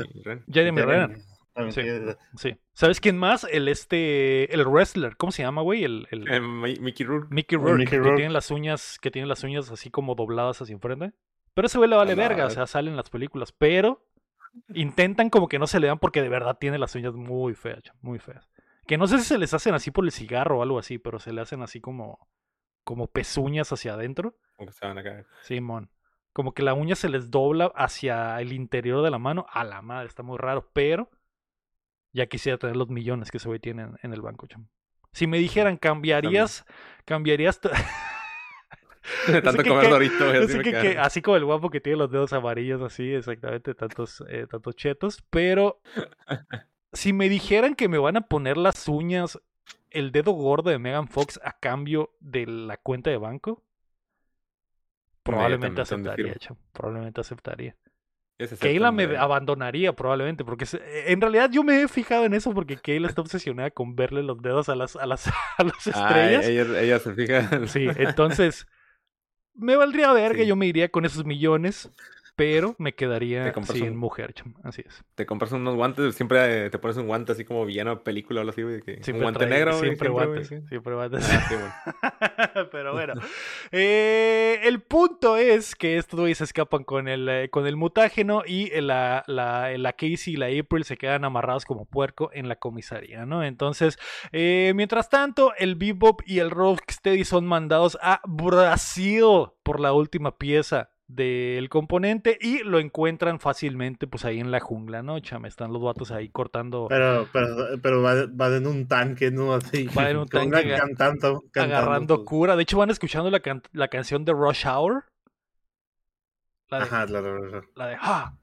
Jeremy, 0.50 0.82
Renner. 0.82 1.18
Sí, 1.70 1.82
sí. 2.36 2.56
¿Sabes 2.72 3.00
quién 3.00 3.18
más? 3.18 3.46
El 3.50 3.68
este. 3.68 4.52
El 4.54 4.64
wrestler. 4.64 5.16
¿Cómo 5.16 5.32
se 5.32 5.42
llama, 5.42 5.62
güey? 5.62 5.84
El, 5.84 6.06
el... 6.10 6.28
Eh, 6.28 6.40
Mickey 6.40 7.04
Rourke. 7.04 7.28
Mickey 7.30 7.58
Rourke. 7.58 7.86
Que 7.86 8.00
tiene 8.00 8.30
las 8.30 8.50
uñas. 8.50 8.98
Que 9.00 9.10
tiene 9.10 9.26
las 9.26 9.42
uñas 9.44 9.70
así 9.70 9.90
como 9.90 10.14
dobladas 10.14 10.62
hacia 10.62 10.72
enfrente. 10.72 11.12
Pero 11.54 11.66
ese 11.66 11.78
güey 11.78 11.90
le 11.90 11.96
vale 11.96 12.14
verga. 12.14 12.46
O 12.46 12.50
sea, 12.50 12.66
salen 12.66 12.96
las 12.96 13.10
películas. 13.10 13.52
Pero 13.52 14.06
intentan 14.74 15.30
como 15.30 15.48
que 15.48 15.58
no 15.58 15.66
se 15.66 15.80
le 15.80 15.86
dan 15.86 15.98
porque 15.98 16.22
de 16.22 16.28
verdad 16.28 16.58
tiene 16.58 16.78
las 16.78 16.94
uñas 16.94 17.14
muy 17.14 17.54
feas, 17.54 17.82
muy 18.00 18.18
feas. 18.18 18.48
Que 18.86 18.98
no 18.98 19.06
sé 19.06 19.18
si 19.18 19.24
se 19.24 19.38
les 19.38 19.54
hacen 19.54 19.74
así 19.74 19.90
por 19.90 20.04
el 20.04 20.10
cigarro 20.10 20.58
o 20.58 20.62
algo 20.62 20.78
así, 20.78 20.98
pero 20.98 21.18
se 21.20 21.32
le 21.32 21.40
hacen 21.40 21.62
así 21.62 21.80
como 21.80 22.26
como 22.84 23.06
pezuñas 23.08 23.72
hacia 23.72 23.94
adentro. 23.94 24.36
Como 24.56 24.68
que 24.68 24.72
se 24.72 24.86
van 24.86 24.98
a 24.98 25.02
caer. 25.02 25.26
Simón. 25.42 25.90
Como 26.32 26.54
que 26.54 26.62
la 26.62 26.74
uña 26.74 26.94
se 26.94 27.08
les 27.08 27.30
dobla 27.30 27.72
hacia 27.74 28.40
el 28.40 28.52
interior 28.52 29.02
de 29.02 29.10
la 29.10 29.18
mano. 29.18 29.46
A 29.50 29.64
la 29.64 29.82
madre, 29.82 30.08
está 30.08 30.22
muy 30.22 30.38
raro. 30.38 30.70
Pero 30.72 31.10
ya 32.12 32.26
quisiera 32.26 32.58
tener 32.58 32.76
los 32.76 32.88
millones 32.88 33.30
que 33.30 33.38
ese 33.38 33.48
güey 33.48 33.60
tiene 33.60 33.88
en, 34.02 34.12
el 34.12 34.22
banco, 34.22 34.46
chamo. 34.46 34.68
Si 35.12 35.26
me 35.26 35.38
dijeran, 35.38 35.76
cambiarías, 35.76 36.64
cambiarías. 37.04 37.60
Tanto 39.42 39.64
comer 39.64 39.90
dorito, 39.90 40.24
así, 40.28 40.58
que, 40.60 40.98
así 40.98 41.22
como 41.22 41.36
el 41.36 41.44
guapo 41.44 41.70
que 41.70 41.80
tiene 41.80 41.98
los 41.98 42.10
dedos 42.10 42.32
amarillos, 42.32 42.82
así, 42.82 43.12
exactamente, 43.14 43.74
tantos, 43.74 44.22
eh, 44.28 44.46
tantos 44.48 44.76
chetos. 44.76 45.24
Pero 45.30 45.80
si 46.92 47.12
me 47.12 47.28
dijeran 47.28 47.74
que 47.74 47.88
me 47.88 47.98
van 47.98 48.18
a 48.18 48.26
poner 48.26 48.56
las 48.56 48.86
uñas 48.88 49.40
el 49.90 50.12
dedo 50.12 50.32
gordo 50.32 50.70
de 50.70 50.78
Megan 50.78 51.08
Fox 51.08 51.40
a 51.44 51.58
cambio 51.58 52.10
de 52.20 52.46
la 52.46 52.76
cuenta 52.76 53.10
de 53.10 53.16
banco, 53.16 53.64
probablemente 55.22 55.80
aceptaría, 55.80 56.36
probablemente 56.72 57.20
aceptaría. 57.20 57.76
Keila 58.58 58.90
me 58.90 59.16
abandonaría 59.18 59.92
probablemente, 59.94 60.44
porque 60.44 60.64
en 61.06 61.20
realidad 61.20 61.50
yo 61.50 61.62
me 61.62 61.82
he 61.82 61.88
fijado 61.88 62.24
en 62.24 62.32
eso 62.32 62.54
porque 62.54 62.76
Keila 62.76 63.06
está 63.06 63.20
obsesionada 63.20 63.70
con 63.70 63.96
verle 63.96 64.22
los 64.22 64.40
dedos 64.40 64.70
a 64.70 64.76
las, 64.76 64.96
a 64.96 65.04
las, 65.04 65.26
a 65.58 65.64
las 65.64 65.86
ah, 65.88 66.30
estrellas. 66.30 66.46
ella, 66.48 66.98
se 66.98 67.14
fija. 67.14 67.66
Sí, 67.66 67.86
entonces 67.96 68.66
me 69.54 69.76
valdría 69.76 70.12
verga, 70.12 70.42
yo 70.42 70.56
me 70.56 70.66
iría 70.66 70.88
con 70.90 71.04
esos 71.04 71.26
millones 71.26 71.90
pero 72.36 72.74
me 72.78 72.94
quedaría 72.94 73.52
sin 73.64 73.96
mujer, 73.96 74.34
así 74.62 74.82
es. 74.86 75.04
Te 75.14 75.26
compras 75.26 75.52
unos 75.52 75.74
guantes, 75.74 76.14
siempre 76.14 76.66
eh, 76.66 76.70
te 76.70 76.78
pones 76.78 76.96
un 76.96 77.06
guante 77.06 77.32
así 77.32 77.44
como 77.44 77.64
villano 77.64 78.02
película 78.02 78.40
o 78.40 78.42
algo 78.42 78.50
así, 78.50 78.62
güey. 78.62 78.80
un 79.12 79.20
guante 79.20 79.46
negro, 79.46 79.78
Siempre, 79.78 80.08
guantes, 80.08 80.48
siempre 80.48 80.94
guantes. 80.94 81.28
Ah, 82.02 82.68
pero 82.72 82.92
bueno. 82.92 83.14
Eh, 83.72 84.60
el 84.64 84.82
punto 84.82 85.36
es 85.36 85.74
que 85.74 85.96
estos 85.96 86.20
güeyes 86.20 86.38
se 86.38 86.44
escapan 86.44 86.84
con 86.84 87.08
el, 87.08 87.28
eh, 87.28 87.50
con 87.50 87.66
el 87.66 87.76
mutágeno 87.76 88.42
y 88.46 88.70
la, 88.80 89.24
la, 89.26 89.76
la, 89.76 89.92
Casey 89.92 90.34
y 90.34 90.36
la 90.36 90.46
April 90.46 90.84
se 90.84 90.96
quedan 90.96 91.24
amarrados 91.24 91.64
como 91.64 91.84
puerco 91.84 92.30
en 92.32 92.48
la 92.48 92.56
comisaría, 92.56 93.26
¿no? 93.26 93.42
Entonces, 93.42 93.98
mientras 94.32 95.08
tanto, 95.08 95.52
el 95.58 95.74
Bebop 95.74 96.22
y 96.26 96.38
el 96.38 96.50
Rocksteady 96.50 97.24
son 97.24 97.46
mandados 97.46 97.98
a 98.00 98.20
Brasil 98.26 99.00
por 99.62 99.80
la 99.80 99.92
última 99.92 100.38
pieza 100.38 100.90
del 101.14 101.68
componente 101.68 102.38
y 102.40 102.62
lo 102.62 102.78
encuentran 102.78 103.40
fácilmente 103.40 104.06
pues 104.06 104.24
ahí 104.24 104.38
en 104.38 104.50
la 104.50 104.60
jungla, 104.60 105.02
¿no? 105.02 105.18
Chame, 105.20 105.48
están 105.48 105.72
los 105.72 105.82
vatos 105.82 106.10
ahí 106.10 106.28
cortando. 106.28 106.86
Pero, 106.88 107.28
pero, 107.32 107.56
pero 107.82 108.02
va, 108.02 108.56
en 108.56 108.66
un 108.66 108.86
tanque, 108.86 109.30
¿no? 109.30 109.54
Así. 109.54 109.86
Va 109.88 110.10
en 110.10 110.18
un 110.18 110.28
tanque 110.28 110.76
cantando, 110.76 111.42
agarrando 111.54 112.16
pues. 112.16 112.26
cura. 112.26 112.56
De 112.56 112.62
hecho, 112.62 112.78
van 112.78 112.90
escuchando 112.90 113.30
la, 113.30 113.42
la 113.72 113.88
canción 113.88 114.24
de 114.24 114.32
Rush 114.32 114.66
Hour. 114.66 115.04
La 116.68 116.78
de, 116.78 116.84
Ajá, 116.84 117.06
la, 117.06 117.20
la 117.74 117.86
de 117.86 117.96
¡Ah! 118.00 118.34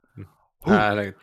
ah 0.62 0.94
la 0.94 1.14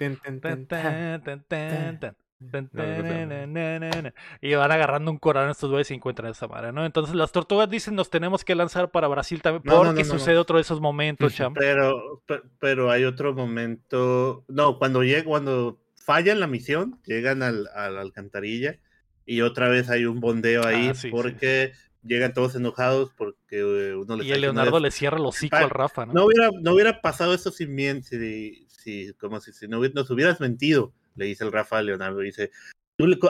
Y 4.41 4.55
van 4.55 4.71
agarrando 4.71 5.11
un 5.11 5.17
corazón 5.17 5.51
estos 5.51 5.69
güeyes 5.69 5.91
y 5.91 5.93
encuentran 5.93 6.31
esa 6.31 6.47
madre, 6.47 6.71
¿no? 6.71 6.85
Entonces 6.85 7.15
las 7.15 7.31
tortugas 7.31 7.69
dicen 7.69 7.95
nos 7.95 8.09
tenemos 8.09 8.43
que 8.43 8.55
lanzar 8.55 8.91
para 8.91 9.07
Brasil 9.07 9.41
también 9.41 9.63
porque 9.63 10.03
sucede 10.03 10.37
otro 10.37 10.57
de 10.57 10.63
esos 10.63 10.81
momentos, 10.81 11.33
cham. 11.35 11.53
Pero, 11.53 12.21
pero 12.59 12.91
hay 12.91 13.05
otro 13.05 13.33
momento. 13.33 14.43
No, 14.47 14.77
cuando 14.77 15.03
llega, 15.03 15.23
cuando 15.23 15.79
fallan 15.95 16.39
la 16.39 16.47
misión, 16.47 16.99
llegan 17.05 17.41
al, 17.41 17.67
a 17.73 17.89
la 17.89 18.01
alcantarilla 18.01 18.79
y 19.25 19.41
otra 19.41 19.69
vez 19.69 19.89
hay 19.89 20.05
un 20.05 20.19
bondeo 20.19 20.65
ahí 20.65 20.91
ah, 20.93 21.07
porque 21.09 21.73
llegan 22.03 22.33
todos 22.33 22.55
enojados 22.55 23.11
porque 23.17 23.59
eh, 23.59 23.95
uno 23.95 24.17
les 24.17 24.27
Y 24.27 24.31
el 24.31 24.41
Leonardo 24.41 24.79
le 24.79 24.91
cierra 24.91 25.17
el 25.17 25.25
hocico 25.25 25.55
al 25.55 25.69
Rafa, 25.69 26.05
¿no? 26.05 26.13
No 26.13 26.25
hubiera, 26.25 26.49
no 26.61 26.73
hubiera 26.73 27.01
pasado 27.01 27.33
eso 27.33 27.51
sin 27.51 27.75
bien, 27.75 28.03
si, 28.03 28.67
si, 28.67 29.13
como 29.13 29.39
si, 29.39 29.51
si 29.51 29.67
no, 29.67 29.81
nos 29.81 30.09
hubieras 30.11 30.39
mentido, 30.39 30.93
le 31.15 31.25
dice 31.25 31.43
el 31.43 31.51
Rafa 31.51 31.79
a 31.79 31.81
Leonardo, 31.81 32.19
dice, 32.19 32.51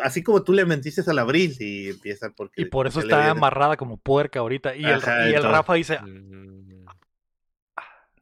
así 0.04 0.24
como 0.24 0.44
tú 0.44 0.54
le 0.54 0.66
mentiste 0.66 1.02
al 1.10 1.20
Abril 1.20 1.56
y 1.60 1.90
empieza 1.90 2.30
porque... 2.32 2.62
Y 2.62 2.66
por 2.66 2.88
eso 2.88 3.00
está 3.00 3.30
amarrada 3.30 3.78
como 3.78 3.98
puerca 3.98 4.40
ahorita. 4.40 4.76
Y, 4.76 4.86
el, 4.86 5.00
y 5.30 5.34
el 5.34 5.44
Rafa 5.44 5.74
dice. 5.76 6.00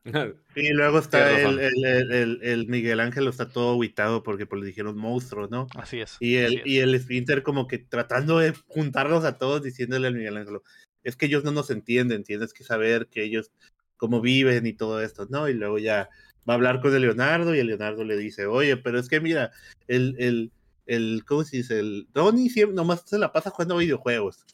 Y 0.55 0.73
luego 0.73 0.99
está 0.99 1.31
el, 1.31 1.59
el, 1.59 2.39
el, 2.43 2.67
Miguel 2.67 2.99
Ángel, 2.99 3.27
está 3.27 3.47
todo 3.47 3.75
aguitado 3.75 4.21
porque 4.21 4.45
pues, 4.45 4.59
le 4.59 4.67
dijeron 4.67 4.97
monstruo, 4.97 5.47
¿no? 5.47 5.67
Así 5.75 6.01
es. 6.01 6.17
Y 6.19 6.35
el, 6.35 6.61
y 6.65 6.79
el 6.79 6.99
Spinter 6.99 7.41
como 7.41 7.67
que 7.67 7.77
tratando 7.77 8.39
de 8.39 8.53
juntarlos 8.67 9.23
a 9.23 9.37
todos 9.37 9.63
diciéndole 9.63 10.07
al 10.07 10.15
Miguel 10.15 10.35
Ángel, 10.35 10.59
es 11.03 11.15
que 11.15 11.27
ellos 11.27 11.45
no 11.45 11.51
nos 11.51 11.69
entienden, 11.69 12.25
tienes 12.25 12.53
que 12.53 12.65
saber 12.65 13.07
que 13.07 13.23
ellos 13.23 13.51
cómo 13.95 14.19
viven 14.19 14.67
y 14.67 14.73
todo 14.73 15.01
esto, 15.01 15.25
¿no? 15.29 15.47
Y 15.47 15.53
luego 15.53 15.79
ya 15.79 16.09
va 16.47 16.53
a 16.53 16.55
hablar 16.55 16.81
con 16.81 16.93
el 16.95 17.01
Leonardo 17.01 17.55
y 17.55 17.59
el 17.59 17.67
Leonardo 17.67 18.03
le 18.03 18.17
dice, 18.17 18.45
oye, 18.45 18.77
pero 18.77 18.99
es 18.99 19.09
que 19.09 19.19
mira, 19.19 19.51
el, 19.87 20.15
el, 20.19 20.51
el 20.85 21.23
¿cómo 21.25 21.43
se 21.43 21.57
dice? 21.57 21.79
El 21.79 22.07
Donnie 22.13 22.49
siempre 22.49 22.75
nomás 22.75 23.03
se 23.05 23.17
la 23.17 23.31
pasa 23.31 23.49
jugando 23.49 23.77
videojuegos 23.77 24.45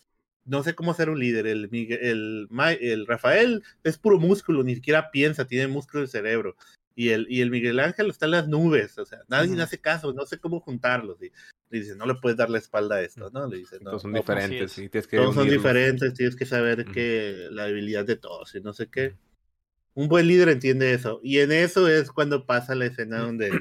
no 0.50 0.64
sé 0.64 0.74
cómo 0.74 0.94
ser 0.94 1.10
un 1.10 1.20
líder. 1.20 1.46
El, 1.48 1.70
el, 1.72 2.48
el, 2.82 3.08
Rafael 3.08 3.64
es 3.84 3.98
puro 3.98 4.20
músculo, 4.20 4.64
ni 4.64 4.76
siquiera 4.76 5.12
piensa, 5.12 5.46
tiene 5.46 5.68
músculo 5.68 6.04
el 6.04 6.10
cerebro. 6.10 6.56
Y 6.96 7.10
el, 7.10 7.28
y 7.30 7.42
el 7.42 7.52
Miguel 7.52 7.80
Ángel 7.80 8.10
está 8.10 8.26
en 8.26 8.32
las 8.32 8.48
nubes, 8.50 8.98
o 8.98 9.06
sea, 9.06 9.20
nadie 9.30 9.56
le 9.56 9.64
hace 9.64 9.80
caso, 9.80 10.12
no 10.12 10.26
sé 10.26 10.38
cómo 10.40 10.60
juntarlos. 10.60 11.22
Y 11.22 11.32
le 11.70 11.80
dice, 11.80 11.96
no 11.96 12.06
le 12.06 12.16
puedes 12.16 12.38
dar 12.38 12.50
la 12.50 12.58
espalda 12.58 12.96
a 12.96 13.02
esto, 13.02 13.30
¿no? 13.30 13.48
Le 13.48 13.58
dice, 13.58 13.78
no. 13.78 13.92
Todos 13.92 14.02
son 14.02 14.14
diferentes, 14.14 14.74
tienes 14.74 15.08
que 15.08 15.18
Todos 15.18 15.36
son 15.36 15.48
diferentes, 15.48 16.14
tienes 16.16 16.36
que 16.36 16.46
saber 16.46 16.84
que 16.86 17.48
la 17.52 17.66
habilidad 17.66 18.06
de 18.06 18.18
todos 18.18 18.54
y 18.56 18.60
no 18.60 18.74
sé 18.74 18.88
qué. 18.88 19.16
Un 20.00 20.08
buen 20.08 20.28
líder 20.30 20.48
entiende 20.48 20.94
eso. 20.94 21.20
Y 21.22 21.40
en 21.40 21.52
eso 21.52 21.90
es 21.90 22.10
cuando 22.10 22.46
pasa 22.46 22.74
la 22.74 22.86
escena 22.86 23.20
donde 23.20 23.52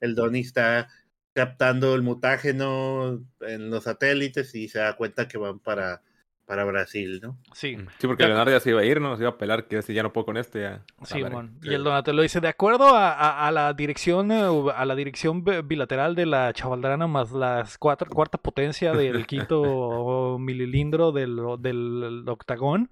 el 0.00 0.14
Donnie 0.14 0.42
está 0.42 0.88
captando 1.32 1.94
el 1.94 2.02
mutágeno 2.02 3.24
en 3.40 3.70
los 3.70 3.84
satélites 3.84 4.54
y 4.54 4.68
se 4.68 4.78
da 4.78 4.94
cuenta 4.94 5.26
que 5.26 5.38
van 5.38 5.58
para 5.58 6.02
para 6.44 6.64
Brasil, 6.64 7.20
¿no? 7.22 7.38
Sí. 7.54 7.76
Mm. 7.76 7.86
Sí, 7.98 8.06
porque 8.06 8.24
Leonardo 8.26 8.52
ya 8.52 8.60
se 8.60 8.70
iba 8.70 8.82
a 8.82 8.84
ir, 8.84 9.00
¿no? 9.00 9.16
Se 9.16 9.22
iba 9.22 9.30
a 9.30 9.38
pelar, 9.38 9.66
que 9.66 9.80
ya 9.82 10.02
no 10.02 10.12
puedo 10.12 10.26
con 10.26 10.36
este. 10.36 10.60
Ya. 10.60 10.84
Sí, 11.02 11.22
Y 11.62 11.74
el 11.74 11.82
Donatello 11.82 12.20
dice, 12.20 12.40
de 12.40 12.48
acuerdo 12.48 12.90
a, 12.92 13.50
la 13.50 13.72
dirección 13.72 14.30
eh, 14.30 14.48
a 14.74 14.84
la 14.84 14.94
dirección 14.94 15.44
bilateral 15.64 16.14
de 16.14 16.26
la 16.26 16.52
chavaldrana 16.52 17.06
más 17.06 17.32
la 17.32 17.66
cuarta 17.78 18.38
potencia 18.38 18.92
del 18.92 19.26
quinto 19.26 20.36
mililindro 20.40 21.10
del, 21.10 21.36
del 21.58 22.28
octagón, 22.28 22.90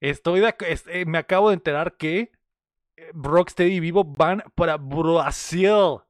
estoy 0.00 0.42
eh, 0.42 1.04
me 1.06 1.18
acabo 1.18 1.50
de 1.50 1.54
enterar 1.54 1.96
que 1.96 2.32
Rocksteady 3.14 3.74
y 3.74 3.80
Vivo 3.80 4.04
van 4.04 4.42
para 4.54 4.76
Brasil 4.76 6.00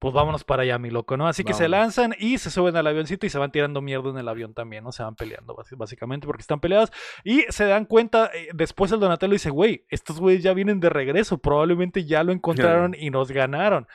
pues 0.00 0.14
vámonos 0.14 0.44
para 0.44 0.62
allá, 0.62 0.78
mi 0.78 0.88
loco, 0.88 1.18
¿no? 1.18 1.28
Así 1.28 1.44
que 1.44 1.52
se 1.52 1.68
lanzan 1.68 2.14
y 2.18 2.38
se 2.38 2.50
suben 2.50 2.74
al 2.74 2.86
avioncito 2.86 3.26
y 3.26 3.28
se 3.28 3.38
van 3.38 3.52
tirando 3.52 3.82
mierda 3.82 4.08
en 4.08 4.16
el 4.16 4.28
avión 4.28 4.54
también, 4.54 4.82
¿no? 4.82 4.92
Se 4.92 5.02
van 5.02 5.14
peleando, 5.14 5.54
básicamente, 5.76 6.26
porque 6.26 6.40
están 6.40 6.58
peleados. 6.58 6.90
Y 7.22 7.42
se 7.50 7.66
dan 7.66 7.84
cuenta, 7.84 8.30
eh, 8.32 8.48
después 8.54 8.90
el 8.92 9.00
Donatello 9.00 9.34
dice, 9.34 9.50
güey, 9.50 9.84
estos 9.90 10.18
güeyes 10.18 10.42
ya 10.42 10.54
vienen 10.54 10.80
de 10.80 10.88
regreso, 10.88 11.36
probablemente 11.36 12.06
ya 12.06 12.24
lo 12.24 12.32
encontraron 12.32 12.96
y 12.98 13.10
nos 13.10 13.30
ganaron. 13.30 13.88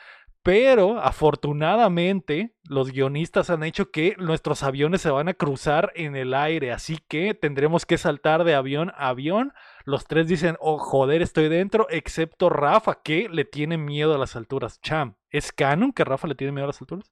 Pero 0.46 1.00
afortunadamente 1.00 2.54
los 2.68 2.92
guionistas 2.92 3.50
han 3.50 3.64
hecho 3.64 3.90
que 3.90 4.14
nuestros 4.16 4.62
aviones 4.62 5.00
se 5.00 5.10
van 5.10 5.26
a 5.26 5.34
cruzar 5.34 5.90
en 5.96 6.14
el 6.14 6.34
aire, 6.34 6.70
así 6.70 6.98
que 7.08 7.34
tendremos 7.34 7.84
que 7.84 7.98
saltar 7.98 8.44
de 8.44 8.54
avión 8.54 8.90
a 8.90 9.08
avión 9.08 9.52
los 9.84 10.06
tres 10.06 10.28
dicen, 10.28 10.56
oh, 10.60 10.78
joder, 10.78 11.20
estoy 11.20 11.48
dentro, 11.48 11.88
excepto 11.90 12.48
Rafa, 12.48 13.02
que 13.02 13.28
le 13.28 13.44
tiene 13.44 13.76
miedo 13.76 14.14
a 14.14 14.18
las 14.18 14.36
alturas. 14.36 14.80
Cham, 14.80 15.16
¿es 15.30 15.50
canon 15.50 15.92
que 15.92 16.04
Rafa 16.04 16.28
le 16.28 16.36
tiene 16.36 16.52
miedo 16.52 16.66
a 16.66 16.68
las 16.68 16.80
alturas? 16.80 17.10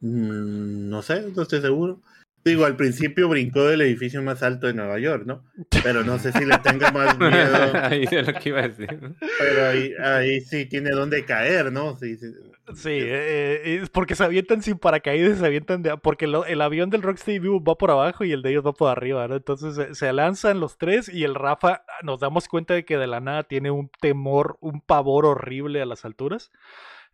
Mm, 0.00 0.88
no 0.88 1.02
sé, 1.02 1.30
no 1.36 1.42
estoy 1.42 1.60
seguro. 1.60 2.00
Digo, 2.44 2.66
al 2.66 2.76
principio 2.76 3.26
brincó 3.28 3.64
del 3.64 3.80
edificio 3.80 4.22
más 4.22 4.42
alto 4.42 4.66
de 4.66 4.74
Nueva 4.74 4.98
York, 4.98 5.24
¿no? 5.24 5.42
Pero 5.82 6.04
no 6.04 6.18
sé 6.18 6.30
si 6.32 6.44
le 6.44 6.58
tenga 6.58 6.90
más 6.90 7.18
miedo. 7.18 7.72
ahí 7.74 8.04
es 8.10 8.26
lo 8.26 8.34
que 8.34 8.48
iba 8.50 8.60
a 8.60 8.68
decir. 8.68 9.00
Pero 9.38 9.66
ahí, 9.66 9.92
ahí 9.98 10.40
sí 10.42 10.66
tiene 10.66 10.90
dónde 10.90 11.24
caer, 11.24 11.72
¿no? 11.72 11.96
Sí, 11.96 12.16
sí. 12.16 12.26
sí 12.74 12.90
eh, 12.90 13.62
eh, 13.64 13.84
porque 13.90 14.14
se 14.14 14.24
avientan 14.24 14.62
sin 14.62 14.76
paracaídas, 14.76 15.38
se 15.38 15.46
avientan 15.46 15.82
de... 15.82 15.96
Porque 15.96 16.26
el 16.26 16.60
avión 16.60 16.90
del 16.90 17.00
Rocksteady 17.00 17.38
View 17.38 17.64
va 17.64 17.78
por 17.78 17.90
abajo 17.90 18.24
y 18.24 18.32
el 18.32 18.42
de 18.42 18.50
ellos 18.50 18.66
va 18.66 18.74
por 18.74 18.90
arriba, 18.90 19.26
¿no? 19.26 19.36
Entonces 19.36 19.96
se 19.96 20.12
lanzan 20.12 20.60
los 20.60 20.76
tres 20.76 21.08
y 21.08 21.24
el 21.24 21.34
Rafa 21.34 21.82
nos 22.02 22.20
damos 22.20 22.46
cuenta 22.48 22.74
de 22.74 22.84
que 22.84 22.98
de 22.98 23.06
la 23.06 23.20
nada 23.20 23.44
tiene 23.44 23.70
un 23.70 23.90
temor, 24.02 24.58
un 24.60 24.82
pavor 24.82 25.24
horrible 25.24 25.80
a 25.80 25.86
las 25.86 26.04
alturas. 26.04 26.52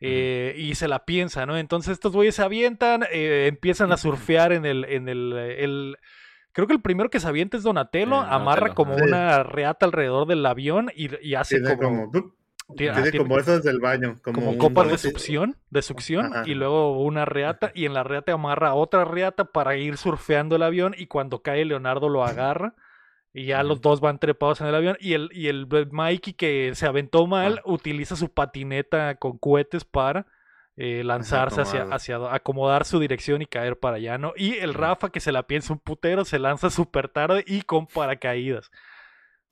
Eh, 0.00 0.54
y 0.56 0.74
se 0.76 0.88
la 0.88 1.04
piensa, 1.04 1.44
¿no? 1.44 1.58
Entonces 1.58 1.92
estos 1.92 2.12
güeyes 2.12 2.34
se 2.34 2.42
avientan, 2.42 3.04
eh, 3.12 3.46
empiezan 3.48 3.92
a 3.92 3.96
surfear 3.98 4.52
en 4.52 4.64
el, 4.64 4.84
en 4.84 5.08
el, 5.08 5.96
Creo 6.52 6.66
que 6.66 6.72
el 6.72 6.80
primero 6.80 7.10
que 7.10 7.20
se 7.20 7.28
avienta 7.28 7.56
es 7.56 7.62
Donatello, 7.62 8.16
amarra 8.16 8.74
como 8.74 8.96
una 8.96 9.42
reata 9.42 9.86
alrededor 9.86 10.26
del 10.26 10.44
avión 10.44 10.90
y, 10.94 11.34
hace 11.34 11.62
como... 11.76 12.10
tiene, 12.76 13.12
como 13.16 13.38
esos 13.38 13.62
del 13.62 13.78
baño. 13.78 14.16
Como, 14.22 14.58
copas 14.58 14.88
de 14.88 14.98
succión, 14.98 15.56
de 15.70 15.82
succión, 15.82 16.32
y 16.46 16.54
luego 16.54 17.00
una 17.02 17.24
reata, 17.24 17.70
y 17.74 17.84
en 17.84 17.94
la 17.94 18.02
reata 18.02 18.32
amarra 18.32 18.74
otra 18.74 19.04
reata 19.04 19.44
para 19.44 19.76
ir 19.76 19.96
surfeando 19.96 20.56
el 20.56 20.62
avión, 20.62 20.94
y 20.98 21.06
cuando 21.06 21.42
cae 21.42 21.64
Leonardo 21.64 22.08
lo 22.08 22.24
agarra. 22.24 22.74
Y 23.32 23.46
ya 23.46 23.62
los 23.62 23.80
dos 23.80 24.00
van 24.00 24.18
trepados 24.18 24.60
en 24.60 24.66
el 24.66 24.74
avión. 24.74 24.96
Y 25.00 25.14
el, 25.14 25.28
y 25.32 25.48
el 25.48 25.66
Mikey 25.66 26.34
que 26.34 26.74
se 26.74 26.86
aventó 26.86 27.26
mal 27.26 27.60
utiliza 27.64 28.16
su 28.16 28.32
patineta 28.32 29.14
con 29.16 29.38
cohetes 29.38 29.84
para 29.84 30.26
eh, 30.76 31.04
lanzarse 31.04 31.60
hacia, 31.60 31.82
hacia 31.84 32.34
acomodar 32.34 32.84
su 32.84 32.98
dirección 32.98 33.42
y 33.42 33.46
caer 33.46 33.78
para 33.78 33.96
allá, 33.96 34.18
¿no? 34.18 34.32
Y 34.34 34.54
el 34.54 34.74
Rafa 34.74 35.10
que 35.10 35.20
se 35.20 35.30
la 35.30 35.42
piensa 35.42 35.72
un 35.72 35.78
putero, 35.78 36.24
se 36.24 36.38
lanza 36.38 36.70
súper 36.70 37.08
tarde 37.08 37.44
y 37.46 37.62
con 37.62 37.86
paracaídas. 37.86 38.70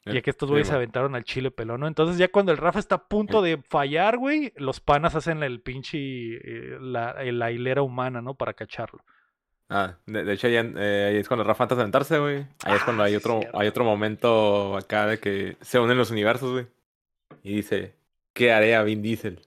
Y 0.06 0.16
eh, 0.16 0.22
que 0.22 0.30
estos 0.30 0.48
güeyes 0.48 0.68
se 0.68 0.74
aventaron 0.74 1.14
al 1.14 1.24
chile 1.24 1.50
pelón, 1.50 1.80
¿no? 1.80 1.86
Entonces 1.86 2.16
ya 2.16 2.28
cuando 2.28 2.50
el 2.50 2.59
Rafa 2.59 2.78
está 2.78 2.94
a 2.94 3.09
punto 3.09 3.42
de 3.42 3.60
fallar, 3.68 4.16
güey, 4.16 4.52
los 4.56 4.80
panas 4.80 5.14
hacen 5.14 5.42
el 5.42 5.60
pinche, 5.60 5.98
eh, 5.98 6.78
la, 6.80 7.22
la 7.22 7.50
hilera 7.50 7.82
humana, 7.82 8.22
¿no? 8.22 8.34
Para 8.34 8.55
cacharlo. 8.55 9.05
Ah, 9.70 9.97
de, 10.07 10.32
hecho 10.32 10.49
eh, 10.49 11.07
ahí, 11.11 11.16
es 11.16 11.28
cuando 11.28 11.45
Rafa 11.45 11.65
antes 11.65 11.77
de 11.77 11.85
sentarse, 11.85 12.19
güey. 12.19 12.47
Ahí 12.65 12.77
es 12.77 12.82
cuando 12.85 13.03
hay 13.03 13.15
ah, 13.15 13.19
otro, 13.19 13.40
hay 13.53 13.69
otro 13.69 13.85
momento 13.85 14.77
acá 14.77 15.07
de 15.07 15.19
que 15.19 15.57
se 15.61 15.78
unen 15.78 15.99
los 15.99 16.11
universos, 16.11 16.53
güey. 16.53 16.66
Y 17.43 17.57
dice, 17.57 17.95
¿qué 18.32 18.53
haría 18.53 18.82
Vin 18.82 19.03
Diesel? 19.03 19.43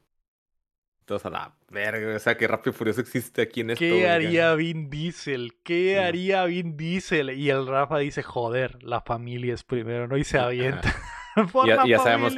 Entonces, 0.99 1.25
a 1.25 1.29
la 1.31 1.55
verga, 1.69 2.15
o 2.15 2.19
sea, 2.19 2.37
que 2.37 2.47
Rápido 2.47 2.73
Furioso 2.73 3.01
existe 3.01 3.41
aquí 3.41 3.61
en 3.61 3.71
esto. 3.71 3.79
¿Qué 3.79 4.07
haría 4.07 4.53
Vin 4.53 4.91
Diesel? 4.91 5.55
¿Qué 5.63 5.99
haría 5.99 6.45
Vin 6.45 6.77
Diesel? 6.77 7.31
Y 7.31 7.49
el 7.49 7.65
Rafa 7.65 7.97
dice, 7.97 8.21
joder, 8.21 8.83
la 8.83 9.01
familia 9.01 9.55
es 9.55 9.63
primero, 9.63 10.07
¿no? 10.07 10.17
Y 10.17 10.23
se 10.23 10.37
avienta. 10.37 10.95
Por 11.51 11.67
ya, 11.67 11.83
ya 11.87 11.97
sabemos 11.97 12.35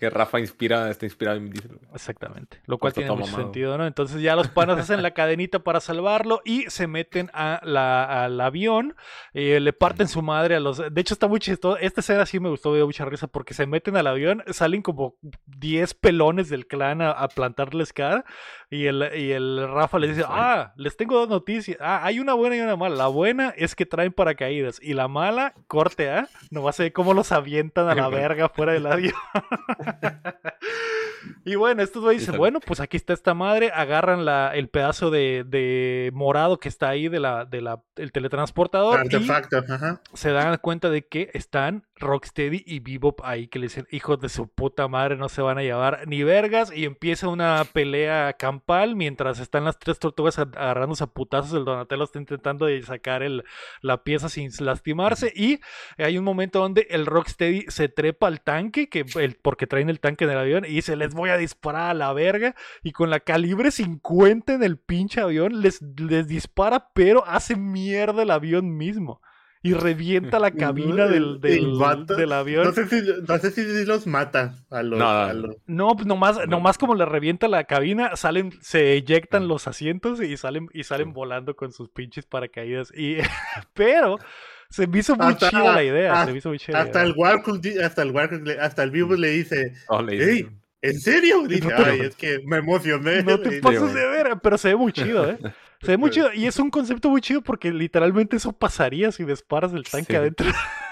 que 0.00 0.08
Rafa 0.08 0.40
inspira, 0.40 0.88
está 0.88 1.04
inspirado 1.04 1.36
en. 1.36 1.52
Exactamente. 1.92 2.62
Lo 2.64 2.78
cual 2.78 2.94
tiene 2.94 3.10
mucho 3.12 3.36
sentido, 3.36 3.76
¿no? 3.76 3.86
Entonces 3.86 4.22
ya 4.22 4.34
los 4.34 4.48
panas 4.48 4.78
hacen 4.78 5.02
la 5.02 5.10
cadenita 5.10 5.58
para 5.58 5.78
salvarlo 5.78 6.40
y 6.42 6.62
se 6.70 6.86
meten 6.86 7.30
a 7.34 7.60
la, 7.64 8.24
al 8.24 8.40
avión. 8.40 8.96
Eh, 9.34 9.60
le 9.60 9.74
parten 9.74 10.08
su 10.08 10.22
madre 10.22 10.56
a 10.56 10.60
los. 10.60 10.78
De 10.78 11.00
hecho, 11.02 11.12
está 11.12 11.28
muy 11.28 11.38
chistoso. 11.38 11.76
Esta 11.76 12.00
escena 12.00 12.24
sí 12.24 12.40
me 12.40 12.48
gustó, 12.48 12.70
me 12.70 12.76
dio 12.76 12.86
mucha 12.86 13.04
risa 13.04 13.26
porque 13.26 13.52
se 13.52 13.66
meten 13.66 13.94
al 13.98 14.06
avión, 14.06 14.42
salen 14.52 14.80
como 14.80 15.16
10 15.58 15.92
pelones 15.92 16.48
del 16.48 16.66
clan 16.66 17.02
a, 17.02 17.28
plantarles 17.28 17.92
cara. 17.92 18.24
Y 18.70 18.86
el, 18.86 19.06
y 19.14 19.32
el 19.32 19.68
Rafa 19.70 19.98
les 19.98 20.16
dice: 20.16 20.26
Ah, 20.26 20.72
les 20.76 20.96
tengo 20.96 21.18
dos 21.18 21.28
noticias. 21.28 21.76
Ah, 21.78 22.00
hay 22.04 22.20
una 22.20 22.32
buena 22.32 22.56
y 22.56 22.60
una 22.60 22.74
mala. 22.74 22.96
La 22.96 23.08
buena 23.08 23.52
es 23.54 23.74
que 23.74 23.84
traen 23.84 24.14
paracaídas. 24.14 24.80
Y 24.80 24.94
la 24.94 25.08
mala, 25.08 25.52
corte, 25.66 26.08
¿ah? 26.08 26.26
No 26.50 26.62
va 26.62 26.70
a 26.70 26.72
ser 26.72 26.90
cómo 26.94 27.12
los 27.12 27.32
avientan 27.32 27.86
a 27.90 27.94
la 27.94 28.08
verga 28.08 28.48
fuera 28.48 28.72
del 28.72 28.86
avión. 28.86 29.12
y 31.44 31.54
bueno, 31.54 31.82
estos 31.82 32.02
güeyes 32.02 32.22
dicen, 32.22 32.38
bueno, 32.38 32.60
pues 32.60 32.80
aquí 32.80 32.96
está 32.96 33.12
esta 33.12 33.34
madre, 33.34 33.70
agarran 33.74 34.24
la, 34.24 34.52
el 34.54 34.68
pedazo 34.68 35.10
de, 35.10 36.10
morado 36.14 36.58
que 36.58 36.68
está 36.68 36.88
ahí 36.88 37.08
de 37.08 37.20
la, 37.20 37.44
de 37.44 37.60
la, 37.60 37.82
el 37.96 38.12
teletransportador. 38.12 39.06
y 39.06 39.26
se 40.14 40.30
dan 40.30 40.56
cuenta 40.58 40.90
de 40.90 41.06
que 41.06 41.30
están 41.34 41.86
Rocksteady 42.00 42.62
y 42.66 42.80
Bebop 42.80 43.20
ahí 43.22 43.46
que 43.48 43.58
le 43.58 43.66
dicen, 43.66 43.86
hijos 43.90 44.20
de 44.20 44.28
su 44.28 44.48
puta 44.48 44.88
madre, 44.88 45.16
no 45.16 45.28
se 45.28 45.42
van 45.42 45.58
a 45.58 45.62
llevar 45.62 46.06
ni 46.06 46.22
vergas. 46.22 46.72
Y 46.74 46.84
empieza 46.84 47.28
una 47.28 47.64
pelea 47.72 48.32
campal 48.34 48.96
mientras 48.96 49.38
están 49.38 49.64
las 49.64 49.78
tres 49.78 49.98
tortugas 49.98 50.38
agarrándose 50.38 51.04
a 51.04 51.08
putazos. 51.08 51.52
El 51.52 51.64
Donatello 51.64 52.04
está 52.04 52.18
intentando 52.18 52.66
sacar 52.82 53.22
el, 53.22 53.44
la 53.82 54.02
pieza 54.02 54.28
sin 54.28 54.50
lastimarse. 54.60 55.32
Y 55.34 55.60
hay 55.98 56.18
un 56.18 56.24
momento 56.24 56.60
donde 56.60 56.86
el 56.90 57.06
Rocksteady 57.06 57.66
se 57.68 57.88
trepa 57.88 58.26
al 58.26 58.40
tanque, 58.40 58.88
que 58.88 59.04
el, 59.16 59.36
porque 59.36 59.66
traen 59.66 59.90
el 59.90 60.00
tanque 60.00 60.24
en 60.24 60.30
el 60.30 60.38
avión, 60.38 60.64
y 60.64 60.74
dice, 60.74 60.96
les 60.96 61.14
voy 61.14 61.30
a 61.30 61.36
disparar 61.36 61.90
a 61.90 61.94
la 61.94 62.12
verga. 62.12 62.54
Y 62.82 62.92
con 62.92 63.10
la 63.10 63.20
calibre 63.20 63.70
50 63.70 64.54
en 64.54 64.62
el 64.62 64.78
pinche 64.78 65.20
avión, 65.20 65.60
les, 65.60 65.80
les 65.96 66.26
dispara, 66.26 66.90
pero 66.94 67.24
hace 67.26 67.56
mierda 67.56 68.22
el 68.22 68.30
avión 68.30 68.76
mismo 68.76 69.20
y 69.62 69.74
revienta 69.74 70.38
la 70.38 70.50
cabina 70.52 71.06
del, 71.06 71.40
del, 71.40 72.32
avión. 72.32 72.64
No 72.64 72.72
sé, 72.72 72.86
si, 72.88 73.02
no 73.26 73.38
sé 73.38 73.50
si 73.50 73.84
los 73.84 74.06
mata 74.06 74.54
a 74.70 74.82
los. 74.82 74.98
No, 75.66 75.94
pues 75.94 76.06
nomás, 76.06 76.48
nomás 76.48 76.78
como 76.78 76.94
le 76.94 77.04
revienta 77.04 77.48
la 77.48 77.64
cabina, 77.64 78.16
salen, 78.16 78.52
se 78.60 78.92
eyectan 78.92 79.48
los 79.48 79.68
asientos 79.68 80.20
y 80.20 80.36
salen, 80.36 80.68
y 80.72 80.84
salen 80.84 81.12
volando 81.12 81.56
con 81.56 81.72
sus 81.72 81.90
pinches 81.90 82.26
paracaídas. 82.26 82.92
Y, 82.96 83.18
pero 83.74 84.18
se 84.70 84.86
me 84.86 84.98
hizo 85.00 85.16
muy 85.16 85.36
chida 85.36 85.74
la 85.74 85.82
idea. 85.82 86.24
se 86.24 86.32
me 86.32 86.38
hizo 86.38 86.48
muy 86.48 86.58
chida 86.58 86.80
hasta, 86.80 87.02
el 87.02 87.12
Warcraft, 87.16 87.66
hasta 87.82 88.02
el 88.02 88.12
Warcraft, 88.12 88.48
hasta 88.60 88.82
el 88.82 88.90
vivo 88.90 89.14
le 89.14 89.30
dice. 89.30 89.74
Oh, 89.88 90.00
¿En 90.82 90.98
serio? 90.98 91.46
Dice, 91.46 91.68
ay, 91.76 92.00
es 92.00 92.16
que 92.16 92.40
me 92.46 92.58
emocioné. 92.58 93.22
No 93.24 93.38
te 93.38 93.60
pases 93.60 93.92
de 93.92 94.06
ver, 94.06 94.38
pero 94.42 94.56
se 94.56 94.68
ve 94.68 94.76
muy 94.76 94.92
chido, 94.92 95.28
¿eh? 95.28 95.38
Se 95.80 95.92
ve 95.92 95.96
muy 95.96 96.10
chido. 96.10 96.32
Y 96.32 96.46
es 96.46 96.58
un 96.58 96.70
concepto 96.70 97.10
muy 97.10 97.20
chido 97.20 97.40
porque 97.42 97.72
literalmente 97.72 98.36
eso 98.36 98.52
pasaría 98.52 99.12
si 99.12 99.24
disparas 99.24 99.72
el 99.72 99.84
tanque 99.84 100.16
adentro. 100.16 100.46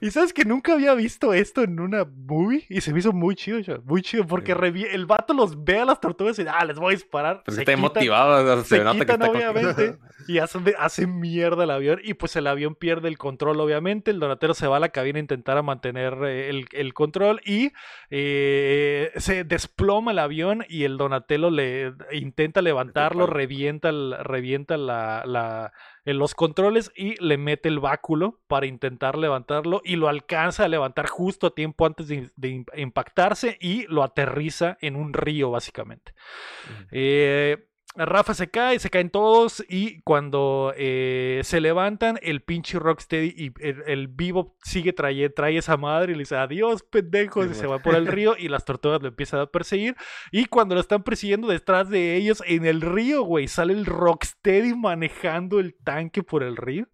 Y 0.00 0.10
sabes 0.10 0.32
que 0.32 0.44
nunca 0.44 0.72
había 0.72 0.94
visto 0.94 1.32
esto 1.32 1.62
en 1.62 1.80
una 1.80 2.04
movie 2.04 2.64
y 2.68 2.80
se 2.80 2.92
me 2.92 2.98
hizo 2.98 3.12
muy 3.12 3.34
chido, 3.34 3.82
muy 3.84 4.02
chido, 4.02 4.26
porque 4.26 4.52
el 4.52 5.06
vato 5.06 5.34
los 5.34 5.64
ve 5.64 5.80
a 5.80 5.84
las 5.84 6.00
tortugas 6.00 6.38
y 6.38 6.44
ah, 6.48 6.64
les 6.64 6.78
voy 6.78 6.94
a 6.94 6.96
disparar. 6.96 7.42
Pues 7.44 7.56
se 7.56 7.62
está 7.62 7.76
motivado, 7.76 8.64
se, 8.64 8.82
quitan, 8.84 9.22
obviamente, 9.22 9.98
y 10.28 10.38
hace 10.38 11.06
mierda 11.06 11.64
el 11.64 11.70
avión 11.70 12.00
y 12.02 12.14
pues 12.14 12.36
el 12.36 12.46
avión 12.46 12.74
pierde 12.74 13.08
el 13.08 13.18
control, 13.18 13.60
obviamente. 13.60 14.10
El 14.10 14.20
Donatello 14.20 14.54
se 14.54 14.66
va 14.66 14.76
a 14.76 14.80
la 14.80 14.88
cabina 14.90 15.18
a 15.18 15.20
intentar 15.20 15.62
mantener 15.62 16.14
eh, 16.24 16.64
el, 16.72 16.94
control 16.94 17.40
y 17.44 17.72
eh, 18.10 19.12
se 19.16 19.44
desploma 19.44 20.12
el 20.12 20.18
avión 20.18 20.64
y 20.68 20.84
el 20.84 20.96
Donatello 20.96 21.50
le 21.50 21.92
intenta 22.12 22.62
levantarlo, 22.62 23.26
revienta, 23.26 23.90
revienta 24.22 24.76
la 24.76 25.72
en 26.06 26.18
los 26.18 26.34
controles 26.34 26.92
y 26.96 27.22
le 27.22 27.36
mete 27.36 27.68
el 27.68 27.80
báculo 27.80 28.40
para 28.46 28.66
intentar 28.66 29.18
levantarlo 29.18 29.82
y 29.84 29.96
lo 29.96 30.08
alcanza 30.08 30.64
a 30.64 30.68
levantar 30.68 31.08
justo 31.08 31.48
a 31.48 31.54
tiempo 31.54 31.84
antes 31.84 32.08
de, 32.08 32.64
impactarse 32.76 33.58
y 33.60 33.86
lo 33.88 34.02
aterriza 34.02 34.78
en 34.80 34.96
un 34.96 35.12
río 35.12 35.50
básicamente. 35.50 36.14
Rafa 38.04 38.34
se 38.34 38.50
cae, 38.50 38.78
se 38.78 38.90
caen 38.90 39.08
todos 39.08 39.64
y 39.68 40.02
cuando 40.02 40.74
eh, 40.76 41.40
se 41.44 41.60
levantan, 41.60 42.18
el 42.20 42.42
pinche 42.42 42.78
Rocksteady 42.78 43.34
y 43.36 43.52
el, 43.60 44.08
vivo 44.08 44.56
sigue 44.62 44.92
trae, 44.92 45.30
trae 45.30 45.56
esa 45.56 45.76
madre 45.76 46.12
y 46.12 46.16
le 46.16 46.20
dice 46.20 46.36
adiós 46.36 46.82
pendejos 46.82 47.46
y 47.50 47.54
se 47.54 47.66
va 47.66 47.78
por 47.78 47.94
el 47.94 48.06
río 48.08 48.36
y 48.36 48.48
las 48.48 48.64
tortugas 48.64 49.00
lo 49.00 49.08
empiezan 49.08 49.40
a 49.40 49.46
perseguir 49.46 49.96
y 50.30 50.44
cuando 50.46 50.74
lo 50.74 50.80
están 50.80 51.02
persiguiendo 51.02 51.48
detrás 51.48 51.88
de 51.88 52.16
ellos 52.16 52.42
en 52.46 52.66
el 52.66 52.80
río, 52.80 53.22
güey, 53.22 53.48
sale 53.48 53.72
el 53.72 53.86
Rocksteady 53.86 54.74
manejando 54.74 55.60
el 55.60 55.76
tanque 55.76 56.22
por 56.22 56.42
el 56.42 56.56
río. 56.56 56.88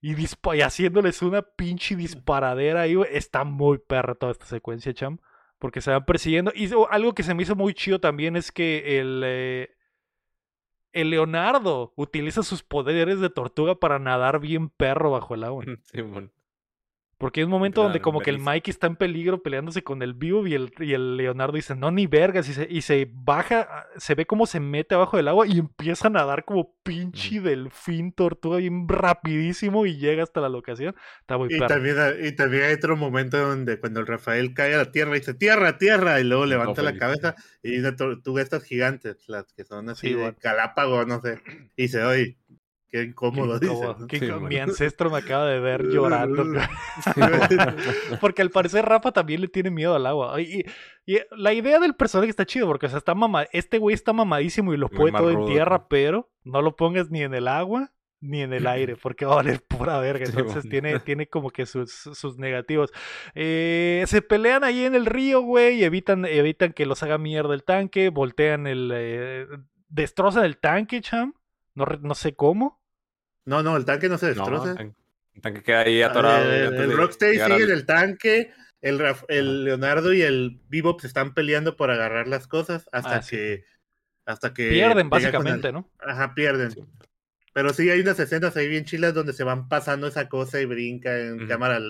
Y, 0.00 0.14
y 0.14 0.60
haciéndoles 0.60 1.22
una 1.22 1.42
pinche 1.42 1.96
disparadera 1.96 2.82
ahí, 2.82 2.94
güey. 2.94 3.08
Está 3.12 3.44
muy 3.44 3.78
perra 3.78 4.14
toda 4.14 4.32
esta 4.32 4.46
secuencia, 4.46 4.94
cham. 4.94 5.18
Porque 5.58 5.80
se 5.80 5.90
van 5.90 6.04
persiguiendo. 6.04 6.52
Y 6.54 6.70
algo 6.90 7.14
que 7.14 7.24
se 7.24 7.34
me 7.34 7.42
hizo 7.42 7.56
muy 7.56 7.74
chido 7.74 8.00
también 8.00 8.36
es 8.36 8.52
que 8.52 9.00
el, 9.00 9.22
eh, 9.24 9.70
el 11.00 11.10
Leonardo 11.10 11.92
utiliza 11.96 12.42
sus 12.42 12.62
poderes 12.62 13.20
de 13.20 13.30
tortuga 13.30 13.76
para 13.76 13.98
nadar 13.98 14.40
bien 14.40 14.68
perro 14.68 15.10
bajo 15.10 15.34
el 15.34 15.44
agua. 15.44 15.64
Sí, 15.92 16.02
bueno. 16.02 16.30
Porque 17.18 17.40
hay 17.40 17.44
un 17.44 17.50
momento 17.50 17.82
donde 17.82 18.00
como 18.00 18.20
que 18.20 18.30
el 18.30 18.38
Mikey 18.38 18.70
está 18.70 18.86
en 18.86 18.94
peligro 18.94 19.42
peleándose 19.42 19.82
con 19.82 20.02
el 20.02 20.14
Vivo 20.14 20.46
y 20.46 20.54
el, 20.54 20.72
y 20.78 20.92
el 20.92 21.16
Leonardo 21.16 21.56
dice, 21.56 21.74
no, 21.74 21.90
ni 21.90 22.06
vergas, 22.06 22.48
y 22.48 22.54
se, 22.54 22.68
y 22.70 22.82
se 22.82 23.10
baja, 23.12 23.88
se 23.96 24.14
ve 24.14 24.24
como 24.24 24.46
se 24.46 24.60
mete 24.60 24.94
abajo 24.94 25.16
del 25.16 25.26
agua 25.26 25.44
y 25.48 25.58
empieza 25.58 26.06
a 26.06 26.10
nadar 26.10 26.44
como 26.44 26.76
pinche 26.84 27.40
delfín 27.40 28.12
tortuga 28.12 28.58
bien 28.58 28.86
rapidísimo 28.86 29.84
y 29.84 29.96
llega 29.96 30.22
hasta 30.22 30.40
la 30.40 30.48
locación. 30.48 30.94
Está 31.20 31.36
muy 31.36 31.48
y 31.52 31.58
también, 31.58 31.96
y 32.22 32.32
también 32.32 32.62
hay 32.62 32.74
otro 32.74 32.96
momento 32.96 33.36
donde 33.36 33.80
cuando 33.80 33.98
el 33.98 34.06
Rafael 34.06 34.54
cae 34.54 34.74
a 34.74 34.78
la 34.78 34.92
tierra 34.92 35.16
y 35.16 35.18
dice, 35.18 35.34
tierra, 35.34 35.76
tierra, 35.76 36.20
y 36.20 36.24
luego 36.24 36.46
levanta 36.46 36.82
la 36.82 36.96
cabeza 36.96 37.34
y 37.64 37.78
una 37.78 37.96
tortuga 37.96 38.42
estas 38.42 38.62
gigantes, 38.62 39.28
las 39.28 39.52
que 39.52 39.64
son 39.64 39.88
así 39.88 40.14
de 40.14 40.36
Galápagos, 40.40 41.08
no 41.08 41.20
sé, 41.20 41.40
y 41.74 41.82
dice, 41.82 42.04
oye, 42.04 42.36
Qué 42.90 43.02
incómodo, 43.02 43.60
mi 44.48 44.56
ancestro 44.56 45.10
me 45.10 45.18
acaba 45.18 45.46
de 45.46 45.60
ver 45.60 45.88
llorando. 45.88 46.44
porque 48.20 48.42
al 48.42 48.50
parecer 48.50 48.86
Rafa 48.86 49.12
también 49.12 49.42
le 49.42 49.48
tiene 49.48 49.70
miedo 49.70 49.94
al 49.94 50.06
agua. 50.06 50.40
Y, 50.40 50.64
la 51.30 51.54
idea 51.54 51.78
del 51.78 51.94
personaje 51.94 52.30
está 52.30 52.44
chido, 52.44 52.66
porque 52.66 52.86
está 52.86 53.14
mama 53.14 53.46
este 53.52 53.78
güey 53.78 53.94
está 53.94 54.12
mamadísimo 54.12 54.74
y 54.74 54.76
lo 54.76 54.88
puede 54.90 55.12
todo 55.12 55.30
en 55.30 55.46
tierra, 55.46 55.88
pero 55.88 56.30
no 56.44 56.60
lo 56.60 56.76
pongas 56.76 57.10
ni 57.10 57.22
en 57.22 57.34
el 57.34 57.48
agua 57.48 57.92
ni 58.20 58.42
en 58.42 58.52
el 58.52 58.66
aire, 58.66 58.96
porque 58.96 59.24
va 59.24 59.34
a 59.34 59.36
valer 59.36 59.62
pura 59.62 59.98
verga. 60.00 60.26
Entonces 60.26 60.68
tiene, 60.68 60.98
tiene 61.00 61.28
como 61.28 61.50
que 61.50 61.66
sus, 61.66 61.92
sus 61.92 62.36
negativos. 62.36 62.92
Eh, 63.34 64.04
se 64.06 64.22
pelean 64.22 64.64
ahí 64.64 64.84
en 64.84 64.94
el 64.94 65.06
río, 65.06 65.40
güey, 65.42 65.80
y 65.80 65.84
evitan, 65.84 66.24
evitan 66.24 66.72
que 66.72 66.86
los 66.86 67.02
haga 67.02 67.18
mierda 67.18 67.54
el 67.54 67.64
tanque, 67.64 68.08
voltean 68.08 68.66
el... 68.66 68.90
Eh, 68.92 69.46
destrozan 69.88 70.44
el 70.44 70.58
tanque, 70.58 71.00
cham. 71.00 71.34
No, 71.74 71.86
no 72.02 72.14
sé 72.14 72.34
cómo. 72.34 72.77
No, 73.48 73.62
no, 73.62 73.78
el 73.78 73.86
tanque 73.86 74.10
no 74.10 74.18
se 74.18 74.26
destroza. 74.26 74.76
el 74.78 75.40
tanque 75.40 75.62
queda 75.62 75.80
ahí 75.80 76.02
atorado. 76.02 76.52
El, 76.52 76.74
el 76.74 76.96
Rocksteady 76.96 77.38
sigue 77.38 77.64
en 77.64 77.70
el 77.70 77.86
tanque. 77.86 78.52
El, 78.82 79.02
el 79.28 79.64
Leonardo 79.64 80.12
y 80.12 80.20
el 80.20 80.60
Bebop 80.68 81.00
se 81.00 81.06
están 81.06 81.32
peleando 81.32 81.74
por 81.74 81.90
agarrar 81.90 82.28
las 82.28 82.46
cosas 82.46 82.86
hasta 82.92 83.16
ah, 83.16 83.20
que. 83.26 83.64
Hasta 84.26 84.52
que. 84.52 84.68
Pierden, 84.68 85.08
básicamente, 85.08 85.72
¿no? 85.72 85.90
Ajá, 85.98 86.34
pierden. 86.34 86.74
Pero 87.54 87.72
sí 87.72 87.88
hay 87.88 88.00
unas 88.00 88.20
escenas 88.20 88.54
ahí 88.58 88.68
bien 88.68 88.84
chilas 88.84 89.14
donde 89.14 89.32
se 89.32 89.44
van 89.44 89.66
pasando 89.68 90.06
esa 90.06 90.28
cosa 90.28 90.60
y 90.60 90.66
brinca 90.66 91.18
en 91.18 91.48
cámaras 91.48 91.80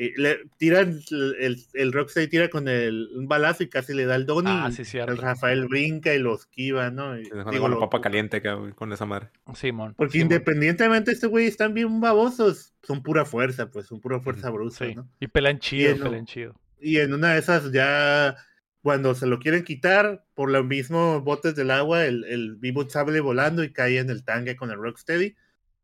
lentas 0.00 0.18
le 0.18 0.50
tiran 0.56 1.00
el, 1.10 1.62
el 1.74 1.92
Rocksteady 1.92 2.28
tira 2.28 2.48
con 2.48 2.68
el, 2.68 3.08
un 3.14 3.28
balazo 3.28 3.62
y 3.62 3.68
casi 3.68 3.92
le 3.92 4.06
da 4.06 4.16
el 4.16 4.26
don 4.26 4.46
ah, 4.46 4.70
sí, 4.72 4.98
el 4.98 5.16
Rafael 5.18 5.68
brinca 5.68 6.14
y 6.14 6.18
lo 6.18 6.34
esquiva, 6.34 6.90
¿no? 6.90 7.18
Y, 7.18 7.30
digo, 7.50 7.68
la 7.68 7.78
papa 7.78 8.00
caliente 8.00 8.42
con 8.74 8.92
esa 8.92 9.06
madre. 9.06 9.28
Simón. 9.54 9.94
Porque 9.96 10.18
independientemente 10.18 11.12
este 11.12 11.26
güey 11.26 11.46
están 11.46 11.74
bien 11.74 12.00
babosos, 12.00 12.72
son 12.82 13.02
pura 13.02 13.24
fuerza, 13.24 13.70
pues, 13.70 13.86
son 13.86 14.00
pura 14.00 14.20
fuerza 14.20 14.50
bruta, 14.50 14.86
¿no? 14.94 15.08
Y 15.20 15.26
pelan 15.26 15.58
chido, 15.58 16.02
pelan 16.02 16.26
chido. 16.26 16.54
Y 16.80 16.98
en 16.98 17.12
una 17.12 17.34
de 17.34 17.40
esas 17.40 17.70
ya 17.72 18.36
cuando 18.82 19.14
se 19.14 19.26
lo 19.26 19.38
quieren 19.38 19.64
quitar, 19.64 20.24
por 20.34 20.50
los 20.50 20.64
mismos 20.64 21.22
botes 21.22 21.54
del 21.54 21.70
agua, 21.70 22.06
el, 22.06 22.24
el 22.24 22.56
vivo 22.56 22.88
sale 22.88 23.20
volando 23.20 23.62
y 23.62 23.72
cae 23.72 23.98
en 23.98 24.08
el 24.08 24.24
tanque 24.24 24.56
con 24.56 24.70
el 24.70 24.78
Rocksteady. 24.78 25.36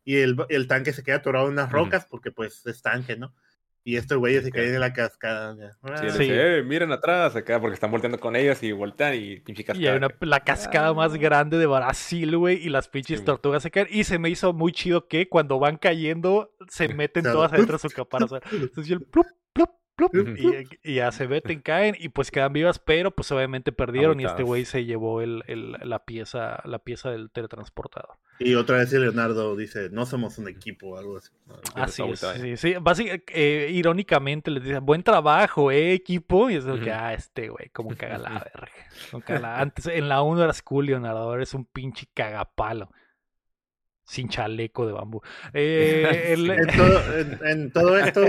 Y 0.04 0.16
el, 0.18 0.36
el 0.48 0.68
tanque 0.68 0.92
se 0.92 1.02
queda 1.02 1.16
atorado 1.16 1.46
en 1.46 1.54
unas 1.54 1.70
rocas 1.70 2.06
porque 2.08 2.30
pues 2.30 2.64
es 2.64 2.80
tanque, 2.80 3.16
¿no? 3.16 3.34
Y 3.86 3.94
estos 3.94 4.18
güeyes 4.18 4.42
se 4.42 4.50
caen 4.50 4.74
en 4.74 4.80
la 4.80 4.92
cascada. 4.92 5.54
Sí, 6.16 6.26
eh, 6.28 6.64
miren 6.66 6.90
atrás 6.90 7.36
acá 7.36 7.60
porque 7.60 7.74
están 7.74 7.92
volteando 7.92 8.18
con 8.18 8.34
ellos 8.34 8.60
y 8.64 8.72
voltean 8.72 9.14
y 9.14 9.38
pinche 9.38 9.62
cascada. 9.62 9.80
Y 9.80 9.86
hay 9.86 9.96
una, 9.96 10.08
la 10.22 10.40
cascada 10.40 10.92
más 10.92 11.14
grande 11.14 11.56
de 11.56 11.66
Brasil, 11.66 12.36
güey, 12.36 12.56
y 12.56 12.68
las 12.68 12.88
pinches 12.88 13.24
tortugas 13.24 13.62
se 13.62 13.70
caen. 13.70 13.86
Y 13.88 14.02
se 14.02 14.18
me 14.18 14.28
hizo 14.28 14.52
muy 14.52 14.72
chido 14.72 15.06
que 15.06 15.28
cuando 15.28 15.60
van 15.60 15.76
cayendo 15.76 16.50
se 16.68 16.88
meten 16.94 17.22
todas 17.22 17.52
adentro 17.52 17.76
de 17.76 17.88
su 17.88 17.90
caparazón. 17.90 18.40
Entonces 18.50 18.88
yo 18.88 18.96
el 18.96 19.02
plup, 19.02 19.26
plup, 19.52 19.70
y, 20.82 20.94
ya 20.94 21.10
se 21.12 21.26
meten, 21.26 21.60
caen 21.60 21.96
y 21.98 22.08
pues 22.10 22.30
quedan 22.30 22.52
vivas, 22.52 22.78
pero 22.78 23.10
pues 23.10 23.30
obviamente 23.32 23.72
perdieron 23.72 24.20
y 24.20 24.24
este 24.24 24.42
güey 24.42 24.64
se 24.64 24.84
llevó 24.84 25.22
el, 25.22 25.42
la 25.82 26.04
pieza 26.04 26.60
la 26.64 26.78
pieza 26.78 27.10
del 27.10 27.30
teletransportador. 27.30 28.16
Y 28.38 28.54
otra 28.54 28.78
vez 28.78 28.92
Leonardo 28.92 29.56
dice, 29.56 29.88
no 29.90 30.04
somos 30.04 30.36
un 30.36 30.48
equipo 30.48 30.88
o 30.88 30.98
algo 30.98 31.16
así. 31.16 31.30
Así 31.74 32.02
sí, 32.14 32.56
sí. 32.56 32.74
Eh, 33.28 33.70
irónicamente 33.72 34.50
les 34.50 34.62
dice, 34.62 34.78
buen 34.80 35.02
trabajo, 35.02 35.70
eh, 35.70 35.94
equipo. 35.94 36.50
Y 36.50 36.56
es 36.56 36.64
lo 36.64 36.78
que, 36.78 36.92
ah, 36.92 37.14
este 37.14 37.48
güey, 37.48 37.70
como 37.70 37.96
caga 37.96 38.18
la 38.18 38.30
verga. 39.14 39.60
Antes, 39.60 39.86
en 39.86 40.08
la 40.08 40.20
1 40.20 40.44
eras 40.44 40.62
cool, 40.62 40.86
Leonardo, 40.86 41.20
ahora 41.20 41.42
es 41.42 41.54
un 41.54 41.64
pinche 41.64 42.06
cagapalo 42.12 42.90
sin 44.04 44.28
chaleco 44.28 44.86
de 44.86 44.92
bambú. 44.92 45.20
Eh, 45.52 46.34
en, 47.44 47.70
todo, 47.72 47.98
esto, 47.98 48.20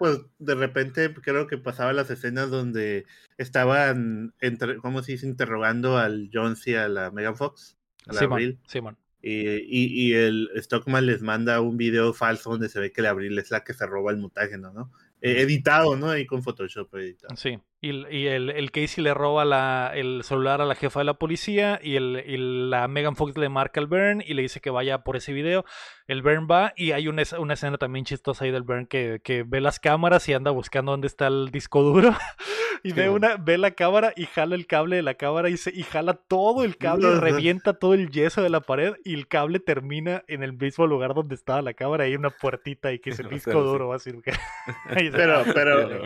pues 0.00 0.18
de 0.38 0.54
repente 0.54 1.12
creo 1.12 1.46
que 1.46 1.58
pasaba 1.58 1.92
las 1.92 2.08
escenas 2.08 2.48
donde 2.48 3.04
estaban, 3.36 4.32
entre, 4.40 4.78
¿cómo 4.78 5.02
se 5.02 5.12
dice? 5.12 5.26
Interrogando 5.26 5.98
al 5.98 6.30
Jones 6.32 6.66
y 6.66 6.74
a 6.74 6.88
la 6.88 7.10
Megan 7.10 7.36
Fox. 7.36 7.76
A 8.06 8.14
la 8.14 8.20
Simon, 8.20 8.58
Simon. 8.66 8.96
y, 9.20 10.06
y, 10.08 10.14
el 10.14 10.48
Stockman 10.56 11.04
les 11.04 11.20
manda 11.20 11.60
un 11.60 11.76
video 11.76 12.14
falso 12.14 12.48
donde 12.48 12.70
se 12.70 12.80
ve 12.80 12.92
que 12.92 13.02
el 13.02 13.08
Abril 13.08 13.38
es 13.38 13.50
la 13.50 13.62
que 13.62 13.74
se 13.74 13.86
roba 13.86 14.10
el 14.10 14.16
mutágeno, 14.16 14.72
¿no? 14.72 14.90
Eh, 15.20 15.42
editado, 15.42 15.94
¿no? 15.98 16.08
Ahí 16.08 16.24
con 16.24 16.42
Photoshop 16.42 16.94
editado. 16.94 17.36
Sí. 17.36 17.58
Y, 17.82 18.06
y 18.14 18.26
el, 18.26 18.50
el, 18.50 18.70
Casey 18.72 19.02
le 19.02 19.14
roba 19.14 19.46
la, 19.46 19.92
el 19.94 20.22
celular 20.22 20.60
a 20.60 20.66
la 20.66 20.74
jefa 20.74 21.00
de 21.00 21.04
la 21.04 21.14
policía 21.14 21.80
y, 21.82 21.96
el, 21.96 22.68
la 22.68 22.86
Megan 22.88 23.16
Fox 23.16 23.38
le 23.38 23.48
marca 23.48 23.80
al 23.80 23.86
Bern 23.86 24.22
y 24.26 24.34
le 24.34 24.42
dice 24.42 24.60
que 24.60 24.68
vaya 24.68 25.02
por 25.02 25.16
ese 25.16 25.32
video. 25.32 25.64
El 26.06 26.20
Bern 26.20 26.46
va 26.50 26.74
y 26.76 26.92
hay 26.92 27.08
una, 27.08 27.22
una 27.38 27.54
escena 27.54 27.78
también 27.78 28.04
chistosa 28.04 28.44
ahí 28.44 28.50
del 28.50 28.64
Bern 28.64 28.86
que, 28.86 29.20
que, 29.24 29.44
ve 29.44 29.62
las 29.62 29.80
cámaras 29.80 30.28
y 30.28 30.34
anda 30.34 30.50
buscando 30.50 30.92
dónde 30.92 31.06
está 31.06 31.28
el 31.28 31.50
disco 31.50 31.82
duro. 31.82 32.14
y 32.82 32.92
ve, 32.92 33.08
una, 33.08 33.36
ve 33.36 33.56
la 33.56 33.70
cámara 33.70 34.12
y 34.14 34.26
jala 34.26 34.56
el 34.56 34.66
cable 34.66 34.96
de 34.96 35.02
la 35.02 35.14
cámara 35.14 35.48
y, 35.48 35.56
se, 35.56 35.70
y 35.74 35.82
jala 35.82 36.14
todo 36.14 36.64
el 36.64 36.76
cable 36.76 37.08
y 37.08 37.14
revienta 37.18 37.74
todo 37.74 37.94
el 37.94 38.10
yeso 38.10 38.42
de 38.42 38.50
la 38.50 38.60
pared 38.60 38.94
y 39.04 39.14
el 39.14 39.26
cable 39.26 39.58
termina 39.58 40.22
en 40.28 40.42
el 40.42 40.52
mismo 40.52 40.86
lugar 40.86 41.14
donde 41.14 41.34
estaba 41.34 41.62
la 41.62 41.72
cámara. 41.72 42.04
Hay 42.04 42.14
una 42.14 42.28
puertita 42.28 42.92
y 42.92 42.98
que 42.98 43.10
es 43.10 43.20
el 43.20 43.30
disco 43.30 43.62
duro 43.62 43.88
va 43.88 43.96
a 43.96 43.98
ser 43.98 44.16
pero, 45.12 45.44
pero 45.54 46.02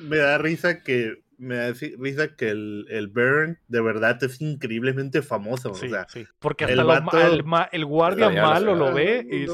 me 0.00 0.16
da 0.16 0.38
risa 0.38 0.82
que 0.82 1.09
me 1.40 1.56
da 1.56 1.72
risa 1.98 2.36
que 2.36 2.50
el, 2.50 2.86
el 2.90 3.08
Burn 3.08 3.58
de 3.66 3.80
verdad 3.80 4.22
es 4.22 4.40
increíblemente 4.40 5.22
famoso. 5.22 5.70
o 5.70 5.74
sea, 5.74 6.06
Porque 6.38 6.64
hasta 6.64 7.26
el, 7.26 7.44
el, 7.72 7.84
guardia 7.86 8.30
malo 8.30 8.74
lo 8.74 8.92
ve 8.92 9.26
y 9.30 9.46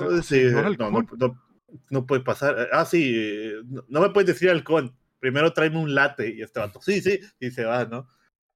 no, 1.91 2.07
puede 2.07 2.23
pasar. 2.23 2.69
Ah, 2.73 2.85
sí, 2.85 3.53
no, 3.89 4.01
me 4.01 4.11
puedes 4.11 4.27
decir 4.27 4.51
halcón. 4.51 4.97
Primero 5.21 5.53
tráeme 5.53 5.79
un 5.79 5.95
late 5.95 6.35
y 6.35 6.43
este 6.43 6.61
vato, 6.61 6.81
sí, 6.81 7.01
sí, 7.01 7.21
y 7.41 7.51
se 7.51 7.65
va, 7.65 7.85
¿no? 7.85 8.09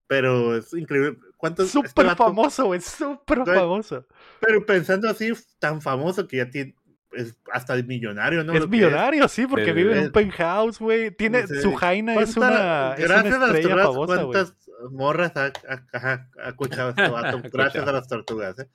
Pero 0.07 0.57
es 0.57 0.73
increíble. 0.75 1.19
¿Cuántos? 1.37 1.71
Súper 1.71 2.07
este 2.07 2.17
famoso, 2.17 2.75
es 2.75 2.85
súper 2.85 3.45
famoso. 3.45 4.07
Pero 4.41 4.67
pensando 4.67 5.09
así, 5.09 5.33
tan 5.59 5.81
famoso 5.81 6.27
que 6.27 6.39
ya 6.39 6.51
tiene, 6.51 6.75
es 7.13 7.37
hasta 7.53 7.75
millonario, 7.77 8.45
¿no? 8.45 8.55
Es 8.55 8.69
millonario, 8.69 9.27
sí, 9.29 9.47
porque 9.47 9.73
vive 9.73 9.97
en 9.99 10.05
un 10.05 10.13
penthouse, 10.13 10.79
güey. 10.79 11.11
Tiene, 11.11 11.47
su 11.47 11.75
jaina 11.75 12.15
es 12.21 12.37
una, 12.37 12.95
gracias 12.97 13.35
a 13.35 13.39
las 13.39 13.61
tortugas, 13.61 13.89
¿Cuántas 13.95 14.55
morras 14.91 15.33
ha, 15.37 15.53
escuchado 16.49 16.91
esto? 16.91 17.43
gracias 17.53 17.87
a 17.87 17.93
las 17.93 18.09
tortugas, 18.09 18.59
¿eh? 18.59 18.69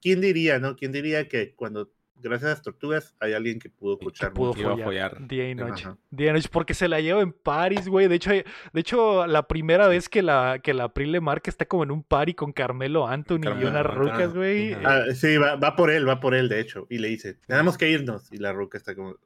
¿Quién 0.00 0.20
diría, 0.20 0.58
no? 0.58 0.76
¿Quién 0.76 0.92
diría 0.92 1.28
que 1.28 1.54
cuando 1.54 1.90
gracias 2.20 2.44
a 2.50 2.54
las 2.54 2.62
tortugas 2.62 3.14
hay 3.20 3.32
alguien 3.32 3.58
que 3.58 3.70
pudo 3.70 3.94
escuchar 3.94 4.32
pudo 4.32 4.52
día 4.52 5.50
y 5.50 5.54
noche. 5.54 5.88
Día 6.10 6.30
y 6.30 6.32
noche, 6.32 6.48
porque 6.50 6.74
se 6.74 6.88
la 6.88 7.00
lleva 7.00 7.20
en 7.20 7.32
París, 7.32 7.88
güey. 7.88 8.08
De 8.08 8.16
hecho, 8.16 8.30
de 8.30 8.44
hecho, 8.74 9.26
la 9.26 9.46
primera 9.46 9.88
vez 9.88 10.08
que 10.08 10.22
la, 10.22 10.60
que 10.62 10.74
la 10.74 10.84
April 10.84 11.12
le 11.12 11.20
marca 11.20 11.50
está 11.50 11.66
como 11.66 11.82
en 11.82 11.90
un 11.90 12.02
party 12.02 12.34
con 12.34 12.52
Carmelo 12.52 13.06
Anthony 13.06 13.44
y 13.60 13.64
unas 13.64 13.86
rucas, 13.86 14.34
güey. 14.34 14.74
Ah, 14.84 15.04
sí, 15.14 15.36
va, 15.36 15.56
va, 15.56 15.76
por 15.76 15.90
él, 15.90 16.08
va 16.08 16.20
por 16.20 16.34
él, 16.34 16.48
de 16.48 16.60
hecho. 16.60 16.86
Y 16.90 16.98
le 16.98 17.08
dice, 17.08 17.34
tenemos 17.46 17.78
que 17.78 17.90
irnos. 17.90 18.32
Y 18.32 18.38
la 18.38 18.52
ruca 18.52 18.78
está 18.78 18.94
como... 18.94 19.16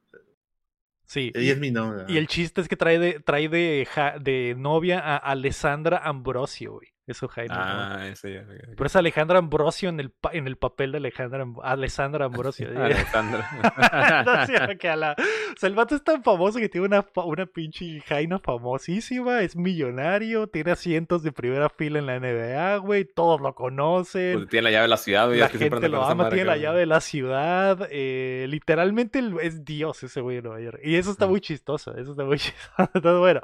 Sí. 1.04 1.30
Ella 1.34 1.52
es 1.52 1.58
mi 1.58 1.70
novia. 1.70 2.06
Y 2.08 2.16
el 2.16 2.26
chiste 2.26 2.60
es 2.60 2.68
que 2.68 2.76
trae 2.76 2.98
de, 2.98 3.20
trae 3.20 3.48
de, 3.48 3.86
de 4.20 4.54
novia 4.56 4.98
a 5.00 5.16
Alessandra 5.16 5.98
Ambrosio, 5.98 6.72
güey. 6.74 6.91
Eso 7.12 7.28
Jaime. 7.28 7.54
Ah, 7.54 8.08
ese 8.10 8.32
ya. 8.32 8.44
Pero 8.46 8.86
es 8.86 8.96
Alejandra 8.96 9.38
Ambrosio 9.38 9.90
en 9.90 10.00
el, 10.00 10.12
en 10.32 10.46
el 10.46 10.56
papel 10.56 10.92
de 10.92 10.98
Alejandra, 10.98 11.46
Alessandra 11.62 12.24
Ambrosio. 12.24 12.68
Alejandra. 12.68 13.48
no, 14.68 14.78
que 14.78 14.88
a 14.88 14.96
la... 14.96 15.12
O 15.12 15.58
sea, 15.58 15.68
el 15.68 15.74
vato 15.74 15.94
es 15.94 16.02
tan 16.02 16.22
famoso 16.22 16.58
que 16.58 16.70
tiene 16.70 16.86
una, 16.86 17.06
una 17.14 17.44
pinche 17.44 18.00
Jaina 18.00 18.38
famosísima, 18.38 19.42
es 19.42 19.56
millonario, 19.56 20.46
tiene 20.46 20.70
asientos 20.70 21.22
de 21.22 21.32
primera 21.32 21.68
fila 21.68 21.98
en 21.98 22.06
la 22.06 22.18
NBA, 22.18 22.76
güey, 22.78 23.04
todos 23.04 23.40
lo 23.42 23.54
conocen. 23.54 24.38
Pues 24.38 24.48
tiene 24.48 24.64
la 24.64 24.70
llave 24.70 24.82
de 24.82 24.88
la 24.88 24.96
ciudad, 24.96 25.26
güey. 25.26 25.38
La 25.38 25.48
gente 25.48 25.88
lo 25.88 26.02
ama, 26.04 26.30
tiene 26.30 26.46
la 26.46 26.56
llave 26.56 26.80
de 26.80 26.86
la 26.86 27.00
ciudad. 27.00 27.88
Eh, 27.90 28.46
literalmente 28.48 29.22
es 29.42 29.64
Dios 29.64 30.02
ese 30.02 30.22
güey 30.22 30.36
de 30.36 30.42
Nueva 30.42 30.60
York. 30.60 30.80
Y 30.82 30.96
eso 30.96 31.10
está 31.10 31.26
muy 31.26 31.40
chistoso, 31.40 31.94
eso 31.96 32.12
está 32.12 32.24
muy 32.24 32.38
chistoso. 32.38 32.90
Entonces, 32.94 33.20
bueno. 33.20 33.40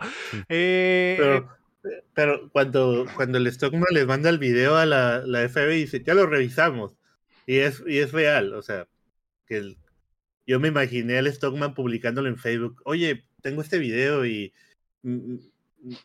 Eh, 0.49 1.17
Pero 1.19 1.58
pero 2.15 2.51
cuando, 2.51 3.07
cuando 3.17 3.39
el 3.39 3.51
Stockman 3.53 3.85
les 3.93 4.07
manda 4.07 4.31
el 4.31 4.39
video 4.39 4.77
a 4.77 4.87
la, 4.87 5.23
la 5.27 5.49
FBI 5.49 5.77
dice, 5.81 6.03
ya 6.03 6.15
lo 6.15 6.27
revisamos. 6.27 6.97
Y 7.47 7.59
es, 7.59 7.83
y 7.87 7.99
es 7.99 8.13
real, 8.13 8.53
o 8.55 8.63
sea, 8.63 8.89
que 9.47 9.77
yo 10.47 10.61
me 10.61 10.69
imaginé 10.69 11.19
al 11.19 11.33
Stockman 11.33 11.75
publicándolo 11.75 12.29
en 12.29 12.39
Facebook. 12.39 12.83
Oye, 12.85 13.25
tengo 13.43 13.63
este 13.63 13.79
video 13.79 14.27
y 14.27 14.53
mm, 15.03 15.37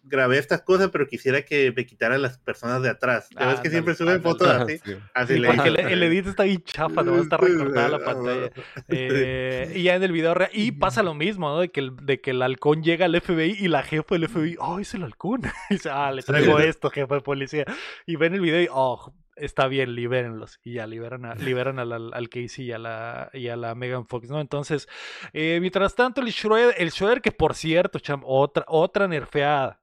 grabé 0.03 0.37
estas 0.37 0.61
cosas, 0.61 0.89
pero 0.91 1.07
quisiera 1.07 1.43
que 1.43 1.73
me 1.75 1.85
quitaran 1.85 2.21
las 2.21 2.37
personas 2.37 2.81
de 2.81 2.89
atrás. 2.89 3.29
¿Sabes 3.33 3.59
que 3.59 3.69
siempre 3.69 3.95
suben 3.95 4.21
fotos 4.21 4.47
así? 4.47 4.79
así 5.13 5.39
le 5.39 5.47
porque 5.47 5.69
el, 5.69 6.03
edit 6.03 6.27
está 6.27 6.43
bien 6.43 6.63
chafa, 6.63 7.03
no 7.03 7.21
está 7.21 7.37
recortada 7.37 7.89
la 7.89 7.99
pantalla. 7.99 8.51
Eh, 8.89 9.71
y 9.75 9.83
ya 9.83 9.95
en 9.95 10.03
el 10.03 10.11
video 10.11 10.33
real, 10.33 10.51
y 10.53 10.71
pasa 10.71 11.03
lo 11.03 11.13
mismo, 11.13 11.49
¿no? 11.49 11.59
De 11.59 11.69
que, 11.69 11.79
el, 11.79 11.95
de 11.95 12.21
que 12.21 12.31
el 12.31 12.41
halcón 12.41 12.83
llega 12.83 13.05
al 13.05 13.19
FBI 13.19 13.57
y 13.59 13.67
la 13.67 13.83
jefa 13.83 14.15
del 14.15 14.27
FBI, 14.27 14.57
oh, 14.59 14.79
es 14.79 14.93
el 14.93 15.03
halcón. 15.03 15.41
Y 15.69 15.75
dice, 15.75 15.89
ah, 15.89 16.11
le 16.11 16.21
traigo 16.21 16.59
esto, 16.59 16.89
jefe 16.89 17.15
de 17.15 17.21
policía. 17.21 17.65
Y 18.05 18.15
ven 18.15 18.33
el 18.33 18.41
video 18.41 18.61
y, 18.61 18.67
oh, 18.71 19.13
está 19.35 19.67
bien, 19.67 19.95
libérenlos. 19.95 20.59
Y 20.63 20.73
ya 20.73 20.87
liberan, 20.87 21.25
a, 21.25 21.35
liberan 21.35 21.79
al, 21.79 22.13
al, 22.13 22.29
Casey 22.29 22.65
y 22.65 22.71
a, 22.71 22.77
la, 22.77 23.29
y 23.33 23.47
a 23.47 23.55
la 23.55 23.75
Megan 23.75 24.07
Fox, 24.07 24.29
¿no? 24.29 24.39
Entonces, 24.39 24.87
eh, 25.33 25.59
mientras 25.59 25.95
tanto, 25.95 26.21
el 26.21 26.31
Schroeder, 26.31 26.75
el 26.77 26.91
Schroeder 26.91 27.21
que 27.21 27.31
por 27.31 27.55
cierto, 27.55 27.99
cham, 27.99 28.21
otra, 28.25 28.65
otra 28.67 29.07
nerfeada. 29.07 29.81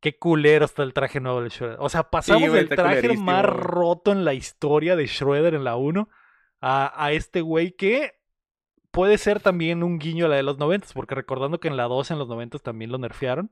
Qué 0.00 0.18
culero 0.18 0.64
está 0.64 0.82
el 0.82 0.94
traje 0.94 1.20
nuevo 1.20 1.42
del 1.42 1.50
Schroeder. 1.50 1.76
O 1.80 1.88
sea, 1.90 2.04
pasamos 2.04 2.52
del 2.52 2.68
traje 2.70 3.16
más 3.18 3.44
roto 3.44 4.12
en 4.12 4.24
la 4.24 4.32
historia 4.32 4.96
de 4.96 5.06
Schroeder 5.06 5.54
en 5.54 5.64
la 5.64 5.76
1 5.76 6.08
a, 6.62 7.04
a 7.04 7.12
este 7.12 7.42
güey 7.42 7.72
que 7.72 8.20
puede 8.90 9.18
ser 9.18 9.40
también 9.40 9.82
un 9.82 9.98
guiño 9.98 10.26
a 10.26 10.28
la 10.28 10.36
de 10.36 10.42
los 10.42 10.58
90, 10.58 10.88
porque 10.94 11.14
recordando 11.14 11.60
que 11.60 11.68
en 11.68 11.76
la 11.76 11.84
2 11.84 12.10
en 12.12 12.18
los 12.18 12.28
90 12.28 12.58
también 12.60 12.90
lo 12.90 12.98
nerfearon. 12.98 13.50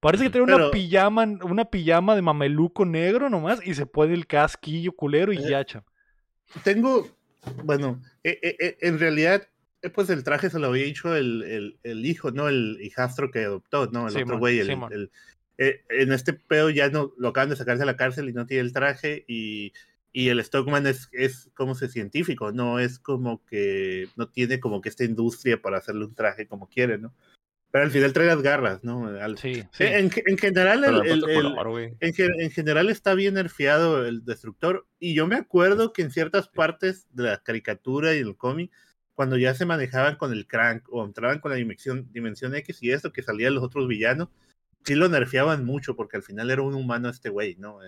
Parece 0.00 0.24
que 0.24 0.30
tiene 0.30 0.54
una 0.54 0.70
pijama, 0.70 1.24
una 1.42 1.64
pijama 1.64 2.14
de 2.14 2.22
mameluco 2.22 2.84
negro 2.84 3.28
nomás 3.28 3.60
y 3.66 3.74
se 3.74 3.84
pone 3.84 4.14
el 4.14 4.26
casquillo 4.26 4.92
culero 4.92 5.32
y 5.32 5.38
eh, 5.38 5.50
ya, 5.50 5.66
Tengo, 6.62 7.08
bueno, 7.64 8.00
eh, 8.22 8.38
eh, 8.42 8.76
en 8.80 9.00
realidad, 9.00 9.48
pues 9.94 10.08
el 10.10 10.22
traje 10.22 10.50
se 10.50 10.60
lo 10.60 10.68
había 10.68 10.84
hecho 10.84 11.16
el, 11.16 11.78
el, 11.82 12.06
hijo, 12.06 12.30
¿no? 12.30 12.48
El 12.48 12.78
hijastro 12.80 13.32
que 13.32 13.44
adoptó, 13.44 13.88
¿no? 13.88 14.08
El 14.08 14.16
otro 14.22 14.38
güey, 14.38 14.60
el, 14.60 15.10
en 15.56 16.12
este 16.12 16.32
pedo 16.32 16.70
ya 16.70 16.88
no 16.90 17.12
lo 17.18 17.28
acaban 17.28 17.50
de 17.50 17.56
sacarse 17.56 17.82
a 17.82 17.86
la 17.86 17.96
cárcel 17.96 18.28
y 18.28 18.32
no 18.32 18.46
tiene 18.46 18.62
el 18.62 18.72
traje 18.72 19.24
y, 19.26 19.72
y 20.12 20.28
el 20.28 20.42
Stockman 20.44 20.86
es, 20.86 21.08
es 21.10 21.50
como 21.54 21.74
se 21.74 21.88
científico, 21.88 22.52
no 22.52 22.78
es 22.78 23.00
como 23.00 23.44
que 23.44 24.08
no 24.14 24.28
tiene 24.28 24.60
como 24.60 24.80
que 24.80 24.90
esta 24.90 25.02
industria 25.02 25.60
para 25.60 25.78
hacerle 25.78 26.04
un 26.04 26.14
traje 26.14 26.46
como 26.46 26.68
quiere, 26.68 26.98
¿no? 26.98 27.12
Pero 27.70 27.84
al 27.84 27.90
final 27.90 28.12
trae 28.14 28.26
las 28.26 28.40
garras, 28.40 28.82
¿no? 28.82 29.10
Sí, 29.36 29.62
En, 29.78 30.10
general, 30.10 30.84
en, 32.00 32.50
general 32.50 32.88
está 32.88 33.14
bien 33.14 33.34
nerfeado 33.34 34.06
el 34.06 34.24
destructor. 34.24 34.86
Y 34.98 35.14
yo 35.14 35.26
me 35.26 35.36
acuerdo 35.36 35.92
que 35.92 36.02
en 36.02 36.10
ciertas 36.10 36.48
partes 36.48 37.06
de 37.12 37.24
la 37.24 37.42
caricatura 37.42 38.14
y 38.14 38.20
el 38.20 38.36
cómic, 38.36 38.72
cuando 39.14 39.36
ya 39.36 39.54
se 39.54 39.66
manejaban 39.66 40.16
con 40.16 40.32
el 40.32 40.46
crank 40.46 40.84
o 40.90 41.04
entraban 41.04 41.40
con 41.40 41.50
la 41.50 41.58
dimensión, 41.58 42.08
dimensión 42.10 42.54
X 42.54 42.78
y 42.82 42.92
eso, 42.92 43.12
que 43.12 43.22
salían 43.22 43.54
los 43.54 43.64
otros 43.64 43.86
villanos, 43.86 44.28
sí 44.84 44.94
lo 44.94 45.08
nerfeaban 45.10 45.66
mucho, 45.66 45.94
porque 45.94 46.16
al 46.16 46.22
final 46.22 46.50
era 46.50 46.62
un 46.62 46.74
humano 46.74 47.10
este 47.10 47.28
güey, 47.28 47.56
¿no? 47.56 47.80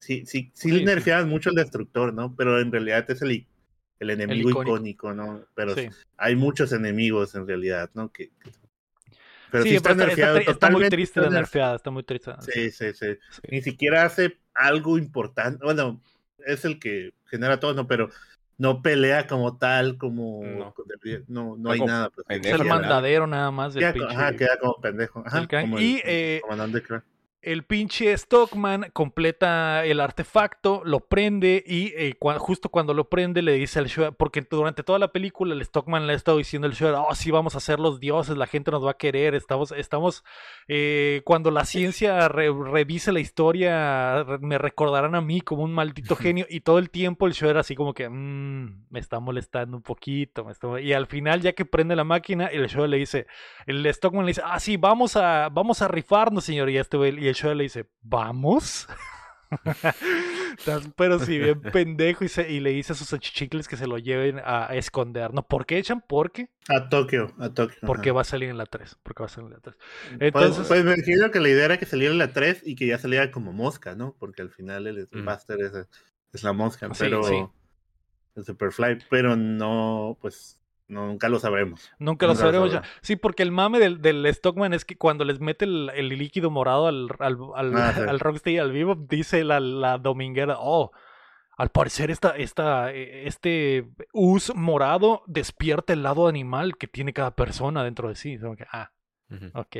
sí, 0.00 0.24
sí, 0.26 0.50
sí, 0.52 0.84
nerfeaban 0.84 1.28
mucho 1.28 1.50
el 1.50 1.56
destructor, 1.56 2.12
¿no? 2.12 2.34
Pero 2.34 2.58
en 2.58 2.72
realidad 2.72 3.08
es 3.08 3.22
el, 3.22 3.46
el 4.00 4.10
enemigo 4.10 4.50
icónico. 4.50 5.14
¿no? 5.14 5.44
Pero 5.54 5.74
hay 6.16 6.34
muchos 6.34 6.72
enemigos 6.72 7.34
en 7.36 7.46
realidad, 7.46 7.90
¿no? 7.94 8.10
que 8.10 8.32
pero 9.50 9.64
sí, 9.64 9.76
está, 9.76 9.92
está, 10.40 10.70
muy 10.70 10.88
triste 10.88 11.20
la 11.20 11.30
nerfeada, 11.30 11.76
está 11.76 11.90
muy 11.90 12.02
triste. 12.02 12.32
Sí, 12.40 12.70
sí, 12.70 12.92
sí, 12.92 13.06
Ni 13.50 13.62
siquiera 13.62 14.04
hace 14.04 14.38
algo 14.54 14.98
importante. 14.98 15.64
Bueno, 15.64 16.00
es 16.46 16.64
el 16.64 16.78
que 16.78 17.12
genera 17.26 17.60
todo, 17.60 17.74
¿no? 17.74 17.86
Pero 17.86 18.10
no 18.58 18.82
pelea 18.82 19.26
como 19.26 19.56
tal, 19.56 19.96
como 19.96 20.42
no, 21.28 21.56
no, 21.56 21.70
hay 21.70 21.80
nada. 21.80 22.10
Pues, 22.10 22.26
es 22.28 22.52
el 22.52 22.64
mandadero 22.64 23.26
nada 23.26 23.50
más 23.50 23.74
del 23.74 23.92
queda, 23.92 24.10
Ajá, 24.10 24.36
queda 24.36 24.58
como 24.58 24.74
pendejo. 24.80 25.22
Ajá, 25.24 25.46
como 25.48 25.80
y 25.80 26.00
eh, 26.04 26.42
el 27.42 27.64
pinche 27.64 28.16
Stockman 28.16 28.90
completa 28.92 29.84
el 29.86 30.00
artefacto, 30.00 30.82
lo 30.84 31.00
prende 31.00 31.64
y 31.66 31.92
eh, 31.96 32.16
justo 32.38 32.68
cuando 32.68 32.92
lo 32.92 33.08
prende 33.08 33.40
le 33.40 33.52
dice 33.52 33.78
al 33.78 33.86
Shredder, 33.86 34.12
porque 34.12 34.42
durante 34.42 34.82
toda 34.82 34.98
la 34.98 35.10
película 35.12 35.54
el 35.54 35.64
Stockman 35.64 36.06
le 36.06 36.12
ha 36.12 36.16
estado 36.16 36.36
diciendo 36.36 36.66
al 36.66 36.74
Shredder, 36.74 36.96
oh 36.96 37.14
sí, 37.14 37.30
vamos 37.30 37.56
a 37.56 37.60
ser 37.60 37.80
los 37.80 37.98
dioses, 37.98 38.36
la 38.36 38.46
gente 38.46 38.70
nos 38.70 38.84
va 38.84 38.90
a 38.90 38.96
querer, 38.98 39.34
estamos, 39.34 39.72
estamos, 39.72 40.22
eh, 40.68 41.22
cuando 41.24 41.50
la 41.50 41.64
ciencia 41.64 42.28
revise 42.28 43.10
la 43.10 43.20
historia, 43.20 44.26
me 44.40 44.58
recordarán 44.58 45.14
a 45.14 45.22
mí 45.22 45.40
como 45.40 45.62
un 45.62 45.72
maldito 45.72 46.16
genio 46.16 46.46
y 46.48 46.60
todo 46.60 46.78
el 46.78 46.90
tiempo 46.90 47.26
el 47.26 47.32
Shredder 47.32 47.58
así 47.58 47.74
como 47.74 47.94
que, 47.94 48.08
mmm, 48.08 48.86
me 48.90 48.98
está 48.98 49.18
molestando 49.18 49.78
un 49.78 49.82
poquito, 49.82 50.46
y 50.78 50.92
al 50.92 51.06
final 51.06 51.40
ya 51.40 51.52
que 51.54 51.64
prende 51.64 51.96
la 51.96 52.04
máquina, 52.04 52.48
el 52.48 52.66
Shredder 52.66 52.90
le 52.90 52.96
dice, 52.98 53.26
el 53.66 53.86
Stockman 53.94 54.26
le 54.26 54.30
dice, 54.30 54.42
ah 54.44 54.60
sí, 54.60 54.76
vamos 54.76 55.16
a, 55.16 55.48
vamos 55.48 55.80
a 55.80 55.88
rifarnos 55.88 56.44
señor, 56.44 56.68
y 56.68 56.76
este 56.76 56.98
el 57.30 57.34
show 57.34 57.54
le 57.54 57.64
dice, 57.64 57.88
¿vamos? 58.02 58.86
pero 60.96 61.18
si 61.18 61.38
bien 61.38 61.60
pendejo 61.72 62.24
y, 62.24 62.60
le 62.60 62.70
dice 62.70 62.92
a 62.92 62.96
sus 62.96 63.12
achichicles 63.12 63.66
que 63.68 63.76
se 63.76 63.86
lo 63.86 63.98
lleven 63.98 64.40
a, 64.44 64.68
esconder, 64.74 65.32
¿no? 65.34 65.46
¿Por 65.46 65.66
qué 65.66 65.78
echan? 65.78 66.02
Porque. 66.06 66.50
A 66.68 66.88
Tokio, 66.88 67.32
a 67.38 67.50
Tokio. 67.50 67.78
Porque 67.86 68.10
va 68.10 68.22
a 68.22 68.24
salir 68.24 68.48
en 68.48 68.58
la 68.58 68.66
3. 68.66 68.98
Porque 69.02 69.22
va 69.22 69.26
a 69.26 69.30
salir 69.30 69.48
en 69.48 69.54
la 69.54 69.60
3. 69.60 69.76
Pues, 69.76 70.20
Entonces, 70.20 70.68
pues, 70.68 70.84
me 70.84 70.92
imagino 70.92 71.30
que 71.30 71.40
la 71.40 71.48
idea 71.48 71.64
era 71.64 71.78
que 71.78 71.86
saliera 71.86 72.12
en 72.12 72.18
la 72.18 72.32
3 72.32 72.62
y 72.64 72.76
que 72.76 72.86
ya 72.86 72.98
saliera 72.98 73.30
como 73.30 73.52
mosca, 73.52 73.94
¿no? 73.94 74.14
Porque 74.18 74.42
al 74.42 74.50
final 74.50 74.86
el 74.86 75.06
Buster 75.06 75.60
es, 75.60 75.86
es, 76.32 76.42
la 76.42 76.52
mosca, 76.52 76.88
pero. 76.98 77.52
El 78.36 78.44
Superfly, 78.44 78.98
pero 79.10 79.34
no, 79.34 80.16
pues 80.20 80.59
nunca 80.90 81.28
lo 81.28 81.38
sabremos. 81.38 81.90
Nunca, 81.98 82.26
lo 82.26 82.34
sabremos 82.34 82.72
ya. 82.72 82.82
Sí, 83.00 83.16
porque 83.16 83.42
el 83.42 83.52
mame 83.52 83.78
del, 83.78 84.02
del, 84.02 84.26
Stockman 84.34 84.74
es 84.74 84.84
que 84.84 84.96
cuando 84.96 85.24
les 85.24 85.40
mete 85.40 85.64
el, 85.64 85.90
el 85.94 86.08
líquido 86.08 86.50
morado 86.50 86.86
al, 86.86 87.08
al, 87.18 87.38
al, 87.54 87.76
ah, 87.76 87.94
al 88.08 88.20
Rocksteady 88.20 88.58
al 88.58 88.72
vivo, 88.72 88.94
dice 88.96 89.44
la, 89.44 89.60
la 89.60 89.98
dominguera, 89.98 90.56
oh, 90.58 90.90
al 91.56 91.70
parecer 91.70 92.10
esta, 92.10 92.30
esta, 92.30 92.92
e, 92.92 93.26
este 93.26 93.88
us 94.12 94.52
morado 94.54 95.22
despierta 95.26 95.92
el 95.92 96.02
lado 96.02 96.26
animal 96.26 96.76
que 96.76 96.88
tiene 96.88 97.12
cada 97.12 97.34
persona 97.36 97.84
dentro 97.84 98.08
de 98.08 98.16
sí. 98.16 98.38
Como 98.38 98.56
que, 98.56 98.66
ah, 98.72 98.90
ok. 99.54 99.76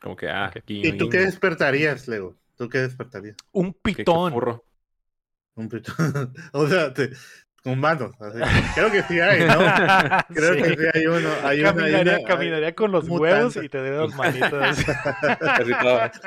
Como 0.00 0.16
que, 0.16 0.28
ah, 0.28 0.52
¿Y 0.66 0.92
tú 0.96 1.08
qué 1.08 1.18
despertarías, 1.18 2.08
Lego? 2.08 2.38
¿Tú 2.56 2.68
qué 2.68 2.78
despertarías? 2.78 3.36
Un 3.52 3.74
pitón. 3.74 4.32
Un 5.54 5.68
pitón. 5.68 6.32
o 6.52 6.66
sea, 6.68 6.94
te, 6.94 7.10
humanos. 7.68 8.12
Así. 8.20 8.38
Creo 8.74 8.90
que 8.90 9.02
sí 9.02 9.20
hay, 9.20 9.44
¿no? 9.44 9.58
Creo 10.34 10.56
que 10.56 10.76
sí 10.76 10.86
hay 10.94 11.06
uno. 11.06 11.28
Hay 11.44 11.62
caminaría, 11.62 12.18
una, 12.18 12.26
caminaría 12.26 12.74
con 12.74 12.92
los 12.92 13.08
huevos 13.08 13.56
y 13.56 13.68
te 13.68 13.78
doy 13.78 13.90
dos 13.90 14.14
manitos. 14.14 14.52
así 14.62 15.72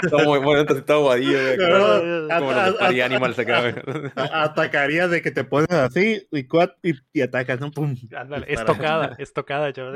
todo, 0.09 0.23
muy 0.25 0.39
bueno, 0.39 0.65
así 0.69 0.81
todo 0.81 1.01
guadillo. 1.01 1.39
como 2.37 2.51
los 2.51 2.75
Party 2.75 3.01
Animals 3.01 3.39
acá. 3.39 3.73
Atacaría 4.15 5.07
de 5.07 5.21
que 5.21 5.31
te 5.31 5.43
pones 5.43 5.71
así 5.71 6.27
y, 6.31 6.39
y, 6.39 6.93
y 7.13 7.21
atacas, 7.21 7.59
¿no? 7.59 7.71
Pum. 7.71 7.95
Ándale, 8.15 8.45
estocada, 8.49 9.15
estocada, 9.19 9.69
yo. 9.71 9.91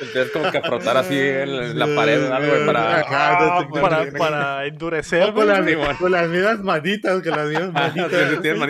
Entonces 0.00 0.30
como 0.32 0.50
que 0.50 0.60
frotar 0.60 0.96
así 0.96 1.18
en 1.18 1.78
la 1.78 1.86
pared 1.94 2.30
algo 2.30 2.66
para, 2.66 3.00
ah, 3.00 3.68
para, 3.72 4.12
para 4.12 4.66
endurecer. 4.66 5.32
Con 5.32 5.46
las, 5.46 5.96
con 5.96 6.12
las 6.12 6.28
mismas 6.28 6.60
manitas, 6.60 7.22
con 7.22 7.30
las 7.32 7.48
mismas 7.48 7.72
manitas. 7.72 8.10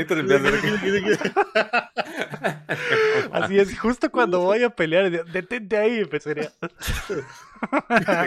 Manitas 0.08 1.32
Así 3.32 3.58
es, 3.58 3.78
justo 3.78 4.10
cuando 4.10 4.40
voy 4.40 4.62
a 4.62 4.70
pelear, 4.70 5.10
detente 5.26 5.76
ahí, 5.76 6.00
empezaría. 6.00 6.50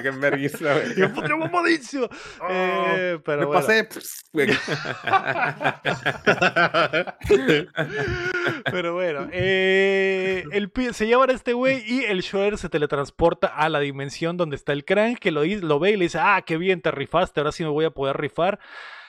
Qué 0.01 0.07
enverguiza, 0.07 0.73
güey. 0.73 0.95
Yo 0.95 1.13
Pokémon 1.13 1.51
Modicio. 1.51 2.09
Oh, 2.39 2.47
eh, 2.49 3.19
pero 3.23 3.39
me 3.39 3.45
bueno. 3.45 3.61
pasé. 3.61 3.87
pero 8.71 8.93
bueno, 8.93 9.27
eh, 9.31 10.43
el, 10.51 10.71
se 10.93 11.07
lleva 11.07 11.25
a 11.25 11.31
este 11.31 11.53
güey 11.53 11.83
y 11.85 12.05
el 12.05 12.21
Shredder 12.21 12.57
se 12.57 12.69
teletransporta 12.69 13.47
a 13.47 13.69
la 13.69 13.79
dimensión 13.79 14.37
donde 14.37 14.55
está 14.55 14.73
el 14.73 14.85
Crank, 14.85 15.19
que 15.19 15.31
lo, 15.31 15.43
lo 15.43 15.79
ve 15.79 15.91
y 15.91 15.97
le 15.97 16.05
dice, 16.05 16.19
ah, 16.21 16.41
qué 16.45 16.57
bien, 16.57 16.81
te 16.81 16.91
rifaste, 16.91 17.39
ahora 17.39 17.51
sí 17.51 17.63
me 17.63 17.69
voy 17.69 17.85
a 17.85 17.91
poder 17.91 18.17
rifar. 18.17 18.59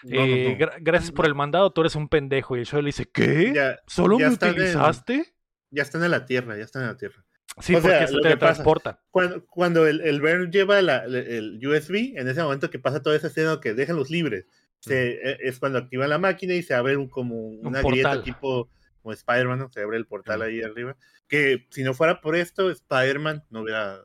Eh, 0.08 0.58
gracias 0.80 1.12
por 1.12 1.26
el 1.26 1.34
mandado, 1.34 1.70
tú 1.70 1.80
eres 1.82 1.94
un 1.94 2.08
pendejo. 2.08 2.56
Y 2.56 2.60
el 2.60 2.66
Shredder 2.66 2.84
le 2.84 2.88
dice, 2.88 3.06
¿qué? 3.12 3.76
¿Solo 3.86 4.18
me 4.18 4.28
utilizaste? 4.28 5.32
ya 5.70 5.82
están 5.82 6.02
en 6.04 6.10
la 6.10 6.24
Tierra, 6.24 6.56
ya 6.56 6.64
están 6.64 6.82
en 6.82 6.88
la 6.88 6.96
Tierra. 6.96 7.24
Sí, 7.60 7.72
porque 7.74 8.06
se 8.06 8.20
teletransporta. 8.20 9.02
cuando, 9.10 9.46
cuando, 9.46 9.86
el, 9.86 10.00
el 10.02 10.20
Bern 10.20 10.50
lleva 10.50 10.78
el 10.78 11.60
USB, 11.62 12.18
en 12.18 12.28
ese 12.28 12.42
momento 12.42 12.70
que 12.70 12.78
pasa 12.78 13.02
todo 13.02 13.14
ese 13.14 13.28
escena 13.28 13.60
que 13.60 13.72
déjenlos 13.72 14.10
libres, 14.10 14.46
e, 14.88 15.38
es 15.40 15.58
cuando 15.58 15.78
activa 15.78 16.06
la 16.06 16.18
máquina 16.18 16.54
y 16.54 16.62
se 16.62 16.74
abre 16.74 16.96
un, 16.96 17.08
como 17.08 17.48
una 17.48 17.82
grieta 17.82 18.22
tipo 18.22 18.68
como 19.02 19.12
Spider-Man, 19.12 19.68
se 19.72 19.82
abre 19.82 19.96
el 19.98 20.06
portal 20.06 20.42
ahí 20.42 20.62
arriba. 20.62 20.96
Que 21.28 21.66
si 21.70 21.82
no 21.82 21.94
fuera 21.94 22.20
por 22.20 22.36
esto, 22.36 22.70
Spider-Man 22.70 23.44
no 23.50 23.60
hubiera, 23.60 24.02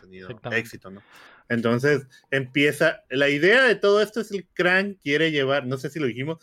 tenido 0.00 0.28
éxito, 0.52 0.90
¿no? 0.90 1.02
Entonces 1.48 2.06
empieza, 2.30 3.04
la 3.08 3.28
idea 3.28 3.62
de 3.64 3.76
todo 3.76 4.02
esto 4.02 4.20
es 4.20 4.30
el 4.32 4.46
Crank 4.52 4.98
quiere 5.02 5.30
llevar, 5.30 5.66
no 5.66 5.76
sé 5.78 5.90
si 5.90 6.00
lo 6.00 6.06
dijimos, 6.06 6.38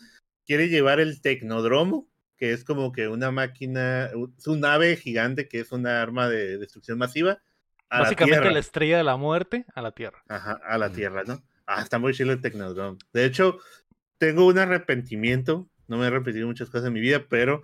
quiere 0.46 0.68
llevar 0.68 1.00
el 1.00 1.20
Tecnodromo, 1.20 2.08
que 2.36 2.52
es 2.52 2.64
como 2.64 2.92
que 2.92 3.08
una 3.08 3.30
máquina, 3.30 4.10
su 4.38 4.56
nave 4.56 4.96
gigante 4.96 5.48
que 5.48 5.60
es 5.60 5.72
una 5.72 6.02
arma 6.02 6.28
de 6.28 6.58
destrucción 6.58 6.98
masiva. 6.98 7.38
Básicamente 7.90 8.50
la, 8.50 8.58
estrella 8.58 8.96
de 8.96 9.04
la 9.04 9.16
muerte 9.16 9.66
a 9.74 9.82
la 9.82 9.92
Tierra. 9.92 10.22
Ajá, 10.28 10.60
a 10.64 10.78
la 10.78 10.90
Tierra, 10.90 11.22
¿no? 11.26 11.42
Ah, 11.66 11.82
está 11.82 11.98
muy 11.98 12.12
chido 12.12 12.32
el 12.32 12.40
Tecnodrome. 12.40 12.98
De 13.12 13.24
hecho, 13.24 13.58
tengo 14.18 14.46
un 14.46 14.58
arrepentimiento, 14.58 15.68
no 15.86 15.98
me 15.98 16.06
he 16.06 16.10
repetido 16.10 16.46
muchas 16.46 16.70
cosas 16.70 16.88
en 16.88 16.94
mi 16.94 17.00
vida, 17.00 17.26
pero 17.28 17.62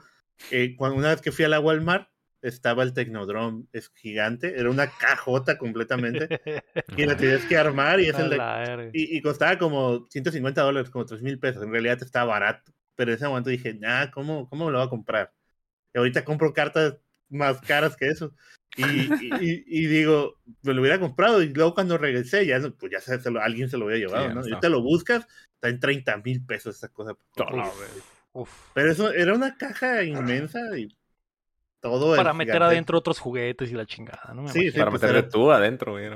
eh, 0.51 0.75
cuando, 0.77 0.99
una 0.99 1.09
vez 1.09 1.21
que 1.21 1.33
fui 1.33 1.45
al 1.45 1.55
agua 1.55 1.73
al 1.73 1.81
mar, 1.81 2.11
estaba 2.43 2.83
el 2.83 2.93
Tecnodrome, 2.93 3.65
es 3.73 3.91
gigante, 3.95 4.59
era 4.59 4.71
una 4.71 4.89
cajota 4.89 5.59
completamente, 5.59 6.29
y 6.97 7.05
la 7.07 7.17
tenías 7.17 7.45
que 7.45 7.57
armar 7.57 8.01
y, 8.01 8.09
es 8.09 8.19
el 8.19 8.33
y, 8.93 9.17
y, 9.17 9.21
costaba 9.23 9.59
como 9.59 10.07
150 10.09 10.63
dólares, 10.63 10.91
como 10.91 11.05
3 11.05 11.23
mil 11.23 11.39
pesos, 11.39 11.63
en 11.63 11.73
realidad 11.73 12.03
estaba 12.03 12.33
barato 12.33 12.73
pero 13.01 13.13
en 13.13 13.17
ese 13.17 13.29
momento 13.29 13.49
dije, 13.49 13.73
nah, 13.73 14.11
¿cómo, 14.11 14.47
cómo 14.51 14.67
me 14.67 14.73
lo 14.73 14.77
voy 14.77 14.87
a 14.87 14.91
comprar? 14.91 15.33
Y 15.95 15.99
ahorita 15.99 16.23
compro 16.23 16.53
cartas 16.53 16.99
más 17.31 17.59
caras 17.63 17.97
que 17.97 18.09
eso. 18.09 18.35
Y, 18.77 19.09
y, 19.67 19.87
digo, 19.87 20.37
me 20.61 20.75
lo 20.75 20.83
hubiera 20.83 21.01
comprado 21.01 21.43
y 21.43 21.49
luego 21.49 21.73
cuando 21.73 21.97
regresé, 21.97 22.45
ya, 22.45 22.61
pues 22.79 22.93
ya 22.93 23.01
se, 23.01 23.19
alguien 23.41 23.71
se 23.71 23.79
lo 23.79 23.87
había 23.87 24.07
llevado, 24.07 24.35
¿no? 24.35 24.47
Y 24.47 24.51
ahorita 24.51 24.69
lo 24.69 24.83
buscas, 24.83 25.27
está 25.55 25.71
en 25.71 25.81
30 25.81 26.19
mil 26.19 26.45
pesos 26.45 26.77
esa 26.77 26.89
cosa. 26.89 27.17
Pero 28.75 28.93
eso 28.93 29.11
era 29.11 29.33
una 29.33 29.57
caja 29.57 30.05
inmensa 30.05 30.61
y 30.77 30.95
todo 31.81 32.15
para 32.17 32.33
meter 32.35 32.63
adentro 32.63 32.99
otros 32.99 33.19
juguetes 33.19 33.71
y 33.71 33.75
la 33.75 33.87
chingada, 33.87 34.33
¿no? 34.35 34.47
sí, 34.49 34.71
sí, 34.71 34.79
para 34.79 34.91
pues 34.91 35.03
meterle 35.03 35.23
tú 35.25 35.51
adentro, 35.51 35.93
güey. 35.93 36.11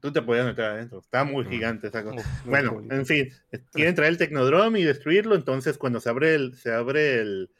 Tú 0.00 0.12
te 0.12 0.20
podías 0.20 0.46
meter 0.46 0.64
adentro. 0.64 0.98
Está 0.98 1.24
muy 1.24 1.44
gigante 1.46 1.88
esa 1.88 2.04
cosa. 2.04 2.22
bueno, 2.44 2.82
en 2.90 3.06
fin, 3.06 3.32
quieren 3.72 3.94
traer 3.94 4.12
el 4.12 4.18
Tecnodrome 4.18 4.80
y 4.80 4.84
destruirlo, 4.84 5.34
entonces 5.34 5.78
cuando 5.78 6.00
se 6.00 6.10
abre 6.10 6.34
el, 6.34 6.54
se 6.54 6.72
abre 6.72 7.20
el, 7.20 7.50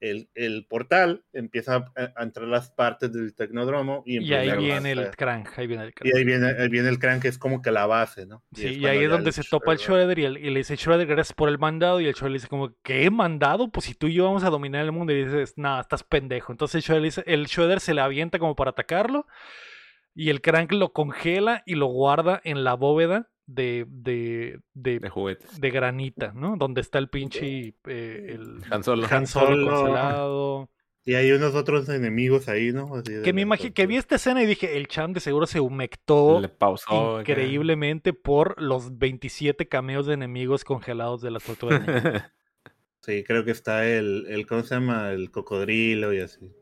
el, 0.00 0.28
el, 0.34 0.66
portal 0.66 1.24
empieza 1.32 1.92
a, 1.96 2.22
entrar 2.22 2.46
las 2.46 2.70
partes 2.70 3.12
del 3.12 3.34
tecnodromo 3.34 4.02
y, 4.06 4.18
y 4.22 4.32
ahí 4.32 4.56
viene 4.56 4.92
el 4.92 5.10
crank, 5.10 5.48
ahí 5.56 5.66
viene 5.66 5.84
el 5.84 5.94
crank. 5.94 6.12
Y 6.12 6.16
ahí 6.16 6.24
viene, 6.24 6.68
viene 6.68 6.88
el 6.88 6.98
crank, 6.98 7.22
que 7.22 7.28
es 7.28 7.38
como 7.38 7.62
que 7.62 7.70
la 7.70 7.86
base, 7.86 8.26
¿no? 8.26 8.42
Y 8.52 8.56
sí, 8.56 8.68
y 8.78 8.86
ahí 8.86 9.04
es 9.04 9.10
donde 9.10 9.32
se 9.32 9.42
topa 9.44 9.72
el 9.72 9.78
Shredder 9.78 10.18
y, 10.18 10.24
y, 10.26 10.50
le 10.50 10.58
dice 10.58 10.76
Shredder, 10.76 11.06
gracias 11.06 11.34
por 11.34 11.48
el 11.48 11.58
mandado, 11.58 12.00
y 12.00 12.06
el 12.06 12.14
Shredder 12.14 12.30
le 12.30 12.36
dice 12.38 12.48
como, 12.48 12.74
¿qué 12.82 13.10
mandado? 13.10 13.70
Pues 13.70 13.86
si 13.86 13.94
tú 13.94 14.06
y 14.06 14.14
yo 14.14 14.24
vamos 14.24 14.44
a 14.44 14.50
dominar 14.50 14.84
el 14.84 14.92
mundo, 14.92 15.12
y 15.12 15.24
dices, 15.24 15.54
nada, 15.56 15.80
estás 15.80 16.04
pendejo. 16.04 16.52
Entonces 16.52 16.88
el 16.88 17.02
dice, 17.02 17.24
el 17.26 17.46
Shredder 17.46 17.80
se 17.80 17.94
le 17.94 18.00
avienta 18.00 18.38
como 18.38 18.54
para 18.54 18.70
atacarlo, 18.70 19.26
y 20.14 20.30
el 20.30 20.40
crank 20.40 20.72
lo 20.72 20.92
congela 20.92 21.62
y 21.66 21.74
lo 21.74 21.86
guarda 21.86 22.40
en 22.44 22.64
la 22.64 22.74
bóveda 22.74 23.28
de, 23.48 23.86
de, 23.88 24.60
de, 24.74 25.00
de, 25.00 25.70
granita, 25.70 26.32
¿no? 26.34 26.56
Donde 26.56 26.82
está 26.82 26.98
el 26.98 27.08
pinche 27.08 27.74
eh, 27.86 28.36
el 28.38 28.60
Han 28.70 28.84
Solo, 28.84 29.08
congelado. 29.70 30.70
Y 31.04 31.14
hay 31.14 31.32
unos 31.32 31.54
otros 31.54 31.88
enemigos 31.88 32.50
ahí, 32.50 32.70
¿no? 32.70 33.02
que 33.02 33.32
me 33.32 33.40
imagino 33.40 33.72
que 33.72 33.86
vi 33.86 33.96
esta 33.96 34.16
escena 34.16 34.42
y 34.42 34.46
dije, 34.46 34.76
el 34.76 34.88
Cham 34.88 35.14
de 35.14 35.20
seguro 35.20 35.46
se 35.46 35.58
humectó 35.58 36.42
increíblemente 37.20 38.12
por 38.12 38.60
los 38.60 38.98
27 38.98 39.66
cameos 39.68 40.04
de 40.04 40.12
enemigos 40.12 40.64
congelados 40.64 41.22
de 41.22 41.30
la 41.30 41.40
tortuga. 41.40 41.80
sí, 43.00 43.24
creo 43.24 43.42
que 43.46 43.52
está 43.52 43.88
el, 43.88 44.26
el, 44.28 44.46
¿cómo 44.46 44.62
se 44.62 44.74
llama? 44.74 45.10
El 45.12 45.30
cocodrilo 45.30 46.12
y 46.12 46.20
así. 46.20 46.52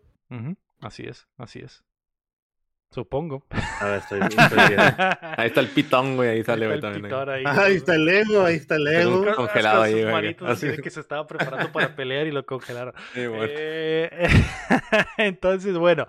Así 0.81 1.03
es, 1.03 1.27
así 1.37 1.59
es. 1.59 1.83
Supongo. 2.97 3.45
A 3.51 3.85
ver, 3.85 3.99
estoy, 3.99 4.21
ahí 5.37 5.49
está 5.49 5.61
el 5.61 5.69
pitón, 5.69 6.17
güey. 6.17 6.31
Ahí 6.31 6.45
sale, 6.45 6.67
güey, 6.67 6.81
también. 6.81 7.13
Ahí, 7.13 7.45
ahí, 7.45 7.77
está 7.77 7.95
el 7.95 8.07
Lego, 8.07 8.43
ahí 8.43 8.57
está 8.57 8.77
el 8.77 8.85
Lego. 8.85 9.35
Congelado 9.35 9.83
ahí, 9.83 10.03
güey. 10.03 10.35
Así 10.47 10.67
de 10.67 10.79
que 10.79 10.89
se 10.89 11.01
estaba 11.01 11.27
preparando 11.27 11.71
para 11.73 11.95
pelear 11.95 12.27
y 12.27 12.33
lo 12.33 12.47
congelaron. 12.47 12.95
Eh, 13.15 14.31
entonces, 15.19 15.77
bueno. 15.77 16.07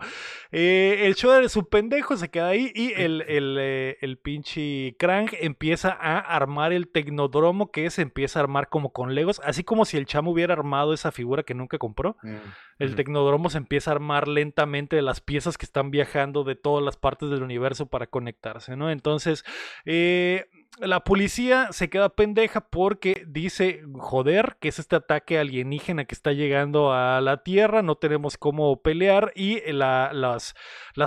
Eh, 0.52 1.04
el 1.06 1.16
Shredder 1.16 1.44
es 1.44 1.56
un 1.56 1.66
pendejo, 1.66 2.18
se 2.18 2.30
queda 2.30 2.48
ahí. 2.50 2.72
Y 2.74 2.94
el, 2.94 3.22
el, 3.28 3.58
eh, 3.60 3.98
el 4.02 4.18
pinche 4.18 4.96
Krang 4.98 5.30
empieza 5.40 5.90
a 5.90 6.20
armar 6.20 6.74
el 6.74 6.88
tecnodromo 6.88 7.72
que 7.72 7.90
se 7.90 8.02
empieza 8.02 8.40
a 8.40 8.44
armar 8.44 8.70
como 8.70 8.92
con 8.92 9.16
Legos. 9.16 9.42
Así 9.44 9.64
como 9.64 9.86
si 9.86 9.98
el 9.98 10.06
chamo 10.06 10.32
hubiera 10.32 10.54
armado 10.54 10.94
esa 10.94 11.12
figura 11.12 11.44
que 11.44 11.54
nunca 11.54 11.78
compró. 11.78 12.18
Mm, 12.24 12.36
el 12.80 12.96
tecnodromo 12.96 13.50
se 13.50 13.58
empieza 13.58 13.92
a 13.92 13.96
armar 13.96 14.28
lentamente 14.28 14.96
de 14.96 15.02
las 15.02 15.22
piezas 15.22 15.58
que 15.58 15.66
están 15.66 15.92
viajando 15.92 16.44
de 16.44 16.56
todas 16.56 16.84
las 16.84 16.98
partes 16.98 17.30
del 17.30 17.44
universo 17.44 17.88
para 17.88 18.08
conectarse, 18.08 18.76
¿no? 18.76 18.92
Entonces, 18.92 19.44
eh, 19.86 20.46
la 20.80 21.04
policía 21.04 21.70
se 21.72 21.90
queda 21.90 22.10
pendeja 22.10 22.62
porque 22.70 23.26
dice, 23.28 23.84
joder, 23.94 24.58
que 24.60 24.70
es 24.70 24.80
este 24.80 24.96
ataque 24.96 25.40
alienígena 25.40 26.06
que 26.06 26.16
está 26.16 26.34
llegando 26.34 26.94
a 26.94 27.20
la 27.22 27.44
Tierra, 27.44 27.82
no 27.82 27.96
tenemos 27.96 28.38
cómo 28.38 28.82
pelear 28.82 29.32
y 29.36 29.62
las, 29.72 30.54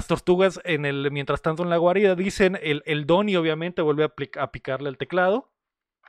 tortugas 0.09 0.61
en 0.65 0.87
el, 0.87 1.11
mientras 1.11 1.43
tanto 1.43 1.63
en 1.63 1.71
la 1.71 1.77
guarida 1.77 2.15
dicen, 2.15 2.59
el, 2.63 2.83
el 2.87 3.07
Donny 3.07 3.37
obviamente 3.37 3.83
vuelve 3.83 4.05
a, 4.05 4.51
picarle 4.51 4.89
el 4.89 4.99
teclado. 4.99 5.53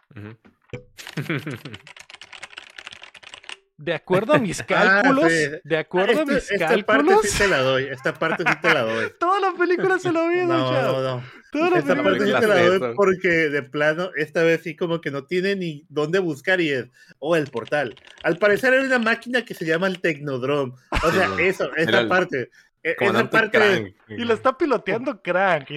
De 3.82 3.96
acuerdo 3.96 4.34
a 4.34 4.38
mis 4.38 4.60
ah, 4.62 4.66
cálculos, 4.68 5.32
de 5.64 5.78
acuerdo 5.78 6.22
a 6.22 6.26
mis 6.26 6.48
cálculos. 6.48 6.70
Esta 6.70 6.86
parte 6.86 7.28
sí 7.28 7.38
te 7.38 7.48
la 7.48 7.58
doy, 7.62 7.84
esta 7.86 8.14
parte 8.14 8.44
sí 8.48 8.54
te 8.62 8.74
la 8.74 8.82
doy. 8.82 9.12
Toda 9.20 9.40
la 9.40 9.58
película 9.58 9.98
se 9.98 10.12
lo 10.12 10.28
vi, 10.28 10.38
No, 10.38 10.72
no, 10.72 11.02
no. 11.02 11.24
Toda 11.52 11.72
la 11.72 11.80
esta 11.80 11.96
parte 11.96 12.26
sí 12.26 12.32
te 12.40 12.48
la 12.48 12.64
doy 12.64 12.96
porque 12.96 13.28
de 13.28 13.64
plano, 13.64 14.12
esta 14.16 14.44
vez 14.44 14.62
sí 14.62 14.76
como 14.76 15.02
que 15.02 15.10
no 15.10 15.26
tiene 15.26 15.56
ni 15.56 15.86
dónde 15.90 16.20
buscar 16.20 16.62
y 16.62 16.70
es, 16.70 16.86
o 17.18 17.32
oh, 17.32 17.36
el 17.36 17.48
portal. 17.48 17.96
Al 18.22 18.38
parecer 18.38 18.74
hay 18.74 18.86
una 18.86 19.00
máquina 19.00 19.44
que 19.44 19.56
se 19.56 19.66
llama 19.66 19.88
el 19.88 20.00
Tecnodrome. 20.00 20.74
O 21.04 21.12
sea, 21.12 21.30
eso, 21.40 21.76
esa 21.76 22.08
parte. 22.08 22.52
E, 22.84 22.96
esa 23.00 23.30
parte 23.30 23.96
y 24.10 24.24
lo 24.24 24.34
está 24.34 24.58
piloteando 24.58 25.22
Crank. 25.22 25.70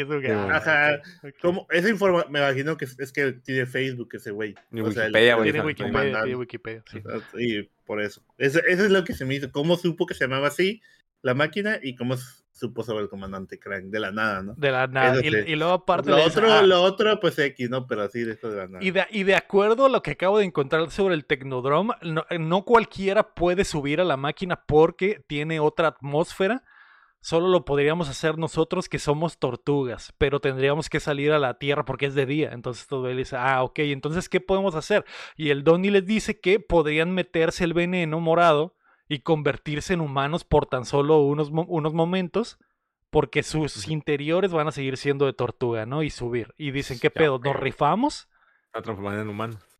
Ajá. 0.51 1.02
Como, 1.40 1.66
esa 1.70 1.90
información, 1.90 2.32
me 2.32 2.39
imagino 2.39 2.76
que 2.78 2.86
es, 2.86 3.12
que 3.12 3.32
tiene 3.32 3.66
Facebook 3.66 4.09
ese 4.14 4.31
güey. 4.31 4.55
Wikipedia, 4.70 5.40
tiene 5.43 5.60
Wikipedia, 5.60 6.22
tiene 6.22 6.36
Wikipedia, 6.36 6.82
sí. 6.90 7.02
Y 7.39 7.62
por 7.85 8.01
eso. 8.01 8.22
Eso, 8.39 8.60
eso. 8.66 8.85
es 8.85 8.90
lo 8.90 9.05
que 9.05 9.12
se 9.12 9.26
me 9.26 9.35
hizo. 9.35 9.52
¿Cómo 9.52 9.76
supo 9.76 10.06
que 10.06 10.14
se 10.14 10.24
llamaba 10.24 10.48
así 10.48 10.81
la 11.20 11.35
máquina 11.35 11.78
y 11.82 11.94
cómo 11.94 12.16
supo 12.52 12.82
sobre 12.82 13.02
el 13.02 13.10
comandante 13.10 13.59
Crank? 13.59 13.85
De 13.86 14.01
la 14.01 14.10
nada, 14.10 14.43
¿no? 14.43 14.55
De 14.55 14.70
la 14.70 14.86
nada. 14.86 15.20
Y, 15.22 15.56
luego 15.56 15.74
aparte 15.74 16.09
lo 16.09 16.24
otro, 16.24 16.51
ah. 16.51 16.62
lo 16.62 16.81
otro, 16.81 17.20
pues 17.20 17.39
X, 17.39 17.68
¿no? 17.68 17.86
Pero 17.86 18.05
así 18.05 18.20
de 18.22 18.32
esto 18.32 18.51
de 18.51 18.56
la 18.56 18.66
nada. 18.66 18.82
Y 18.82 18.93
de, 18.93 19.05
y 19.10 19.24
de 19.24 19.35
acuerdo 19.35 19.85
a 19.85 19.89
lo 19.90 20.02
que 20.02 20.12
acabo 20.12 20.39
de 20.39 20.47
encontrar 20.47 20.90
sobre 20.90 21.14
el 21.14 21.26
Tecnodrome, 21.26 21.93
no, 22.01 22.24
no 22.40 22.64
cualquiera 22.64 23.35
puede 23.35 23.66
subir 23.66 24.01
a 24.01 24.05
la 24.05 24.16
máquina 24.16 24.64
porque 24.64 25.22
tiene 25.26 25.60
otra 25.60 25.89
atmósfera 25.89 26.64
solo 27.24 27.48
lo 27.48 27.64
podríamos 27.64 28.10
hacer 28.10 28.36
nosotros 28.36 28.90
que 28.90 28.98
somos 28.98 29.38
tortugas, 29.38 30.12
pero 30.18 30.40
tendríamos 30.40 30.90
que 30.90 31.01
salir 31.01 31.32
a 31.32 31.38
la 31.38 31.55
tierra 31.55 31.86
porque 31.86 32.05
es 32.05 32.14
de 32.14 32.26
día. 32.26 32.51
Entonces 32.52 32.86
todo 32.86 33.09
él 33.09 33.16
dice, 33.16 33.36
ah, 33.38 33.62
ok, 33.62 33.78
entonces 33.78 34.28
¿qué 34.28 34.40
podemos 34.42 34.74
hacer? 34.74 35.06
Y 35.34 35.48
el 35.48 35.64
Donnie 35.64 35.90
les 35.90 36.05
dice 36.05 36.38
que 36.38 36.60
podrían 36.60 37.14
meterse 37.14 37.64
el 37.64 37.72
veneno 37.72 38.20
morado 38.20 38.76
y 39.09 39.20
convertirse 39.20 39.94
en 39.94 40.02
humanos 40.02 40.44
por 40.44 40.66
tan 40.66 40.84
solo 40.84 41.22
unos, 41.22 41.48
unos 41.51 41.94
momentos, 41.94 42.59
porque 43.09 43.42
sus 43.42 43.88
interiores 43.88 44.52
van 44.52 44.68
a 44.68 44.72
seguir 44.72 44.98
siendo 44.98 45.24
de 45.24 45.32
tortuga, 45.32 45.86
¿no? 45.86 46.02
Y 46.02 46.10
subir. 46.10 46.52
Y 46.59 46.72
dicen, 46.72 46.98
¿qué 47.01 47.09
pedo? 47.09 47.38
¿Nos 47.38 47.56
rifamos? 47.56 48.28
A 48.74 48.82
transformar 48.82 49.18
en 49.18 49.30
humanos. 49.30 49.73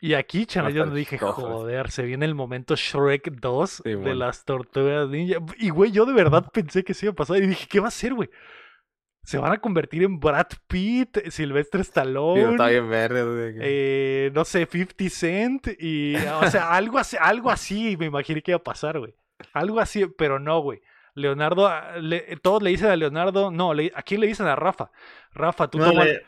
Y 0.00 0.14
aquí, 0.14 0.46
chana, 0.46 0.70
yo 0.70 0.84
dije, 0.86 1.16
joder, 1.16 1.90
se 1.90 2.02
viene 2.02 2.26
el 2.26 2.34
momento 2.34 2.74
Shrek 2.74 3.30
2 3.40 3.82
de 3.84 4.14
las 4.16 4.44
tortugas 4.44 5.08
ninja. 5.08 5.38
Y, 5.58 5.70
güey, 5.70 5.92
yo 5.92 6.04
de 6.06 6.12
verdad 6.12 6.50
pensé 6.52 6.82
que 6.82 6.92
se 6.92 7.06
iba 7.06 7.12
a 7.12 7.16
pasar. 7.16 7.36
Y 7.36 7.46
dije, 7.46 7.68
¿qué 7.68 7.78
va 7.78 7.88
a 7.88 7.92
ser, 7.92 8.14
güey? 8.14 8.28
Se 9.22 9.38
van 9.38 9.52
a 9.52 9.58
convertir 9.58 10.02
en 10.02 10.18
Brad 10.18 10.48
Pitt, 10.66 11.28
Silvestre 11.30 11.82
Stallone. 11.82 12.56
Eh, 13.62 14.32
no 14.34 14.44
sé, 14.44 14.66
50 14.66 15.08
Cent. 15.08 15.68
Y, 15.78 16.16
o 16.16 16.50
sea, 16.50 16.72
algo 16.74 16.98
así, 16.98 17.16
algo 17.20 17.48
así 17.48 17.96
me 17.96 18.06
imaginé 18.06 18.42
que 18.42 18.50
iba 18.50 18.58
a 18.58 18.64
pasar, 18.64 18.98
güey. 18.98 19.14
Algo 19.52 19.78
así, 19.78 20.06
pero 20.06 20.40
no, 20.40 20.60
güey. 20.60 20.80
Leonardo, 21.14 21.70
todos 22.42 22.62
le 22.62 22.70
dicen 22.70 22.88
a 22.88 22.96
Leonardo, 22.96 23.52
no, 23.52 23.70
¿a 23.70 24.02
quién 24.02 24.20
le 24.20 24.26
dicen 24.26 24.46
a 24.46 24.56
Rafa? 24.56 24.90
Rafa, 25.32 25.68
tú 25.68 25.78
no, 25.78 25.92
le 25.92 26.22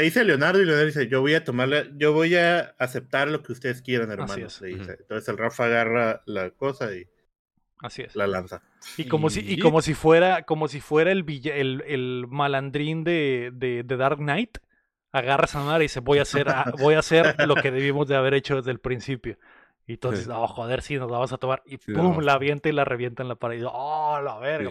dice 0.00 0.20
a 0.20 0.24
Leonardo 0.24 0.60
y 0.60 0.64
Leonardo 0.64 0.86
dice, 0.86 1.08
yo 1.08 1.20
voy 1.20 1.34
a 1.34 1.44
tomarle, 1.44 1.90
yo 1.96 2.12
voy 2.12 2.34
a 2.36 2.74
aceptar 2.78 3.28
lo 3.28 3.42
que 3.42 3.52
ustedes 3.52 3.82
quieran, 3.82 4.10
hermanos. 4.10 4.60
Entonces 4.62 5.28
el 5.28 5.38
Rafa 5.38 5.66
agarra 5.66 6.22
la 6.26 6.50
cosa 6.50 6.94
y 6.94 7.06
Así 7.80 8.02
es. 8.02 8.16
la 8.16 8.26
lanza. 8.26 8.62
Y 8.96 9.06
como 9.06 9.30
si, 9.30 9.40
y 9.40 9.58
como 9.58 9.82
si 9.82 9.94
fuera, 9.94 10.42
como 10.42 10.68
si 10.68 10.80
fuera 10.80 11.12
el, 11.12 11.24
el, 11.28 11.84
el 11.86 12.26
malandrín 12.28 13.04
de, 13.04 13.50
de, 13.52 13.84
Dark 13.84 14.18
Knight, 14.18 14.58
agarra 15.12 15.44
esa 15.44 15.62
madre 15.62 15.84
y 15.84 15.86
dice, 15.86 16.00
voy 16.00 16.18
a 16.18 16.22
hacer, 16.22 16.46
voy 16.80 16.94
a 16.94 16.98
hacer 16.98 17.36
lo 17.46 17.54
que 17.54 17.70
debimos 17.70 18.08
de 18.08 18.16
haber 18.16 18.34
hecho 18.34 18.56
desde 18.56 18.70
el 18.70 18.80
principio. 18.80 19.38
Y 19.86 19.92
entonces, 19.92 20.28
oh, 20.28 20.46
joder, 20.46 20.80
sí, 20.80 20.96
nos 20.96 21.10
la 21.10 21.18
vamos 21.18 21.32
a 21.32 21.36
tomar. 21.36 21.62
Y 21.66 21.76
pum, 21.76 22.20
la 22.20 22.32
avienta 22.32 22.68
y 22.68 22.72
la 22.72 22.84
revienta 22.84 23.22
en 23.22 23.28
la 23.28 23.34
pared. 23.34 23.60
Y, 23.60 23.64
oh, 23.66 24.20
la 24.22 24.38
verga. 24.38 24.70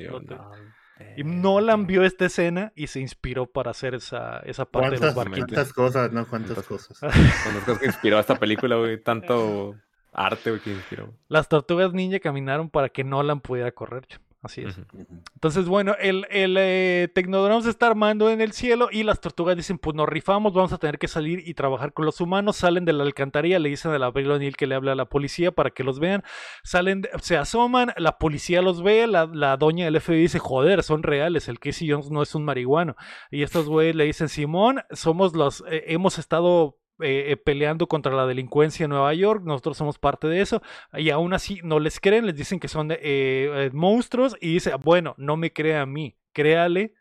Y 1.15 1.23
Nolan 1.23 1.85
vio 1.87 2.03
esta 2.03 2.25
escena 2.25 2.73
y 2.75 2.87
se 2.87 2.99
inspiró 2.99 3.45
para 3.45 3.71
hacer 3.71 3.95
esa, 3.95 4.39
esa 4.39 4.65
parte 4.65 4.91
de 4.91 5.05
los 5.05 5.15
barquitos. 5.15 5.45
Cuántas 5.47 5.73
cosas, 5.73 6.11
¿no? 6.11 6.27
Cuántas 6.27 6.65
cosas. 6.65 6.99
Cuántas 6.99 7.63
cosas 7.65 7.79
que 7.79 7.85
inspiró 7.85 8.19
esta 8.19 8.39
película, 8.39 8.75
güey. 8.75 9.01
Tanto 9.01 9.75
arte, 10.11 10.51
güey, 10.51 10.61
que 10.61 10.71
inspiró. 10.71 11.13
Las 11.27 11.47
tortugas 11.47 11.93
ninja 11.93 12.19
caminaron 12.19 12.69
para 12.69 12.89
que 12.89 13.03
Nolan 13.03 13.41
pudiera 13.41 13.71
correr. 13.71 14.07
Así 14.43 14.61
es. 14.61 14.77
Entonces, 15.35 15.67
bueno, 15.67 15.95
el, 16.01 16.27
el 16.29 16.57
eh, 16.59 17.07
Tecnodrome 17.15 17.63
se 17.63 17.69
está 17.69 17.87
armando 17.87 18.29
en 18.29 18.41
el 18.41 18.51
cielo 18.51 18.89
y 18.91 19.03
las 19.03 19.21
tortugas 19.21 19.55
dicen, 19.55 19.77
pues 19.77 19.95
nos 19.95 20.09
rifamos, 20.09 20.53
vamos 20.53 20.73
a 20.73 20.77
tener 20.77 20.99
que 20.99 21.07
salir 21.07 21.47
y 21.47 21.53
trabajar 21.53 21.93
con 21.93 22.05
los 22.05 22.19
humanos. 22.19 22.57
Salen 22.57 22.83
de 22.83 22.91
la 22.91 23.03
alcantarilla, 23.05 23.57
le 23.57 23.69
dicen 23.69 23.91
a 23.91 23.99
la 23.99 24.07
Abril 24.07 24.31
O'Neill 24.31 24.57
que 24.57 24.67
le 24.67 24.75
hable 24.75 24.91
a 24.91 24.95
la 24.95 25.05
policía 25.05 25.53
para 25.53 25.69
que 25.69 25.85
los 25.85 26.01
vean. 26.01 26.23
Salen, 26.65 27.03
se 27.21 27.37
asoman, 27.37 27.93
la 27.95 28.17
policía 28.17 28.61
los 28.61 28.83
ve, 28.83 29.07
la, 29.07 29.27
la 29.27 29.55
doña 29.55 29.85
del 29.85 30.01
FBI 30.01 30.23
dice, 30.23 30.39
joder, 30.39 30.83
son 30.83 31.03
reales, 31.03 31.47
el 31.47 31.59
Casey 31.59 31.89
Jones 31.89 32.11
no 32.11 32.21
es 32.21 32.35
un 32.35 32.43
marihuano. 32.43 32.97
Y 33.31 33.43
estos 33.43 33.69
güeyes 33.69 33.95
le 33.95 34.03
dicen, 34.03 34.27
Simón, 34.27 34.81
somos 34.91 35.37
los, 35.37 35.63
eh, 35.69 35.85
hemos 35.87 36.19
estado 36.19 36.82
eh, 36.99 37.31
eh, 37.31 37.37
peleando 37.37 37.87
contra 37.87 38.13
la 38.13 38.27
delincuencia 38.27 38.83
en 38.83 38.91
Nueva 38.91 39.13
York, 39.13 39.43
nosotros 39.43 39.77
somos 39.77 39.97
parte 39.97 40.27
de 40.27 40.41
eso, 40.41 40.61
y 40.93 41.09
aún 41.09 41.33
así 41.33 41.59
no 41.63 41.79
les 41.79 41.99
creen, 41.99 42.25
les 42.25 42.35
dicen 42.35 42.59
que 42.59 42.67
son 42.67 42.89
eh, 42.91 43.69
monstruos, 43.73 44.37
y 44.39 44.53
dice, 44.53 44.73
bueno, 44.75 45.15
no 45.17 45.35
me 45.35 45.51
crea 45.51 45.81
a 45.81 45.85
mí, 45.85 46.15
créale 46.33 46.93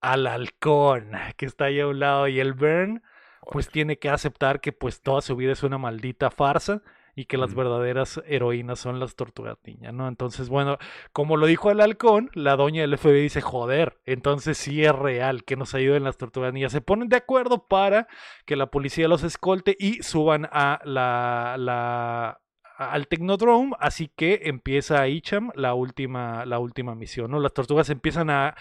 al 0.00 0.26
halcón 0.26 1.12
que 1.36 1.46
está 1.46 1.66
ahí 1.66 1.80
a 1.80 1.86
un 1.86 2.00
lado, 2.00 2.28
y 2.28 2.40
el 2.40 2.54
Bern, 2.54 3.02
pues 3.50 3.68
tiene 3.68 3.98
que 3.98 4.08
aceptar 4.08 4.60
que 4.60 4.72
pues 4.72 5.00
toda 5.00 5.20
su 5.20 5.36
vida 5.36 5.52
es 5.52 5.62
una 5.62 5.78
maldita 5.78 6.30
farsa, 6.30 6.82
y 7.18 7.24
que 7.24 7.38
las 7.38 7.54
verdaderas 7.54 8.20
heroínas 8.26 8.78
son 8.78 9.00
las 9.00 9.16
tortugas 9.16 9.56
niñas, 9.64 9.94
¿no? 9.94 10.06
Entonces, 10.06 10.50
bueno, 10.50 10.76
como 11.14 11.38
lo 11.38 11.46
dijo 11.46 11.70
el 11.70 11.80
halcón, 11.80 12.30
la 12.34 12.56
doña 12.56 12.82
del 12.82 12.98
FBI 12.98 13.22
dice, 13.22 13.40
joder, 13.40 13.98
entonces 14.04 14.58
sí 14.58 14.84
es 14.84 14.94
real 14.94 15.42
que 15.44 15.56
nos 15.56 15.74
ayuden 15.74 16.04
las 16.04 16.18
tortugas 16.18 16.52
niñas. 16.52 16.72
Se 16.72 16.82
ponen 16.82 17.08
de 17.08 17.16
acuerdo 17.16 17.66
para 17.66 18.06
que 18.44 18.54
la 18.54 18.66
policía 18.66 19.08
los 19.08 19.22
escolte 19.22 19.74
y 19.80 20.02
suban 20.02 20.46
a 20.52 20.78
la, 20.84 21.56
la 21.58 22.42
al 22.76 23.08
Technodrome, 23.08 23.74
así 23.80 24.12
que 24.14 24.42
empieza 24.44 25.08
Icham 25.08 25.50
la 25.54 25.72
última, 25.72 26.44
la 26.44 26.58
última 26.58 26.94
misión, 26.94 27.30
¿no? 27.30 27.40
Las 27.40 27.54
tortugas 27.54 27.88
empiezan 27.88 28.28
a, 28.28 28.54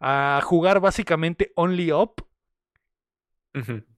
a 0.00 0.40
jugar 0.44 0.80
básicamente 0.80 1.50
Only 1.56 1.92
Up 1.92 2.26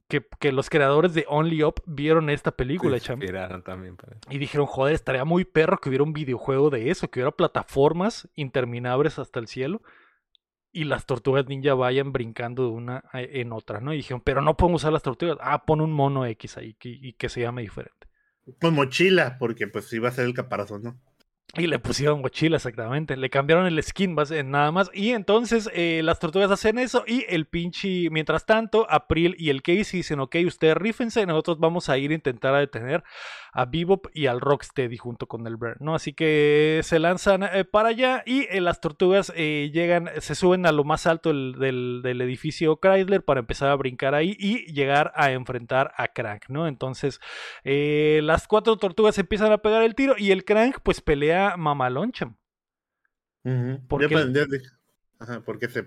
que, 0.09 0.53
los 0.53 0.71
creadores 0.71 1.15
de 1.15 1.27
Only 1.29 1.63
Up 1.63 1.83
vieron 1.87 2.31
esta 2.31 2.53
película, 2.53 2.99
también. 3.01 3.97
Y 4.31 4.39
dijeron, 4.39 4.67
joder, 4.67 4.95
estaría 4.95 5.25
muy 5.25 5.45
perro 5.45 5.79
que 5.79 5.91
hubiera 5.91 6.05
un 6.05 6.13
videojuego 6.13 6.71
de 6.71 6.91
eso, 6.91 7.11
que 7.11 7.21
hubiera 7.21 7.33
plataformas 7.33 8.29
interminables 8.35 9.19
hasta 9.19 9.39
el 9.39 9.49
cielo 9.49 9.83
y 10.73 10.85
las 10.85 11.07
tortugas 11.07 11.47
ninja 11.47 11.75
vayan 11.75 12.13
brincando 12.13 12.65
de 12.65 12.71
una 12.71 13.05
en 13.13 13.53
otra, 13.53 13.81
¿no? 13.81 13.93
Y 13.93 13.99
dijeron, 13.99 14.23
pero 14.25 14.43
no 14.43 14.57
podemos 14.57 14.83
usar 14.83 14.93
las 14.93 15.03
tortugas. 15.03 15.39
Ah, 15.41 15.65
pon 15.65 15.81
un 15.81 15.93
mono 15.93 16.25
X 16.27 16.57
ahí 16.57 16.77
y 16.83 17.13
que 17.15 17.29
se 17.29 17.41
llame 17.41 17.63
diferente. 17.63 18.07
Con 18.61 18.75
mochila, 18.75 19.37
porque 19.39 19.67
pues 19.67 19.93
iba 19.93 20.09
a 20.09 20.13
ser 20.13 20.25
el 20.25 20.35
caparazón, 20.35 20.83
¿no? 20.83 21.01
Y 21.55 21.67
le 21.67 21.79
pusieron 21.79 22.21
mochila, 22.21 22.57
exactamente. 22.57 23.17
Le 23.17 23.31
cambiaron 23.31 23.67
el 23.67 23.83
skin 23.83 24.15
nada 24.45 24.71
más. 24.71 24.91
Y 24.93 25.11
entonces 25.13 25.71
eh, 25.73 26.03
las 26.05 26.19
tortugas 26.19 26.51
hacen 26.51 26.79
eso. 26.79 27.05
Y 27.07 27.25
el 27.29 27.47
pinche. 27.47 28.11
Mientras 28.11 28.45
tanto, 28.45 28.87
April 28.91 29.35
y 29.39 29.49
el 29.49 29.63
Casey 29.63 30.01
dicen: 30.01 30.21
Ok, 30.21 30.37
ustedes 30.47 30.77
rífense. 30.77 31.25
Nosotros 31.25 31.59
vamos 31.59 31.89
a 31.89 31.97
ir 31.97 32.11
a 32.11 32.15
intentar 32.15 32.55
a 32.55 32.59
detener 32.59 33.03
a 33.53 33.65
Bebop 33.67 34.07
y 34.13 34.27
al 34.27 34.41
Rocksteady 34.41 34.97
junto 34.97 35.27
con 35.27 35.47
el 35.47 35.57
Burn, 35.57 35.77
¿no? 35.81 35.95
Así 35.95 36.13
que 36.13 36.81
se 36.85 36.99
lanzan 36.99 37.43
eh, 37.43 37.65
para 37.65 37.91
allá 37.91 38.23
y 38.27 38.47
eh, 38.51 38.61
las 38.61 38.81
tortugas 38.81 39.33
eh, 39.37 39.71
llegan, 39.73 40.11
se 40.19 40.35
suben 40.35 40.67
a 40.67 40.73
lo 40.73 40.85
más 40.85 41.07
alto 41.07 41.31
del, 41.31 42.03
edificio 42.05 42.79
Chrysler 42.81 43.25
para 43.25 43.41
empezar 43.41 43.71
a 43.71 43.77
brincar 43.77 44.15
ahí 44.15 44.37
y 44.39 44.73
llegar 44.73 45.13
a 45.15 45.31
enfrentar 45.33 45.93
a 45.97 46.09
Crank, 46.09 46.49
¿no? 46.49 46.67
Entonces 46.67 47.21
las 47.65 48.49
cuatro 48.49 48.77
tortugas 48.77 49.19
empiezan 49.19 49.53
a 49.53 49.59
pegar 49.59 49.83
el 49.83 49.95
tiro 49.95 50.15
y 50.19 50.31
el 50.31 50.45
Crank 50.45 50.79
pues 50.83 51.01
pelea 51.01 51.57
mamaloncham. 51.57 52.37
porque... 53.89 54.09
porque 55.45 55.69
se 55.69 55.87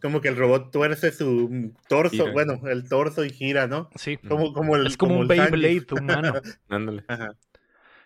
como 0.00 0.20
que 0.20 0.28
el 0.28 0.36
robot 0.36 0.70
tuerce 0.70 1.12
su 1.12 1.72
torso, 1.88 2.32
bueno, 2.32 2.60
el 2.68 2.88
torso 2.88 3.24
y 3.24 3.30
gira, 3.30 3.66
¿no? 3.66 3.90
Sí. 3.94 4.16
Como, 4.16 4.52
como 4.52 4.76
el, 4.76 4.86
es 4.86 4.96
como, 4.96 5.18
un 5.18 5.28
Beyblade 5.28 5.86
humano. 6.00 6.34
Ándale. 6.68 7.04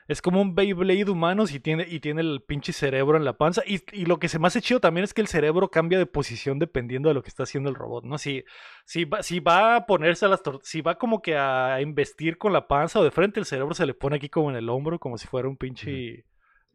Es 0.06 0.20
como 0.20 0.42
un 0.42 0.54
Beyblade 0.54 1.10
humano 1.10 1.44
y 1.50 1.60
tiene, 1.60 1.86
y 1.88 2.00
tiene 2.00 2.20
el 2.20 2.42
pinche 2.42 2.72
cerebro 2.72 3.16
en 3.16 3.24
la 3.24 3.38
panza. 3.38 3.62
Y, 3.66 3.80
y, 3.92 4.04
lo 4.04 4.18
que 4.18 4.28
se 4.28 4.38
me 4.38 4.46
hace 4.46 4.60
chido 4.60 4.80
también 4.80 5.04
es 5.04 5.14
que 5.14 5.22
el 5.22 5.28
cerebro 5.28 5.70
cambia 5.70 5.98
de 5.98 6.06
posición 6.06 6.58
dependiendo 6.58 7.08
de 7.08 7.14
lo 7.14 7.22
que 7.22 7.28
está 7.28 7.44
haciendo 7.44 7.70
el 7.70 7.76
robot, 7.76 8.04
¿no? 8.04 8.18
Si, 8.18 8.44
si, 8.84 9.04
va, 9.06 9.22
si 9.22 9.40
va 9.40 9.76
a 9.76 9.86
ponerse 9.86 10.26
a 10.26 10.28
las 10.28 10.42
si 10.62 10.82
va 10.82 10.96
como 10.96 11.22
que 11.22 11.36
a 11.36 11.80
investir 11.80 12.36
con 12.36 12.52
la 12.52 12.68
panza 12.68 13.00
o 13.00 13.04
de 13.04 13.10
frente, 13.10 13.40
el 13.40 13.46
cerebro 13.46 13.74
se 13.74 13.86
le 13.86 13.94
pone 13.94 14.16
aquí 14.16 14.28
como 14.28 14.50
en 14.50 14.56
el 14.56 14.68
hombro, 14.68 14.98
como 14.98 15.16
si 15.16 15.26
fuera 15.26 15.48
un 15.48 15.56
pinche 15.56 16.26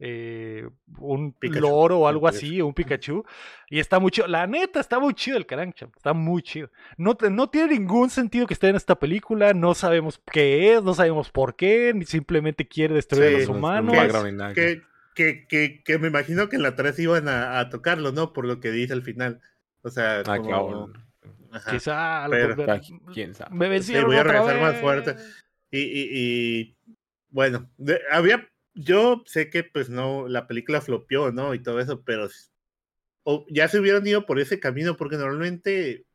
eh, 0.02 0.66
un 0.98 1.36
loro 1.42 2.00
o 2.00 2.08
algo 2.08 2.26
así, 2.26 2.62
un 2.62 2.72
Pikachu. 2.72 3.22
Y 3.68 3.78
está 3.78 3.98
muy 3.98 4.10
chido. 4.10 4.26
La 4.26 4.46
neta, 4.46 4.80
está 4.80 4.98
muy 4.98 5.12
chido 5.12 5.36
el 5.36 5.46
Crank, 5.46 5.76
está 5.94 6.14
muy 6.14 6.42
chido. 6.42 6.70
No, 6.96 7.16
no 7.30 7.50
tiene 7.50 7.78
ningún 7.78 8.08
sentido 8.08 8.46
que 8.46 8.54
esté 8.54 8.68
en 8.68 8.76
esta 8.76 8.98
película, 8.98 9.52
no 9.52 9.74
sabemos 9.74 10.20
qué 10.32 10.72
es, 10.72 10.82
no 10.82 10.94
sabemos 10.94 11.30
por 11.30 11.54
qué, 11.54 11.92
ni 11.94 12.06
simplemente 12.06 12.66
quiere 12.66 12.94
destruir 12.94 13.36
a 13.36 13.38
los 13.40 13.48
humanos. 13.48 13.94
Que, 14.54 14.82
que, 15.14 15.46
que, 15.46 15.82
que, 15.84 15.98
me 15.98 16.08
imagino 16.08 16.48
que 16.48 16.56
en 16.56 16.62
la 16.62 16.74
3 16.74 16.98
iban 17.00 17.28
a, 17.28 17.68
tocarlo, 17.68 18.10
¿no? 18.10 18.32
Por 18.32 18.46
lo 18.46 18.58
que 18.58 18.70
dice 18.70 18.94
al 18.94 19.02
final. 19.02 19.40
O 19.82 19.90
sea, 19.90 20.22
ah, 20.26 20.38
como... 20.38 20.90
Quizá, 21.70 22.26
quién 23.12 23.34
sabe. 23.34 23.54
Me 23.54 23.82
sí, 23.82 24.00
voy 24.00 24.16
a 24.16 24.22
regresar 24.22 24.60
más 24.60 24.76
fuerte. 24.80 25.16
Y, 25.70 25.80
y, 25.80 26.08
y 26.12 26.76
bueno, 27.28 27.68
había, 28.10 28.48
yo 28.74 29.22
sé 29.26 29.50
que 29.50 29.64
pues 29.64 29.88
no, 29.88 30.28
la 30.28 30.46
película 30.46 30.80
flopió, 30.80 31.32
¿no? 31.32 31.54
Y 31.54 31.62
todo 31.62 31.80
eso, 31.80 32.02
pero 32.02 32.28
o 33.24 33.44
ya 33.48 33.68
se 33.68 33.78
hubieran 33.78 34.06
ido 34.06 34.26
por 34.26 34.40
ese 34.40 34.60
camino, 34.60 34.96
porque 34.96 35.16
normalmente 35.16 36.06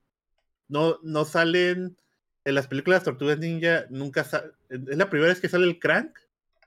no, 0.68 0.99
no 1.03 1.26
salen 1.26 1.98
en 2.44 2.56
las 2.56 2.68
películas 2.68 3.03
Tortugas 3.03 3.40
Ninja, 3.40 3.86
nunca 3.90 4.23
sale, 4.23 4.52
es 4.69 4.98
la 4.98 5.10
primera 5.10 5.30
vez 5.30 5.41
que 5.41 5.49
sale 5.49 5.65
el 5.65 5.80
crank. 5.80 6.18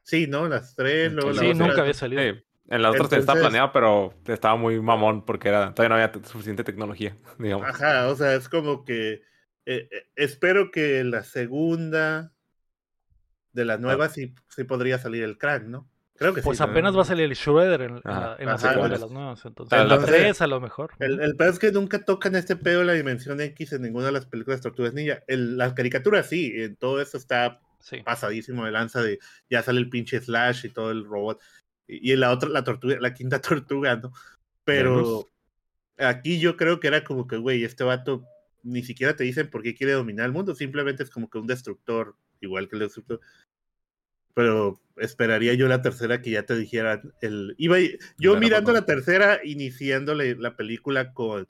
Sí, 0.03 0.27
¿no? 0.27 0.49
Las 0.49 0.75
tres, 0.75 1.13
luego 1.13 1.35
Sí, 1.35 1.53
nunca 1.55 1.83
había 1.83 1.95
salido. 1.95 2.23
En 2.71 2.83
la 2.83 2.91
otra 2.91 3.19
estaba 3.19 3.41
planeado, 3.41 3.73
pero 3.73 4.15
estaba 4.27 4.57
muy 4.57 4.81
mamón 4.81 5.25
porque 5.25 5.49
era, 5.49 5.75
todavía 5.75 5.97
no 5.97 6.03
había 6.03 6.25
suficiente 6.27 6.65
tecnología, 6.65 7.17
digamos. 7.39 7.67
Ajá, 7.67 8.09
o 8.09 8.17
sea, 8.17 8.35
es 8.35 8.49
como 8.49 8.85
que 8.85 9.23
eh, 9.67 9.89
eh, 9.91 10.07
espero 10.17 10.71
que 10.71 11.05
la 11.05 11.23
segunda 11.25 12.33
de 13.59 13.65
las 13.65 13.81
nuevas 13.81 14.13
sí, 14.13 14.35
sí 14.49 14.65
podría 14.65 14.99
salir 14.99 15.25
el 15.25 15.37
crack, 15.37 15.65
¿no? 15.65 15.89
Creo 16.19 16.35
que 16.35 16.43
pues 16.43 16.61
apenas 16.61 16.97
va 16.97 17.03
a 17.03 17.05
salir 17.05 17.27
el 17.27 17.35
Shredder 17.35 17.81
en, 17.83 18.01
la, 18.03 18.37
en 18.41 18.47
la 18.47 18.59
segunda 18.59 18.89
de 18.89 18.99
las 18.99 19.11
nuevas. 19.11 19.45
Entonces, 19.45 19.87
la 19.87 20.05
3 20.05 20.41
a 20.41 20.47
lo 20.49 20.61
mejor. 20.61 20.91
El, 20.99 21.21
el 21.21 21.37
peor 21.37 21.51
es 21.51 21.61
que 21.61 21.71
nunca 21.71 22.05
tocan 22.05 22.35
este 22.35 22.57
pedo 22.57 22.81
de 22.81 22.87
la 22.87 22.95
dimensión 22.95 23.41
X 23.41 23.73
en 23.73 23.83
ninguna 23.83 24.07
de 24.07 24.13
las 24.13 24.27
películas 24.27 24.59
de 24.59 24.63
Tortugas 24.65 24.95
Ninja. 24.95 25.23
El, 25.29 25.57
las 25.57 25.75
caricaturas 25.75 26.29
sí, 26.29 26.53
en 26.57 26.75
todo 26.75 27.01
eso 27.01 27.17
está 27.17 27.61
pasadísimo 28.05 28.65
de 28.65 28.73
lanza 28.73 29.01
de 29.01 29.21
ya 29.49 29.63
sale 29.63 29.79
el 29.79 29.91
pinche 29.91 30.21
Slash 30.21 30.67
y 30.67 30.71
todo 30.71 30.91
el 30.91 31.05
robot. 31.05 31.41
Y, 31.87 32.11
en 32.11 32.21
la 32.21 32.33
otra, 32.33 32.49
la 32.49 32.65
tortuga, 32.65 32.97
la 33.01 33.15
quinta 33.15 33.41
tortuga, 33.41 33.95
¿no? 33.95 34.13
Pero 34.65 35.29
aquí 35.99 36.41
yo 36.41 36.57
creo 36.57 36.81
que 36.81 36.89
era 36.89 37.05
como 37.05 37.29
que, 37.29 37.37
güey, 37.37 37.63
este 37.63 37.85
vato 37.85 38.25
ni 38.63 38.83
siquiera 38.83 39.15
te 39.15 39.25
dicen 39.25 39.49
por 39.49 39.63
qué 39.63 39.75
quiere 39.75 39.93
dominar 39.93 40.27
el 40.27 40.33
mundo, 40.33 40.55
simplemente 40.55 41.05
es 41.05 41.11
como 41.11 41.31
que 41.31 41.39
un 41.39 41.47
destructor, 41.47 42.17
igual 42.41 42.69
que 42.69 42.77
el 42.77 42.81
destructor. 42.81 43.21
Pero 44.39 44.81
esperaría 44.99 45.55
yo 45.55 45.67
la 45.67 45.83
tercera 45.83 46.23
que 46.23 46.31
ya 46.31 46.45
te 46.45 46.55
dijeran 46.55 47.13
el. 47.21 47.57
Iba 47.59 47.79
yo 48.19 48.37
mirando 48.37 48.71
la 48.71 48.87
tercera, 48.87 49.41
iniciando 49.43 50.15
la 50.15 50.55
película 50.57 51.13
con 51.13 51.49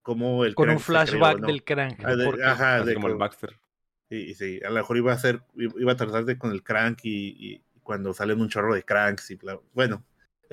como 0.00 0.44
el 0.44 0.54
con 0.54 0.70
un 0.70 0.78
flashback 0.78 1.40
del 1.40 1.64
crank. 1.64 1.98
Ah, 2.04 2.52
ajá, 2.52 2.84
de, 2.84 2.94
como 2.94 3.08
el 3.08 3.16
Baxter. 3.16 3.58
Y, 4.08 4.34
sí, 4.34 4.60
a 4.64 4.68
lo 4.68 4.76
mejor 4.76 4.96
iba 4.96 5.12
a 5.12 5.18
ser, 5.18 5.42
iba 5.56 5.90
a 5.90 5.96
tratar 5.96 6.24
de 6.24 6.38
con 6.38 6.52
el 6.52 6.62
crank 6.62 7.00
y 7.02 7.64
cuando 7.82 8.14
salen 8.14 8.40
un 8.40 8.48
chorro 8.48 8.76
de 8.76 8.84
cranks 8.84 9.32
y 9.32 9.38
bueno, 9.72 10.06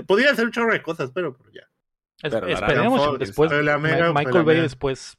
podría 0.07 0.33
ser 0.33 0.45
un 0.45 0.51
chorro 0.51 0.73
de 0.73 0.81
cosas, 0.81 1.11
pero, 1.13 1.37
ya. 1.53 1.69
esperemos 2.23 3.19
después 3.19 3.51
Michael 3.51 4.43
Bay 4.43 4.61
después 4.61 5.15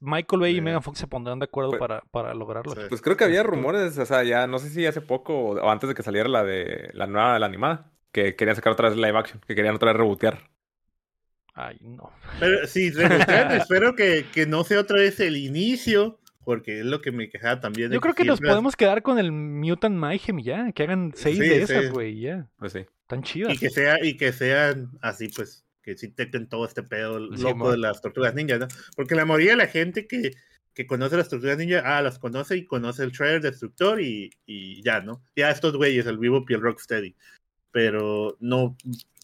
Michael 0.00 0.40
Bay 0.40 0.56
y 0.56 0.60
Megan 0.60 0.82
Fox 0.82 0.98
se 0.98 1.06
pondrán 1.06 1.38
de 1.38 1.44
acuerdo 1.44 1.70
pues 1.70 1.80
para, 1.80 2.02
para 2.10 2.34
lograrlo. 2.34 2.74
Pues 2.88 3.02
creo 3.02 3.16
que 3.16 3.24
había 3.24 3.42
rumores, 3.42 3.98
o 3.98 4.06
sea, 4.06 4.22
ya 4.22 4.46
no 4.46 4.58
sé 4.58 4.70
si 4.70 4.86
hace 4.86 5.00
poco 5.00 5.34
o 5.34 5.70
antes 5.70 5.88
de 5.88 5.94
que 5.94 6.02
saliera 6.02 6.28
la 6.28 6.44
de 6.44 6.90
la 6.92 7.06
nueva 7.06 7.34
de 7.34 7.40
la 7.40 7.46
animada, 7.46 7.92
que 8.12 8.36
querían 8.36 8.56
sacar 8.56 8.72
otra 8.72 8.88
vez 8.88 8.96
live 8.96 9.18
action, 9.18 9.40
que 9.46 9.54
querían 9.54 9.74
otra 9.74 9.92
vez 9.92 9.96
rebotear. 9.96 10.50
Ay, 11.54 11.78
no. 11.80 12.10
Pero 12.40 12.66
sí, 12.66 12.92
espero 13.50 13.94
que, 13.94 14.26
que 14.32 14.46
no 14.46 14.64
sea 14.64 14.80
otra 14.80 14.98
vez 14.98 15.20
el 15.20 15.36
inicio 15.36 16.18
porque 16.44 16.80
es 16.80 16.84
lo 16.84 17.00
que 17.00 17.12
me 17.12 17.28
quejaba 17.28 17.60
también. 17.60 17.90
Yo 17.90 18.00
creo 18.00 18.14
que, 18.14 18.24
nos 18.24 18.40
podemos 18.40 18.76
quedar 18.76 19.02
con 19.02 19.18
el 19.18 19.32
Mutant 19.32 19.96
Mayhem 19.96 20.40
ya, 20.40 20.72
que 20.72 20.82
hagan 20.82 21.12
seis 21.14 21.38
de 21.38 21.62
esas, 21.62 21.90
güey, 21.90 22.20
ya. 22.20 22.48
Pues 22.58 22.72
sí. 22.72 22.86
Tan 23.06 23.22
chidas. 23.22 23.54
Y 23.54 23.58
que, 23.58 23.70
sea, 23.70 24.02
y 24.02 24.16
que 24.16 24.32
sean 24.32 24.90
así, 25.02 25.28
pues, 25.28 25.61
que 25.82 25.96
sí 25.96 26.08
tengan 26.08 26.48
todo 26.48 26.64
este 26.64 26.82
pedo 26.82 27.18
loco 27.18 27.72
de 27.72 27.78
las 27.78 28.00
tortugas 28.00 28.34
ninja, 28.34 28.58
¿no? 28.58 28.68
Porque 28.96 29.14
la 29.14 29.24
mayoría 29.24 29.52
de 29.52 29.58
la 29.58 29.66
gente 29.66 30.06
que, 30.06 30.32
que 30.74 30.86
conoce 30.86 31.16
las 31.16 31.28
tortugas 31.28 31.58
ninja, 31.58 31.82
ah, 31.84 32.02
las 32.02 32.18
conoce 32.18 32.56
y 32.56 32.66
conoce 32.66 33.02
el 33.02 33.10
Shredder 33.10 33.42
Destructor 33.42 34.00
y, 34.00 34.30
y 34.46 34.82
ya, 34.82 35.00
¿no? 35.00 35.22
Ya 35.36 35.50
estos 35.50 35.76
güeyes, 35.76 36.06
el 36.06 36.18
vivo 36.18 36.44
y 36.48 36.54
el 36.54 36.60
Rocksteady. 36.60 37.16
Pero 37.72 38.36
no, 38.38 38.76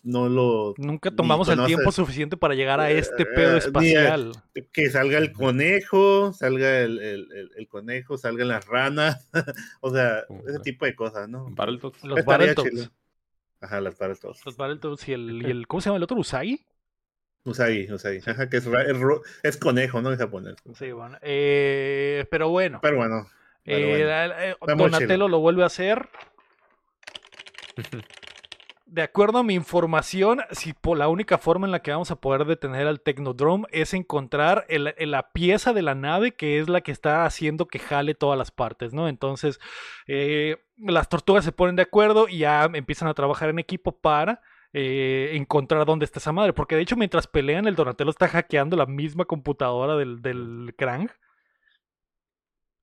no 0.05 0.29
lo. 0.29 0.75
Nunca 0.79 1.11
tomamos 1.11 1.49
el 1.49 1.65
tiempo 1.67 1.93
suficiente 1.93 2.37
para 2.37 2.55
llegar 2.55 2.81
a 2.81 2.91
este 2.91 3.25
pedo 3.25 3.55
eh, 3.55 3.59
espacial. 3.59 4.33
que 4.73 4.91
salga 4.91 5.19
el 5.19 5.33
conejo, 5.33 6.33
salga 6.33 6.81
el, 6.81 6.99
el, 6.99 7.51
el, 7.57 7.69
conejo, 7.69 8.17
salgan 8.17 8.49
las 8.49 8.67
ranas, 8.67 9.29
o 9.81 9.93
sea, 9.93 10.25
ese 10.47 10.61
tipo 10.61 10.87
de 10.87 10.95
cosas, 10.95 11.29
¿no? 11.29 11.49
Los 12.03 12.25
Battletoads. 12.25 12.91
Ajá, 13.61 13.81
las 13.81 13.99
Battletoads. 13.99 14.45
Los 14.45 14.57
Battletoads 14.57 15.09
y 15.09 15.13
el, 15.13 15.43
y 15.47 15.51
el. 15.51 15.67
¿Cómo 15.67 15.81
se 15.81 15.87
llama 15.89 15.97
el 15.97 16.03
otro? 16.05 16.17
¿Usagi? 16.17 16.65
Usagi, 17.45 17.93
Usagi. 17.93 18.21
Ajá, 18.31 18.49
que 18.49 18.59
es, 18.59 18.69
es, 19.43 19.57
conejo, 19.57 20.01
¿no? 20.03 20.13
En 20.13 20.19
japonés. 20.19 20.57
Sí, 20.75 20.93
bueno. 20.93 21.19
Eh, 21.23 22.27
pero 22.31 22.51
bueno. 22.51 22.81
Pero 22.83 22.97
bueno. 22.97 23.29
Eh, 23.65 24.03
eh, 24.03 24.55
Donatello 24.77 25.29
lo 25.29 25.41
vuelve 25.41 25.63
a 25.63 25.67
hacer. 25.67 26.09
de 28.91 29.03
acuerdo 29.03 29.39
a 29.39 29.43
mi 29.43 29.55
información, 29.55 30.41
si 30.51 30.73
por 30.73 30.97
la 30.97 31.09
única 31.09 31.37
forma 31.37 31.67
en 31.67 31.73
la 31.73 31.83
que 31.83 31.91
vamos 31.91 32.11
a 32.11 32.21
poder 32.21 32.47
detener 32.47 32.87
al 32.87 33.01
Technodrome 33.01 33.67
es 33.71 33.93
encontrar 33.93 34.67
la 34.69 35.33
pieza 35.33 35.73
de 35.75 35.83
la 35.83 35.95
nave 35.95 36.33
que 36.33 36.59
es 36.59 36.69
la 36.69 36.81
que 36.81 36.91
está 36.91 37.27
haciendo 37.27 37.69
que 37.69 37.79
jale 37.79 38.15
todas 38.15 38.39
las 38.39 38.51
partes, 38.51 38.95
¿no? 38.95 39.07
Entonces, 39.07 39.61
eh, 40.07 40.57
las 40.79 41.09
tortugas 41.09 41.45
se 41.45 41.53
ponen 41.53 41.77
de 41.77 41.83
acuerdo 41.83 42.29
y 42.29 42.39
ya 42.39 42.65
empiezan 42.65 43.09
a 43.09 43.15
trabajar 43.15 43.51
en 43.51 43.59
equipo 43.59 44.01
para 44.01 44.41
eh, 44.73 45.33
encontrar 45.35 45.85
dónde 45.85 46.07
está 46.07 46.19
esa 46.19 46.33
madre. 46.33 46.55
Porque 46.55 46.77
de 46.77 46.83
hecho, 46.83 46.97
mientras 46.97 47.27
pelean, 47.27 47.67
el 47.67 47.77
Donatello 47.77 48.11
está 48.11 48.29
hackeando 48.29 48.77
la 48.77 48.87
misma 48.87 49.27
computadora 49.27 49.97
del, 49.97 50.23
del 50.23 50.75
Krang. 50.77 51.11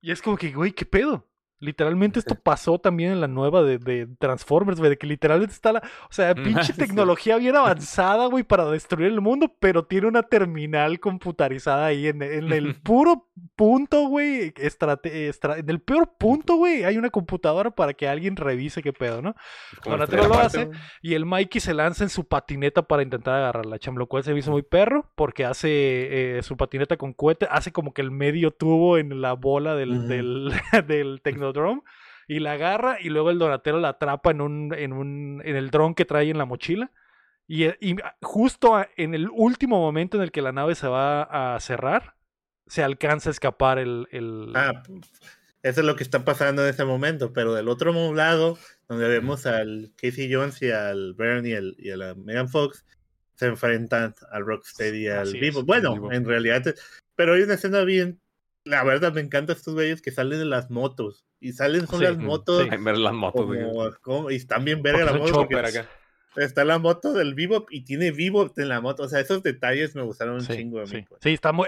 Y 0.00 0.12
es 0.12 0.22
como 0.22 0.36
que, 0.36 0.52
güey, 0.52 0.72
¿qué 0.72 0.86
pedo? 0.86 1.26
Literalmente 1.58 2.18
esto 2.18 2.34
pasó 2.34 2.78
también 2.78 3.12
en 3.12 3.20
la 3.20 3.28
nueva 3.28 3.62
de, 3.62 3.78
de 3.78 4.06
Transformers, 4.18 4.78
güey, 4.78 4.90
de 4.90 4.98
que 4.98 5.06
literalmente 5.06 5.54
está 5.54 5.72
la, 5.72 5.78
o 5.78 6.12
sea, 6.12 6.34
pinche 6.34 6.72
tecnología 6.74 7.38
bien 7.38 7.56
avanzada, 7.56 8.26
güey, 8.26 8.44
para 8.44 8.66
destruir 8.66 9.10
el 9.10 9.20
mundo, 9.20 9.54
pero 9.58 9.84
tiene 9.84 10.06
una 10.06 10.22
terminal 10.22 11.00
computarizada 11.00 11.86
ahí 11.86 12.08
en, 12.08 12.22
en 12.22 12.52
el 12.52 12.74
puro 12.82 13.26
punto, 13.56 14.08
güey, 14.08 14.52
en 14.56 15.70
el 15.70 15.80
peor 15.80 16.12
punto, 16.18 16.56
güey, 16.56 16.84
hay 16.84 16.98
una 16.98 17.10
computadora 17.10 17.70
para 17.70 17.94
que 17.94 18.06
alguien 18.06 18.36
revise 18.36 18.82
qué 18.82 18.92
pedo, 18.92 19.22
¿no? 19.22 19.34
Lo 19.86 20.38
hace 20.38 20.68
y 21.00 21.14
el 21.14 21.24
Mikey 21.24 21.60
se 21.60 21.74
lanza 21.74 22.04
en 22.04 22.10
su 22.10 22.24
patineta 22.26 22.82
para 22.82 23.02
intentar 23.02 23.34
agarrarla, 23.34 23.78
cham, 23.78 23.96
lo 23.96 24.06
cual 24.06 24.24
se 24.24 24.36
hizo 24.36 24.50
muy 24.50 24.62
perro 24.62 25.10
porque 25.14 25.44
hace 25.44 25.68
eh, 26.38 26.42
su 26.42 26.56
patineta 26.56 26.96
con 26.96 27.12
cohete, 27.12 27.46
hace 27.50 27.72
como 27.72 27.94
que 27.94 28.02
el 28.02 28.10
medio 28.10 28.50
tubo 28.50 28.98
en 28.98 29.20
la 29.20 29.32
bola 29.32 29.74
del, 29.74 30.08
del, 30.08 30.52
del 30.86 31.20
y 32.28 32.40
la 32.40 32.52
agarra 32.52 32.98
y 33.00 33.08
luego 33.08 33.30
el 33.30 33.38
Donatello 33.38 33.78
la 33.78 33.90
atrapa 33.90 34.30
en 34.30 34.40
un, 34.40 34.74
en 34.74 34.92
un, 34.92 35.42
en 35.44 35.56
el 35.56 35.70
dron 35.70 35.94
que 35.94 36.04
trae 36.04 36.30
en 36.30 36.38
la 36.38 36.44
mochila. 36.44 36.90
Y, 37.48 37.64
eh, 37.64 37.76
justo 38.22 38.84
en 38.96 39.14
el 39.14 39.28
último 39.30 39.78
momento 39.78 40.16
en 40.16 40.24
el 40.24 40.32
que 40.32 40.42
la 40.42 40.52
nave 40.52 40.74
se 40.74 40.88
va 40.88 41.54
a 41.54 41.60
cerrar, 41.60 42.14
se 42.66 42.82
alcanza 42.82 43.30
a 43.30 43.32
escapar 43.32 43.78
el... 43.78 44.08
el... 44.10 44.52
Ah, 44.54 44.82
eso 45.62 45.80
es 45.80 45.86
lo 45.86 45.96
que 45.96 46.04
está 46.04 46.24
pasando 46.24 46.62
en 46.62 46.70
ese 46.70 46.84
momento, 46.84 47.32
pero 47.32 47.54
del 47.54 47.68
otro 47.68 48.14
lado, 48.14 48.58
donde 48.88 49.08
vemos 49.08 49.46
al 49.46 49.92
Casey 49.96 50.32
Jones 50.32 50.62
y 50.62 50.70
al 50.70 51.14
Bernie 51.14 51.58
y, 51.78 51.90
a 51.90 51.96
la 51.96 52.14
Megan 52.14 52.48
Fox, 52.48 52.84
se 53.34 53.46
enfrentan 53.46 54.14
al 54.30 54.46
Rocksteady 54.46 55.04
y 55.04 55.08
al 55.08 55.32
Vivo. 55.32 55.64
Bueno, 55.64 56.10
en 56.12 56.24
realidad, 56.24 56.62
pero 57.16 57.34
hay 57.34 57.42
una 57.42 57.54
escena 57.54 57.82
bien 57.82 58.20
la 58.66 58.82
verdad 58.84 59.12
me 59.12 59.20
encanta 59.20 59.52
estos 59.52 59.74
güeyes 59.74 60.02
que 60.02 60.10
salen 60.10 60.38
de 60.40 60.44
las 60.44 60.70
motos. 60.70 61.24
Y 61.40 61.52
salen 61.52 61.86
con 61.86 62.02
las 62.02 62.18
motos. 62.18 62.64
Sí, 62.64 62.68
ver 62.78 62.98
las 62.98 63.12
motos, 63.14 63.48
y 64.30 64.34
están 64.34 64.64
bien 64.64 64.82
verga 64.82 65.04
la 65.04 65.12
moto. 65.12 65.48
Está 66.36 66.64
la 66.64 66.78
moto 66.78 67.14
del 67.14 67.34
Vivo 67.34 67.66
y 67.70 67.84
tiene 67.84 68.10
Vivo 68.10 68.52
en 68.56 68.68
la 68.68 68.80
moto. 68.80 69.04
O 69.04 69.08
sea, 69.08 69.20
esos 69.20 69.42
detalles 69.42 69.94
me 69.94 70.02
gustaron 70.02 70.34
un 70.34 70.46
chingo 70.46 70.80
a 70.80 70.82
mí. 70.82 70.88
Sí, 70.88 71.04
pues. 71.08 71.20
sí 71.22 71.32
está 71.32 71.52
muy. 71.52 71.66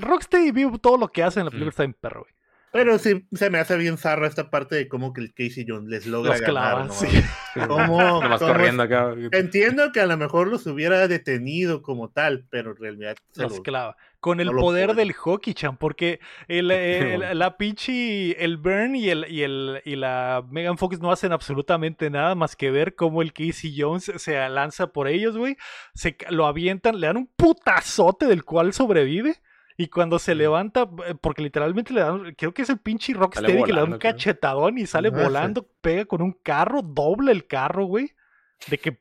Rocksteady, 0.00 0.48
y 0.48 0.50
Vivo, 0.50 0.78
todo 0.78 0.96
lo 0.96 1.08
que 1.08 1.22
hacen 1.22 1.42
en 1.42 1.44
la 1.46 1.50
película 1.50 1.70
está 1.70 1.84
en 1.84 1.92
perro, 1.92 2.22
güey. 2.22 2.34
Pero 2.76 2.98
sí 2.98 3.26
se 3.32 3.48
me 3.48 3.58
hace 3.58 3.76
bien 3.76 3.96
zarra 3.96 4.26
esta 4.26 4.50
parte 4.50 4.76
de 4.76 4.86
cómo 4.86 5.14
que 5.14 5.22
el 5.22 5.32
Casey 5.32 5.64
Jones 5.66 5.88
les 5.88 6.06
logra 6.06 6.38
ganar. 6.38 6.90
sí. 6.90 7.08
corriendo 8.38 8.82
acá. 8.82 9.14
Entiendo 9.32 9.92
que 9.92 10.00
a 10.00 10.06
lo 10.06 10.16
mejor 10.18 10.48
los 10.48 10.66
hubiera 10.66 11.08
detenido 11.08 11.80
como 11.82 12.10
tal, 12.10 12.46
pero 12.50 12.72
en 12.72 12.76
realidad 12.76 13.16
se 13.32 13.42
los, 13.44 13.60
clava. 13.60 13.96
Con 14.20 14.40
el 14.40 14.50
poder 14.50 14.94
del 14.94 15.12
hockey, 15.12 15.54
chan, 15.54 15.76
porque 15.78 16.20
el, 16.48 16.68
la 17.38 17.56
pinche, 17.56 18.44
el 18.44 18.58
Burn 18.58 18.94
y, 18.94 19.08
el, 19.08 19.26
y, 19.30 19.42
el, 19.42 19.80
y 19.84 19.96
la 19.96 20.44
Megan 20.50 20.76
Fox 20.76 21.00
no 21.00 21.10
hacen 21.10 21.32
absolutamente 21.32 22.10
nada 22.10 22.34
más 22.34 22.56
que 22.56 22.70
ver 22.70 22.94
cómo 22.94 23.22
el 23.22 23.32
Casey 23.32 23.74
Jones 23.76 24.12
se 24.16 24.48
lanza 24.48 24.88
por 24.88 25.08
ellos, 25.08 25.38
güey. 25.38 25.56
Se 25.94 26.16
lo 26.28 26.46
avientan, 26.46 27.00
le 27.00 27.06
dan 27.06 27.16
un 27.16 27.30
putazote 27.36 28.26
del 28.26 28.44
cual 28.44 28.72
sobrevive 28.72 29.40
y 29.76 29.88
cuando 29.88 30.18
se 30.18 30.34
levanta, 30.34 30.88
eh, 31.06 31.14
porque 31.20 31.42
literalmente 31.42 31.92
le 31.92 32.00
dan, 32.00 32.34
creo 32.34 32.54
que 32.54 32.62
es 32.62 32.70
el 32.70 32.78
pinche 32.78 33.12
Rocksteady 33.12 33.62
que 33.62 33.72
le 33.72 33.80
da 33.80 33.84
un 33.84 33.98
cachetadón 33.98 34.78
y 34.78 34.86
sale 34.86 35.10
volando, 35.10 35.68
pega 35.80 36.06
con 36.06 36.22
un 36.22 36.32
carro, 36.32 36.80
doble 36.82 37.32
el 37.32 37.46
carro, 37.46 37.84
güey. 37.84 38.12
De 38.68 38.78
que 38.78 38.96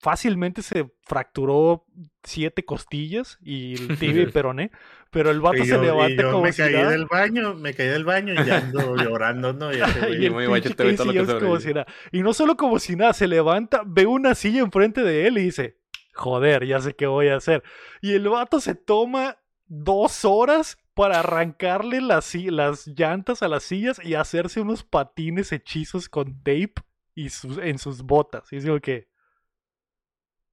fácilmente 0.00 0.62
se 0.62 0.90
fracturó 1.02 1.86
siete 2.24 2.64
costillas 2.64 3.38
y 3.40 3.74
el 3.74 3.98
tibia 3.98 4.22
y 4.22 4.26
peroné, 4.26 4.72
pero 5.10 5.30
el 5.30 5.40
vato 5.40 5.64
se 5.64 5.78
levanta 5.78 6.22
como 6.24 6.42
me 6.42 6.52
caí 6.52 6.72
del 6.72 7.06
baño, 7.06 7.54
me 7.54 7.74
caí 7.74 7.86
del 7.86 8.04
baño 8.04 8.34
y 8.34 8.44
ya 8.44 8.58
ando 8.58 8.96
llorando, 8.96 9.52
¿no? 9.52 9.72
Y, 9.72 9.78
y, 10.26 10.30
muy 10.30 10.46
como 10.46 11.60
si 11.60 11.72
nada. 11.72 11.86
y 12.10 12.22
no 12.22 12.32
solo 12.32 12.56
como 12.56 12.80
si 12.80 12.96
nada, 12.96 13.12
se 13.12 13.28
levanta, 13.28 13.82
ve 13.86 14.06
una 14.06 14.34
silla 14.34 14.60
enfrente 14.60 15.02
de 15.02 15.28
él 15.28 15.38
y 15.38 15.42
dice, 15.42 15.78
joder, 16.14 16.66
ya 16.66 16.80
sé 16.80 16.94
qué 16.94 17.06
voy 17.06 17.28
a 17.28 17.36
hacer. 17.36 17.62
Y 18.00 18.14
el 18.14 18.28
vato 18.28 18.60
se 18.60 18.74
toma 18.74 19.38
dos 19.68 20.24
horas 20.24 20.78
para 20.94 21.20
arrancarle 21.20 22.00
las, 22.00 22.34
las 22.34 22.86
llantas 22.88 23.42
a 23.42 23.48
las 23.48 23.62
sillas 23.62 24.00
y 24.02 24.14
hacerse 24.14 24.60
unos 24.60 24.82
patines 24.82 25.52
hechizos 25.52 26.08
con 26.08 26.38
tape 26.38 26.74
y 27.14 27.30
sus, 27.30 27.58
en 27.58 27.78
sus 27.78 28.02
botas. 28.02 28.52
Y 28.52 28.58
digo 28.58 28.80
que. 28.80 29.08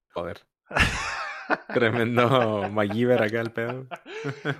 Joder. 0.10 0.46
Tremendo 1.74 2.70
MacGyver 2.72 3.22
acá 3.22 3.42
el 3.42 3.52
pedo. 3.52 3.88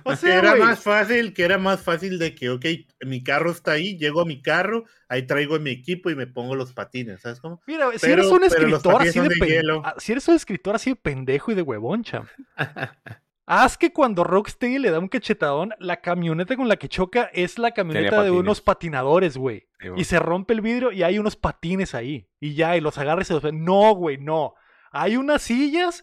O 0.04 0.14
sea, 0.14 0.38
era 0.38 0.54
más 0.54 0.80
fácil, 0.80 1.34
que 1.34 1.42
era 1.42 1.58
más 1.58 1.82
fácil 1.82 2.18
de 2.18 2.34
que, 2.34 2.50
ok, 2.50 2.64
mi 3.04 3.24
carro 3.24 3.50
está 3.50 3.72
ahí, 3.72 3.98
llego 3.98 4.20
a 4.20 4.24
mi 4.24 4.40
carro, 4.40 4.84
ahí 5.08 5.26
traigo 5.26 5.58
mi 5.58 5.70
equipo 5.70 6.10
y 6.10 6.14
me 6.14 6.28
pongo 6.28 6.54
los 6.54 6.72
patines, 6.72 7.22
¿sabes 7.22 7.40
cómo? 7.40 7.60
Mira, 7.66 7.88
si 7.96 8.10
eres 8.10 8.26
un 8.26 8.44
escritor 8.44 9.02
así 9.02 9.18
de, 9.18 9.28
de 9.28 9.80
ah, 9.82 9.94
si 9.98 10.12
eres 10.12 10.28
un 10.28 10.36
escritor 10.36 10.76
así 10.76 10.90
de 10.90 10.96
pendejo 10.96 11.50
y 11.50 11.54
de 11.56 11.62
huevón, 11.62 12.04
cham. 12.04 12.26
Haz 13.48 13.78
que 13.78 13.92
cuando 13.92 14.24
Rocksteady 14.24 14.78
le 14.80 14.90
da 14.90 14.98
un 14.98 15.06
cachetadón, 15.06 15.72
la 15.78 16.00
camioneta 16.00 16.56
con 16.56 16.68
la 16.68 16.76
que 16.76 16.88
choca 16.88 17.30
es 17.32 17.58
la 17.58 17.70
camioneta 17.70 18.22
de 18.24 18.32
unos 18.32 18.60
patinadores, 18.60 19.36
güey. 19.36 19.68
y 19.96 20.04
se 20.04 20.18
rompe 20.18 20.52
el 20.52 20.60
vidrio 20.62 20.90
y 20.90 21.04
hay 21.04 21.20
unos 21.20 21.36
patines 21.36 21.94
ahí. 21.94 22.28
Y 22.40 22.54
ya, 22.54 22.76
y 22.76 22.80
los 22.80 22.98
agarra 22.98 23.22
y 23.22 23.24
se 23.24 23.34
los... 23.34 23.44
No, 23.52 23.94
güey, 23.94 24.18
no. 24.18 24.54
Hay 24.90 25.16
unas 25.16 25.42
sillas, 25.42 26.02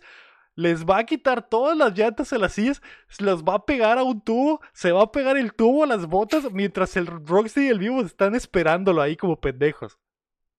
les 0.56 0.86
va 0.86 0.99
a 0.99 1.03
quitar 1.06 1.49
todas 1.49 1.76
las 1.76 1.98
llantas 1.98 2.32
a 2.32 2.38
las 2.38 2.53
sillas, 2.53 2.82
las 3.20 3.44
va 3.44 3.56
a 3.56 3.65
pegar 3.65 3.98
a 3.98 4.03
un 4.03 4.22
tubo, 4.22 4.61
se 4.72 4.94
va 4.94 5.03
a 5.03 5.11
pegar 5.11 5.36
el 5.36 5.53
tubo 5.53 5.84
a 5.84 5.88
las 5.88 6.06
botas, 6.06 6.52
mientras 6.53 6.95
el 6.95 7.07
Rocksteady 7.07 7.68
y 7.68 7.70
el 7.70 7.80
vivo 7.80 8.02
están 8.02 8.36
esperándolo 8.36 9.02
ahí 9.02 9.18
como 9.18 9.41
pendejos. 9.41 9.99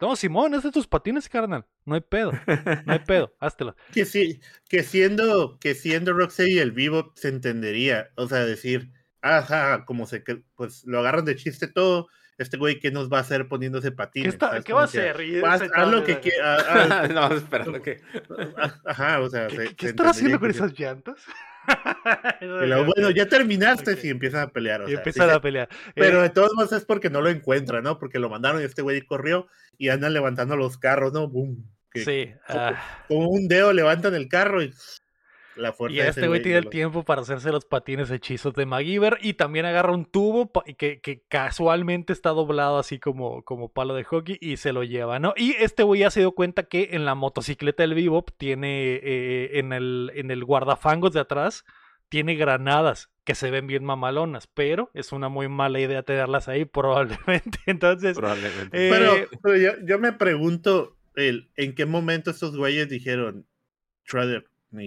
No, 0.05 0.17
Simón, 0.17 0.53
es 0.53 0.63
de 0.63 0.71
tus 0.71 0.87
patines, 0.87 1.31
carnal. 1.31 1.65
No 1.87 1.95
hay 1.95 2.03
pedo. 2.03 2.33
No 2.85 2.93
hay 2.93 2.99
pedo. 2.99 3.35
Háztelo. 3.41 3.75
Que 3.91 4.05
sí, 4.05 4.39
que 4.69 4.83
siendo, 4.83 5.59
que 5.59 5.75
siendo 5.75 6.13
Roxy 6.13 6.59
el 6.59 6.73
vivo 6.73 7.15
se 7.17 7.29
entendería. 7.29 8.11
O 8.17 8.29
sea, 8.29 8.45
decir, 8.45 8.93
ajá, 9.23 9.87
como 9.87 10.07
se 10.07 10.23
pues 10.57 10.85
lo 10.85 10.99
agarran 10.99 11.25
de 11.25 11.37
chiste 11.37 11.69
todo. 11.69 12.09
Este 12.37 12.59
güey, 12.59 12.81
¿qué 12.81 12.91
nos 12.91 13.11
va 13.11 13.17
a 13.17 13.21
hacer 13.23 13.49
poniéndose 13.49 13.93
patines? 13.93 14.37
¿Qué, 14.37 14.63
¿qué 14.63 14.73
va 14.75 14.83
a 14.83 14.85
hacer? 14.85 15.17
Haz, 15.43 15.91
lo 15.91 16.05
que 16.05 16.21
quiera. 16.21 17.09
no, 17.09 17.35
espera, 17.35 17.65
que. 17.81 18.03
Ajá, 18.85 19.21
o 19.21 19.31
sea. 19.31 19.47
¿Qué, 19.47 19.75
¿qué 19.75 19.87
estás 19.87 20.09
haciendo 20.09 20.39
con 20.39 20.51
esas 20.51 20.79
llantas? 20.79 21.17
bueno, 22.87 23.11
ya 23.11 23.27
terminaste 23.27 23.99
y 24.03 24.11
empiezan 24.11 24.43
a 24.43 24.49
pelear. 24.49 24.83
O 24.83 24.89
empiezan 24.89 25.31
a 25.31 25.41
pelear. 25.41 25.69
Pero 25.95 26.21
eh, 26.21 26.23
de 26.23 26.31
todos 26.31 26.53
modos 26.55 26.73
es 26.73 26.85
porque 26.85 27.11
no 27.11 27.21
lo 27.21 27.31
encuentran, 27.31 27.85
¿no? 27.85 27.99
Porque 27.99 28.19
lo 28.19 28.29
mandaron 28.29 28.61
y 28.61 28.65
este 28.65 28.83
güey 28.83 29.03
corrió 29.03 29.47
y 29.79 29.89
andan 29.89 30.13
levantando 30.13 30.57
los 30.57 30.79
carros, 30.79 31.13
¿no? 31.13 31.29
Boom. 31.29 31.65
sí. 31.95 32.33
Ah. 32.49 33.05
Como, 33.09 33.29
un 33.29 33.49
dedo 33.49 33.73
levantan 33.73 34.15
el 34.15 34.29
carro 34.29 34.63
y 34.63 34.73
la 35.57 35.73
fuerza. 35.73 35.97
Y 35.97 36.01
este 36.01 36.29
güey 36.29 36.43
tiene 36.43 36.59
el 36.59 36.69
tiempo 36.69 37.05
para 37.05 37.23
hacerse 37.23 37.51
los 37.51 37.65
patines 37.65 38.11
hechizos 38.11 38.55
de 38.55 38.67
MacGyver 38.67 39.19
y 39.23 39.35
también 39.35 39.67
agarra 39.67 39.93
un 39.93 40.05
tubo 40.05 40.51
que, 40.77 41.01
que, 41.01 41.23
casualmente 41.29 42.13
está 42.13 42.31
doblado 42.31 42.79
así 42.79 42.99
como, 42.99 43.43
como 43.45 43.69
palo 43.69 43.95
de 43.95 44.05
hockey 44.05 44.39
y 44.41 44.57
se 44.57 44.73
lo 44.73 44.85
lleva, 44.85 45.19
¿no? 45.19 45.35
Y 45.37 45.53
este 45.53 45.83
güey 45.83 46.01
ya 46.01 46.11
se 46.11 46.21
dio 46.21 46.33
cuenta 46.33 46.65
que 46.65 46.91
en 46.93 47.05
la 47.05 47.15
motocicleta 47.15 47.83
del 47.83 47.95
Bebop 47.95 48.31
tiene 48.37 49.01
eh, 49.03 49.59
en, 49.59 49.73
el, 49.73 50.13
en 50.15 50.31
el 50.31 50.45
guardafangos 50.45 51.13
de 51.13 51.21
atrás 51.21 51.65
tiene 52.09 52.37
granadas 52.37 53.11
que 53.25 53.35
se 53.35 53.51
ven 53.51 53.67
bien 53.67 53.85
mamalonas, 53.85 54.47
pero 54.47 54.91
es 54.95 55.13
una 55.13 55.29
muy 55.29 55.49
mala 55.49 55.81
idea 55.81 56.03
tenerlas 56.03 56.49
ahí 56.49 56.65
probablemente. 56.65 57.59
Entonces, 57.67 58.17
probablemente. 58.17 58.89
Eh, 58.89 59.29
pero, 59.43 59.57
yo, 59.57 59.73
yo, 59.85 59.99
me 59.99 60.13
pregunto 60.13 60.97
el, 61.17 61.51
en 61.57 61.75
qué 61.75 61.87
momento 61.87 62.31
estos 62.31 62.57
güeyes 62.57 62.89
dijeron, 62.89 63.47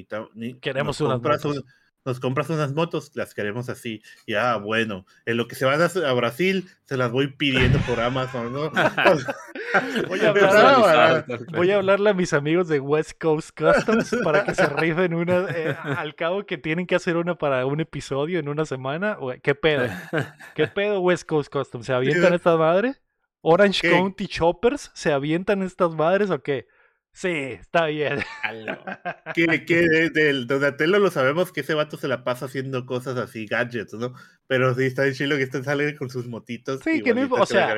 Trader, 0.07 0.59
Queremos 0.59 0.99
unas 1.01 1.22
motos. 1.22 1.64
nos 2.05 2.19
compras 2.19 2.49
unas 2.49 2.73
motos, 2.73 3.11
las 3.15 3.34
queremos 3.34 3.69
así. 3.69 4.01
Ya, 4.26 4.53
ah, 4.53 4.57
bueno, 4.57 5.05
en 5.26 5.38
lo 5.38 5.47
que 5.47 5.55
se 5.55 5.65
van 5.65 5.81
a, 5.81 6.14
Brasil, 6.14 6.69
se 6.85 6.97
las 6.97 7.11
voy 7.11 7.27
pidiendo 7.27 7.80
por 7.80 7.99
Amazon, 7.99 8.53
¿no? 8.53 8.72
voy, 10.07 10.22
a 10.22 10.30
hablar, 10.30 11.26
voy, 11.53 11.72
a 11.72 11.77
hablarle 11.77 12.09
a 12.09 12.14
mis 12.14 12.34
amigos 12.34 12.68
de 12.68 12.80
West 12.80 13.19
Coast 13.19 13.49
Customs 13.57 14.15
para 14.23 14.45
que 14.45 14.55
se 14.55 14.65
rifen 14.77 15.14
una, 15.14 15.47
eh, 15.49 15.76
al 15.84 16.15
cabo 16.15 16.45
que 16.45 16.57
tienen 16.57 16.88
que 16.88 16.95
hacer 16.95 17.18
una 17.18 17.35
para 17.35 17.65
un 17.65 17.80
episodio 17.81 18.39
en 18.39 18.47
una 18.49 18.65
semana. 18.65 19.18
¿Qué 19.43 19.55
pedo? 19.55 19.88
¿Qué 20.55 20.68
pedo 20.68 21.01
West 21.01 21.27
Coast 21.27 21.51
Customs? 21.51 21.85
¿Se 21.85 21.93
avientan 21.93 22.34
estas 22.34 22.57
madres? 22.57 23.01
¿Orange 23.41 23.89
County 23.89 24.27
Choppers? 24.27 24.91
¿Se 24.93 25.11
avientan 25.11 25.61
estas 25.64 25.93
madres 25.93 26.30
o 26.30 26.41
qué? 26.41 26.68
Sí, 27.18 27.30
está 27.30 27.88
bien. 27.88 28.19
que, 29.34 29.65
que 29.65 30.10
del 30.14 30.45
Donatello 30.45 30.99
lo 30.99 31.10
sabemos 31.10 31.52
que 31.52 31.61
ese 31.61 31.73
vato 31.73 31.98
se 31.98 32.07
la 32.07 32.23
pasa 32.23 32.45
haciendo 32.45 32.85
cosas 32.85 33.18
así, 33.18 33.48
gadgets, 33.48 33.95
¿no? 33.95 34.14
Pero 34.45 34.76
sí 34.76 34.84
está 34.84 35.07
en 35.07 35.15
chilo 35.15 35.35
que 35.35 35.41
este 35.41 35.64
sale 35.64 35.95
con 35.95 36.11
sus 36.11 36.27
motitos. 36.27 36.81
Sí, 36.84 37.02
que 37.02 37.15
no, 37.15 37.27
o 37.34 37.45
sea, 37.48 37.76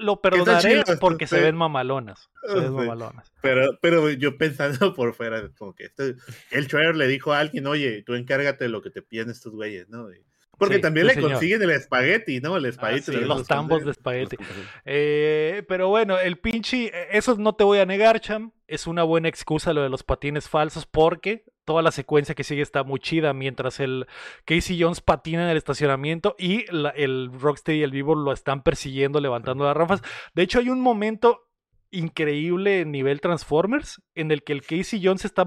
lo 0.00 0.20
perdonaré 0.20 0.82
porque 0.98 1.28
se 1.28 1.40
ven 1.40 1.54
mamalonas. 1.54 2.28
Se 2.44 2.58
ven 2.58 2.72
mamalonas. 2.72 3.32
Pero, 3.40 3.78
pero 3.80 4.10
yo 4.10 4.36
pensando 4.36 4.92
por 4.96 5.14
fuera, 5.14 5.48
como 5.56 5.76
que 5.76 5.84
este, 5.84 6.16
el 6.50 6.66
trailer 6.66 6.96
le 6.96 7.06
dijo 7.06 7.32
a 7.32 7.38
alguien, 7.38 7.68
oye, 7.68 8.02
tú 8.02 8.14
encárgate 8.14 8.64
de 8.64 8.70
lo 8.70 8.82
que 8.82 8.90
te 8.90 9.00
piden 9.00 9.30
estos 9.30 9.52
güeyes, 9.52 9.88
¿no? 9.90 10.08
Porque 10.58 10.78
también 10.78 11.06
le 11.06 11.20
consiguen 11.20 11.62
el 11.62 11.70
espagueti, 11.70 12.40
¿no? 12.40 12.56
El 12.56 12.66
espagueti. 12.66 13.12
Ah, 13.16 13.20
los 13.20 13.46
tambos 13.46 13.84
de 13.84 13.90
espagueti. 13.90 14.36
Eh, 14.84 15.64
pero 15.66 15.88
bueno, 15.88 16.18
el 16.18 16.38
pinche, 16.38 16.86
eh, 16.86 17.08
eso 17.12 17.36
no 17.36 17.54
te 17.54 17.64
voy 17.64 17.78
a 17.78 17.86
negar, 17.86 18.20
Cham. 18.20 18.52
Es 18.68 18.86
una 18.86 19.02
buena 19.02 19.28
excusa 19.28 19.72
lo 19.72 19.82
de 19.82 19.88
los 19.88 20.02
patines 20.02 20.48
falsos 20.48 20.86
porque 20.86 21.44
toda 21.64 21.82
la 21.82 21.92
secuencia 21.92 22.34
que 22.34 22.44
sigue 22.44 22.62
está 22.62 22.84
muy 22.84 23.00
chida 23.00 23.32
mientras 23.32 23.80
el 23.80 24.06
Casey 24.44 24.80
Jones 24.80 25.00
patina 25.00 25.44
en 25.44 25.50
el 25.50 25.56
estacionamiento 25.56 26.34
y 26.38 26.64
el 26.96 27.30
Rocksteady 27.32 27.80
y 27.80 27.82
el 27.82 27.90
Vivo 27.90 28.14
lo 28.14 28.32
están 28.32 28.62
persiguiendo 28.62 29.20
levantando 29.20 29.64
las 29.64 29.76
ramas. 29.76 30.02
De 30.34 30.42
hecho, 30.42 30.58
hay 30.58 30.68
un 30.68 30.80
momento 30.80 31.48
increíble 31.92 32.84
nivel 32.84 33.20
Transformers 33.20 34.02
en 34.14 34.32
el 34.32 34.42
que 34.42 34.52
el 34.52 34.62
Casey 34.62 35.00
Jones 35.02 35.24
está 35.24 35.46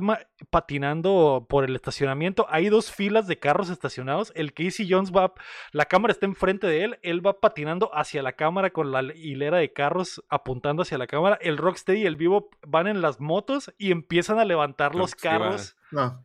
patinando 0.50 1.46
por 1.50 1.66
el 1.66 1.76
estacionamiento. 1.76 2.46
Hay 2.50 2.70
dos 2.70 2.92
filas 2.92 3.28
de 3.28 3.40
carros 3.40 3.70
estacionados. 3.70 4.32
El 4.36 4.54
Casey 4.54 4.88
Jones 4.90 5.12
va, 5.12 5.34
la 5.72 5.86
cámara 5.86 6.14
está 6.14 6.26
enfrente 6.26 6.68
de 6.68 6.84
él, 6.84 7.00
él 7.02 7.26
va 7.26 7.42
patinando 7.42 7.94
hacia 7.94 8.24
la 8.24 8.34
cámara 8.34 8.70
con 8.70 8.92
la 8.92 9.02
hilera 9.02 9.58
de 9.58 9.74
carros 9.74 10.24
apuntando 10.30 10.84
hacia 10.84 10.98
la 10.98 11.08
cámara. 11.08 11.38
El 11.42 11.58
Rocksteady 11.58 12.04
y 12.04 12.06
el 12.06 12.16
Vivo 12.16 12.50
van 12.66 12.88
en 12.88 13.02
las 13.02 13.20
motos 13.20 13.74
y 13.78 13.92
empiezan 13.92 14.40
a 14.40 14.46
levantar 14.46 14.96
los 14.96 15.16
carros 15.16 15.76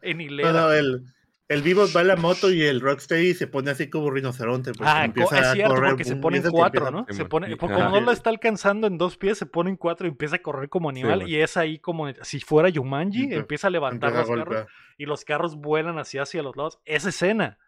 en 0.03 0.21
hilera 0.21 0.79
el 0.79 1.05
vivo 1.63 1.85
va 1.95 2.03
en 2.03 2.07
la 2.07 2.17
moto 2.17 2.51
y 2.53 2.63
el 2.63 2.81
Rocksteady 2.81 3.35
se 3.35 3.49
pone 3.49 3.73
así 3.73 3.91
como 3.91 4.11
rinoceronte. 4.11 4.71
ah, 4.81 5.05
empieza 5.05 5.41
es 5.41 5.53
cierto, 5.53 5.75
porque 5.75 6.05
se 6.05 6.15
pone 6.15 6.39
en 6.39 6.51
cuatro, 6.51 6.91
¿no? 6.93 7.07
Se 7.11 7.25
pone, 7.25 7.57
como 7.57 7.77
no 7.77 8.01
lo 8.01 8.13
está 8.13 8.31
alcanzando 8.31 8.87
en 8.87 8.99
dos 8.99 9.17
pies, 9.17 9.39
se 9.39 9.47
pone 9.47 9.71
en 9.71 9.77
cuatro 9.77 10.07
y 10.07 10.11
empieza 10.11 10.37
a 10.37 10.39
correr 10.39 10.69
como 10.69 10.89
animal. 10.89 11.29
y 11.29 11.41
es 11.41 11.57
ahí 11.57 11.79
como 11.79 12.07
si 12.23 12.39
fuera 12.39 12.69
Yumanji, 12.69 13.35
empieza 13.35 13.67
a 13.67 13.71
levantar 13.71 14.13
los 14.13 14.29
carros 14.29 14.67
y 14.97 15.07
los 15.07 15.25
carros 15.25 15.57
vuelan 15.57 15.99
hacia, 15.99 16.23
hacia 16.23 16.43
los 16.43 16.57
lados. 16.57 16.79
Esa 16.85 17.09
escena 17.09 17.59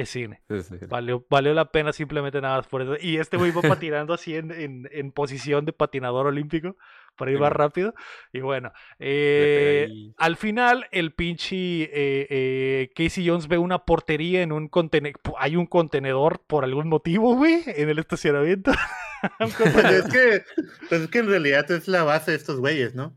es 0.00 0.10
cine. 0.10 0.42
Valió, 0.88 1.24
valió 1.28 1.54
la 1.54 1.70
pena 1.70 1.92
simplemente 1.92 2.40
nada 2.40 2.56
más 2.56 2.66
por 2.66 2.82
eso. 2.82 2.96
Y 3.00 3.16
este 3.16 3.36
güey 3.36 3.50
va 3.50 3.62
patinando 3.80 4.14
así 4.14 4.36
en, 4.36 4.88
en, 4.90 5.12
posición 5.12 5.64
de 5.64 5.72
patinador 5.72 6.26
olímpico 6.26 6.76
para 7.16 7.30
ir 7.32 7.38
más 7.38 7.52
rápido. 7.52 7.94
Y 8.32 8.40
bueno, 8.40 8.72
eh, 8.98 9.88
al 10.16 10.36
final 10.36 10.86
el 10.92 11.12
pinche 11.12 11.56
eh, 11.56 12.26
eh, 12.30 12.90
Casey 12.94 13.28
Jones 13.28 13.48
ve 13.48 13.58
una 13.58 13.84
portería 13.84 14.42
en 14.42 14.52
un 14.52 14.68
contenedor. 14.68 15.20
Hay 15.38 15.56
un 15.56 15.66
contenedor 15.66 16.42
por 16.46 16.64
algún 16.64 16.88
motivo, 16.88 17.34
güey, 17.36 17.62
en 17.66 17.88
el 17.88 17.98
estacionamiento. 17.98 18.72
pues, 19.38 19.84
es 19.84 20.04
que, 20.12 20.44
pues 20.88 21.02
es 21.02 21.08
que 21.08 21.18
en 21.18 21.28
realidad 21.28 21.70
es 21.70 21.88
la 21.88 22.04
base 22.04 22.30
de 22.30 22.36
estos 22.36 22.58
güeyes, 22.58 22.94
¿no? 22.94 23.14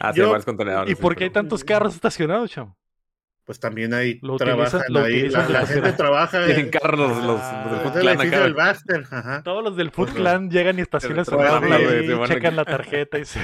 Ah, 0.00 0.12
¿Y 0.86 0.94
por 0.94 1.16
qué 1.16 1.24
hay 1.24 1.30
tantos 1.30 1.64
carros 1.64 1.94
estacionados, 1.94 2.50
chamo? 2.50 2.76
Pues 3.50 3.58
también 3.58 3.92
ahí 3.94 4.20
trabajan 4.38 4.82
ahí, 4.96 5.28
la, 5.28 5.66
gente 5.66 5.92
trabaja 5.94 6.46
tienen 6.46 6.70
carros 6.70 7.16
los, 7.16 7.24
los, 7.24 8.30
del 8.30 8.54
Buster, 8.54 9.02
todos 9.42 9.64
los 9.64 9.76
del 9.76 9.90
Food 9.90 10.10
Clan 10.10 10.48
llegan 10.48 10.78
y 10.78 10.82
estacionan 10.82 11.24
su 11.24 11.34
y 11.34 12.28
checan 12.28 12.54
la 12.54 12.64
tarjeta 12.64 13.18
y 13.18 13.24
se 13.24 13.40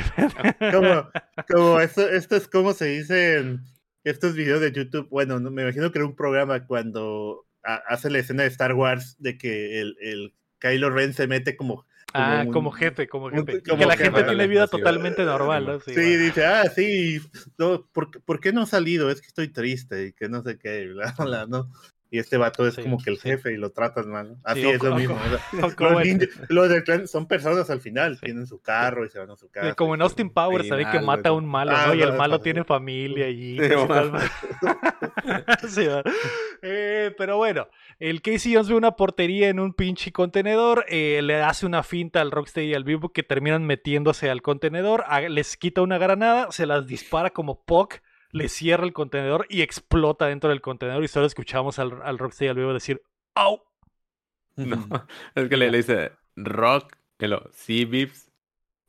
como, 0.70 1.11
como 1.53 1.81
esto, 1.81 2.09
esto 2.09 2.37
es 2.37 2.47
como 2.47 2.73
se 2.73 2.85
dice 2.85 3.39
en 3.39 3.62
estos 4.05 4.37
videos 4.37 4.61
de 4.61 4.70
YouTube, 4.70 5.09
bueno, 5.11 5.41
me 5.41 5.62
imagino 5.62 5.91
que 5.91 5.99
era 5.99 6.07
un 6.07 6.15
programa 6.15 6.65
cuando 6.69 7.45
hace 7.65 8.09
la 8.09 8.20
escena 8.20 8.45
de 8.45 8.51
Star 8.51 8.74
Wars 8.74 9.16
de 9.19 9.37
que 9.37 9.81
el, 9.81 9.97
el 10.01 10.35
Kylo 10.61 10.91
Ren 10.91 11.15
se 11.15 11.27
mete 11.27 11.57
como 11.57 11.85
ah, 12.16 12.47
como 12.52 12.70
jefe, 12.70 13.09
como 13.09 13.30
jefe. 13.30 13.62
que 13.62 13.86
la 13.86 13.97
gente 13.97 14.24
tiene 14.24 14.47
vida 14.47 14.66
totalmente 14.66 15.24
normal, 15.24 15.66
¿no? 15.66 15.80
Sí, 15.80 15.94
dice, 15.94 16.44
ah, 16.44 16.64
sí, 16.74 17.20
no, 17.59 17.86
¿por, 17.93 18.40
qué 18.40 18.52
no 18.52 18.62
ha 18.62 18.66
salido? 18.66 19.10
Es 19.10 19.20
que 19.20 19.28
estoy 19.28 19.48
triste 19.48 20.06
y 20.06 20.12
que 20.12 20.28
no 20.28 20.43
sé 20.43 20.59
qué, 20.59 20.86
bla, 20.88 21.14
bla, 21.18 21.47
¿no? 21.47 21.70
Y 22.09 22.18
este 22.20 22.36
vato 22.36 22.66
es 22.66 22.76
como 22.76 22.98
que 22.98 23.10
el 23.10 23.18
jefe 23.18 23.52
y 23.52 23.56
lo 23.56 23.72
tratan 23.72 24.09
mal. 24.09 24.36
Así 24.44 24.64
es 24.64 24.80
lo 24.80 24.94
mismo. 24.94 25.18
los, 26.48 26.68
de 26.68 26.84
clan 26.84 27.09
son 27.09 27.26
personas 27.26 27.68
al 27.68 27.80
final, 27.80 28.20
tienen 28.20 28.47
su 28.47 28.60
carro 28.60 29.05
y 29.05 29.10
se 29.10 29.18
van 29.18 29.30
a 29.30 29.36
su 29.36 29.51
casa. 29.51 29.74
Como 29.74 29.97
en 29.97 30.02
Austin 30.02 30.30
Powers, 30.30 30.68
sabe 30.68 30.88
que 30.90 31.01
mata 31.01 31.30
a 31.30 31.32
un 31.32 31.47
malo, 31.47 31.72
¿no? 31.72 31.94
Y 31.94 32.02
el 32.02 32.12
malo 32.12 32.40
tiene 32.40 32.62
familia 32.64 33.26
allí. 33.26 33.59
Eh, 36.62 37.14
pero 37.18 37.36
bueno, 37.36 37.68
el 37.98 38.23
Casey 38.23 38.55
Jones 38.55 38.68
ve 38.68 38.74
una 38.74 38.93
portería 38.93 39.48
en 39.48 39.60
un 39.60 39.73
pinche 39.73 40.12
contenedor, 40.12 40.85
eh, 40.89 41.20
le 41.23 41.43
hace 41.43 41.66
una 41.66 41.82
finta 41.82 42.20
al 42.20 42.31
Rocksteady 42.31 42.68
y 42.68 42.74
al 42.74 42.85
Vivo 42.85 43.10
que 43.10 43.23
terminan 43.23 43.64
metiéndose 43.64 44.31
al 44.31 44.43
contenedor, 44.43 45.05
les 45.31 45.56
quita 45.56 45.82
una 45.82 45.98
granada, 45.98 46.51
se 46.52 46.66
las 46.66 46.86
dispara 46.86 47.31
como 47.31 47.64
Puck 47.64 48.01
le 48.32 48.48
cierra 48.48 48.85
el 48.85 48.93
contenedor 48.93 49.47
y 49.48 49.62
explota 49.62 50.27
dentro 50.27 50.51
del 50.51 50.60
contenedor 50.60 51.02
y 51.02 51.09
solo 51.09 51.27
escuchamos 51.27 51.78
al, 51.78 52.02
al 52.02 52.18
Rocksteady 52.18 52.51
al 52.51 52.56
vivo 52.56 52.74
decir 52.74 53.02
¡Au! 53.35 53.62
No, 54.56 55.06
es 55.35 55.48
que 55.48 55.56
le, 55.56 55.70
dice 55.70 56.12
Rock, 56.35 56.97
que 57.18 57.28
lo, 57.28 57.51
sí, 57.52 57.85
Vips, 57.85 58.26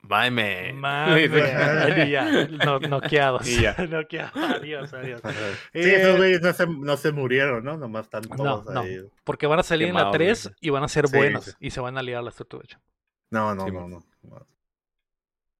bye 0.01 0.31
me. 0.31 0.71
y 0.71 2.11
ya, 2.11 2.47
no, 2.65 2.79
noqueados. 2.79 3.47
Y 3.47 3.61
ya. 3.61 3.75
noqueados. 3.89 4.35
Adiós, 4.35 4.93
adiós. 4.93 5.21
Sí, 5.23 5.79
esos 5.79 6.15
eh, 6.15 6.17
güeyes 6.17 6.41
no 6.41 6.53
se, 6.53 6.67
no 6.67 6.97
se 6.97 7.11
murieron, 7.11 7.63
¿no? 7.63 7.77
Nomás 7.77 8.05
están 8.05 8.23
todos 8.23 8.65
no, 8.65 8.81
ahí. 8.81 8.97
No, 8.97 9.09
porque 9.23 9.47
van 9.47 9.59
a 9.59 9.63
salir 9.63 9.89
en 9.89 9.95
la 9.95 10.11
3 10.11 10.51
y 10.61 10.69
van 10.69 10.83
a 10.83 10.87
ser 10.87 11.07
buenos 11.07 11.55
y 11.59 11.71
se 11.71 11.79
van 11.79 11.97
a 11.97 12.01
liar 12.01 12.19
a 12.19 12.23
las 12.23 12.35
tortugas. 12.35 12.79
No, 13.29 13.53
no, 13.53 13.67
no, 13.67 13.87
no. 13.87 14.03
no. 14.23 14.47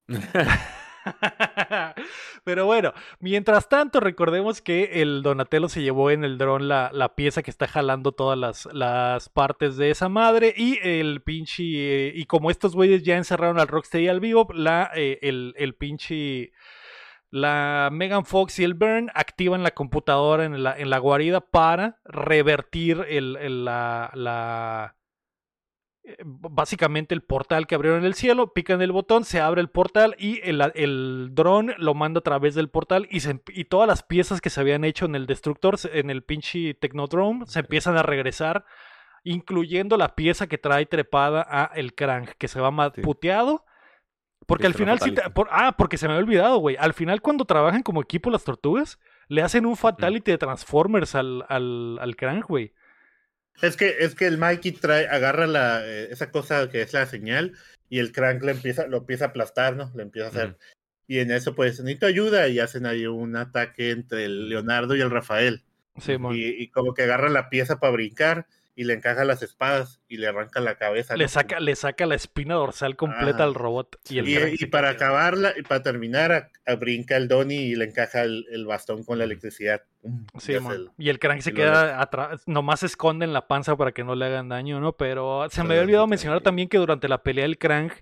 Pero 2.44 2.66
bueno, 2.66 2.94
mientras 3.20 3.70
tanto, 3.70 4.00
recordemos 4.00 4.62
que 4.62 5.02
el 5.02 5.22
Donatello 5.24 5.70
se 5.70 5.82
llevó 5.82 6.12
en 6.12 6.24
el 6.24 6.38
dron 6.38 6.68
la, 6.68 6.90
la 6.94 7.16
pieza 7.16 7.44
que 7.44 7.52
está 7.52 7.68
jalando 7.68 8.12
todas 8.12 8.38
las, 8.38 8.66
las, 8.74 9.30
partes 9.30 9.78
de 9.78 9.92
esa 9.92 10.10
madre. 10.10 10.54
Y 10.56 10.80
el 10.82 11.22
pinche. 11.22 12.12
Y 12.16 12.26
como 12.26 12.52
estos 12.52 12.76
güeyes 12.76 13.04
ya 13.04 13.18
encerraron 13.18 13.60
al 13.60 13.68
Rocksteady 13.68 14.08
al 14.08 14.20
vivo, 14.20 14.48
la, 14.54 14.92
eh, 14.96 15.20
el, 15.22 15.54
el 15.58 15.76
pinche. 15.76 16.52
La 17.30 17.90
Megan 17.92 18.26
Fox 18.26 18.58
y 18.60 18.64
el 18.64 18.74
Burn 18.74 19.12
activan 19.14 19.62
la 19.62 19.72
computadora 19.72 20.46
en 20.46 20.64
la, 20.64 20.78
en 20.78 20.90
la 20.90 20.98
guarida 20.98 21.42
para 21.42 22.00
revertir 22.06 23.06
el, 23.10 23.66
la, 23.66 24.12
la 24.14 24.96
básicamente 26.24 27.14
el 27.14 27.22
portal 27.22 27.68
que 27.68 27.76
abrieron 27.76 28.00
en 28.00 28.06
el 28.06 28.14
cielo, 28.14 28.54
pican 28.54 28.82
el 28.82 28.92
botón, 28.92 29.24
se 29.26 29.40
abre 29.40 29.62
el 29.62 29.70
portal 29.70 30.16
y 30.18 30.40
el, 30.44 30.62
el 30.76 31.30
dron 31.32 31.74
lo 31.78 31.94
manda 31.94 32.20
a 32.20 32.24
través 32.24 32.56
del 32.56 32.70
portal 32.70 33.08
y, 33.12 33.20
y 33.50 33.66
todas 33.66 33.88
las 33.88 34.04
piezas 34.04 34.42
que 34.42 34.50
se 34.50 34.60
habían 34.60 34.84
hecho 34.84 35.06
en 35.06 35.16
el 35.16 35.28
destructor, 35.28 35.78
en 35.92 36.10
el 36.10 36.24
pinche 36.24 36.74
Technodrome, 36.74 37.46
se 37.48 37.60
empiezan 37.60 37.98
a 37.98 38.04
regresar, 38.04 38.66
incluyendo 39.24 39.98
la 39.98 40.16
pieza 40.16 40.48
que 40.48 40.58
trae 40.58 40.86
trepada 40.86 41.46
a 41.50 41.66
el 41.76 41.94
crank, 41.94 42.32
que 42.38 42.48
se 42.48 42.62
va 42.62 42.72
más 42.72 42.92
puteado. 43.04 43.66
Porque 44.46 44.68
al 44.68 44.76
final 44.76 44.98
ah, 45.52 45.76
porque 45.78 45.98
se 45.98 46.08
me 46.08 46.14
había 46.14 46.24
olvidado, 46.24 46.58
güey. 46.60 46.78
Al 46.80 46.94
final 46.94 47.22
cuando 47.22 47.44
trabajan 47.44 47.84
como 47.84 48.02
equipo 48.02 48.30
las 48.30 48.46
tortugas, 48.46 48.98
le 49.28 49.42
hacen 49.42 49.66
un 49.66 49.76
fatality 49.76 50.32
de 50.32 50.38
Transformers 50.38 51.16
al, 51.16 51.44
al, 51.50 51.98
al 52.00 52.16
crank, 52.16 52.46
güey. 52.46 52.74
Es 53.62 53.76
que, 53.76 53.96
es 54.00 54.16
que 54.16 54.28
el 54.28 54.38
Mikey 54.38 54.74
trae, 54.74 55.08
agarra 55.08 55.48
la, 55.48 55.86
eh, 55.86 56.10
esa 56.12 56.32
cosa 56.32 56.70
que 56.70 56.82
es 56.82 56.94
la 56.94 57.06
señal 57.06 57.54
y 57.90 58.00
el 58.00 58.12
crank 58.12 58.44
le 58.44 58.52
empieza, 58.52 58.88
lo 58.88 58.98
empieza 58.98 59.26
a 59.26 59.28
aplastar, 59.30 59.76
¿no? 59.76 59.92
Le 59.96 60.04
empieza 60.04 60.28
a 60.28 60.30
hacer. 60.30 60.58
Y 61.08 61.20
en 61.20 61.32
eso, 61.32 61.56
pues, 61.56 61.80
necesito 61.80 62.06
ayuda 62.06 62.48
y 62.50 62.60
hacen 62.60 62.86
ahí 62.86 63.08
un 63.08 63.36
ataque 63.36 63.92
entre 63.92 64.26
el 64.26 64.50
Leonardo 64.50 64.96
y 64.96 65.02
el 65.02 65.10
Rafael. 65.10 65.64
Sí, 65.98 66.18
y, 66.32 66.64
y, 66.64 66.70
como 66.70 66.94
que 66.94 67.04
agarran 67.04 67.34
la 67.34 67.50
pieza 67.50 67.80
para 67.80 67.94
brincar 67.94 68.46
y 68.78 68.84
le 68.84 68.94
encaja 68.94 69.26
las 69.26 69.42
espadas 69.42 70.00
y 70.08 70.18
le 70.18 70.28
arranca 70.28 70.60
la 70.60 70.76
cabeza. 70.76 71.18
Le 71.18 71.28
saca, 71.28 71.60
le 71.60 71.76
saca 71.76 72.06
la 72.06 72.14
espina 72.14 72.54
dorsal 72.54 72.96
completa 72.96 73.44
al 73.44 73.56
robot. 73.56 74.00
Y, 74.08 74.20
y, 74.20 74.66
para 74.68 74.92
acabarla, 74.92 75.52
y 75.58 75.64
para 75.64 75.82
terminar, 75.82 76.52
brinca 76.80 77.18
el 77.18 77.28
Donnie 77.28 77.60
y 77.60 77.76
le 77.76 77.86
encaja 77.86 78.22
el, 78.22 78.66
bastón 78.68 79.04
con 79.04 79.18
la 79.18 79.24
electricidad. 79.24 79.82
Sí, 80.38 80.54
y 81.00 81.10
el 81.10 81.18
crank 81.18 81.42
se 81.42 81.56
queda 81.56 82.00
atrás, 82.00 82.44
nomás 82.46 82.82
se 82.82 82.86
esconde 82.86 83.26
en 83.26 83.34
la 83.34 83.48
panza 83.48 83.76
para 83.76 83.94
que 83.94 84.04
no 84.04 84.14
le 84.14 84.26
hagan 84.26 84.50
daño, 84.50 84.80
¿no? 84.80 84.96
Pero 84.96 85.50
se 85.50 85.64
me 85.64 85.72
había 85.72 85.82
olvidado 85.82 86.06
mencionar 86.06 86.42
también 86.42 86.70
que 86.70 86.78
durante 86.78 87.08
la 87.08 87.24
pelea 87.24 87.46
el 87.46 87.58
crank 87.58 87.94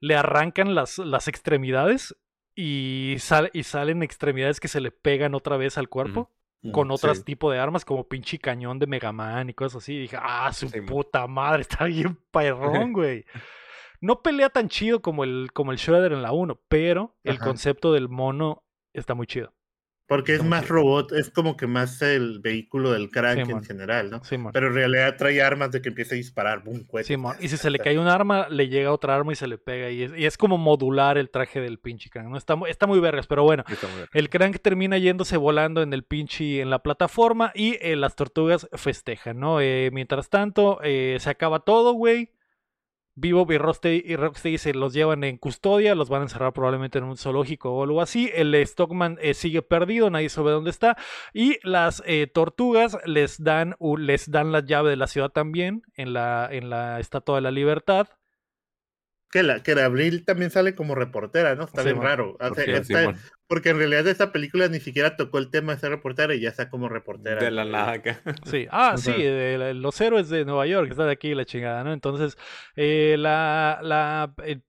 le 0.00 0.16
arrancan 0.16 0.74
las, 0.74 0.98
las 0.98 1.28
extremidades 1.28 2.16
y, 2.56 3.14
sale, 3.20 3.50
y 3.52 3.62
salen 3.62 4.02
extremidades 4.02 4.58
que 4.58 4.66
se 4.66 4.80
le 4.80 4.90
pegan 4.90 5.36
otra 5.36 5.56
vez 5.56 5.78
al 5.78 5.88
cuerpo 5.88 6.32
con 6.72 6.90
otros 6.90 7.24
tipos 7.24 7.52
de 7.52 7.58
armas, 7.60 7.84
como 7.84 8.08
pinche 8.08 8.38
cañón 8.38 8.78
de 8.78 8.86
Mega 8.86 9.12
Man 9.12 9.50
y 9.50 9.54
cosas 9.54 9.82
así. 9.82 9.94
Y 9.94 10.00
dije, 10.00 10.18
ah, 10.20 10.52
su 10.52 10.70
puta 10.86 11.26
madre, 11.26 11.62
está 11.62 11.84
bien 11.84 12.18
perrón, 12.30 12.92
güey. 12.92 13.24
no 14.00 14.22
pelea 14.22 14.50
tan 14.50 14.68
chido 14.68 15.00
como 15.00 15.24
el, 15.24 15.50
como 15.52 15.72
el 15.72 15.78
Shredder 15.78 16.12
en 16.12 16.22
la 16.22 16.32
1, 16.32 16.60
pero 16.68 17.16
el 17.24 17.38
concepto 17.38 17.92
del 17.92 18.08
mono 18.08 18.64
está 18.92 19.14
muy 19.14 19.26
chido. 19.26 19.52
Porque 20.06 20.34
es 20.36 20.44
más 20.44 20.68
robot, 20.68 21.12
es 21.12 21.30
como 21.30 21.56
que 21.56 21.66
más 21.66 22.00
el 22.00 22.38
vehículo 22.38 22.92
del 22.92 23.10
crank 23.10 23.48
en 23.48 23.64
general, 23.64 24.10
¿no? 24.10 24.22
Pero 24.52 24.68
en 24.68 24.74
realidad 24.74 25.16
trae 25.16 25.42
armas 25.42 25.72
de 25.72 25.82
que 25.82 25.88
empieza 25.88 26.14
a 26.14 26.16
disparar, 26.16 26.62
boom, 26.62 26.86
Y 27.40 27.48
si 27.48 27.56
se 27.56 27.70
le 27.70 27.80
cae 27.80 27.98
un 27.98 28.06
arma, 28.06 28.48
le 28.48 28.68
llega 28.68 28.92
otra 28.92 29.16
arma 29.16 29.32
y 29.32 29.36
se 29.36 29.48
le 29.48 29.58
pega. 29.58 29.90
Y 29.90 30.04
es, 30.04 30.12
y 30.16 30.26
es 30.26 30.38
como 30.38 30.58
modular 30.58 31.18
el 31.18 31.30
traje 31.30 31.60
del 31.60 31.78
pinche 31.78 32.08
crank, 32.08 32.28
¿no? 32.28 32.36
Está, 32.36 32.56
está 32.68 32.86
muy 32.86 33.00
vergas, 33.00 33.26
pero 33.26 33.42
bueno. 33.42 33.64
El 34.12 34.30
crank 34.30 34.58
termina 34.60 34.96
yéndose 34.96 35.36
volando 35.36 35.82
en 35.82 35.92
el 35.92 36.04
pinche, 36.04 36.60
en 36.60 36.70
la 36.70 36.78
plataforma 36.80 37.50
y 37.54 37.76
eh, 37.80 37.96
las 37.96 38.14
tortugas 38.14 38.68
festejan, 38.74 39.40
¿no? 39.40 39.60
Eh, 39.60 39.90
mientras 39.92 40.28
tanto, 40.28 40.78
eh, 40.84 41.16
se 41.18 41.30
acaba 41.30 41.60
todo, 41.60 41.92
güey. 41.94 42.30
Vivo 43.18 43.46
y 43.50 43.56
Rocksteady, 43.56 44.58
se 44.58 44.74
los 44.74 44.92
llevan 44.92 45.24
en 45.24 45.38
custodia, 45.38 45.94
los 45.94 46.10
van 46.10 46.20
a 46.20 46.24
encerrar 46.24 46.52
probablemente 46.52 46.98
en 46.98 47.04
un 47.04 47.16
zoológico 47.16 47.72
o 47.72 47.82
algo 47.82 48.02
así. 48.02 48.30
El 48.34 48.54
Stockman 48.66 49.18
eh, 49.22 49.32
sigue 49.32 49.62
perdido, 49.62 50.10
nadie 50.10 50.28
sabe 50.28 50.50
dónde 50.50 50.68
está. 50.68 50.98
Y 51.32 51.58
las 51.62 52.02
eh, 52.04 52.26
tortugas 52.26 52.98
les 53.06 53.42
dan, 53.42 53.74
les 53.98 54.30
dan 54.30 54.52
la 54.52 54.60
llave 54.60 54.90
de 54.90 54.96
la 54.96 55.06
ciudad 55.06 55.30
también 55.30 55.82
en 55.94 56.12
la, 56.12 56.46
en 56.52 56.68
la 56.68 57.00
Estatua 57.00 57.36
de 57.36 57.40
la 57.40 57.50
Libertad. 57.50 58.08
Que 59.30 59.42
la, 59.42 59.62
que 59.62 59.72
Abril 59.72 60.24
también 60.24 60.50
sale 60.50 60.74
como 60.74 60.94
reportera, 60.94 61.54
¿no? 61.56 61.64
Está 61.64 61.82
bien 61.82 62.00
raro. 62.00 62.36
porque 63.48 63.70
en 63.70 63.78
realidad 63.78 64.06
esta 64.06 64.32
película 64.32 64.68
ni 64.68 64.80
siquiera 64.80 65.16
tocó 65.16 65.38
el 65.38 65.50
tema 65.50 65.74
de 65.74 65.80
ser 65.80 65.90
reportera 65.90 66.34
y 66.34 66.40
ya 66.40 66.48
está 66.48 66.70
como 66.70 66.88
reportera. 66.88 67.42
De 67.42 67.50
la 67.50 67.64
nada 67.64 68.00
Sí, 68.44 68.66
ah, 68.70 68.96
sí, 68.96 69.12
los 69.74 70.00
héroes 70.00 70.28
de 70.28 70.44
Nueva 70.44 70.66
York, 70.66 70.90
está 70.90 71.04
de 71.04 71.12
aquí 71.12 71.34
la 71.34 71.44
chingada, 71.44 71.84
¿no? 71.84 71.92
Entonces, 71.92 72.36
eh, 72.76 73.16
la, 73.18 73.80
la, 73.82 74.34
eh, 74.44 74.60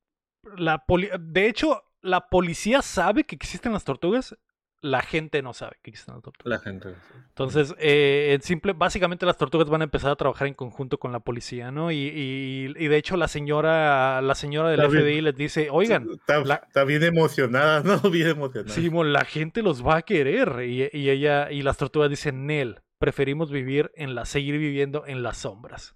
la 0.57 0.83
de 1.19 1.47
hecho, 1.47 1.83
la 2.01 2.27
policía 2.27 2.81
sabe 2.81 3.23
que 3.23 3.35
existen 3.35 3.73
las 3.73 3.83
tortugas 3.83 4.35
la 4.81 5.01
gente 5.01 5.41
no 5.41 5.53
sabe 5.53 5.77
que 5.81 5.89
existen 5.89 6.15
las 6.15 6.23
tortugas. 6.23 6.49
La 6.49 6.59
gente. 6.59 6.95
Entonces, 7.29 7.73
eh, 7.79 8.37
simple, 8.41 8.73
básicamente 8.73 9.25
las 9.25 9.37
tortugas 9.37 9.69
van 9.69 9.81
a 9.81 9.85
empezar 9.85 10.11
a 10.11 10.15
trabajar 10.15 10.47
en 10.47 10.53
conjunto 10.53 10.99
con 10.99 11.11
la 11.11 11.19
policía, 11.19 11.71
¿no? 11.71 11.91
Y, 11.91 11.97
y, 11.97 12.87
de 12.87 12.97
hecho 12.97 13.17
la 13.17 13.27
señora, 13.27 14.21
la 14.21 14.35
señora 14.35 14.69
del 14.69 14.89
FBI 14.89 15.21
les 15.21 15.35
dice, 15.35 15.69
oigan, 15.71 16.07
está, 16.11 16.83
bien 16.83 17.03
emocionada, 17.03 17.81
¿no? 18.03 18.09
Bien 18.09 18.27
emocionada. 18.27 18.73
Sí, 18.73 18.89
la 18.89 19.25
gente 19.25 19.61
los 19.61 19.85
va 19.85 19.97
a 19.97 20.01
querer. 20.03 20.63
Y, 20.67 20.89
ella, 21.09 21.51
y 21.51 21.61
las 21.63 21.77
tortugas 21.77 22.09
dicen, 22.09 22.45
Nel, 22.45 22.81
preferimos 22.99 23.51
vivir 23.51 23.91
en 23.95 24.15
la, 24.15 24.25
seguir 24.25 24.57
viviendo 24.57 25.05
en 25.07 25.23
las 25.23 25.37
sombras. 25.37 25.95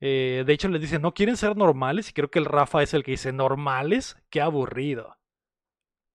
Eh, 0.00 0.42
de 0.44 0.52
hecho, 0.52 0.68
les 0.68 0.80
dicen, 0.80 1.02
no 1.02 1.14
quieren 1.14 1.36
ser 1.36 1.56
normales. 1.56 2.10
Y 2.10 2.12
creo 2.12 2.30
que 2.30 2.38
el 2.38 2.44
Rafa 2.44 2.82
es 2.82 2.94
el 2.94 3.02
que 3.04 3.12
dice, 3.12 3.32
normales, 3.32 4.16
qué 4.30 4.40
aburrido. 4.40 5.16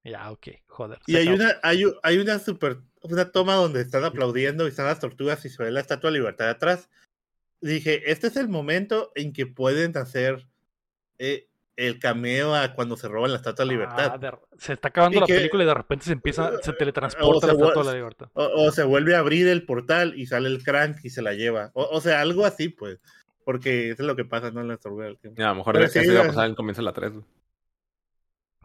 Ya, 0.08 0.32
ok, 0.32 0.48
joder. 0.68 1.00
Y 1.06 1.18
hay 1.18 1.28
una, 1.28 1.58
hay, 1.64 1.84
hay, 2.02 2.18
una 2.18 2.40
super, 2.40 2.78
una 3.02 3.32
toma 3.32 3.56
donde 3.56 3.82
están 3.82 4.06
aplaudiendo 4.06 4.66
y 4.66 4.70
están 4.70 4.86
las 4.86 5.00
tortugas 5.00 5.44
y 5.46 5.50
se 5.50 5.62
ve 5.62 5.72
la 5.72 5.82
Estatua 5.82 6.10
de 6.10 6.18
Libertad 6.18 6.50
atrás. 6.50 6.90
Dije, 7.60 8.10
este 8.10 8.28
es 8.28 8.38
el 8.38 8.48
momento 8.48 9.12
en 9.16 9.34
que 9.34 9.48
pueden 9.48 9.98
hacer 9.98 10.48
eh, 11.18 11.48
el 11.76 12.00
cameo 12.00 12.56
a 12.56 12.74
cuando 12.74 12.96
se 12.96 13.10
roban 13.10 13.32
la 13.32 13.38
Estatua 13.38 13.66
de 13.66 13.72
Libertad. 13.72 14.24
Ah, 14.24 14.40
se 14.58 14.74
está 14.74 14.88
acabando 14.88 15.20
la 15.20 15.26
película 15.26 15.64
y 15.64 15.68
de 15.68 15.74
repente 15.74 16.06
se 16.06 16.14
empieza, 16.14 16.52
se 16.62 16.72
teletransporta 16.72 17.48
la 17.48 17.54
Estatua 17.54 17.84
de 17.84 17.90
la 17.90 17.96
Libertad. 17.96 18.30
O, 18.34 18.72
se 18.72 18.84
vuelve 18.84 19.14
a 19.16 19.20
abrir 19.20 19.48
el 19.50 19.66
portal 19.66 20.14
y 20.16 20.28
sale 20.28 20.48
el 20.48 20.64
crank 20.64 21.00
y 21.04 21.10
se 21.10 21.22
la 21.22 21.34
lleva. 21.34 21.72
O, 21.74 22.00
sea, 22.00 22.22
algo 22.22 22.46
así, 22.46 22.70
pues. 22.70 23.00
Porque 23.44 23.92
eso 23.92 24.04
es 24.04 24.08
lo 24.08 24.16
que 24.16 24.26
pasa, 24.26 24.52
¿no? 24.52 24.62
En 24.62 24.68
la 24.68 24.78
tortuga 24.78 25.06
del 25.06 25.18
tiempo. 25.18 25.42
a 25.42 25.48
lo 25.50 25.56
mejor 25.56 25.82
eso 25.82 26.02
iba 26.02 26.22
a 26.22 26.28
pasar 26.28 26.46
en 26.46 26.52
el 26.52 26.56
comienzo 26.56 26.82
de 26.82 26.86
la 26.86 26.94
3. 26.94 27.14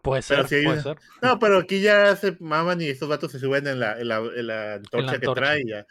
Puede 0.03 0.21
ser, 0.21 0.45
puede 0.45 0.81
ser. 0.81 0.97
No, 1.21 1.39
pero 1.39 1.59
aquí 1.59 1.79
ya 1.79 2.13
se 2.17 2.35
maman 2.41 2.81
y 2.81 2.89
estos 2.89 3.07
vatos 3.07 3.31
se 3.31 3.39
suben 3.39 3.65
en 3.67 3.79
la, 3.79 3.97
en 3.97 4.09
la, 4.09 4.17
en 4.17 4.47
la 4.47 4.73
antorcha 4.73 5.17
que 5.17 5.27
trae 5.29 5.61
y 5.61 5.69
ya. 5.69 5.87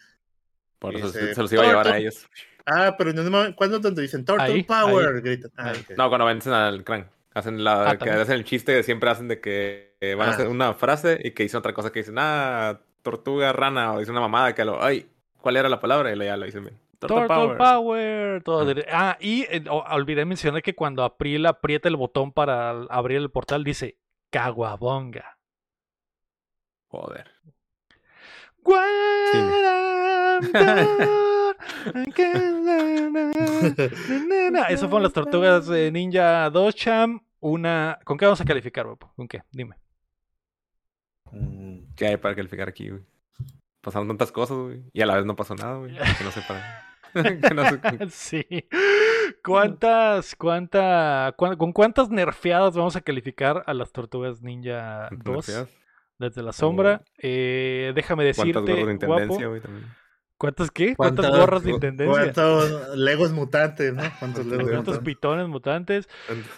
Por 0.79 0.95
eso 0.95 1.09
se, 1.09 1.35
los 1.35 1.51
iba 1.51 1.63
a 1.63 1.67
llevar 1.67 1.89
a 1.89 1.97
ellos. 1.97 2.29
Ah, 2.67 2.95
pero 2.99 3.15
no, 3.15 3.57
¿cuándo 3.57 3.79
donde 3.79 4.03
dicen 4.03 4.27
Turtle 4.27 4.65
Power? 4.65 5.23
Gritan. 5.23 5.51
Ah, 5.57 5.73
no, 5.97 6.09
cuando 6.11 6.27
vencen 6.27 6.53
al 6.53 6.85
crank. 6.85 7.07
Hacen 7.33 7.65
la 7.65 7.89
ah, 7.89 7.97
que 7.97 8.11
hacen 8.11 8.35
el 8.35 8.45
chiste, 8.45 8.83
siempre 8.83 9.09
hacen 9.09 9.29
de 9.29 9.41
que 9.41 9.97
van 10.19 10.29
a 10.29 10.33
hacer 10.33 10.47
ah. 10.47 10.51
una 10.51 10.75
frase 10.75 11.19
y 11.25 11.31
que 11.31 11.45
dicen 11.45 11.59
otra 11.59 11.73
cosa 11.73 11.91
que 11.91 12.01
dicen, 12.01 12.17
ah, 12.19 12.81
tortuga, 13.01 13.55
rana, 13.55 13.95
o 13.95 13.99
dice 13.99 14.11
una 14.11 14.21
mamada 14.21 14.55
que 14.55 14.63
lo, 14.67 14.85
ay, 14.85 15.07
¿cuál 15.41 15.57
era 15.57 15.71
la 15.71 15.81
palabra? 15.81 16.15
Y 16.15 16.19
ya 16.19 16.37
lo 16.37 16.45
dicen 16.45 16.65
bien. 16.65 16.79
Turtle, 16.99 17.27
Power. 17.27 17.57
Power. 17.57 18.43
Todo. 18.43 18.75
Ah, 18.93 19.17
y 19.19 19.47
eh, 19.49 19.65
olvidé 19.69 20.27
mencionar 20.27 20.63
que 20.63 20.75
cuando 20.75 21.03
April 21.03 21.47
aprieta 21.47 21.89
el 21.89 21.97
botón 21.97 22.31
para 22.33 22.71
abrir 22.91 23.17
el 23.17 23.31
portal, 23.31 23.65
dice 23.65 23.97
Caguabonga. 24.33 25.39
Joder. 26.89 27.31
Eso 34.71 34.89
fueron 34.89 35.03
las 35.03 35.13
tortugas 35.13 35.69
ninja 35.69 36.49
2 36.49 36.75
cham. 36.75 37.21
Una. 37.41 37.99
¿Con 38.05 38.17
qué 38.17 38.25
vamos 38.25 38.41
a 38.41 38.47
calificar, 38.47 38.87
¿Con 39.15 39.29
qué? 39.29 39.43
Dime. 39.51 39.77
Mm, 41.31 41.93
¿Qué 41.95 42.07
hay 42.07 42.17
para 42.17 42.35
calificar 42.35 42.71
aquí, 42.71 42.89
güey? 42.89 43.03
Pasaron 43.83 44.09
tantas 44.09 44.33
cosas, 44.33 44.57
güey. 44.57 44.83
Y 44.95 45.03
a 45.03 45.07
la 45.07 45.17
vez 45.17 45.27
no 45.27 45.37
pasó 45.37 45.55
nada, 45.55 45.77
güey. 45.77 45.93
Que 45.93 46.25
no 46.25 46.31
sé 46.31 46.41
para. 46.49 46.92
sí. 48.11 48.45
¿Cuántas, 49.45 50.35
cuánta, 50.37 51.35
con 51.37 51.73
cuántas 51.73 52.11
nerfeadas 52.11 52.77
vamos 52.77 52.97
a 52.97 53.01
calificar 53.01 53.63
a 53.67 53.75
las 53.75 53.93
tortugas 53.93 54.43
ninja 54.43 55.09
2? 55.11 55.69
Desde 56.19 56.43
la 56.43 56.53
sombra. 56.53 57.03
Eh, 57.19 57.93
déjame 57.95 58.25
decirte. 58.25 58.99
¿Cuántas 58.99 59.09
guapo, 59.09 59.39
¿Cuántas 60.37 60.71
qué? 60.71 60.97
¿Cuántas, 60.97 61.31
gorras 61.31 61.63
de 61.63 61.71
intendencia? 61.71 62.33
¿Cuántos 62.33 62.97
legos 62.97 63.33
mutantes, 63.33 63.95
no? 63.95 64.03
¿Cuántos, 64.19 64.47
legos 64.47 64.71
¿Cuántos 64.71 64.99
pitones 64.99 65.49
mutantes? 65.49 66.09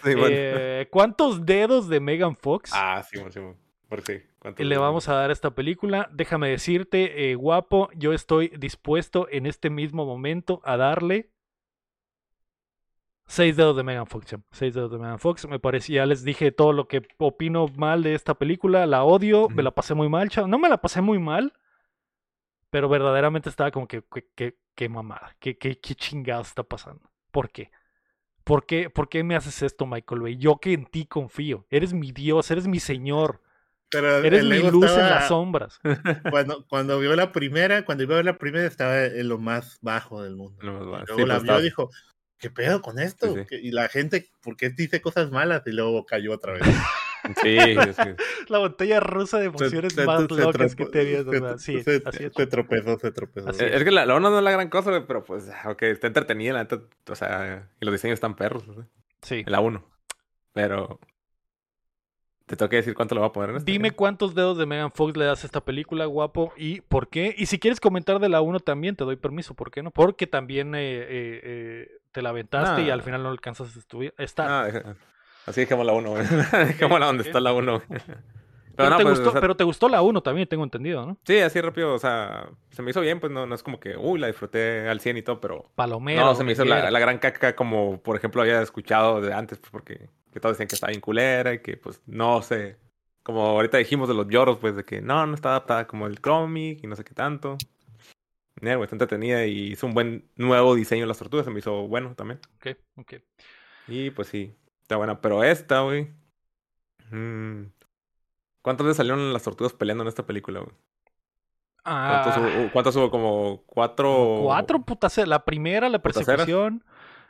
Eh, 0.05 0.87
¿Cuántos 0.89 1.45
dedos 1.45 1.87
de 1.87 1.99
Megan 1.99 2.35
Fox? 2.35 2.71
Ah, 2.73 3.03
sí, 3.03 3.19
sí, 3.29 3.39
por 3.87 4.01
sí 4.01 4.23
le 4.57 4.77
vamos 4.77 5.09
a 5.09 5.13
dar 5.13 5.29
a 5.29 5.33
esta 5.33 5.51
película. 5.51 6.09
Déjame 6.11 6.49
decirte, 6.49 7.31
eh, 7.31 7.35
guapo, 7.35 7.89
yo 7.95 8.13
estoy 8.13 8.49
dispuesto 8.49 9.27
en 9.29 9.45
este 9.45 9.69
mismo 9.69 10.05
momento 10.05 10.61
a 10.63 10.77
darle 10.77 11.31
seis 13.27 13.57
dedos 13.57 13.75
de 13.75 13.83
Megan 13.83 14.07
Fox. 14.07 14.35
Seis 14.51 14.73
dedos 14.73 14.91
de 14.91 14.97
Megan 14.97 15.19
Fox. 15.19 15.47
Me 15.47 15.59
parecía, 15.59 16.03
ya 16.03 16.05
les 16.05 16.23
dije 16.23 16.51
todo 16.51 16.73
lo 16.73 16.87
que 16.87 17.07
opino 17.17 17.67
mal 17.75 18.03
de 18.03 18.13
esta 18.13 18.35
película. 18.35 18.85
La 18.85 19.03
odio, 19.03 19.49
me 19.49 19.63
la 19.63 19.71
pasé 19.71 19.93
muy 19.93 20.09
mal, 20.09 20.29
chavo. 20.29 20.47
No 20.47 20.59
me 20.59 20.69
la 20.69 20.77
pasé 20.77 21.01
muy 21.01 21.19
mal, 21.19 21.53
pero 22.69 22.89
verdaderamente 22.89 23.49
estaba 23.49 23.71
como 23.71 23.87
que, 23.87 24.03
que, 24.35 24.57
que, 24.75 24.89
mamada. 24.89 25.35
¿Qué, 25.39 25.57
qué, 25.57 25.79
qué 25.79 25.95
chingado 25.95 26.41
está 26.41 26.63
pasando? 26.63 27.09
¿Por 27.31 27.49
qué? 27.49 27.71
¿Por 28.43 28.65
qué, 28.67 28.91
¿Por 28.91 29.09
qué 29.09 29.23
me 29.23 29.35
haces 29.35 29.63
esto, 29.63 29.87
Michael 29.87 30.21
Bay? 30.21 30.37
Yo 30.37 30.57
que 30.57 30.73
en 30.73 30.85
ti 30.85 31.07
confío. 31.07 31.65
Eres 31.69 31.93
mi 31.93 32.11
Dios, 32.11 32.51
eres 32.51 32.67
mi 32.67 32.79
Señor. 32.79 33.41
Eres 33.91 34.43
mi 34.43 34.59
luz 34.59 34.91
en 34.91 35.09
las 35.09 35.27
sombras. 35.27 35.79
Cuando, 36.31 36.65
cuando 36.67 36.99
vio 36.99 37.15
la 37.15 37.31
primera, 37.31 37.85
cuando 37.85 38.05
vio 38.07 38.21
la 38.23 38.37
primera 38.37 38.65
estaba 38.65 39.05
en 39.05 39.29
lo 39.29 39.37
más 39.37 39.77
bajo 39.81 40.23
del 40.23 40.35
mundo. 40.35 40.57
luego 40.61 40.97
la 41.25 41.35
pues, 41.35 41.43
vio 41.43 41.59
y 41.59 41.63
dijo, 41.63 41.89
¿qué 42.37 42.49
pedo 42.49 42.81
con 42.81 42.99
esto? 42.99 43.35
Y 43.51 43.71
la 43.71 43.87
gente, 43.87 44.29
¿por 44.41 44.57
qué 44.57 44.69
dice 44.69 45.01
cosas 45.01 45.31
malas? 45.31 45.63
Y 45.65 45.71
luego 45.71 46.05
cayó 46.05 46.33
otra 46.33 46.53
vez. 46.53 46.63
Sí, 47.41 47.57
La 48.49 48.59
botella 48.59 48.99
rusa 48.99 49.39
de 49.39 49.45
emociones 49.45 49.97
más 50.05 50.29
locas 50.29 50.75
que 50.75 50.85
te 50.85 50.99
habías 51.01 51.59
Sí, 51.59 51.81
se, 51.81 51.99
se 51.99 52.47
tropezó, 52.47 52.99
se 52.99 53.11
tropezó. 53.11 53.49
Es 53.49 53.83
que 53.83 53.89
la, 53.89 54.05
la 54.05 54.19
no 54.19 54.37
es 54.37 54.43
la 54.43 54.51
gran 54.51 54.69
cosa, 54.69 55.05
pero 55.07 55.23
pues, 55.23 55.49
ok, 55.65 55.81
está 55.81 56.05
entretenida, 56.05 56.53
la 56.53 56.67
o 57.09 57.15
sea, 57.15 57.67
y 57.79 57.85
los 57.85 57.93
diseños 57.93 58.17
están 58.17 58.35
perros. 58.35 58.65
Sí. 59.23 59.43
La 59.47 59.59
1. 59.59 59.83
Pero 60.53 60.99
te 62.45 62.55
tengo 62.55 62.69
que 62.69 62.75
decir 62.75 62.93
cuánto 62.93 63.15
le 63.15 63.21
va 63.21 63.27
a 63.27 63.31
poner 63.31 63.49
en 63.49 63.55
este. 63.57 63.71
Dime 63.71 63.91
cuántos 63.91 64.35
dedos 64.35 64.57
de 64.57 64.65
Megan 64.65 64.91
Fox 64.91 65.17
le 65.17 65.25
das 65.25 65.43
a 65.43 65.47
esta 65.47 65.61
película, 65.61 66.05
guapo, 66.05 66.53
y 66.55 66.81
por 66.81 67.09
qué. 67.09 67.33
Y 67.37 67.47
si 67.47 67.59
quieres 67.59 67.79
comentar 67.79 68.19
de 68.19 68.29
la 68.29 68.41
1 68.41 68.59
también, 68.59 68.95
te 68.95 69.03
doy 69.03 69.15
permiso, 69.15 69.55
¿por 69.55 69.71
qué 69.71 69.81
no? 69.81 69.89
Porque 69.89 70.27
también 70.27 70.75
eh, 70.75 70.79
eh, 70.79 71.41
eh, 71.43 71.91
te 72.11 72.21
la 72.21 72.29
aventaste 72.29 72.83
y 72.83 72.91
al 72.91 73.01
final 73.01 73.23
no 73.23 73.29
alcanzas 73.29 73.75
a 73.75 74.23
estar. 74.23 74.47
Ah, 74.47 74.95
así 75.47 75.61
dejemos 75.61 75.85
la 75.85 75.93
1, 75.93 76.13
dejémosla 76.67 77.07
donde 77.07 77.23
está 77.23 77.39
la 77.39 77.53
1. 77.53 77.81
Pero, 78.75 78.97
te 78.97 79.03
pues, 79.03 79.19
gustó, 79.19 79.39
pero 79.39 79.55
te 79.55 79.63
gustó 79.63 79.89
la 79.89 80.01
1 80.01 80.21
también, 80.21 80.47
tengo 80.47 80.63
entendido, 80.63 81.05
¿no? 81.05 81.17
Sí, 81.25 81.39
así 81.39 81.61
rápido, 81.61 81.93
o 81.93 81.99
sea, 81.99 82.49
se 82.71 82.81
me 82.81 82.91
hizo 82.91 83.01
bien, 83.01 83.19
pues 83.19 83.31
no, 83.31 83.45
no 83.45 83.55
es 83.55 83.63
como 83.63 83.79
que, 83.79 83.95
uy, 83.97 84.19
la 84.19 84.27
disfruté 84.27 84.87
al 84.87 84.99
100 84.99 85.17
y 85.17 85.21
todo, 85.21 85.39
pero... 85.39 85.71
Palomero. 85.75 86.21
No, 86.21 86.35
se 86.35 86.43
me 86.43 86.51
hizo 86.51 86.65
la, 86.65 86.91
la, 86.91 86.99
gran 86.99 87.17
caca 87.19 87.55
como, 87.55 88.01
por 88.01 88.15
ejemplo, 88.17 88.41
había 88.41 88.61
escuchado 88.61 89.21
de 89.21 89.33
antes, 89.33 89.59
pues 89.59 89.71
porque 89.71 90.09
que 90.35 90.41
todos 90.41 90.57
decían 90.57 90.67
que 90.67 90.75
estaba 90.75 90.91
bien 90.91 90.99
culera 90.99 91.53
y 91.53 91.59
que 91.59 91.77
pues 91.77 92.01
no 92.05 92.41
sé, 92.41 92.77
como 93.23 93.41
ahorita 93.41 93.77
dijimos 93.77 94.09
de 94.09 94.13
los 94.13 94.27
lloros, 94.27 94.57
pues 94.57 94.75
de 94.75 94.83
que 94.83 95.01
no, 95.01 95.25
no 95.25 95.33
está 95.33 95.49
adaptada 95.49 95.87
como 95.87 96.07
el 96.07 96.19
cómic 96.19 96.81
y 96.83 96.87
no 96.87 96.97
sé 96.97 97.05
qué 97.05 97.13
tanto. 97.13 97.57
Yeah, 98.61 98.81
está 98.81 98.95
entretenida 98.95 99.45
y 99.45 99.71
hizo 99.71 99.87
un 99.87 99.93
buen 99.93 100.29
nuevo 100.35 100.75
diseño 100.75 101.03
de 101.03 101.07
las 101.07 101.19
tortugas, 101.19 101.45
se 101.45 101.51
me 101.51 101.59
hizo 101.59 101.87
bueno 101.87 102.15
también. 102.15 102.39
Ok, 102.57 102.77
ok. 102.97 103.13
Y 103.87 104.11
pues 104.11 104.27
sí, 104.27 104.53
está 104.81 104.97
buena, 104.97 105.21
pero 105.21 105.43
esta, 105.43 105.81
güey. 105.81 106.09
Mm, 107.11 107.67
¿Cuántas 108.65 108.85
veces 108.87 108.97
salieron 108.97 109.31
las 109.31 109.43
tortugas 109.43 109.73
peleando 109.73 110.03
en 110.03 110.07
esta 110.07 110.25
película, 110.25 110.61
güey? 110.61 110.75
Ah, 111.83 112.23
¿Cuántas, 112.73 112.95
hubo? 112.95 113.11
Como 113.11 113.61
cuatro. 113.67 114.39
Cuatro 114.41 114.81
putas. 114.81 115.19
La 115.19 115.45
primera, 115.45 115.87
la 115.87 115.99
persecución 115.99 116.83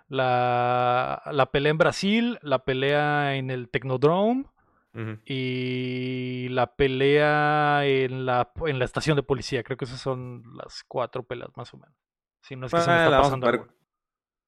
la, 0.08 1.22
la 1.30 1.46
pelea 1.48 1.72
en 1.72 1.78
Brasil, 1.78 2.40
la 2.42 2.60
pelea 2.60 3.36
en 3.36 3.52
el 3.52 3.68
Technodrome 3.68 4.46
y 5.26 6.48
la 6.52 6.74
pelea 6.78 7.86
en 7.86 8.26
la, 8.26 8.54
en 8.66 8.80
la 8.80 8.86
estación 8.86 9.18
de 9.18 9.24
policía. 9.24 9.62
Creo 9.62 9.76
que 9.76 9.84
esas 9.84 10.00
son 10.00 10.42
las 10.56 10.86
cuatro 10.88 11.24
peleas 11.24 11.50
más 11.58 11.74
o 11.74 11.78
menos. 11.78 11.94
Si 12.44 12.56
no 12.56 12.68
es 12.68 12.74
que 12.74 12.80
se 12.80 12.90
me 12.90 13.04
está 13.04 13.22
pasando 13.22 13.68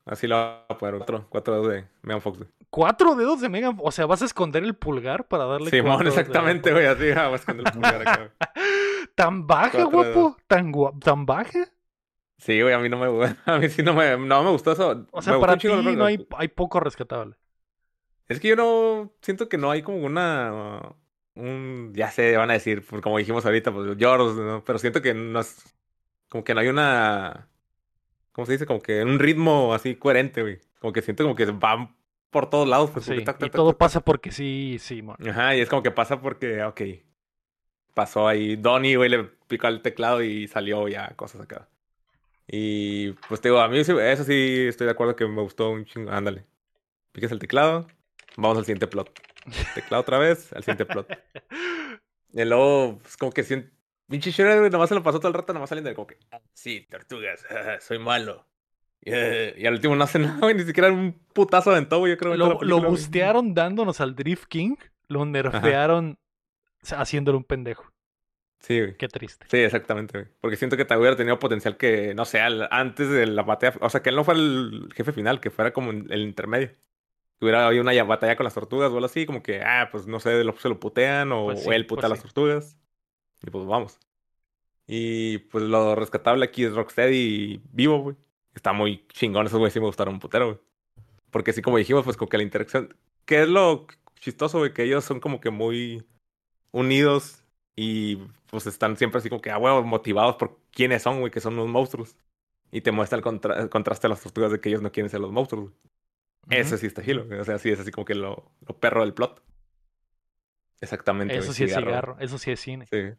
Así 0.08 0.26
la 0.26 0.36
va 0.36 0.66
a 0.70 0.78
poner 0.78 0.96
otro, 0.96 1.26
cuatro 1.30 1.56
dedos 1.56 1.74
de 1.74 1.86
Megan 2.02 2.22
Fox. 2.22 2.40
¿Cuatro 2.70 3.16
dedos 3.16 3.42
de 3.42 3.50
Megan 3.50 3.78
O 3.82 3.92
sea, 3.92 4.06
¿vas 4.06 4.22
a 4.22 4.26
esconder 4.26 4.64
el 4.64 4.74
pulgar 4.74 5.28
para 5.28 5.46
darle 5.46 5.70
Simón, 5.70 6.08
exactamente, 6.08 6.72
güey, 6.72 6.86
así 6.86 7.10
ah, 7.12 7.28
vas 7.28 7.34
a 7.34 7.36
esconder 7.36 7.68
el 7.68 7.74
pulgar 7.74 8.02
acá. 8.02 8.32
¿Tan 9.16 9.46
baja, 9.46 9.84
guapo? 9.84 10.38
¿Tan, 10.48 10.72
¿Tan 11.02 11.26
baja? 11.26 11.68
Sí, 12.38 12.62
güey, 12.62 12.74
a 12.74 12.80
mí 12.80 12.88
no 12.88 12.98
me 12.98 13.36
a 13.46 13.58
mí 13.58 13.70
sí 13.70 13.84
no 13.84 13.94
me, 13.94 14.18
no 14.18 14.44
me 14.44 14.52
gustó 14.52 14.72
eso. 14.72 15.06
O 15.12 15.22
sea, 15.22 15.40
para 15.40 15.58
ti 15.58 15.68
no 15.68 16.06
hay, 16.06 16.26
hay 16.38 16.48
poco 16.48 16.80
rescatable. 16.80 17.36
Es 18.28 18.40
que 18.40 18.50
yo 18.50 18.56
no 18.56 19.14
siento 19.22 19.50
que 19.50 19.58
no 19.58 19.72
hay 19.72 19.82
como 19.82 19.98
una 20.06 20.96
un 21.36 21.92
ya 21.94 22.12
sé, 22.12 22.36
van 22.36 22.50
a 22.50 22.54
decir, 22.54 22.86
pues, 22.86 23.02
como 23.02 23.18
dijimos 23.18 23.46
ahorita, 23.46 23.72
pues 23.72 23.98
lloros, 23.98 24.36
¿no? 24.36 24.64
pero 24.64 24.80
siento 24.80 25.02
que 25.02 25.14
no 25.14 25.40
es 25.40 25.76
como 26.30 26.44
que 26.44 26.54
no 26.54 26.62
hay 26.62 26.68
una 26.68 27.48
¿cómo 28.38 28.46
se 28.46 28.52
dice? 28.52 28.68
Como 28.68 28.82
que 28.84 29.04
un 29.04 29.18
ritmo 29.18 29.74
así 29.74 29.96
coherente, 29.96 30.44
güey. 30.44 30.60
Como 30.80 30.94
que 30.94 31.02
siento 31.02 31.24
como 31.24 31.36
que 31.36 31.46
van 31.46 31.96
por 32.30 32.52
todos 32.52 32.68
lados, 32.68 32.92
pues, 32.92 33.06
sí, 33.06 33.16
y 33.16 33.50
todo 33.50 33.76
pasa 33.76 34.02
porque 34.02 34.32
sí, 34.32 34.78
sí, 34.80 35.02
man. 35.02 35.18
Ajá, 35.28 35.56
y 35.56 35.62
es 35.62 35.70
como 35.70 35.82
que 35.82 35.90
pasa 35.90 36.22
porque, 36.22 36.62
ok, 36.64 36.82
pasó 37.96 38.28
ahí 38.28 38.56
Donnie, 38.56 38.96
güey, 38.96 39.10
le 39.10 39.24
picó 39.24 39.68
el 39.68 39.82
teclado 39.82 40.22
y 40.22 40.48
salió 40.48 40.88
ya 40.88 41.16
cosas 41.16 41.42
acá. 41.42 41.68
Y 42.48 43.14
pues 43.28 43.42
te 43.42 43.50
digo, 43.50 43.60
a 43.60 43.68
mí 43.70 43.80
eso 43.80 44.24
sí 44.24 44.68
estoy 44.68 44.86
de 44.86 44.92
acuerdo 44.92 45.16
que 45.16 45.26
me 45.26 45.42
gustó 45.42 45.72
un 45.72 45.86
chingo. 45.86 46.12
Ándale. 46.12 46.46
Piques 47.14 47.32
el 47.32 47.40
teclado, 47.40 47.88
vamos 48.36 48.60
al 48.60 48.66
siguiente 48.66 48.86
plot. 48.86 49.20
Teclado 49.74 50.02
otra 50.02 50.20
vez, 50.20 50.54
al 50.54 50.62
siguiente 50.64 50.86
plot. 50.86 51.08
Y 52.34 52.44
luego, 52.44 53.00
pues 53.02 53.18
como 53.18 53.32
que 53.32 53.42
siento, 53.42 53.72
Pinche 54.10 54.32
Shredder, 54.32 54.60
güey, 54.60 54.72
nomás 54.72 54.90
se 54.90 54.96
lo 54.96 55.04
pasó 55.04 55.20
todo 55.20 55.28
el 55.30 55.34
rato, 55.34 55.54
nomás 55.54 55.70
saliendo 55.70 55.90
de 55.90 55.96
como 55.96 56.08
que, 56.08 56.18
ah, 56.32 56.40
sí, 56.54 56.88
tortugas, 56.90 57.46
soy 57.82 58.00
malo. 58.00 58.46
Y, 59.00 59.66
al 59.66 59.76
último 59.76 59.96
no 59.96 60.04
hace 60.04 60.20
nada, 60.20 60.40
güey, 60.40 60.56
ni 60.56 60.64
siquiera 60.64 60.92
un 60.92 61.18
putazo 61.32 61.72
de 61.72 61.86
todo, 61.86 62.08
yo 62.08 62.18
creo. 62.18 62.36
Lo, 62.36 62.60
lo 62.62 62.82
bustearon 62.82 63.54
dándonos 63.54 64.02
al 64.02 64.16
Drift 64.16 64.46
King, 64.46 64.76
lo 65.08 65.24
nerfearon 65.24 66.18
haciéndole 66.84 67.38
un 67.38 67.44
pendejo. 67.44 67.86
Sí, 68.60 68.80
güey. 68.80 68.98
Qué 68.98 69.08
triste. 69.08 69.46
Sí, 69.50 69.58
exactamente, 69.58 70.18
güey. 70.18 70.32
Porque 70.42 70.58
siento 70.58 70.78
que 70.78 70.84
te 70.86 70.98
hubiera 70.98 71.16
tenido 71.16 71.40
potencial 71.40 71.78
que, 71.78 72.14
no 72.16 72.26
sé, 72.26 72.42
antes 72.42 73.10
de 73.10 73.28
la 73.28 73.44
batalla. 73.44 73.78
O 73.82 73.90
sea, 73.90 74.02
que 74.02 74.10
él 74.10 74.16
no 74.16 74.24
fue 74.24 74.34
el 74.34 74.90
jefe 74.96 75.12
final, 75.12 75.40
que 75.40 75.52
fuera 75.52 75.72
como 75.72 75.92
el 75.92 76.22
intermedio. 76.22 76.70
Que 77.40 77.46
hubiera 77.46 77.68
habido 77.68 77.84
una 77.84 78.04
batalla 78.04 78.36
con 78.36 78.46
las 78.46 78.56
tortugas 78.56 78.92
o 78.92 78.96
algo 78.96 79.06
así, 79.06 79.26
como 79.26 79.44
que, 79.44 79.62
ah, 79.62 79.90
pues 79.92 80.08
no 80.08 80.20
sé, 80.20 80.44
se 80.58 80.70
lo 80.70 80.80
putean 80.80 81.32
o, 81.32 81.46
pues 81.46 81.68
él 81.68 81.86
puta 81.86 82.02
pues 82.02 82.06
a 82.06 82.10
las 82.10 82.22
tortugas. 82.22 82.78
Y 83.44 83.50
pues 83.50 83.66
vamos. 83.66 84.00
Y 84.88 85.40
pues 85.40 85.64
lo 85.66 85.96
rescatable 85.96 86.46
aquí 86.46 86.64
es 86.64 86.74
Rocksteady 86.74 87.62
vivo, 87.72 88.00
güey. 88.00 88.16
Está 88.56 88.74
muy 88.74 89.06
chingón, 89.10 89.46
esos 89.46 89.60
güey 89.60 89.72
sí 89.72 89.80
me 89.80 89.86
gustaron 89.86 90.16
un 90.16 90.20
putero, 90.20 90.46
güey. 90.46 90.60
Porque 91.30 91.52
así 91.52 91.62
como 91.62 91.78
dijimos, 91.78 92.04
pues 92.04 92.18
como 92.18 92.30
que 92.30 92.38
la 92.38 92.44
interacción. 92.44 92.96
¿Qué 93.26 93.44
es 93.44 93.50
lo 93.50 93.86
chistoso, 94.20 94.60
güey? 94.60 94.74
Que 94.74 94.84
ellos 94.84 95.04
son 95.04 95.20
como 95.20 95.42
que 95.42 95.50
muy 95.50 96.06
unidos 96.72 97.44
y 97.76 98.18
pues 98.48 98.66
están 98.66 98.98
siempre 98.98 99.20
así 99.20 99.30
como 99.30 99.42
que, 99.42 99.52
ah, 99.52 99.58
güey, 99.58 99.84
motivados 99.84 100.38
por 100.38 100.58
quiénes 100.72 101.04
son, 101.04 101.20
güey, 101.20 101.32
que 101.32 101.42
son 101.42 101.54
unos 101.54 101.68
monstruos. 101.68 102.16
Y 102.72 102.82
te 102.82 102.92
muestra 102.92 103.18
el, 103.18 103.70
contraste 103.70 104.08
de 104.08 104.10
las 104.10 104.22
tortugas 104.22 104.52
de 104.52 104.60
que 104.60 104.70
ellos 104.70 104.82
no 104.82 104.92
quieren 104.92 105.10
ser 105.10 105.20
los 105.20 105.32
monstruos, 105.32 105.66
güey. 105.66 105.76
Eso 106.50 106.78
sí 106.78 106.88
está 106.88 107.02
gilo, 107.04 107.28
o 107.40 107.44
sea, 107.44 107.60
sí 107.60 107.70
es 107.70 107.80
así 107.80 107.92
como 107.92 108.06
que 108.06 108.16
lo, 108.16 108.52
lo 108.66 108.80
perro 108.80 109.02
del 109.02 109.14
plot. 109.14 109.44
Exactamente. 110.80 111.36
Eso 111.36 111.52
sí 111.52 111.66
es 111.66 111.76
cigarro, 111.76 112.16
eso 112.20 112.38
sí 112.38 112.52
es 112.52 112.60
cine. 112.60 112.88
Sí. 112.90 113.14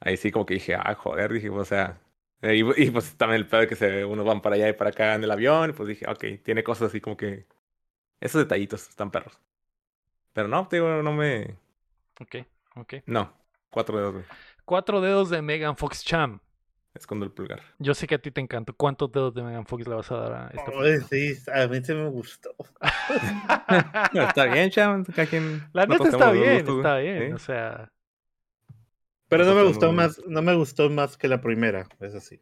Ahí 0.00 0.16
sí 0.16 0.30
como 0.30 0.46
que 0.46 0.54
dije, 0.54 0.74
ah, 0.74 0.94
joder, 0.94 1.32
dije, 1.32 1.48
o 1.50 1.64
sea, 1.64 1.98
y, 2.42 2.82
y, 2.82 2.90
pues 2.90 3.16
también 3.16 3.40
el 3.40 3.48
pedo 3.48 3.62
de 3.62 3.66
que 3.68 3.76
se, 3.76 4.04
unos 4.04 4.26
van 4.26 4.42
para 4.42 4.56
allá 4.56 4.68
y 4.68 4.72
para 4.74 4.90
acá 4.90 5.14
en 5.14 5.24
el 5.24 5.30
avión, 5.30 5.70
y 5.70 5.72
pues 5.72 5.88
dije, 5.88 6.06
ok, 6.08 6.42
tiene 6.44 6.62
cosas 6.62 6.88
así 6.88 7.00
como 7.00 7.16
que, 7.16 7.46
esos 8.20 8.40
detallitos 8.40 8.88
están 8.88 9.10
perros. 9.10 9.38
Pero 10.32 10.48
no, 10.48 10.68
te 10.68 10.76
digo, 10.76 11.02
no 11.02 11.12
me... 11.12 11.56
Ok, 12.20 12.36
ok. 12.76 12.94
No, 13.06 13.32
Cuatro 13.76 13.98
dedos, 13.98 14.12
güey. 14.14 14.24
Cuatro 14.64 15.02
dedos 15.02 15.28
de 15.28 15.42
Megan 15.42 15.76
Fox 15.76 16.02
Cham. 16.02 16.40
Escondo 16.94 17.26
el 17.26 17.30
pulgar. 17.30 17.60
Yo 17.78 17.92
sé 17.92 18.06
que 18.06 18.14
a 18.14 18.18
ti 18.18 18.30
te 18.30 18.40
encanta. 18.40 18.72
¿Cuántos 18.72 19.12
dedos 19.12 19.34
de 19.34 19.42
Megan 19.42 19.66
Fox 19.66 19.86
le 19.86 19.94
vas 19.94 20.10
a 20.10 20.16
dar 20.16 20.32
a 20.32 20.48
esta 20.48 20.70
oh, 20.70 20.82
Sí, 21.10 21.36
a 21.52 21.66
mí 21.66 21.84
se 21.84 21.94
me 21.94 22.08
gustó. 22.08 22.54
está 24.14 24.46
bien, 24.46 24.70
Cham. 24.70 25.04
La 25.74 25.84
neta 25.84 26.08
está 26.08 26.30
bien, 26.30 26.66
está 26.66 26.96
bien. 26.96 27.34
O 27.34 27.38
sea. 27.38 27.92
Pero 29.28 29.44
no 29.44 29.54
me 29.54 29.64
gustó 29.64 29.92
más, 29.92 30.20
no 30.26 30.42
me 30.42 30.54
gustó 30.54 30.88
más 30.90 31.16
que 31.16 31.28
la 31.28 31.40
primera, 31.40 31.88
eso 32.00 32.20
sí. 32.20 32.40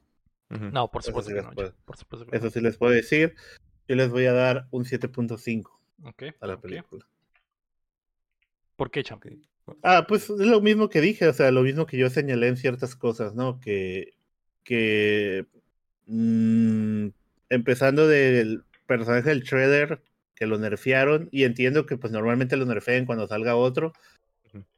No, 0.48 0.90
por 0.90 1.02
supuesto 1.02 1.34
que 1.34 1.42
no. 1.42 1.50
Por 1.84 1.96
supuesto 1.96 2.26
eso 2.32 2.50
sí 2.50 2.60
les 2.60 2.76
puedo 2.76 2.92
decir. 2.92 3.34
Yo 3.88 3.96
les 3.96 4.10
voy 4.10 4.26
a 4.26 4.32
dar 4.32 4.66
un 4.70 4.84
7.5 4.84 5.70
okay, 6.04 6.32
a 6.40 6.46
la 6.46 6.60
película. 6.60 7.06
¿Por 8.76 8.90
qué, 8.90 9.02
Cham? 9.02 9.20
Ah, 9.82 10.06
pues 10.08 10.28
es 10.30 10.46
lo 10.46 10.60
mismo 10.60 10.88
que 10.88 11.00
dije, 11.00 11.28
o 11.28 11.32
sea, 11.32 11.50
lo 11.50 11.62
mismo 11.62 11.86
que 11.86 11.96
yo 11.96 12.10
señalé 12.10 12.48
en 12.48 12.56
ciertas 12.56 12.96
cosas, 12.96 13.34
¿no? 13.34 13.60
Que, 13.60 14.14
que 14.62 15.46
mmm, 16.06 17.08
empezando 17.48 18.06
del 18.08 18.64
personaje 18.86 19.28
del 19.28 19.42
Shredder, 19.42 20.02
que 20.34 20.46
lo 20.46 20.58
nerfearon, 20.58 21.28
y 21.30 21.44
entiendo 21.44 21.86
que 21.86 21.96
pues 21.96 22.12
normalmente 22.12 22.56
lo 22.56 22.66
nerfeen 22.66 23.06
cuando 23.06 23.26
salga 23.26 23.56
otro, 23.56 23.92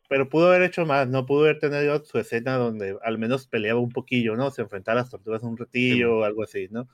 pero 0.08 0.28
pudo 0.28 0.48
haber 0.48 0.62
hecho 0.62 0.86
más, 0.86 1.08
¿no? 1.08 1.26
Pudo 1.26 1.44
haber 1.44 1.58
tenido 1.58 2.04
su 2.04 2.18
escena 2.18 2.56
donde 2.56 2.96
al 3.02 3.18
menos 3.18 3.46
peleaba 3.46 3.80
un 3.80 3.90
poquillo, 3.90 4.36
¿no? 4.36 4.50
Se 4.50 4.62
enfrentaba 4.62 5.00
a 5.00 5.02
las 5.02 5.10
tortugas 5.10 5.42
un 5.42 5.56
ratillo 5.56 6.18
o 6.18 6.24
algo 6.24 6.42
así, 6.42 6.68
¿no? 6.70 6.88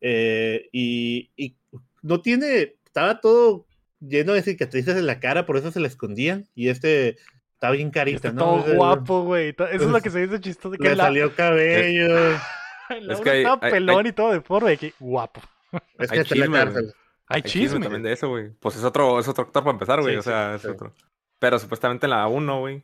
Eh, 0.00 0.68
y, 0.72 1.30
y 1.36 1.56
no 2.02 2.20
tiene, 2.20 2.76
estaba 2.84 3.20
todo 3.20 3.66
lleno 4.00 4.32
de 4.32 4.42
cicatrices 4.42 4.96
en 4.96 5.06
la 5.06 5.20
cara, 5.20 5.46
por 5.46 5.56
eso 5.56 5.70
se 5.70 5.80
le 5.80 5.88
escondían. 5.88 6.48
Y 6.54 6.68
este 6.68 7.16
está 7.54 7.70
bien 7.70 7.90
carita, 7.90 8.32
¿no? 8.32 8.62
Todo 8.62 8.74
guapo, 8.74 9.22
güey. 9.22 9.50
Eso 9.50 9.66
es 9.70 9.82
lo 9.82 10.00
que 10.00 10.10
se 10.10 10.26
dice 10.26 10.40
chistoso. 10.40 10.76
Que 10.76 10.90
le 10.90 10.96
salió 10.96 11.34
cabello. 11.34 12.32
es 13.08 13.20
que 13.20 13.38
estaba 13.38 13.60
pelón 13.60 14.06
y 14.06 14.12
todo 14.12 14.32
de 14.32 14.40
forma 14.40 14.68
de 14.70 14.76
que 14.76 14.92
guapo. 14.98 15.40
Es 15.98 16.08
que 16.08 16.20
está 16.20 16.34
en 16.36 16.52
la 16.52 16.64
cárcel. 16.64 16.94
Hay, 17.26 17.42
chisme. 17.42 17.80
también 17.80 18.02
de 18.02 18.12
eso, 18.12 18.28
güey. 18.28 18.50
Pues 18.60 18.76
es 18.76 18.84
otro, 18.84 19.18
es 19.18 19.26
otro 19.26 19.44
actor 19.44 19.64
para 19.64 19.72
empezar, 19.72 20.00
güey. 20.00 20.16
o 20.16 20.22
sea, 20.22 20.54
es 20.54 20.64
otro. 20.64 20.92
Pero 21.38 21.58
supuestamente 21.58 22.06
en 22.06 22.10
la 22.10 22.26
1, 22.26 22.60
güey. 22.60 22.82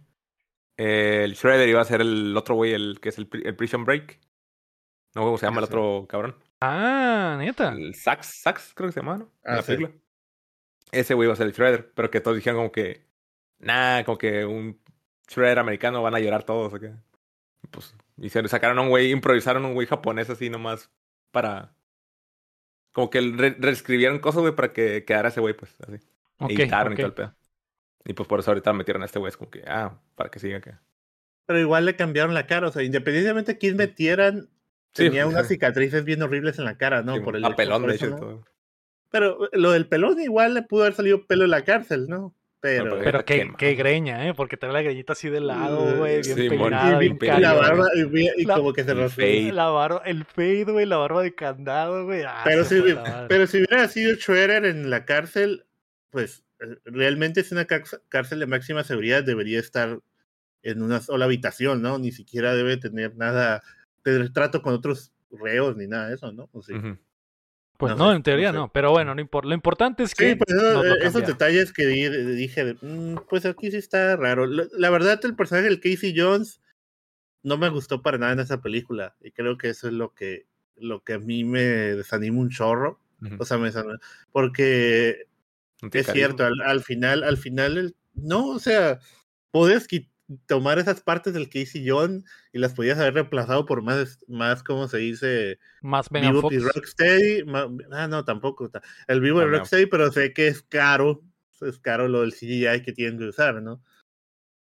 el 0.76 1.34
Shredder 1.34 1.68
iba 1.68 1.80
a 1.80 1.84
ser 1.84 2.00
el 2.00 2.36
otro 2.36 2.54
güey, 2.54 2.72
el 2.72 3.00
que 3.00 3.10
es 3.10 3.18
el, 3.18 3.26
Prison 3.28 3.84
Break. 3.84 4.20
No, 5.14 5.22
¿cómo 5.22 5.38
se 5.38 5.46
llama 5.46 5.58
el 5.58 5.64
otro 5.64 6.06
cabrón? 6.08 6.36
Ah, 6.60 7.36
neta. 7.38 7.70
El 7.70 7.94
Sax, 7.94 8.42
Sax 8.42 8.72
creo 8.74 8.88
que 8.88 8.92
se 8.92 9.00
llama, 9.00 9.18
¿no? 9.18 9.32
Ah, 9.44 9.56
la 9.56 9.62
película. 9.62 9.90
Ese 10.92 11.14
güey 11.14 11.26
iba 11.26 11.32
a 11.32 11.36
ser 11.36 11.46
el 11.46 11.52
Shredder, 11.52 11.92
pero 11.94 12.10
que 12.10 12.20
todos 12.20 12.36
dijeron 12.36 12.58
como 12.58 12.72
que 12.72 13.10
nah, 13.60 14.02
como 14.04 14.18
que 14.18 14.44
un 14.44 14.80
shredder 15.28 15.58
americano 15.58 16.02
van 16.02 16.14
a 16.14 16.20
llorar 16.20 16.44
todos. 16.44 16.72
¿o 16.72 16.78
Pues, 17.70 17.94
y 18.18 18.28
se 18.28 18.48
sacaron 18.48 18.78
a 18.78 18.82
un 18.82 18.88
güey, 18.88 19.10
improvisaron 19.10 19.64
un 19.64 19.74
güey 19.74 19.86
japonés 19.86 20.28
así 20.30 20.50
nomás 20.50 20.90
para. 21.30 21.74
Como 22.92 23.08
que 23.08 23.20
reescribieron 23.20 24.18
cosas, 24.18 24.40
güey, 24.40 24.54
para 24.54 24.72
que 24.72 25.04
quedara 25.04 25.28
ese 25.28 25.40
güey, 25.40 25.54
pues, 25.54 25.76
así. 25.86 25.98
y 26.48 26.62
y 26.62 26.68
todo 26.68 26.88
el 26.88 27.12
pedo. 27.12 27.34
Y 28.04 28.14
pues 28.14 28.28
por 28.28 28.40
eso 28.40 28.50
ahorita 28.50 28.72
metieron 28.72 29.02
a 29.02 29.06
este 29.06 29.18
güey, 29.18 29.30
es 29.30 29.36
como 29.36 29.50
que, 29.50 29.62
ah, 29.66 29.98
para 30.14 30.30
que 30.30 30.38
siga 30.38 30.58
acá. 30.58 30.82
Pero 31.46 31.58
igual 31.58 31.84
le 31.84 31.96
cambiaron 31.96 32.34
la 32.34 32.46
cara, 32.46 32.68
o 32.68 32.72
sea, 32.72 32.82
independientemente 32.82 33.52
de 33.52 33.58
quién 33.58 33.76
metieran, 33.76 34.48
tenía 34.92 35.26
unas 35.26 35.48
cicatrices 35.48 36.04
bien 36.04 36.22
horribles 36.22 36.58
en 36.58 36.64
la 36.64 36.78
cara, 36.78 37.02
¿no? 37.02 37.22
por 37.22 37.36
el 37.36 37.44
a 37.44 37.54
pelón, 37.54 37.86
de 37.86 37.94
hecho, 37.94 38.16
todo. 38.16 38.44
Pero 39.10 39.48
lo 39.52 39.72
del 39.72 39.86
pelón 39.86 40.20
igual 40.20 40.54
le 40.54 40.62
pudo 40.62 40.82
haber 40.82 40.94
salido 40.94 41.26
pelo 41.26 41.44
en 41.44 41.50
la 41.50 41.64
cárcel, 41.64 42.06
¿no? 42.08 42.34
Pero, 42.60 42.98
pero 43.02 43.24
qué, 43.24 43.50
qué, 43.56 43.74
greña, 43.74 44.28
¿eh? 44.28 44.34
Porque 44.34 44.58
trae 44.58 44.70
la 44.70 44.82
greñita 44.82 45.14
así 45.14 45.30
de 45.30 45.40
lado, 45.40 45.96
güey, 45.96 46.20
bien 46.20 46.50
peinada, 46.50 46.98
bien 46.98 47.18
y, 47.18 47.26
la 47.40 47.54
barba, 47.54 47.86
y, 47.94 48.44
como 48.44 48.74
que 48.74 48.84
se 48.84 48.94
fade. 49.08 49.50
La 49.50 49.70
barba, 49.70 50.02
el 50.04 50.26
fade, 50.26 50.64
güey, 50.64 50.84
la 50.84 50.98
barba 50.98 51.22
de 51.22 51.34
candado, 51.34 52.04
güey. 52.04 52.22
Ah, 52.22 52.42
pero, 52.44 52.64
si, 52.64 52.82
pero 53.28 53.46
si 53.46 53.58
hubiera 53.58 53.88
sido 53.88 54.14
Schroeder 54.14 54.66
en 54.66 54.90
la 54.90 55.06
cárcel, 55.06 55.64
pues 56.10 56.40
eh, 56.40 56.49
realmente 56.84 57.40
es 57.40 57.52
una 57.52 57.66
cárcel 57.66 58.40
de 58.40 58.46
máxima 58.46 58.84
seguridad, 58.84 59.24
debería 59.24 59.60
estar 59.60 60.00
en 60.62 60.82
una 60.82 61.00
sola 61.00 61.24
habitación, 61.24 61.82
¿no? 61.82 61.98
Ni 61.98 62.12
siquiera 62.12 62.54
debe 62.54 62.76
tener 62.76 63.16
nada 63.16 63.62
de 64.04 64.28
trato 64.30 64.62
con 64.62 64.74
otros 64.74 65.12
reos 65.30 65.76
ni 65.76 65.86
nada 65.86 66.08
de 66.08 66.14
eso, 66.14 66.32
¿no? 66.32 66.48
O 66.52 66.62
pues 67.80 67.96
no, 67.96 68.12
en 68.12 68.22
teoría 68.22 68.52
no, 68.52 68.70
pero 68.70 68.90
bueno, 68.90 69.14
no 69.14 69.22
importa. 69.22 69.48
Lo 69.48 69.54
importante 69.54 70.02
es 70.02 70.14
que. 70.14 70.32
Sí, 70.32 70.36
pues 70.36 70.54
esos 71.00 71.26
detalles 71.26 71.72
que 71.72 71.86
dije, 71.86 72.76
mm, 72.78 73.20
pues 73.26 73.46
aquí 73.46 73.70
sí 73.70 73.78
está 73.78 74.16
raro. 74.16 74.46
La, 74.46 74.90
verdad, 74.90 75.18
el 75.24 75.34
personaje 75.34 75.66
del 75.66 75.80
Casey 75.80 76.12
Jones 76.14 76.60
no 77.42 77.56
me 77.56 77.70
gustó 77.70 78.02
para 78.02 78.18
nada 78.18 78.34
en 78.34 78.40
esa 78.40 78.60
película. 78.60 79.16
Y 79.22 79.30
creo 79.30 79.56
que 79.56 79.70
eso 79.70 79.86
es 79.86 79.94
lo 79.94 80.12
que, 80.12 80.46
lo 80.76 81.02
que 81.02 81.14
a 81.14 81.18
mí 81.18 81.42
me 81.42 81.62
desanima 81.62 82.38
un 82.38 82.50
chorro. 82.50 83.00
O 83.38 83.46
sea, 83.46 83.56
me 83.56 83.70
porque 84.30 85.26
es 85.92 86.06
cierto, 86.06 86.44
al, 86.44 86.82
final, 86.82 87.22
al 87.24 87.36
final, 87.36 87.94
no, 88.14 88.48
o 88.48 88.58
sea, 88.58 89.00
puedes 89.50 89.86
quitar 89.86 90.10
tomar 90.46 90.78
esas 90.78 91.00
partes 91.00 91.34
del 91.34 91.48
Casey 91.48 91.84
John 91.88 92.24
y 92.52 92.58
las 92.58 92.74
podías 92.74 92.98
haber 92.98 93.14
reemplazado 93.14 93.66
por 93.66 93.82
más, 93.82 94.18
más 94.28 94.62
¿cómo 94.62 94.86
se 94.88 94.98
dice? 94.98 95.58
Más 95.82 96.08
Vivo 96.08 96.48
y 96.52 96.58
Rocksteady. 96.58 97.44
ah, 97.90 98.06
no, 98.08 98.24
tampoco. 98.24 98.70
El 99.08 99.20
Vivo 99.20 99.42
y 99.42 99.46
Rocksteady, 99.46 99.86
pero 99.86 100.12
sé 100.12 100.32
que 100.32 100.48
es 100.48 100.62
caro. 100.62 101.22
Es 101.60 101.78
caro 101.78 102.08
lo 102.08 102.22
del 102.22 102.32
CGI 102.32 102.82
que 102.82 102.92
tienen 102.92 103.18
que 103.18 103.26
usar, 103.26 103.60
¿no? 103.60 103.82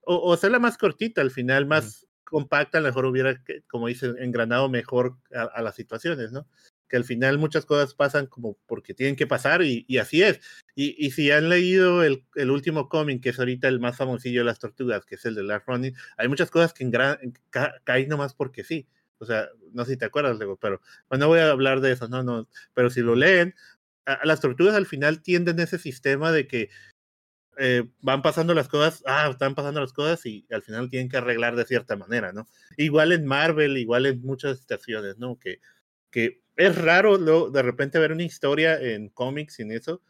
O, 0.01 0.17
o 0.17 0.33
hacerla 0.33 0.59
más 0.59 0.79
cortita, 0.79 1.21
al 1.21 1.31
final, 1.31 1.67
más 1.67 2.09
compacta, 2.25 2.79
a 2.79 2.81
lo 2.81 2.89
mejor 2.89 3.07
hubiera, 3.07 3.43
como 3.69 3.87
dicen, 3.87 4.17
engranado 4.19 4.69
mejor 4.69 5.19
a 5.33 5.63
las 5.63 5.77
situaciones, 5.77 6.33
¿no? 6.33 6.47
Que 6.89 6.97
al 6.97 7.05
final 7.05 7.39
muchas 7.39 7.67
cosas 7.67 7.95
pasan 7.95 8.27
como 8.27 8.57
porque 8.67 8.95
tienen 8.95 9.17
que 9.17 9.27
pasar 9.27 9.63
y, 9.63 9.85
así 9.99 10.23
es. 10.23 10.41
Y, 10.75 11.11
si 11.11 11.31
han 11.31 11.49
leído 11.49 12.03
el, 12.03 12.25
último 12.51 12.89
cómic, 12.89 13.23
que 13.23 13.31
es 13.31 13.39
ahorita 13.39 13.69
el 13.69 13.81
más 13.81 13.97
famosillo 13.97 14.41
de 14.41 14.47
las 14.47 14.59
tortugas, 14.59 15.05
que 15.05 15.17
es 15.17 15.25
el 15.25 15.35
de 15.35 15.43
Last 15.43 15.67
Running, 15.67 15.95
hay 16.17 16.29
muchas 16.29 16.51
cosas 16.51 16.73
que 16.73 16.85
en 16.85 16.91
gran, 16.91 17.19
caen 17.85 18.09
nomás 18.09 18.35
porque 18.35 18.65
sí. 18.65 18.87
O 19.19 19.27
sea, 19.27 19.49
no 19.73 19.85
sé 19.85 19.93
si 19.93 19.97
te 19.99 20.05
acuerdas, 20.05 20.37
luego, 20.39 20.57
pero 20.57 20.81
bueno, 21.09 21.25
no 21.25 21.29
voy 21.29 21.41
a 21.41 21.51
hablar 21.51 21.81
de 21.81 21.93
eso, 21.93 22.09
no, 22.09 22.23
no, 22.23 22.49
pero 22.73 22.89
si 22.89 23.01
lo 23.01 23.17
leen, 23.17 23.55
las 24.23 24.41
tortugas 24.41 24.77
al 24.77 24.87
final 24.87 25.23
tienden 25.23 25.59
ese 25.59 25.79
sistema 25.79 26.31
de 26.33 26.47
que 26.47 26.71
eh, 27.61 27.91
van 28.01 28.23
pasando 28.23 28.55
las 28.55 28.69
cosas, 28.69 29.03
ah, 29.07 29.29
están 29.31 29.57
pasando 29.57 29.81
las 29.81 29.93
cosas 29.93 30.25
y 30.27 30.47
al 30.51 30.63
final 30.63 30.89
tienen 30.89 31.09
que 31.09 31.17
arreglar 31.17 31.57
de 31.57 31.65
cierta 31.65 31.97
manera, 31.97 32.33
¿no? 32.33 32.47
Igual 32.77 33.11
en 33.11 33.27
Marvel, 33.27 33.77
igual 33.79 34.07
en 34.07 34.23
muchas 34.23 34.61
estaciones, 34.61 35.19
¿no? 35.19 35.39
Que, 35.41 35.61
que 36.13 36.41
es 36.59 36.77
raro 36.77 37.17
de 37.51 37.63
repente 37.63 37.99
ver 37.99 38.13
una 38.13 38.25
historia 38.25 38.79
en 38.79 39.09
cómics 39.09 39.61
y 39.61 39.63
en 39.63 39.73
eso, 39.73 40.03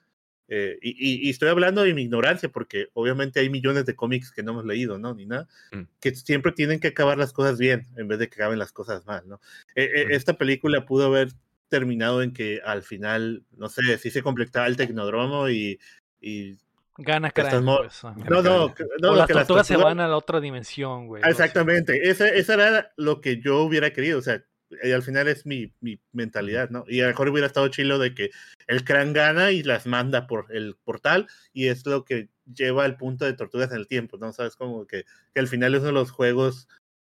Eh, 0.50 0.78
y, 0.80 1.28
estoy 1.28 1.50
hablando 1.50 1.82
de 1.82 1.92
mi 1.92 2.04
ignorancia, 2.04 2.48
porque 2.48 2.88
obviamente 2.94 3.38
hay 3.38 3.50
millones 3.50 3.84
de 3.84 3.94
cómics 3.94 4.32
que 4.32 4.42
no 4.42 4.52
hemos 4.52 4.64
leído, 4.64 4.98
¿no? 4.98 5.12
Ni 5.14 5.26
nada, 5.26 5.46
mm. 5.72 5.82
que 6.00 6.14
siempre 6.14 6.52
tienen 6.52 6.80
que 6.80 6.88
acabar 6.88 7.18
las 7.18 7.34
cosas 7.34 7.58
bien, 7.58 7.86
en 7.98 8.08
vez 8.08 8.18
de 8.18 8.30
que 8.30 8.36
acaben 8.36 8.58
las 8.58 8.72
cosas 8.72 9.04
mal, 9.04 9.28
¿no? 9.28 9.42
Eh, 9.74 9.84
eh, 9.94 10.06
esta 10.12 10.38
película 10.38 10.86
pudo 10.86 11.04
haber 11.04 11.28
terminado 11.68 12.22
en 12.22 12.32
que 12.32 12.62
al 12.64 12.82
final, 12.82 13.44
no 13.58 13.68
sé, 13.68 13.98
si 13.98 14.10
se 14.10 14.22
completaba 14.22 14.66
el 14.68 14.78
tecnodromo 14.78 15.50
y... 15.50 15.78
y 16.18 16.56
Gana 16.96 17.30
Crane. 17.30 17.50
Pues, 17.50 18.02
no, 18.02 18.42
no, 18.42 18.74
no, 19.02 19.12
o 19.12 19.16
las 19.16 19.28
tortugas 19.28 19.66
se 19.66 19.76
van 19.76 20.00
a 20.00 20.08
la 20.08 20.16
otra 20.16 20.40
dimensión, 20.40 21.08
güey. 21.08 21.22
Exactamente, 21.26 22.08
eso, 22.08 22.24
eso 22.24 22.54
era 22.54 22.90
lo 22.96 23.20
que 23.20 23.38
yo 23.38 23.60
hubiera 23.64 23.92
querido, 23.92 24.18
o 24.18 24.22
sea, 24.22 24.42
y 24.82 24.92
al 24.92 25.02
final 25.02 25.28
es 25.28 25.46
mi, 25.46 25.72
mi, 25.80 26.00
mentalidad, 26.12 26.70
¿no? 26.70 26.84
Y 26.88 27.00
a 27.00 27.04
lo 27.04 27.10
mejor 27.10 27.28
hubiera 27.28 27.46
estado 27.46 27.68
chilo 27.68 27.98
de 27.98 28.14
que 28.14 28.30
el 28.66 28.84
Cran 28.84 29.12
gana 29.12 29.50
y 29.52 29.62
las 29.62 29.86
manda 29.86 30.26
por 30.26 30.46
el 30.50 30.76
portal 30.84 31.26
y 31.52 31.68
es 31.68 31.86
lo 31.86 32.04
que 32.04 32.28
lleva 32.52 32.84
al 32.84 32.96
punto 32.96 33.24
de 33.24 33.32
tortugas 33.32 33.70
en 33.70 33.78
el 33.78 33.86
tiempo, 33.86 34.18
¿no? 34.18 34.32
Sabes 34.32 34.56
como 34.56 34.86
que, 34.86 35.04
que 35.34 35.40
al 35.40 35.48
final 35.48 35.74
es 35.74 35.80
uno 35.80 35.88
de 35.88 35.92
los 35.94 36.10
juegos 36.10 36.68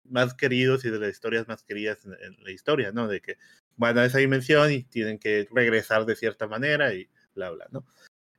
más 0.03 0.33
queridos 0.33 0.83
y 0.85 0.89
de 0.89 0.99
las 0.99 1.11
historias 1.11 1.47
más 1.47 1.63
queridas 1.63 2.05
en, 2.05 2.13
en, 2.13 2.43
la 2.43 2.51
historia, 2.51 2.91
¿no? 2.91 3.07
De 3.07 3.21
que 3.21 3.37
van 3.77 3.97
a 3.97 4.05
esa 4.05 4.19
dimensión 4.19 4.71
y 4.71 4.83
tienen 4.83 5.19
que 5.19 5.47
regresar 5.51 6.05
de 6.05 6.15
cierta 6.15 6.47
manera 6.47 6.93
y 6.93 7.09
bla, 7.35 7.51
bla, 7.51 7.67
¿no? 7.71 7.85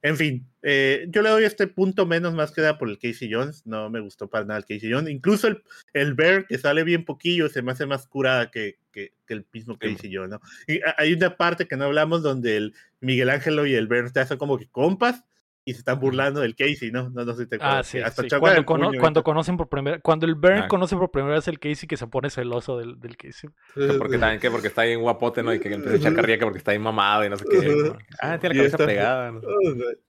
En 0.05 0.19
fin, 0.19 0.47
eh, 0.61 1.07
yo 1.09 1.23
le 1.23 1.31
doy 1.31 1.45
este 1.45 1.67
punto 1.67 2.05
menos 2.05 2.35
más 2.35 2.53
que 2.53 2.61
da 2.61 2.77
por 2.77 2.91
el 2.91 2.99
Casey 2.99 3.33
Jones. 3.33 3.65
No 3.65 3.89
me 3.89 4.01
gustó 4.01 4.29
para 4.29 4.45
nada 4.45 4.59
el 4.59 4.67
Casey 4.67 4.93
Jones. 4.93 5.11
Incluso 5.11 5.49
el, 5.49 5.63
el 5.95 6.13
Bear, 6.13 6.47
que 6.47 6.59
sale 6.59 6.85
bien 6.85 7.07
poquillo, 7.07 7.49
se 7.49 7.63
me 7.63 7.73
hace 7.73 7.87
más 7.87 8.07
curada 8.07 8.51
que, 8.51 8.77
que, 8.93 9.15
el 9.29 9.47
mismo 9.51 9.79
Casey 9.79 10.15
Jones, 10.15 10.29
¿no? 10.29 10.41
Y 10.69 10.81
hay 10.99 11.15
una 11.15 11.39
parte 11.39 11.67
que 11.67 11.79
no 11.79 11.87
hablamos 11.87 12.23
donde 12.23 12.59
el 12.59 12.75
Miguel 13.01 13.31
Ángelo 13.31 13.65
y 13.65 13.73
el 13.73 13.87
Bear 13.87 14.13
te 14.13 14.21
hacen 14.21 14.37
como 14.37 14.59
que 14.59 14.69
compas 14.69 15.25
y 15.67 15.73
se 15.73 15.79
están 15.79 15.99
burlando 15.99 16.41
del 16.41 16.55
Casey, 16.55 16.91
¿no? 16.91 17.09
No, 17.11 17.25
no 17.25 17.35
sé 17.35 17.45
si 17.45 17.49
te 17.49 17.59
Ah, 17.61 17.83
sí, 17.83 17.99
Hasta 17.99 18.25
Cuando, 18.65 18.93
cuando 18.99 19.25
conocen 19.25 19.57
por 19.57 19.69
primera 19.69 19.99
cuando 20.01 20.27
el 20.27 20.35
Bern 20.35 20.65
ah. 20.65 20.69
conoce 20.69 20.97
por 20.97 21.11
primera 21.11 21.37
vez 21.37 21.49
el 21.49 21.59
Casey 21.59 21.89
que 21.89 21.97
se 21.97 22.07
pone 22.07 22.29
celoso 22.31 22.79
del, 22.79 23.01
del 23.01 23.17
Casey. 23.17 23.51
porque 23.99 24.19
también 24.19 24.41
que 24.41 24.51
porque 24.51 24.69
está 24.69 24.83
ahí 24.83 24.93
en 24.93 25.01
guapote, 25.01 25.43
¿no? 25.43 25.55
Y 25.55 25.61
que 25.61 25.73
empieza 25.73 25.97
a 25.97 25.99
echar 25.99 26.15
carrilla 26.15 26.39
porque 26.41 26.59
está 26.59 26.73
ahí 26.73 26.79
mamado 26.79 27.25
y 27.25 27.31
no 27.31 27.37
sé 27.37 27.45
qué. 27.51 27.93
Ah, 28.21 28.39
tiene 28.39 28.55
la 28.55 28.61
cabeza 28.63 28.79
pegada. 28.79 29.33
¿no? 29.33 29.41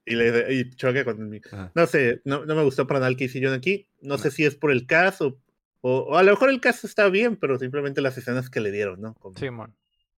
Y, 0.07 0.13
le, 0.13 0.53
y 0.53 0.69
choque 0.75 1.03
con 1.03 1.33
el 1.33 1.41
No 1.73 1.87
sé, 1.87 2.21
no, 2.25 2.45
no 2.45 2.53
me 2.53 2.63
gustó 2.63 2.85
para 2.85 2.99
nada 2.99 3.09
el 3.09 3.17
Casey 3.17 3.43
John 3.43 3.53
aquí. 3.53 3.87
No, 4.01 4.19
sé 4.19 4.29
si 4.29 4.45
es 4.45 4.55
por 4.55 4.71
el 4.71 4.85
caso 4.85 5.39
o, 5.87 6.17
a 6.17 6.23
lo 6.23 6.31
mejor 6.31 6.49
el 6.49 6.59
caso 6.59 6.87
está 6.87 7.09
bien, 7.09 7.35
pero 7.35 7.59
simplemente 7.59 8.01
las 8.01 8.17
escenas 8.17 8.49
que 8.49 8.59
le 8.59 8.71
dieron, 8.71 8.99
¿no? 9.01 9.15
Sí, 9.35 9.51
man. 9.51 9.71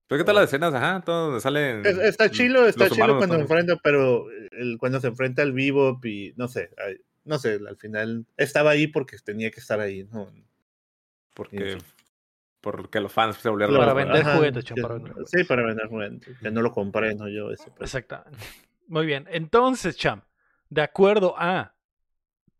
¿Pero 0.07 0.19
qué 0.19 0.25
tal 0.25 0.35
las 0.35 0.45
escenas? 0.45 0.73
Ajá, 0.73 1.01
todo 1.01 1.25
donde 1.25 1.41
salen. 1.41 1.85
está 1.85 2.29
chilo, 2.31 2.65
está 2.65 2.89
chilo 2.89 3.17
cuando 3.17 3.35
se 3.35 3.41
enfrenta, 3.41 3.75
pero 3.83 4.27
el, 4.51 4.77
cuando 4.77 5.01
se 5.01 5.07
enfrenta 5.07 5.41
al 5.41 5.51
vivo 5.51 5.99
y 6.03 6.33
no 6.37 6.47
sé, 6.47 6.69
no 7.25 7.37
sé, 7.37 7.59
al 7.67 7.77
final 7.77 8.25
estaba 8.37 8.71
ahí 8.71 8.87
porque 8.87 9.17
tenía 9.17 9.51
que 9.51 9.59
estar 9.59 9.79
ahí, 9.79 10.05
¿no? 10.05 10.31
Porque. 11.33 11.77
Porque 12.61 12.99
los 12.99 13.11
fans 13.11 13.37
se 13.37 13.49
volvieron 13.49 13.77
Para 13.77 13.93
vender 13.93 14.25
juguetes, 14.25 14.65
Sí, 15.25 15.43
para 15.43 15.63
vender 15.63 15.87
juguetes. 15.87 16.37
Que 16.39 16.51
no 16.51 16.61
lo 16.61 16.71
compré, 16.71 17.13
no 17.13 17.29
yo. 17.29 17.51
Eso, 17.51 17.65
pues. 17.75 17.93
Exactamente. 17.93 18.43
Muy 18.87 19.05
bien. 19.05 19.27
Entonces, 19.29 19.95
Cham, 19.95 20.23
de 20.69 20.81
acuerdo 20.81 21.35
a 21.37 21.75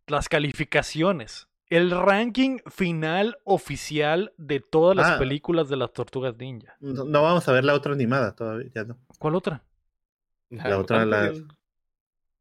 las 0.06 0.30
calificaciones 0.30 1.48
el 1.69 1.91
ranking 1.91 2.60
final 2.68 3.38
oficial 3.44 4.34
de 4.38 4.60
todas 4.60 4.95
las 4.95 5.11
ah. 5.11 5.19
películas 5.19 5.69
de 5.69 5.77
las 5.77 5.91
Tortugas 5.91 6.35
Ninja. 6.38 6.77
No, 6.80 7.22
vamos 7.22 7.48
a 7.48 7.52
ver 7.52 7.65
la 7.65 7.73
otra 7.73 7.94
animada 7.94 8.34
todavía, 8.35 8.69
ya 8.73 8.84
no. 8.84 8.98
¿Cuál 9.19 9.35
otra? 9.35 9.64
La 10.49 10.77
otra, 10.77 11.06
la... 11.06 11.34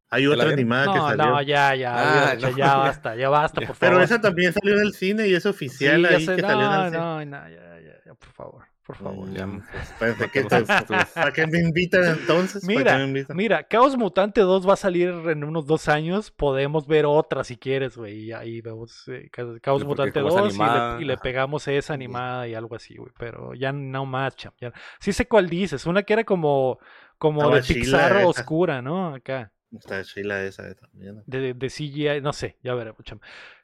Hay 0.09 0.27
otra 0.29 0.51
animada 0.51 0.93
que 0.93 1.01
salió. 1.01 1.27
No, 1.27 1.43
ya, 1.43 1.75
ya, 1.75 2.31
ah, 2.31 2.35
ya, 2.35 2.51
ya, 2.51 2.77
basta, 2.77 3.17
ya 3.17 3.29
basta, 3.29 3.61
por 3.67 3.75
favor. 3.75 3.79
Pero 3.81 4.03
esa 4.03 4.21
también 4.21 4.53
salió 4.53 4.75
en 4.75 4.83
el 4.83 4.93
cine 4.93 5.27
y 5.27 5.35
es 5.35 5.45
oficial 5.47 6.05
ahí 6.05 6.25
que 6.25 6.43
no, 6.43 6.49
salió 6.49 6.67
en 6.67 6.73
el 6.73 6.91
cine. 6.91 6.99
No, 6.99 7.25
no, 7.25 7.49
ya, 7.49 7.81
ya, 7.81 7.93
ya, 8.07 8.15
por 8.15 8.31
favor. 8.31 8.76
Por 8.87 8.97
favor. 8.97 9.29
Ya, 9.33 9.47
¿Para 11.15 11.33
qué 11.33 11.47
me 11.49 11.59
invitan 11.59 12.05
entonces? 12.05 12.63
Mira, 12.63 13.05
mira, 13.35 13.65
Caos 13.65 13.97
Mutante 13.97 14.43
2 14.43 14.69
va 14.69 14.75
a 14.75 14.77
salir 14.77 15.09
en 15.09 15.43
unos 15.43 15.67
dos 15.67 15.89
años. 15.89 16.31
Podemos 16.31 16.87
ver 16.87 17.05
otra 17.05 17.43
si 17.43 17.57
quieres, 17.57 17.97
güey. 17.97 18.27
Y 18.27 18.33
ahí 18.33 18.61
vemos 18.61 19.09
eh, 19.09 19.29
Caos 19.61 19.85
Mutante 19.85 20.21
2 20.21 20.57
y 21.01 21.05
le, 21.05 21.17
pegamos 21.17 21.67
esa 21.67 21.95
animada 21.95 22.47
y 22.47 22.55
algo 22.55 22.77
así, 22.77 22.97
güey. 22.97 23.11
Pero 23.19 23.55
ya 23.55 23.73
no 23.73 24.07
más, 24.07 24.37
cham. 24.37 24.53
Sí 25.01 25.13
sé 25.13 25.27
cuál 25.27 25.49
dices. 25.49 25.85
Una 25.87 26.05
que 26.05 26.13
era 26.13 26.23
como, 26.23 26.79
como 27.19 27.51
de 27.51 27.63
Pixar 27.63 28.25
oscura, 28.25 28.83
¿no? 28.83 29.15
Acá. 29.15 29.51
Está 29.77 30.05
chila 30.05 30.45
esa 30.45 30.73
también. 30.77 31.25
De, 31.27 31.55
de 31.55 31.67
CGI, 31.67 32.21
no 32.23 32.33
sé, 32.33 32.57
ya 32.63 32.73
veremos, 32.75 33.03
cham. 33.03 33.19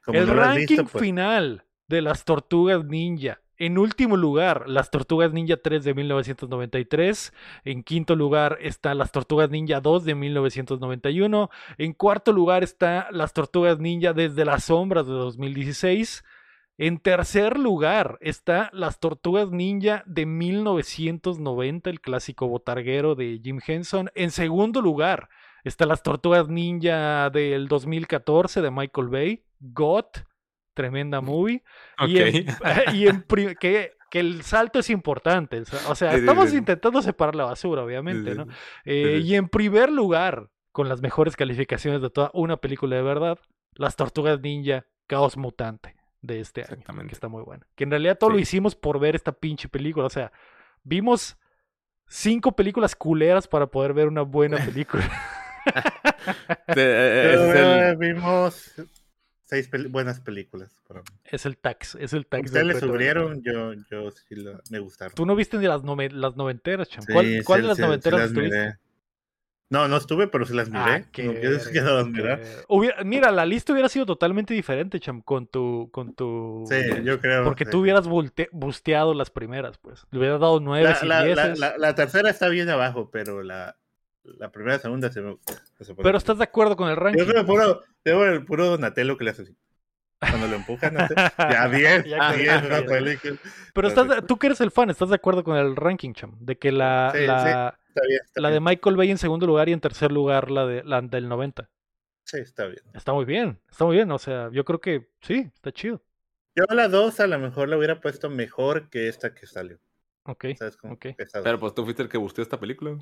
El 0.07 0.27
ranking 0.27 0.83
pues. 0.83 1.01
final 1.01 1.63
de 1.87 2.01
las 2.01 2.25
tortugas 2.25 2.83
ninja 2.83 3.39
en 3.57 3.77
último 3.77 4.17
lugar, 4.17 4.67
Las 4.67 4.89
Tortugas 4.89 5.31
Ninja 5.31 5.57
3 5.57 5.83
de 5.83 5.93
1993. 5.93 7.33
En 7.65 7.83
quinto 7.83 8.15
lugar 8.15 8.57
está 8.61 8.93
Las 8.95 9.11
Tortugas 9.11 9.49
Ninja 9.49 9.79
2 9.79 10.05
de 10.05 10.15
1991. 10.15 11.49
En 11.77 11.93
cuarto 11.93 12.31
lugar 12.31 12.63
está 12.63 13.07
Las 13.11 13.33
Tortugas 13.33 13.79
Ninja 13.79 14.13
desde 14.13 14.45
las 14.45 14.65
sombras 14.65 15.05
de 15.05 15.13
2016. 15.13 16.23
En 16.77 16.97
tercer 16.97 17.59
lugar 17.59 18.17
está 18.21 18.71
Las 18.73 18.99
Tortugas 18.99 19.51
Ninja 19.51 20.03
de 20.07 20.25
1990, 20.25 21.89
el 21.91 22.01
clásico 22.01 22.47
botarguero 22.47 23.13
de 23.13 23.39
Jim 23.43 23.59
Henson. 23.65 24.09
En 24.15 24.31
segundo 24.31 24.81
lugar 24.81 25.29
está 25.63 25.85
Las 25.85 26.01
Tortugas 26.01 26.49
Ninja 26.49 27.29
del 27.29 27.67
2014 27.67 28.61
de 28.61 28.71
Michael 28.71 29.07
Bay, 29.09 29.43
GOT 29.59 30.25
tremenda 30.73 31.21
movie. 31.21 31.63
Y, 32.07 32.17
en, 32.17 32.45
que, 33.59 33.91
que, 34.09 34.19
el 34.19 34.43
salto 34.43 34.79
es 34.79 34.89
importante. 34.89 35.63
O 35.87 35.95
sea, 35.95 36.13
estamos 36.13 36.53
intentando 36.53 37.01
separar 37.01 37.35
la 37.35 37.45
basura, 37.45 37.83
obviamente, 37.83 38.35
¿no? 38.35 38.47
Eh, 38.85 39.21
y 39.23 39.35
en 39.35 39.49
primer 39.49 39.91
lugar, 39.91 40.49
con 40.71 40.89
las 40.89 41.01
mejores 41.01 41.35
calificaciones 41.35 42.01
de 42.01 42.09
toda 42.09 42.31
una 42.33 42.57
película 42.57 42.95
de 42.95 43.01
verdad, 43.01 43.39
Las 43.75 43.95
Tortugas 43.95 44.41
Ninja, 44.41 44.85
Caos 45.07 45.37
Mutante 45.37 45.95
de 46.21 46.39
este 46.39 46.63
año, 46.63 46.83
que 47.07 47.13
está 47.13 47.27
muy 47.27 47.43
buena. 47.43 47.65
Que 47.75 47.83
en 47.83 47.91
realidad 47.91 48.17
todo 48.17 48.31
lo 48.31 48.39
hicimos 48.39 48.75
por 48.75 48.99
ver 48.99 49.15
esta 49.15 49.31
pinche 49.31 49.69
película. 49.69 50.07
O 50.07 50.09
sea, 50.09 50.31
vimos 50.83 51.37
cinco 52.07 52.55
películas 52.55 52.95
culeras 52.95 53.47
para 53.47 53.67
poder 53.67 53.93
ver 53.93 54.07
una 54.07 54.21
buena 54.21 54.57
película. 54.65 55.09
Eh, 56.75 57.95
vimos 57.97 58.73
seis 59.45 59.69
buenas 59.89 60.19
películas. 60.19 60.75
Es 61.25 61.45
el 61.45 61.57
tax, 61.57 61.95
es 61.95 62.13
el 62.13 62.25
tax. 62.25 62.45
Ustedes 62.45 62.65
le 62.65 62.79
subieron, 62.79 63.41
yo, 63.43 63.73
yo 63.89 64.11
sí 64.11 64.35
me 64.69 64.79
gustaron. 64.79 65.15
¿Tú 65.15 65.25
no 65.25 65.35
viste 65.35 65.57
ni 65.57 65.67
las, 65.67 65.81
las 65.83 66.35
noventeras, 66.35 66.89
Cham? 66.89 67.03
¿Cuál, 67.11 67.41
¿cuál 67.45 67.61
de 67.61 67.67
las 67.67 67.79
noventeras 67.79 68.27
estuviste? 68.27 68.77
No, 69.69 69.87
no 69.87 69.97
estuve, 69.97 70.27
pero 70.27 70.45
sí 70.45 70.53
las 70.53 70.69
miré. 70.69 70.79
Ah, 70.79 71.01
mira, 73.03 73.31
la 73.31 73.43
lista 73.43 73.73
hubiera 73.73 73.89
sido 73.89 74.05
totalmente 74.05 74.53
diferente, 74.53 74.99
Cham, 74.99 75.21
con 75.21 75.47
tu, 75.47 75.89
con 75.91 76.13
tu. 76.13 76.63
Sí, 76.69 76.75
yo 77.03 77.19
creo. 77.19 77.43
Porque 77.43 77.65
tú 77.65 77.79
hubieras 77.79 78.07
busteado 78.51 79.15
las 79.15 79.31
primeras, 79.31 79.79
pues. 79.79 80.05
Le 80.11 80.19
hubieras 80.19 80.39
dado 80.39 80.59
nueve 80.59 80.93
y 81.01 81.05
la, 81.07 81.25
la, 81.55 81.75
la, 81.77 81.95
tercera 81.95 82.29
está 82.29 82.49
bien 82.49 82.69
abajo, 82.69 83.09
pero 83.11 83.41
la, 83.41 83.75
la 84.23 84.51
primera, 84.51 84.79
segunda 84.79 85.11
se 85.11 85.21
me, 85.21 85.37
Pero 86.01 86.17
estás 86.17 86.37
de 86.37 86.43
acuerdo 86.43 86.75
con 86.75 86.89
el 86.89 86.95
ranking. 86.95 87.19
Yo 87.19 87.27
creo 87.27 87.45
puro, 87.45 87.81
tengo 88.03 88.25
el 88.25 88.45
puro 88.45 88.65
Donatello 88.65 89.17
que 89.17 89.23
le 89.25 89.31
hace 89.31 89.41
así. 89.43 89.55
Cuando 90.19 90.47
lo 90.47 90.55
empujan, 90.55 90.95
ya 91.37 91.67
bien, 91.67 92.03
ya 92.05 92.31
bien, 92.31 93.39
Pero 93.73 93.87
estás, 93.87 94.25
tú 94.25 94.37
que 94.37 94.47
eres 94.47 94.61
el 94.61 94.71
fan, 94.71 94.89
¿estás 94.89 95.09
de 95.09 95.15
acuerdo 95.15 95.43
con 95.43 95.57
el 95.57 95.75
ranking, 95.75 96.13
Cham? 96.13 96.37
De 96.39 96.57
que 96.57 96.71
la, 96.71 97.11
la, 97.13 97.77
la 98.35 98.49
de 98.49 98.59
Michael 98.61 98.95
Bay 98.95 99.11
en 99.11 99.17
segundo 99.17 99.45
lugar 99.45 99.67
y 99.67 99.73
en 99.73 99.81
tercer 99.81 100.11
lugar 100.11 100.49
la, 100.49 100.65
de, 100.65 100.83
la 100.83 101.01
del 101.01 101.27
90. 101.27 101.69
Sí, 102.23 102.37
está 102.37 102.67
bien. 102.67 102.81
Está 102.93 103.11
muy 103.11 103.25
bien, 103.25 103.59
está 103.69 103.83
muy 103.83 103.97
bien. 103.97 104.09
O 104.11 104.17
sea, 104.17 104.49
yo 104.51 104.63
creo 104.63 104.79
que 104.79 105.09
sí, 105.21 105.51
está 105.53 105.73
chido. 105.73 106.01
Yo 106.55 106.63
la 106.69 106.87
2 106.87 107.19
a 107.19 107.27
lo 107.27 107.39
mejor 107.39 107.67
la 107.67 107.77
hubiera 107.77 107.99
puesto 107.99 108.29
mejor 108.29 108.89
que 108.89 109.09
esta 109.09 109.33
que 109.33 109.45
salió. 109.45 109.79
Ok. 110.23 110.45
¿Sabes 110.57 110.77
cómo? 110.77 110.93
okay. 110.93 111.15
Pero 111.43 111.59
pues 111.59 111.73
tú 111.73 111.83
fuiste 111.83 112.03
el 112.03 112.09
que 112.09 112.17
buscó 112.17 112.41
esta 112.41 112.59
película. 112.59 112.97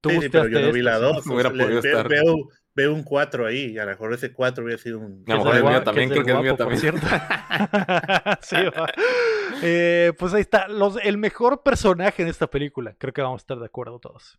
Tú 0.00 0.10
sí, 0.10 0.28
pero 0.28 0.48
yo 0.48 0.60
no 0.60 0.72
vi 0.72 0.82
la 0.82 0.98
2. 0.98 1.26
No 1.26 1.34
veo, 1.36 2.48
veo, 2.74 2.94
un 2.94 3.02
4 3.02 3.46
ahí, 3.46 3.72
y 3.72 3.78
a 3.78 3.84
lo 3.84 3.90
mejor 3.90 4.12
ese 4.12 4.32
4 4.32 4.64
hubiera 4.64 4.80
sido 4.80 4.98
un. 5.00 5.24
A 5.26 5.34
lo 5.34 5.38
mejor 5.38 5.56
el 5.56 5.64
mío 5.64 5.82
también, 5.82 6.10
creo 6.10 6.24
que 6.24 6.30
el 6.32 6.42
mío 6.42 6.56
también. 6.56 6.80
Cierto. 6.80 7.06
sí, 8.42 8.56
eh, 9.62 10.12
pues 10.18 10.34
ahí 10.34 10.42
está. 10.42 10.68
Los, 10.68 10.96
el 11.02 11.18
mejor 11.18 11.62
personaje 11.62 12.22
en 12.22 12.28
esta 12.28 12.48
película. 12.48 12.94
Creo 12.98 13.12
que 13.12 13.22
vamos 13.22 13.40
a 13.40 13.42
estar 13.42 13.58
de 13.58 13.66
acuerdo 13.66 13.98
todos. 13.98 14.38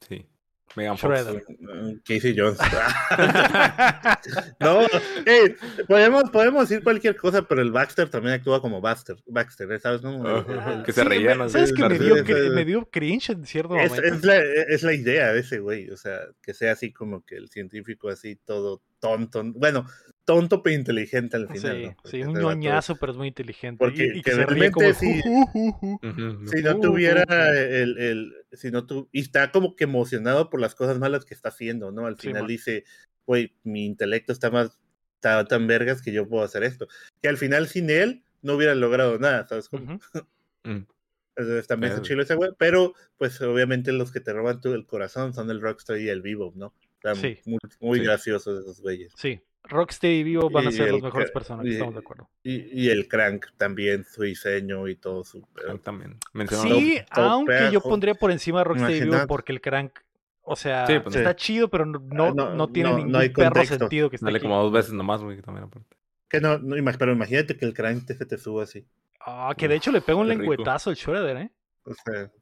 Sí. 0.00 0.28
Megan 0.76 0.98
Fox. 0.98 1.24
Mm, 1.58 1.92
Casey 2.04 2.34
Jones. 2.36 2.58
no, 4.60 4.80
hey, 5.26 5.54
podemos, 5.86 6.30
podemos 6.30 6.68
decir 6.68 6.82
cualquier 6.82 7.16
cosa, 7.16 7.42
pero 7.42 7.62
el 7.62 7.70
Baxter 7.70 8.08
también 8.08 8.34
actúa 8.34 8.60
como 8.60 8.80
Baxter, 8.80 9.16
Baxter 9.26 9.80
¿sabes? 9.80 10.02
No? 10.02 10.44
que 10.84 10.92
se 10.92 11.04
reía, 11.04 11.34
¿no? 11.34 11.48
¿Sabes 11.48 11.72
que 11.72 11.88
me 11.88 11.98
dio, 11.98 12.16
me 12.54 12.64
dio, 12.64 12.88
cringe 12.90 13.30
en 13.30 13.46
cierto 13.46 13.76
es, 13.76 13.90
momento? 13.90 14.16
Es 14.16 14.24
la, 14.24 14.38
es 14.38 14.82
la 14.82 14.94
idea 14.94 15.32
de 15.32 15.40
ese 15.40 15.58
güey, 15.58 15.90
o 15.90 15.96
sea, 15.96 16.20
que 16.42 16.54
sea 16.54 16.72
así 16.72 16.92
como 16.92 17.24
que 17.24 17.36
el 17.36 17.50
científico 17.50 18.08
así 18.08 18.36
todo 18.36 18.82
tonto. 19.00 19.42
Bueno, 19.54 19.86
tonto 20.24 20.62
pero 20.62 20.74
inteligente 20.74 21.36
al 21.36 21.48
final. 21.48 21.96
Sí, 22.04 22.10
sí 22.10 22.22
un 22.22 22.34
ñoñazo, 22.34 22.96
pero 22.96 23.12
es 23.12 23.18
muy 23.18 23.28
inteligente. 23.28 23.78
Porque 23.78 24.12
y, 24.14 24.22
que, 24.22 24.32
realmente 24.32 24.94
si, 24.94 25.20
si 25.20 26.62
no 26.62 26.80
tuviera 26.80 27.24
el, 27.58 27.98
el 27.98 28.32
si 28.52 28.70
no 28.70 28.86
tu, 28.86 29.08
y 29.12 29.20
está 29.20 29.50
como 29.50 29.76
que 29.76 29.84
emocionado 29.84 30.50
por 30.50 30.60
las 30.60 30.74
cosas 30.74 30.98
malas 30.98 31.24
que 31.24 31.34
está 31.34 31.48
haciendo, 31.48 31.90
¿no? 31.92 32.06
Al 32.06 32.16
final 32.16 32.46
dice, 32.46 32.84
güey, 33.26 33.54
mi 33.64 33.84
intelecto 33.84 34.32
está 34.32 34.50
más, 34.50 34.78
está 35.16 35.44
tan 35.46 35.66
vergas 35.66 36.02
que 36.02 36.12
yo 36.12 36.28
puedo 36.28 36.44
hacer 36.44 36.62
esto. 36.64 36.88
Que 37.20 37.28
al 37.28 37.36
final 37.36 37.68
sin 37.68 37.90
él 37.90 38.24
no 38.42 38.54
hubiera 38.54 38.74
logrado 38.74 39.18
nada, 39.18 39.46
¿sabes? 39.46 39.68
Cómo? 39.68 39.98
Mm. 40.64 40.86
Entonces 41.34 41.66
también 41.66 41.92
es 41.92 42.02
chilo 42.02 42.22
ese 42.22 42.36
güey, 42.36 42.52
pero 42.56 42.94
pues 43.16 43.40
obviamente 43.40 43.90
los 43.90 44.12
que 44.12 44.20
te 44.20 44.32
roban 44.32 44.60
tu, 44.60 44.74
el 44.74 44.86
corazón 44.86 45.34
son 45.34 45.50
el 45.50 45.60
Rockstar 45.60 45.98
y 45.98 46.08
el 46.08 46.22
Vivo, 46.22 46.52
¿no? 46.54 46.72
sí. 47.16 47.40
Muy, 47.44 47.58
muy 47.80 47.98
graciosos 47.98 48.60
esos 48.60 48.80
güeyes. 48.80 49.12
Sí, 49.16 49.42
Rocksteady 49.64 50.22
Vivo 50.22 50.50
van 50.50 50.66
a 50.66 50.72
ser 50.72 50.90
los 50.90 51.02
mejores 51.02 51.30
personajes, 51.30 51.72
estamos 51.72 51.94
de 51.94 52.00
acuerdo. 52.00 52.28
Y, 52.42 52.88
el 52.88 53.08
Crank 53.08 53.46
también, 53.56 54.04
su 54.04 54.22
diseño 54.22 54.88
y 54.88 54.96
todo 54.96 55.24
su... 55.24 55.46
también. 55.82 56.18
Sí, 56.50 57.00
aunque 57.10 57.70
yo 57.72 57.80
pondría 57.80 58.14
por 58.14 58.30
encima 58.30 58.60
a 58.60 58.64
Rocksteady 58.64 59.00
Vivo 59.02 59.26
porque 59.26 59.52
el 59.52 59.60
Crank, 59.60 59.98
o 60.42 60.56
sea, 60.56 60.84
pues, 61.02 61.16
está 61.16 61.36
chido, 61.36 61.68
pero 61.68 61.86
no, 61.86 62.34
no, 62.34 62.54
no 62.54 62.68
tiene 62.68 62.92
ningún 62.94 63.32
perro 63.32 63.64
sentido 63.64 64.10
que 64.10 64.16
esté 64.16 64.26
Dale 64.26 64.40
como 64.40 64.60
dos 64.62 64.72
veces 64.72 64.92
nomás, 64.92 65.22
güey, 65.22 65.40
también 65.40 65.64
aparte. 65.64 65.96
Que 66.28 66.40
no, 66.40 66.58
no, 66.58 66.76
pero 66.98 67.12
imagínate 67.12 67.56
que 67.56 67.64
el 67.64 67.74
Crank 67.74 68.06
te, 68.06 68.14
te 68.14 68.38
suba 68.38 68.64
así. 68.64 68.86
Ah, 69.20 69.54
que 69.56 69.68
de 69.68 69.76
hecho 69.76 69.92
le 69.92 70.00
pega 70.00 70.18
un 70.18 70.28
lengüetazo 70.28 70.90
el 70.90 70.96
Shredder, 70.96 71.36
¿eh? 71.36 71.50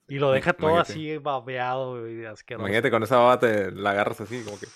y 0.08 0.18
lo 0.18 0.32
deja 0.32 0.52
todo 0.52 0.78
así 0.78 1.16
babeado 1.18 2.08
y 2.08 2.24
asqueroso. 2.24 2.66
Imagínate 2.66 2.90
con 2.90 3.02
esa 3.02 3.16
baba 3.16 3.38
te 3.38 3.70
la 3.70 3.90
agarras 3.92 4.20
así, 4.20 4.42
como 4.44 4.58
que. 4.58 4.66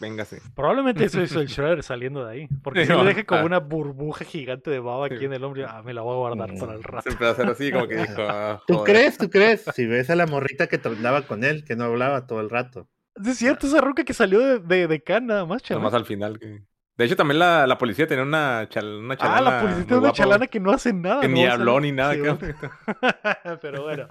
Véngase. 0.00 0.40
Probablemente 0.54 1.04
eso 1.04 1.20
hizo 1.20 1.40
el 1.40 1.48
Shredder 1.48 1.82
saliendo 1.82 2.24
de 2.24 2.32
ahí. 2.32 2.48
Porque 2.62 2.86
si 2.86 2.92
le 2.92 3.04
deja 3.04 3.24
como 3.24 3.42
ah. 3.42 3.44
una 3.44 3.58
burbuja 3.58 4.24
gigante 4.24 4.70
de 4.70 4.78
baba 4.78 5.06
aquí 5.06 5.24
en 5.24 5.32
el 5.32 5.42
hombro, 5.42 5.66
ah, 5.68 5.82
me 5.82 5.92
la 5.92 6.02
voy 6.02 6.14
a 6.14 6.16
guardar 6.16 6.58
para 6.58 6.74
el 6.74 6.82
rato. 6.82 7.10
Se 7.10 7.24
a 7.24 7.30
hacer 7.30 7.48
así, 7.48 7.72
como 7.72 7.88
que 7.88 7.96
dijo. 7.96 8.22
Ah, 8.30 8.60
¿Tú 8.66 8.84
crees? 8.84 9.16
¿Tú 9.16 9.30
crees? 9.30 9.64
Si 9.74 9.86
ves 9.86 10.10
a 10.10 10.16
la 10.16 10.26
morrita 10.26 10.66
que 10.66 10.80
andaba 10.84 11.22
con 11.22 11.44
él, 11.44 11.64
que 11.64 11.76
no 11.76 11.84
hablaba 11.84 12.26
todo 12.26 12.40
el 12.40 12.50
rato. 12.50 12.88
Es 13.24 13.38
cierto, 13.38 13.66
esa 13.66 13.80
ruca 13.80 14.04
que 14.04 14.12
salió 14.12 14.38
de, 14.38 14.58
de, 14.58 14.86
de 14.86 15.20
nada 15.22 15.46
más, 15.46 15.62
chaval. 15.62 15.82
Nada 15.82 15.92
más 15.92 16.00
al 16.00 16.06
final. 16.06 16.38
Que... 16.38 16.62
De 16.98 17.04
hecho, 17.04 17.14
también 17.14 17.38
la, 17.38 17.64
la 17.68 17.78
policía 17.78 18.08
tenía 18.08 18.24
una, 18.24 18.68
chalana. 18.68 19.16
Ah, 19.20 19.40
la 19.40 19.60
policía 19.60 19.84
tiene 19.86 20.02
una 20.02 20.12
chalana 20.12 20.48
que 20.48 20.58
no 20.58 20.72
hace 20.72 20.92
nada. 20.92 21.20
Que 21.20 21.28
ni 21.28 21.46
habló 21.46 21.78
ni 21.78 21.92
nada. 21.92 22.16
Pero 23.62 23.84
bueno. 23.84 24.08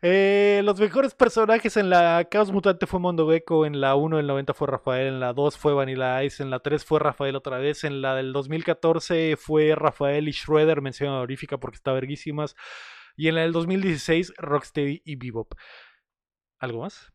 Eh, 0.00 0.60
los 0.62 0.78
mejores 0.78 1.12
personajes 1.12 1.76
en 1.76 1.90
la 1.90 2.24
Caos 2.30 2.52
Mutante 2.52 2.86
fue 2.86 3.00
Mondo 3.00 3.28
Gecko. 3.28 3.66
En 3.66 3.80
la 3.80 3.96
1 3.96 4.18
del 4.18 4.28
90 4.28 4.54
fue 4.54 4.68
Rafael. 4.68 5.08
En 5.08 5.18
la 5.18 5.32
2 5.32 5.58
fue 5.58 5.74
Vanilla 5.74 6.22
Ice. 6.22 6.40
En 6.40 6.50
la 6.50 6.60
3 6.60 6.84
fue 6.84 7.00
Rafael 7.00 7.34
otra 7.34 7.58
vez. 7.58 7.82
En 7.82 8.00
la 8.00 8.14
del 8.14 8.32
2014 8.32 9.36
fue 9.36 9.74
Rafael 9.74 10.28
y 10.28 10.30
Shredder, 10.30 10.82
mención 10.82 11.10
honorífica 11.10 11.58
porque 11.58 11.78
está 11.78 11.92
verguísimas. 11.92 12.54
Y 13.16 13.26
en 13.26 13.34
la 13.34 13.40
del 13.40 13.50
2016, 13.50 14.34
Rocksteady 14.38 15.02
y 15.04 15.16
Bebop. 15.16 15.54
¿Algo 16.60 16.82
más? 16.82 17.12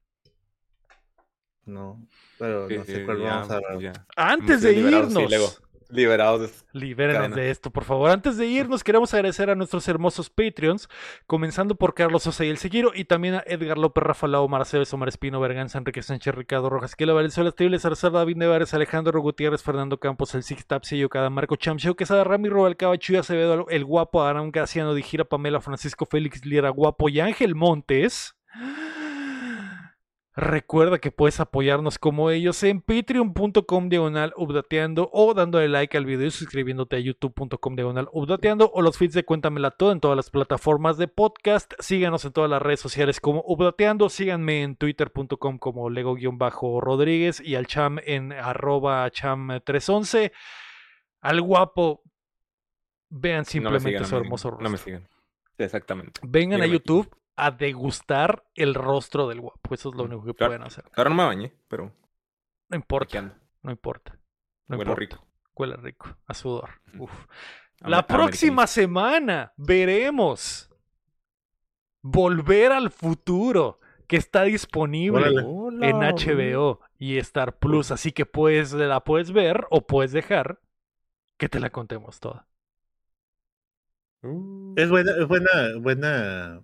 No, 1.66 2.00
pero 2.38 2.70
no 2.70 2.86
sé 2.86 3.06
cuál 3.06 3.18
vamos 3.20 3.50
a 3.50 3.56
hablar. 3.56 4.06
Antes 4.16 4.62
de 4.62 4.74
irnos. 4.74 5.60
liberados 5.90 6.42
de 6.42 6.80
Libérenos 6.80 7.36
de 7.36 7.50
esto, 7.50 7.72
por 7.72 7.84
favor. 7.84 8.10
Antes 8.10 8.38
de 8.38 8.48
irnos, 8.48 8.84
queremos 8.84 9.14
agradecer 9.14 9.50
a 9.50 9.56
nuestros 9.56 9.88
hermosos 9.88 10.30
Patreons, 10.30 10.90
comenzando 11.26 11.76
por 11.76 11.94
Carlos 11.94 12.24
Sosa 12.24 12.44
y 12.46 12.50
El 12.50 12.58
Seguiro, 12.58 12.92
y 12.94 13.06
también 13.06 13.36
a 13.36 13.44
Edgar 13.46 13.78
López, 13.78 14.04
Rafalao, 14.04 14.48
Marcelo 14.48 14.84
Omar 14.92 15.10
Espino, 15.10 15.40
Berganza, 15.40 15.78
Enrique 15.78 16.02
Sánchez, 16.02 16.36
Ricardo 16.36 16.70
Rojas, 16.70 16.96
Kela 16.96 17.14
Valenzuela, 17.14 17.50
Estibles, 17.50 17.86
Arzar, 17.86 18.12
David 18.12 18.36
Nevares, 18.36 18.74
Alejandro 18.74 19.20
Gutiérrez, 19.22 19.64
Fernando 19.64 20.00
Campos, 20.00 20.36
El 20.36 20.44
Six 20.44 20.66
Tap, 20.66 20.84
Sello 20.84 21.10
Cada, 21.10 21.30
Marco 21.30 21.56
Chamsio, 21.56 21.96
Quesada, 21.96 22.24
Rami, 22.24 22.50
Robalcaba, 22.50 22.98
Chuya 22.98 23.22
Acevedo, 23.22 23.68
El 23.70 23.86
Guapo, 23.86 24.24
Aram 24.24 24.52
Graciano, 24.52 24.94
Dijira, 24.94 25.24
Pamela, 25.26 25.62
Francisco 25.62 26.06
Félix, 26.06 26.46
Liera, 26.46 26.70
Guapo 26.70 27.10
y 27.10 27.20
Ángel 27.20 27.56
Montes. 27.56 28.36
Recuerda 30.38 31.00
que 31.00 31.12
puedes 31.12 31.40
apoyarnos 31.40 31.98
como 31.98 32.30
ellos 32.30 32.62
en 32.64 32.82
patreon.com 32.82 33.88
diagonal 33.88 34.34
updateando 34.36 35.10
o 35.14 35.34
dándole 35.34 35.70
like 35.70 35.98
al 35.98 36.06
video 36.06 36.28
y 36.28 36.32
suscribiéndote 36.32 36.98
a 36.98 37.00
youtube.com 37.00 37.76
diagonal 37.78 38.10
updateando 38.12 38.70
o 38.74 38.82
los 38.82 38.98
feeds 38.98 39.14
de 39.14 39.24
Cuéntamela 39.24 39.72
Todo 39.72 39.94
en 39.94 40.02
todas 40.02 40.18
las 40.18 40.30
plataformas 40.30 40.98
de 40.98 41.08
podcast. 41.08 41.74
Síganos 41.80 42.26
en 42.26 42.34
todas 42.34 42.50
las 42.50 42.62
redes 42.62 42.82
sociales 42.82 43.22
como 43.22 43.46
updateando. 43.48 44.10
Síganme 44.10 44.64
en 44.64 44.76
twitter.com 44.76 45.58
como 45.58 45.90
lego-rodríguez 45.90 47.40
y 47.40 47.56
al 47.56 47.68
cham 47.68 48.00
en 48.06 48.34
arroba 48.34 49.10
cham311. 49.10 50.34
Al 51.22 51.42
guapo, 51.42 52.04
vean 53.10 53.46
simplemente 53.46 54.04
su 54.04 54.18
hermoso 54.18 54.50
rostro. 54.50 54.64
No 54.66 54.70
me 54.70 54.78
sigan. 54.78 55.08
Exactamente. 55.58 56.20
Vengan 56.24 56.62
a 56.62 56.66
YouTube 56.66 57.10
a 57.36 57.52
degustar 57.52 58.46
el 58.56 58.74
rostro 58.74 59.28
del 59.28 59.42
guapo. 59.42 59.74
Eso 59.74 59.90
es 59.90 59.96
lo 59.96 60.04
único 60.04 60.24
que 60.24 60.34
pueden 60.34 60.64
hacer. 60.64 60.86
Ahora 60.96 61.10
no 61.10 61.16
me 61.16 61.26
bañé, 61.26 61.54
pero. 61.68 61.92
No 62.70 62.76
importa. 62.76 63.38
No 63.62 63.72
importa. 63.72 64.18
No 64.68 64.78
Huele 64.78 64.96
rico. 64.96 65.26
Huele 65.56 65.76
rico. 65.78 66.18
A 66.28 66.34
sudor. 66.34 66.70
Uf. 66.98 67.12
La 67.80 68.08
próxima 68.08 68.68
semana 68.68 69.54
veremos 69.58 70.70
Volver 72.08 72.72
al 72.72 72.92
futuro, 72.92 73.80
que 74.06 74.18
está 74.18 74.44
disponible 74.44 75.28
en 75.82 76.00
HBO 76.02 76.80
y 77.00 77.18
Star 77.18 77.58
Plus. 77.58 77.90
Así 77.90 78.12
que 78.12 78.28
puedes, 78.28 78.74
la 78.74 79.04
puedes 79.04 79.32
ver 79.32 79.66
o 79.72 79.88
puedes 79.88 80.12
dejar 80.12 80.60
que 81.38 81.50
te 81.50 81.60
la 81.60 81.72
contemos 81.72 82.20
toda. 82.20 82.46
Es 84.76 84.88
buena, 84.88 85.14
es 85.18 85.28
buena, 85.28 85.50
buena 85.80 86.62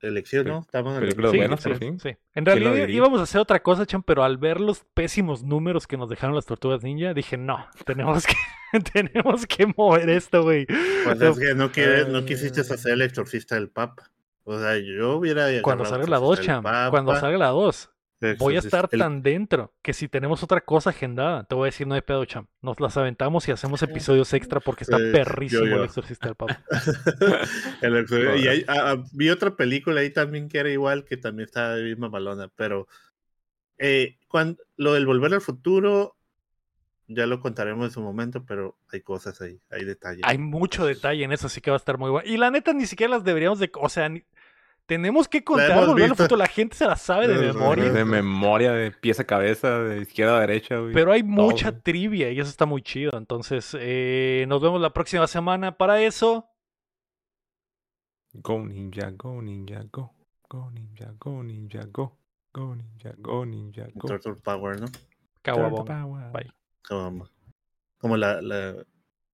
elección, 0.00 0.46
¿no? 0.46 0.60
Estamos 0.60 0.96
en 0.96 1.04
el... 1.04 2.00
sí, 2.00 2.16
En 2.34 2.46
realidad 2.46 2.88
íbamos 2.88 3.20
a 3.20 3.24
hacer 3.24 3.40
otra 3.40 3.60
cosa, 3.62 3.86
Chan, 3.86 4.02
pero 4.02 4.22
al 4.24 4.38
ver 4.38 4.60
los 4.60 4.84
pésimos 4.94 5.42
números 5.42 5.86
que 5.86 5.96
nos 5.96 6.08
dejaron 6.08 6.34
las 6.34 6.46
tortugas 6.46 6.82
ninja, 6.82 7.14
dije, 7.14 7.36
no, 7.36 7.66
tenemos 7.84 8.26
que, 8.26 8.34
tenemos 8.92 9.46
que 9.46 9.66
mover 9.76 10.08
esto, 10.10 10.42
güey. 10.42 10.66
Pues 11.04 11.20
es 11.20 11.38
que 11.38 11.54
no, 11.54 11.72
quieres, 11.72 12.08
no 12.08 12.24
quisiste 12.24 12.60
hacer 12.60 12.92
el 12.92 13.02
exorcista 13.02 13.54
del 13.54 13.68
Papa. 13.70 14.10
O 14.44 14.58
sea, 14.58 14.78
yo 14.78 15.16
hubiera... 15.16 15.46
Cuando 15.62 15.84
salga 15.84 16.06
la 16.06 16.18
2, 16.18 16.40
Cham, 16.40 16.62
cuando 16.90 17.14
salga 17.16 17.38
la 17.38 17.48
2. 17.48 17.90
Voy 18.38 18.56
a 18.56 18.58
estar 18.58 18.88
tan 18.88 19.22
dentro 19.22 19.72
que 19.80 19.92
si 19.92 20.08
tenemos 20.08 20.42
otra 20.42 20.60
cosa 20.60 20.90
agendada, 20.90 21.44
te 21.44 21.54
voy 21.54 21.66
a 21.66 21.70
decir, 21.70 21.86
no 21.86 21.94
hay 21.94 22.00
pedo, 22.00 22.24
cham. 22.24 22.48
Nos 22.62 22.80
las 22.80 22.96
aventamos 22.96 23.46
y 23.46 23.52
hacemos 23.52 23.82
episodios 23.82 24.32
extra 24.34 24.58
porque 24.58 24.84
está 24.84 24.96
perrísimo 24.96 25.76
el 25.76 25.84
exorcista 25.84 26.26
del 26.26 26.34
Papa. 26.34 26.60
y 28.36 28.48
hay, 28.48 28.64
ah, 28.66 28.92
ah, 28.92 29.04
vi 29.12 29.30
otra 29.30 29.54
película 29.54 30.00
ahí 30.00 30.10
también 30.10 30.48
que 30.48 30.58
era 30.58 30.70
igual, 30.70 31.04
que 31.04 31.16
también 31.16 31.46
estaba 31.46 31.76
de 31.76 31.84
misma 31.84 32.08
balona, 32.08 32.50
pero 32.56 32.88
eh, 33.78 34.16
cuando, 34.26 34.62
lo 34.76 34.94
del 34.94 35.06
volver 35.06 35.34
al 35.34 35.40
futuro, 35.40 36.16
ya 37.06 37.26
lo 37.26 37.40
contaremos 37.40 37.86
en 37.86 37.90
su 37.92 38.00
momento, 38.00 38.44
pero 38.44 38.76
hay 38.92 39.00
cosas 39.00 39.40
ahí, 39.40 39.60
hay 39.70 39.84
detalles. 39.84 40.22
Hay 40.24 40.38
mucho 40.38 40.84
detalle 40.84 41.22
en 41.22 41.32
eso, 41.32 41.46
así 41.46 41.60
que 41.60 41.70
va 41.70 41.76
a 41.76 41.78
estar 41.78 41.98
muy 41.98 42.10
bueno. 42.10 42.28
Y 42.28 42.36
la 42.36 42.50
neta, 42.50 42.72
ni 42.72 42.86
siquiera 42.86 43.12
las 43.12 43.24
deberíamos 43.24 43.60
de, 43.60 43.70
o 43.74 43.88
sea, 43.88 44.10
tenemos 44.88 45.28
que 45.28 45.44
contar, 45.44 45.86
volver 45.86 46.16
foto. 46.16 46.34
La 46.34 46.46
gente 46.46 46.74
se 46.74 46.86
la 46.86 46.96
sabe 46.96 47.28
de, 47.28 47.52
memoria. 47.52 47.92
De 47.92 48.06
memoria, 48.06 48.72
de 48.72 48.90
pieza 48.90 49.22
a 49.22 49.26
cabeza, 49.26 49.80
de 49.80 50.00
izquierda 50.00 50.38
a 50.38 50.40
derecha. 50.40 50.76
Pero 50.94 51.12
hay 51.12 51.22
mucha 51.22 51.78
trivia 51.78 52.32
y 52.32 52.40
eso 52.40 52.48
está 52.48 52.64
muy 52.64 52.80
chido. 52.80 53.12
Entonces, 53.18 53.76
eh, 53.78 54.46
nos 54.48 54.62
vemos 54.62 54.80
la 54.80 54.94
próxima 54.94 55.26
semana 55.26 55.76
para 55.76 56.00
eso. 56.00 56.48
Go 58.32 58.64
ninja, 58.64 59.10
go 59.10 59.42
ninja, 59.42 59.84
go. 59.92 60.14
Go 60.48 60.70
ninja, 60.70 61.12
go 61.18 61.42
ninja, 61.42 61.84
go. 61.92 62.16
Go 62.54 62.74
ninja, 62.74 63.12
go 63.18 63.44
ninja, 63.44 63.88
go. 63.94 64.08
Turtle 64.08 64.36
Power, 64.42 64.80
¿no? 64.80 64.86
Kawabonga. 65.42 66.32
Bye. 66.32 66.50
Como 67.98 68.16
la, 68.16 68.40
la 68.40 68.74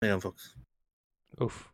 Megan 0.01 0.23
Fox. 0.23 0.57
Uf. 1.39 1.72